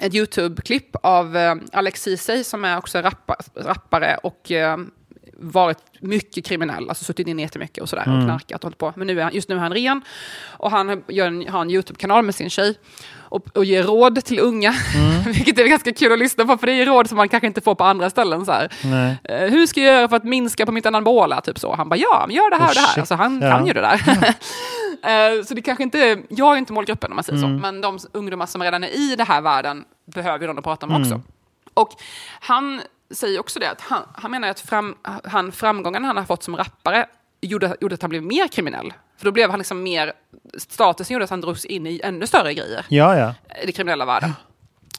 ett 0.00 0.14
YouTube-klipp 0.14 0.96
av 1.02 1.36
eh, 1.36 1.54
Alex 1.72 2.02
Ceesay 2.02 2.44
som 2.44 2.64
är 2.64 2.78
också 2.78 2.98
rappa, 2.98 3.36
rappare 3.54 4.18
och 4.22 4.52
eh, 4.52 4.78
varit 5.38 5.78
mycket 6.00 6.44
kriminell, 6.46 6.88
alltså 6.88 7.04
suttit 7.04 7.26
inne 7.28 7.42
jättemycket 7.42 7.82
och 7.82 7.88
sådär 7.88 8.02
Mm. 8.06 8.18
och 8.18 8.24
knarkat 8.24 8.58
och 8.58 8.62
hållit 8.64 8.78
på. 8.78 8.92
Men 8.96 9.06
nu 9.06 9.18
är, 9.20 9.24
han- 9.24 9.34
just 9.34 9.48
nu 9.48 9.54
är 9.54 9.58
han 9.58 9.72
ren 9.74 10.02
och 10.46 10.70
han 10.70 11.02
gör 11.08 11.26
en, 11.26 11.48
har 11.48 11.60
en 11.60 11.70
YouTube-kanal 11.70 12.24
med 12.24 12.34
sin 12.34 12.50
tjej 12.50 12.78
och, 13.18 13.56
och 13.56 13.64
ger 13.64 13.82
råd 13.82 14.24
till 14.24 14.40
unga, 14.40 14.74
vilket 15.26 15.58
är 15.58 15.66
ganska 15.66 15.92
kul 15.92 16.12
att 16.12 16.18
lyssna 16.18 16.44
på 16.44 16.56
för 16.58 16.66
det 16.66 16.72
är 16.72 16.86
råd 16.86 17.08
som 17.08 17.16
man 17.16 17.28
kanske 17.28 17.46
inte 17.46 17.60
får 17.60 17.74
på 17.74 17.84
andra 17.84 18.10
ställen. 18.10 18.44
Så 18.46 18.52
här. 18.52 18.72
Nej. 18.84 19.16
Eh, 19.24 19.50
hur 19.50 19.66
ska 19.66 19.80
jag 19.80 19.94
göra 19.94 20.08
för 20.08 20.16
att 20.16 20.24
minska 20.24 20.66
på 20.66 20.72
mitt 20.72 20.86
anabola? 20.86 21.40
Typ 21.40 21.58
så. 21.58 21.74
Han 21.74 21.88
bara, 21.88 21.96
ja, 21.96 22.24
men 22.26 22.36
gör 22.36 22.50
det 22.50 22.56
här 22.56 22.64
Oh, 22.64 22.68
och 22.68 22.74
det 22.74 22.80
här. 22.80 22.86
shit. 22.88 22.98
Alltså, 22.98 23.14
han 23.14 23.40
Ja. 23.42 23.50
kan 23.50 23.66
ju 23.66 23.72
det 23.72 23.80
där. 23.80 24.00
Eh, 25.02 25.42
så 25.44 25.54
det 25.54 25.62
kanske 25.62 25.82
inte, 25.82 26.18
jag 26.28 26.52
är 26.54 26.56
inte 26.58 26.72
målgruppen 26.72 27.10
om 27.12 27.14
man 27.16 27.24
säger 27.24 27.38
Mm. 27.44 27.58
så, 27.58 27.62
men 27.62 27.80
de 27.80 27.98
ungdomar 28.12 28.46
som 28.46 28.62
redan 28.62 28.84
är 28.84 28.88
i 28.88 29.16
den 29.16 29.26
här 29.26 29.40
världen 29.40 29.84
behöver 30.14 30.38
ju 30.40 30.46
någon 30.46 30.58
att 30.58 30.64
prata 30.64 30.86
med 30.86 30.96
Mm. 30.96 31.08
också. 31.08 31.22
Och 31.74 31.90
han 32.40 32.80
säger 33.10 33.40
också 33.40 33.58
det, 33.60 33.70
att 33.70 33.80
han, 33.80 34.02
han 34.14 34.30
menar 34.30 34.48
att 34.48 34.60
fram, 34.60 34.96
han, 35.24 35.52
framgången 35.52 36.04
han 36.04 36.16
har 36.16 36.24
fått 36.24 36.42
som 36.42 36.56
rappare 36.56 37.06
gjorde, 37.40 37.76
gjorde 37.80 37.94
att 37.94 38.02
han 38.02 38.10
blev 38.10 38.22
mer 38.22 38.48
kriminell. 38.48 38.92
För 39.18 39.24
då 39.24 39.32
blev 39.32 39.50
han 39.50 39.58
liksom 39.58 39.82
mer, 39.82 40.12
statusen 40.58 41.14
gjorde 41.14 41.24
att 41.24 41.30
han 41.30 41.40
drogs 41.40 41.64
in 41.64 41.86
i 41.86 42.00
ännu 42.04 42.26
större 42.26 42.54
grejer 42.54 42.86
Ja, 42.88 43.18
ja. 43.18 43.34
i 43.62 43.64
den 43.64 43.72
kriminella 43.72 44.04
världen. 44.04 44.32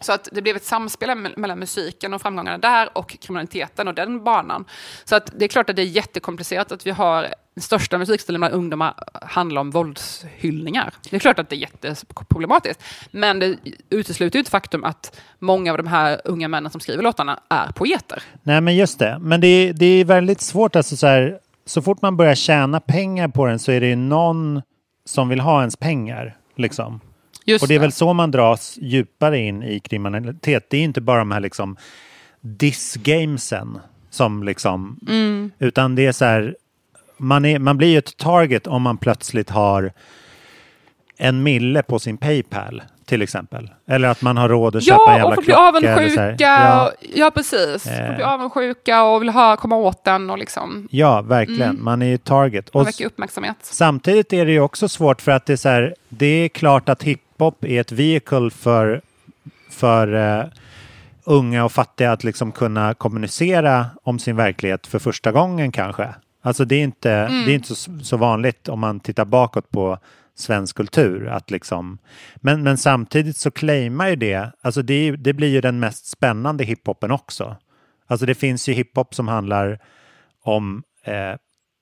Så 0.01 0.13
att 0.13 0.29
det 0.31 0.41
blev 0.41 0.55
ett 0.55 0.65
samspel 0.65 1.15
mellan 1.37 1.59
musiken 1.59 2.13
och 2.13 2.21
framgångarna 2.21 2.57
där 2.57 2.97
och 2.97 3.17
kriminaliteten 3.21 3.87
och 3.87 3.93
den 3.93 4.23
banan. 4.23 4.65
Så 5.05 5.15
att 5.15 5.31
det 5.35 5.45
är 5.45 5.49
klart 5.49 5.69
att 5.69 5.75
det 5.75 5.81
är 5.81 5.85
jättekomplicerat 5.85 6.71
att 6.71 6.87
vi 6.87 6.91
har 6.91 7.27
den 7.53 7.61
största 7.61 7.97
musikstilen 7.97 8.41
bland 8.41 8.53
ungdomar 8.53 8.93
handlar 9.21 9.61
om 9.61 9.71
våldshyllningar. 9.71 10.93
Det 11.09 11.15
är 11.15 11.19
klart 11.19 11.39
att 11.39 11.49
det 11.49 11.55
är 11.55 11.57
jätteproblematiskt. 11.57 12.83
Men 13.11 13.39
det 13.39 13.57
utesluter 13.89 14.37
ju 14.37 14.39
inte 14.39 14.51
faktum 14.51 14.83
att 14.83 15.21
många 15.39 15.71
av 15.71 15.77
de 15.77 15.87
här 15.87 16.21
unga 16.25 16.47
männen 16.47 16.71
som 16.71 16.81
skriver 16.81 17.03
låtarna 17.03 17.39
är 17.49 17.71
poeter. 17.71 18.23
Nej, 18.43 18.61
men 18.61 18.75
just 18.75 18.99
det. 18.99 19.17
Men 19.21 19.41
det 19.41 19.47
är, 19.47 19.73
det 19.73 19.85
är 19.85 20.05
väldigt 20.05 20.41
svårt. 20.41 20.75
Alltså, 20.75 20.97
så, 20.97 21.07
här, 21.07 21.39
så 21.65 21.81
fort 21.81 22.01
man 22.01 22.17
börjar 22.17 22.35
tjäna 22.35 22.79
pengar 22.79 23.27
på 23.27 23.45
den 23.45 23.59
så 23.59 23.71
är 23.71 23.81
det 23.81 23.87
ju 23.87 23.95
någon 23.95 24.61
som 25.05 25.29
vill 25.29 25.39
ha 25.39 25.59
ens 25.59 25.75
pengar. 25.75 26.37
Liksom. 26.55 26.99
Just 27.47 27.61
och 27.63 27.67
det 27.67 27.73
är 27.73 27.79
det. 27.79 27.81
väl 27.81 27.91
så 27.91 28.13
man 28.13 28.31
dras 28.31 28.77
djupare 28.81 29.37
in 29.39 29.63
i 29.63 29.79
kriminalitet. 29.79 30.65
Det 30.69 30.77
är 30.77 30.81
inte 30.81 31.01
bara 31.01 31.19
de 31.19 31.31
här 31.31 31.39
liksom 31.39 31.77
diss-gamesen 32.41 33.79
som 34.09 34.43
liksom... 34.43 34.99
Mm. 35.07 35.51
Utan 35.59 35.95
det 35.95 36.05
är 36.05 36.11
så 36.11 36.25
här... 36.25 36.55
Man, 37.17 37.45
är, 37.45 37.59
man 37.59 37.77
blir 37.77 37.87
ju 37.87 37.97
ett 37.97 38.17
target 38.17 38.67
om 38.67 38.81
man 38.81 38.97
plötsligt 38.97 39.49
har 39.49 39.91
en 41.17 41.43
mille 41.43 41.83
på 41.83 41.99
sin 41.99 42.17
Paypal 42.17 42.81
till 43.05 43.21
exempel. 43.21 43.69
Eller 43.87 44.07
att 44.07 44.21
man 44.21 44.37
har 44.37 44.49
råd 44.49 44.75
att 44.75 44.83
köpa 44.83 45.01
en 45.01 45.07
Ja, 45.07 45.13
jävla 45.17 45.27
och 45.27 45.35
folk 45.35 45.45
blir 45.45 45.55
klocka. 45.55 45.87
eller 45.99 46.09
så 46.09 46.19
här. 46.19 46.27
avundsjuka. 46.27 46.43
Ja. 46.45 46.87
och- 46.87 46.93
Ja, 47.15 47.31
precis. 47.31 47.87
Eh. 47.87 48.05
Folk 48.05 48.15
blir 48.17 48.25
avundsjuka 48.25 49.03
och 49.03 49.21
vill 49.21 49.29
ha, 49.29 49.57
komma 49.57 49.75
åt 49.75 50.03
den 50.03 50.29
och 50.29 50.37
liksom 50.37 50.87
Ja, 50.91 51.21
verkligen. 51.21 51.61
Mm. 51.69 51.83
Man 51.83 52.01
är 52.01 52.05
ju 52.07 52.17
target. 52.17 52.73
man 52.73 52.81
Och 52.81 52.87
väcker 52.87 53.05
uppmärksamhet. 53.05 53.55
samtidigt 53.61 54.33
är 54.33 54.45
det 54.45 54.51
ju 54.51 54.59
också 54.59 54.89
svårt 54.89 55.21
för 55.21 55.31
att 55.31 55.45
det 55.45 55.53
är 55.53 55.57
så 55.57 55.69
här, 55.69 55.95
det 56.09 56.25
är 56.25 56.47
klart 56.49 56.89
att 56.89 57.03
hiphop 57.37 57.65
är 57.65 57.81
ett 57.81 57.91
vehicle 57.91 58.49
för, 58.49 59.01
för 59.69 60.13
eh, 60.13 60.45
unga 61.25 61.65
och 61.65 61.71
fattiga 61.71 62.11
att 62.11 62.23
liksom 62.23 62.51
kunna 62.51 62.93
kommunicera 62.93 63.85
om 64.03 64.19
sin 64.19 64.35
verklighet 64.35 64.87
för 64.87 64.99
första 64.99 65.31
gången 65.31 65.71
kanske. 65.71 66.15
Alltså 66.41 66.65
det 66.65 66.75
är 66.75 66.83
inte, 66.83 67.11
Mm. 67.11 67.45
det 67.45 67.51
är 67.51 67.55
inte 67.55 67.75
så, 67.75 67.99
så 68.03 68.17
vanligt 68.17 68.69
om 68.69 68.79
man 68.79 68.99
tittar 68.99 69.25
bakåt 69.25 69.69
på 69.69 69.97
svensk 70.35 70.75
kultur. 70.75 71.27
Att 71.27 71.51
liksom, 71.51 71.97
men, 72.35 72.63
men 72.63 72.77
samtidigt 72.77 73.37
så 73.37 73.51
claimar 73.51 74.09
ju 74.09 74.15
det, 74.15 74.51
alltså 74.61 74.81
det, 74.81 75.11
det 75.11 75.33
blir 75.33 75.49
ju 75.49 75.61
den 75.61 75.79
mest 75.79 76.05
spännande 76.05 76.63
hiphopen 76.63 77.11
också. 77.11 77.55
Alltså 78.09 78.25
det 78.25 78.35
finns 78.35 78.69
ju 78.69 78.73
hiphop 78.73 79.15
som 79.15 79.27
handlar 79.27 79.79
om 80.43 80.83
eh, 81.03 81.35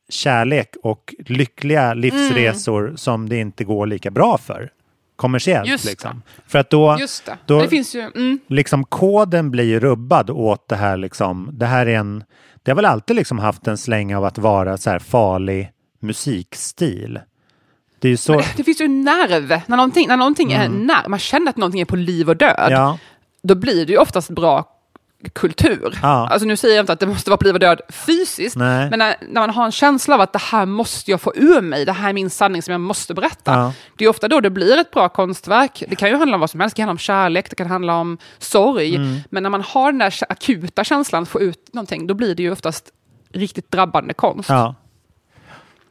kärlek 0.10 0.76
och 0.84 1.14
lyckliga 1.26 1.94
livsresor 1.94 2.94
som 2.96 3.30
det 3.30 3.38
inte 3.38 3.64
går 3.64 3.88
lika 3.88 4.12
bra 4.12 4.38
för 4.38 4.70
kommersiellt. 5.16 5.68
Just 5.68 5.84
det. 5.84 5.90
liksom. 5.90 6.22
För 6.48 6.60
att 6.60 6.70
då, 6.70 6.96
det. 6.96 7.38
då 7.46 7.62
det 7.62 7.96
ju... 7.96 8.02
Mm. 8.02 8.40
liksom 8.48 8.84
koden 8.84 9.52
blir 9.52 9.64
ju 9.64 9.80
rubbad 9.80 10.30
åt 10.30 10.68
det 10.68 10.76
här 10.76 10.98
liksom, 10.98 11.50
det 11.54 11.66
här 11.66 11.86
är 11.86 11.96
en, 11.96 12.24
det 12.64 12.72
har 12.72 12.76
väl 12.76 12.86
alltid 12.86 13.16
liksom 13.16 13.40
haft 13.40 13.68
en 13.68 13.78
släng 13.78 14.16
av 14.16 14.26
att 14.26 14.38
vara 14.38 14.78
så 14.78 14.90
här 14.90 15.00
farlig 15.00 15.72
musikstil. 16.00 17.20
Det 18.00 18.08
är 18.08 18.10
ju 18.10 18.18
så, 18.18 18.42
Det 18.58 18.64
finns 18.64 18.82
ju 18.82 18.86
en 18.86 19.02
nerv. 19.02 19.62
När 19.68 19.78
någonting, 19.78 20.08
när 20.08 20.18
någonting 20.18 20.52
är 20.52 20.66
Mm. 20.66 20.86
nerv, 20.88 21.10
man 21.10 21.20
känner 21.20 21.50
att 21.50 21.58
någonting 21.58 21.82
är 21.82 21.86
på 21.86 21.96
liv 21.96 22.30
och 22.30 22.38
död, 22.38 22.68
ja, 22.72 22.98
då 23.44 23.56
blir 23.56 23.86
det 23.86 23.92
ju 23.92 23.98
oftast 23.98 24.30
bra 24.30 24.75
kultur. 25.34 26.00
Ja. 26.02 26.28
Alltså 26.32 26.48
nu 26.48 26.58
säger 26.58 26.76
jag 26.76 26.84
inte 26.84 26.94
att 26.94 27.00
det 27.00 27.08
måste 27.08 27.30
vara 27.30 27.38
på 27.38 27.44
liv 27.44 27.54
och 27.54 27.60
död 27.60 27.82
fysiskt, 27.90 28.56
Nej. 28.56 28.90
men 28.90 29.00
när, 29.00 29.16
när 29.30 29.42
man 29.42 29.50
har 29.50 29.66
en 29.66 29.72
känsla 29.72 30.16
av 30.16 30.22
att 30.22 30.34
det 30.34 30.40
här 30.42 30.66
måste 30.66 31.12
jag 31.12 31.22
få 31.22 31.34
ur 31.36 31.62
mig, 31.62 31.86
det 31.86 31.92
här 31.92 32.10
är 32.10 32.14
min 32.14 32.30
sanning 32.30 32.62
som 32.62 32.72
jag 32.72 32.82
måste 32.82 33.14
berätta. 33.14 33.52
Ja. 33.52 33.74
Det 33.98 34.06
är 34.06 34.10
ofta 34.10 34.28
då 34.28 34.40
det 34.42 34.50
blir 34.50 34.78
ett 34.78 34.92
bra 34.92 35.10
konstverk. 35.10 35.84
Det 35.90 35.96
kan 35.96 36.10
ju 36.10 36.16
handla 36.16 36.36
om 36.36 36.42
vad 36.42 36.50
som 36.50 36.60
helst, 36.60 36.76
det 36.76 36.80
kan 36.80 36.84
handla 36.88 36.94
om 36.94 36.98
kärlek, 36.98 37.50
det 37.50 37.56
kan 37.56 37.68
handla 37.68 37.96
om 37.96 38.18
sorg. 38.40 38.96
Mm. 38.96 39.18
Men 39.30 39.44
när 39.44 39.50
man 39.50 39.62
har 39.62 39.92
den 39.92 40.00
där 40.00 40.14
akuta 40.30 40.84
känslan 40.84 41.24
att 41.24 41.30
få 41.30 41.42
ut 41.42 41.74
någonting, 41.74 42.08
då 42.08 42.14
blir 42.14 42.36
det 42.36 42.44
ju 42.44 42.52
oftast 42.52 42.86
riktigt 43.34 43.72
drabbande 43.72 44.14
konst. 44.14 44.50
ja. 44.50 44.76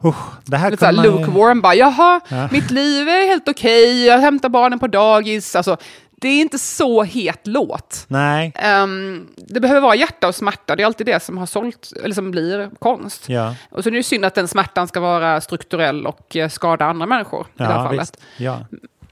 Usch, 0.05 0.16
det 0.45 0.57
här 0.57 0.70
Lite 0.70 0.81
såhär 0.81 0.93
kommer 0.93 1.09
man 1.11 1.18
ju- 1.20 1.27
Luke 1.27 1.39
Warren 1.39 1.61
bara, 1.61 1.75
jaha, 1.75 2.20
Ja. 2.29 2.49
mitt 2.53 2.70
liv 2.70 3.09
är 3.09 3.27
helt 3.27 3.49
okej, 3.49 4.05
jag 4.07 4.18
hämtar 4.18 4.49
barnen 4.49 4.79
på 4.79 4.87
dagis. 4.87 5.57
Alltså, 5.57 5.77
det 6.25 6.29
är 6.29 6.41
inte 6.41 6.59
så 6.59 7.03
het 7.03 7.41
låt. 7.47 8.05
Nej, 8.09 8.53
Ehm, 8.55 9.27
det 9.37 9.61
behöver 9.61 9.81
vara 9.81 9.95
hjärta 9.95 10.29
och 10.29 10.35
smärta, 10.35 10.77
det 10.77 10.83
är 10.83 10.87
alltid 10.87 11.07
det 11.07 11.22
som 11.22 11.39
har 11.39 11.47
sålt, 11.47 11.93
eller 12.05 12.14
som 12.14 12.31
blir 12.31 12.70
konst. 12.79 13.29
ja. 13.29 13.55
Och 13.70 13.83
så 13.83 13.89
är 13.89 13.91
det 13.91 13.97
ju 13.97 14.03
synd 14.03 14.25
att 14.25 14.35
den 14.35 14.49
smärtan 14.49 14.89
ska 14.89 15.01
vara 15.01 15.41
strukturell 15.41 16.07
och 16.07 16.37
eh, 16.37 16.49
skada 16.49 16.85
andra 16.85 17.07
människor 17.07 17.47
i 17.47 17.59
det 17.59 17.64
här 17.64 17.72
Ja, 17.79 17.85
fallet. 17.85 18.01
visst. 18.01 18.16
Ja. 18.37 18.59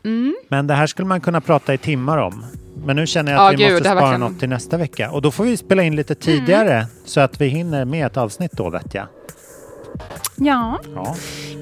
Mm. 0.04 0.34
Men 0.48 0.66
det 0.66 0.74
här 0.74 0.86
skulle 0.86 1.06
man 1.08 1.20
kunna 1.20 1.40
prata 1.40 1.74
i 1.74 1.78
timmar 1.78 2.18
om. 2.18 2.44
Men 2.84 2.96
nu 2.96 3.06
känner 3.06 3.32
jag 3.32 3.40
Ja, 3.40 3.46
att 3.48 3.52
vi 3.52 3.56
gud, 3.64 3.72
måste 3.72 3.84
spara 3.84 3.94
verkligen- 4.00 4.20
något 4.20 4.38
till 4.40 4.48
nästa 4.48 4.76
vecka. 4.76 5.10
Och 5.10 5.22
då 5.22 5.30
får 5.30 5.44
vi 5.44 5.56
spela 5.56 5.82
in 5.82 5.96
lite 5.96 6.14
tidigare 6.14 6.86
så 7.04 7.20
att 7.20 7.40
vi 7.40 7.46
hinner 7.46 7.84
med 7.84 8.06
ett 8.06 8.16
avsnitt 8.16 8.52
då 8.52 8.70
vet 8.70 8.94
jag. 8.94 9.06
Ja, 10.36 10.80
Ja. 10.94 11.16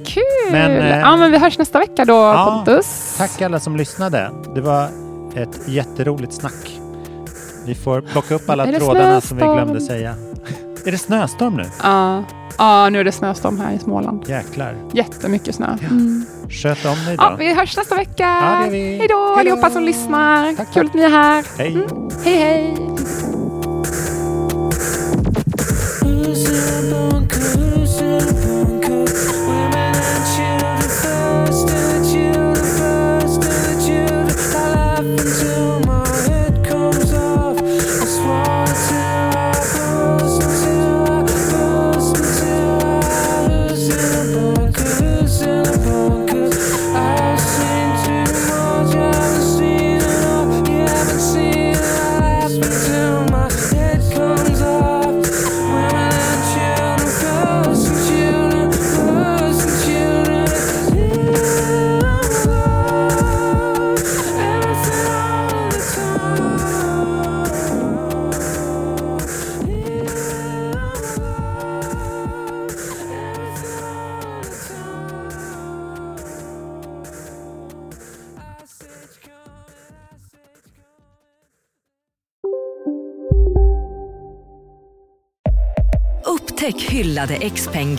kul! 0.06 0.22
Men, 0.52 0.70
eh, 0.70 0.98
ja, 0.98 1.16
men 1.16 1.30
vi 1.32 1.38
hörs 1.38 1.58
nästa 1.58 1.78
vecka 1.78 2.04
då, 2.04 2.12
Ja, 2.12 2.62
Pontus. 2.64 3.14
Tack 3.18 3.42
alla 3.42 3.60
som 3.60 3.76
lyssnade. 3.76 4.30
Det 4.54 4.60
var 4.60 4.88
ett 5.34 5.60
jätteroligt 5.66 6.32
snack. 6.32 6.80
Vi 7.66 7.74
får 7.74 8.00
plocka 8.00 8.34
upp 8.34 8.50
alla 8.50 8.66
trådarna 8.66 9.20
som 9.20 9.36
vi 9.36 9.42
glömde 9.42 9.80
säga. 9.80 10.14
Är 10.84 10.90
det 10.92 10.98
snöstorm 10.98 11.54
nu? 11.56 11.64
Ja, 11.82 12.24
ja, 12.58 12.88
nu 12.90 13.00
är 13.00 13.04
det 13.04 13.12
snöstorm 13.12 13.60
här 13.60 13.72
i 13.74 13.78
Småland. 13.78 14.28
Jäklar. 14.28 14.76
Jättemycket 14.92 15.54
snö. 15.54 15.76
Mm. 15.80 16.24
Sköt 16.50 16.84
om 16.84 17.04
dig 17.06 17.16
då. 17.16 17.22
Ja, 17.22 17.36
vi 17.38 17.54
hörs 17.54 17.76
nästa 17.76 17.94
vecka. 17.96 18.24
Ja. 18.24 18.66
Hej 18.70 19.06
då 19.08 19.36
allihopa 19.38 19.70
som 19.70 19.82
lyssnar. 19.82 20.56
Tack, 20.56 20.74
Kul 20.74 20.86
att 20.86 20.94
ni 20.94 21.02
är 21.02 21.10
här. 21.10 21.44
Hej. 21.58 21.72
Mm. 21.72 22.10
Hej, 22.24 22.36
hej. 22.36 22.76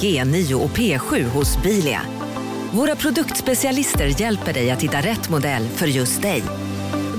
G9 0.01 0.53
och 0.53 0.69
P7 0.69 1.23
hos 1.23 1.57
Bilia. 1.63 2.01
Våra 2.71 2.95
produktspecialister 2.95 4.21
hjälper 4.21 4.53
dig 4.53 4.71
att 4.71 4.81
hitta 4.81 4.97
rätt 4.97 5.29
modell 5.29 5.67
för 5.67 5.87
just 5.87 6.21
dig. 6.21 6.43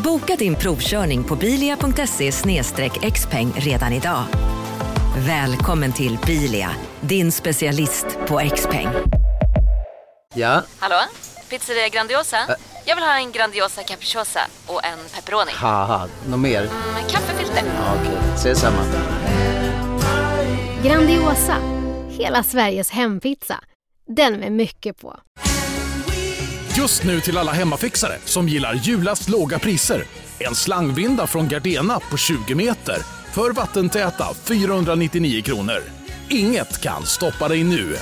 Boka 0.04 0.36
din 0.36 0.54
provkörning 0.54 1.24
på 1.24 1.36
bilia.se 1.36 2.32
xpeng 3.14 3.52
redan 3.56 3.92
idag. 3.92 4.24
Välkommen 5.26 5.92
till 5.92 6.18
Bilia, 6.26 6.70
din 7.00 7.32
specialist 7.32 8.06
på 8.26 8.50
XPeng. 8.56 8.88
Ja, 10.34 10.62
Hallå? 10.78 10.96
Pizzeria 11.50 11.88
Grandiosa? 11.88 12.36
Jag 12.84 12.96
vill 12.96 13.04
ha 13.04 13.16
en 13.16 13.32
Grandiosa 13.32 13.82
capriciosa 13.82 14.40
och 14.66 14.84
en 14.84 14.98
pepperoni. 15.14 15.52
något 16.28 16.40
mer? 16.40 16.60
Med 16.94 17.10
kaffefilter. 17.10 17.62
Ja, 17.66 17.94
Okej, 18.02 18.18
ses 18.34 18.58
samma. 18.60 18.82
Grandiosa, 20.84 21.56
hela 22.18 22.42
Sveriges 22.42 22.90
hempizza. 22.90 23.64
Den 24.16 24.40
med 24.40 24.52
mycket 24.52 25.00
på. 25.00 25.16
Just 26.76 27.04
nu 27.04 27.20
till 27.20 27.38
alla 27.38 27.52
hemmafixare 27.52 28.18
som 28.24 28.48
gillar 28.48 28.74
julast 28.74 29.28
låga 29.28 29.58
priser. 29.58 30.04
En 30.38 30.54
slangvinda 30.54 31.26
från 31.26 31.48
Gardena 31.48 32.00
på 32.10 32.16
20 32.16 32.54
meter 32.54 32.96
för 33.32 33.50
vattentäta 33.50 34.34
499 34.34 35.42
kronor. 35.42 35.78
Inget 36.30 36.82
kan 36.82 37.06
stoppa 37.06 37.48
dig 37.48 37.64
nu. 37.64 37.96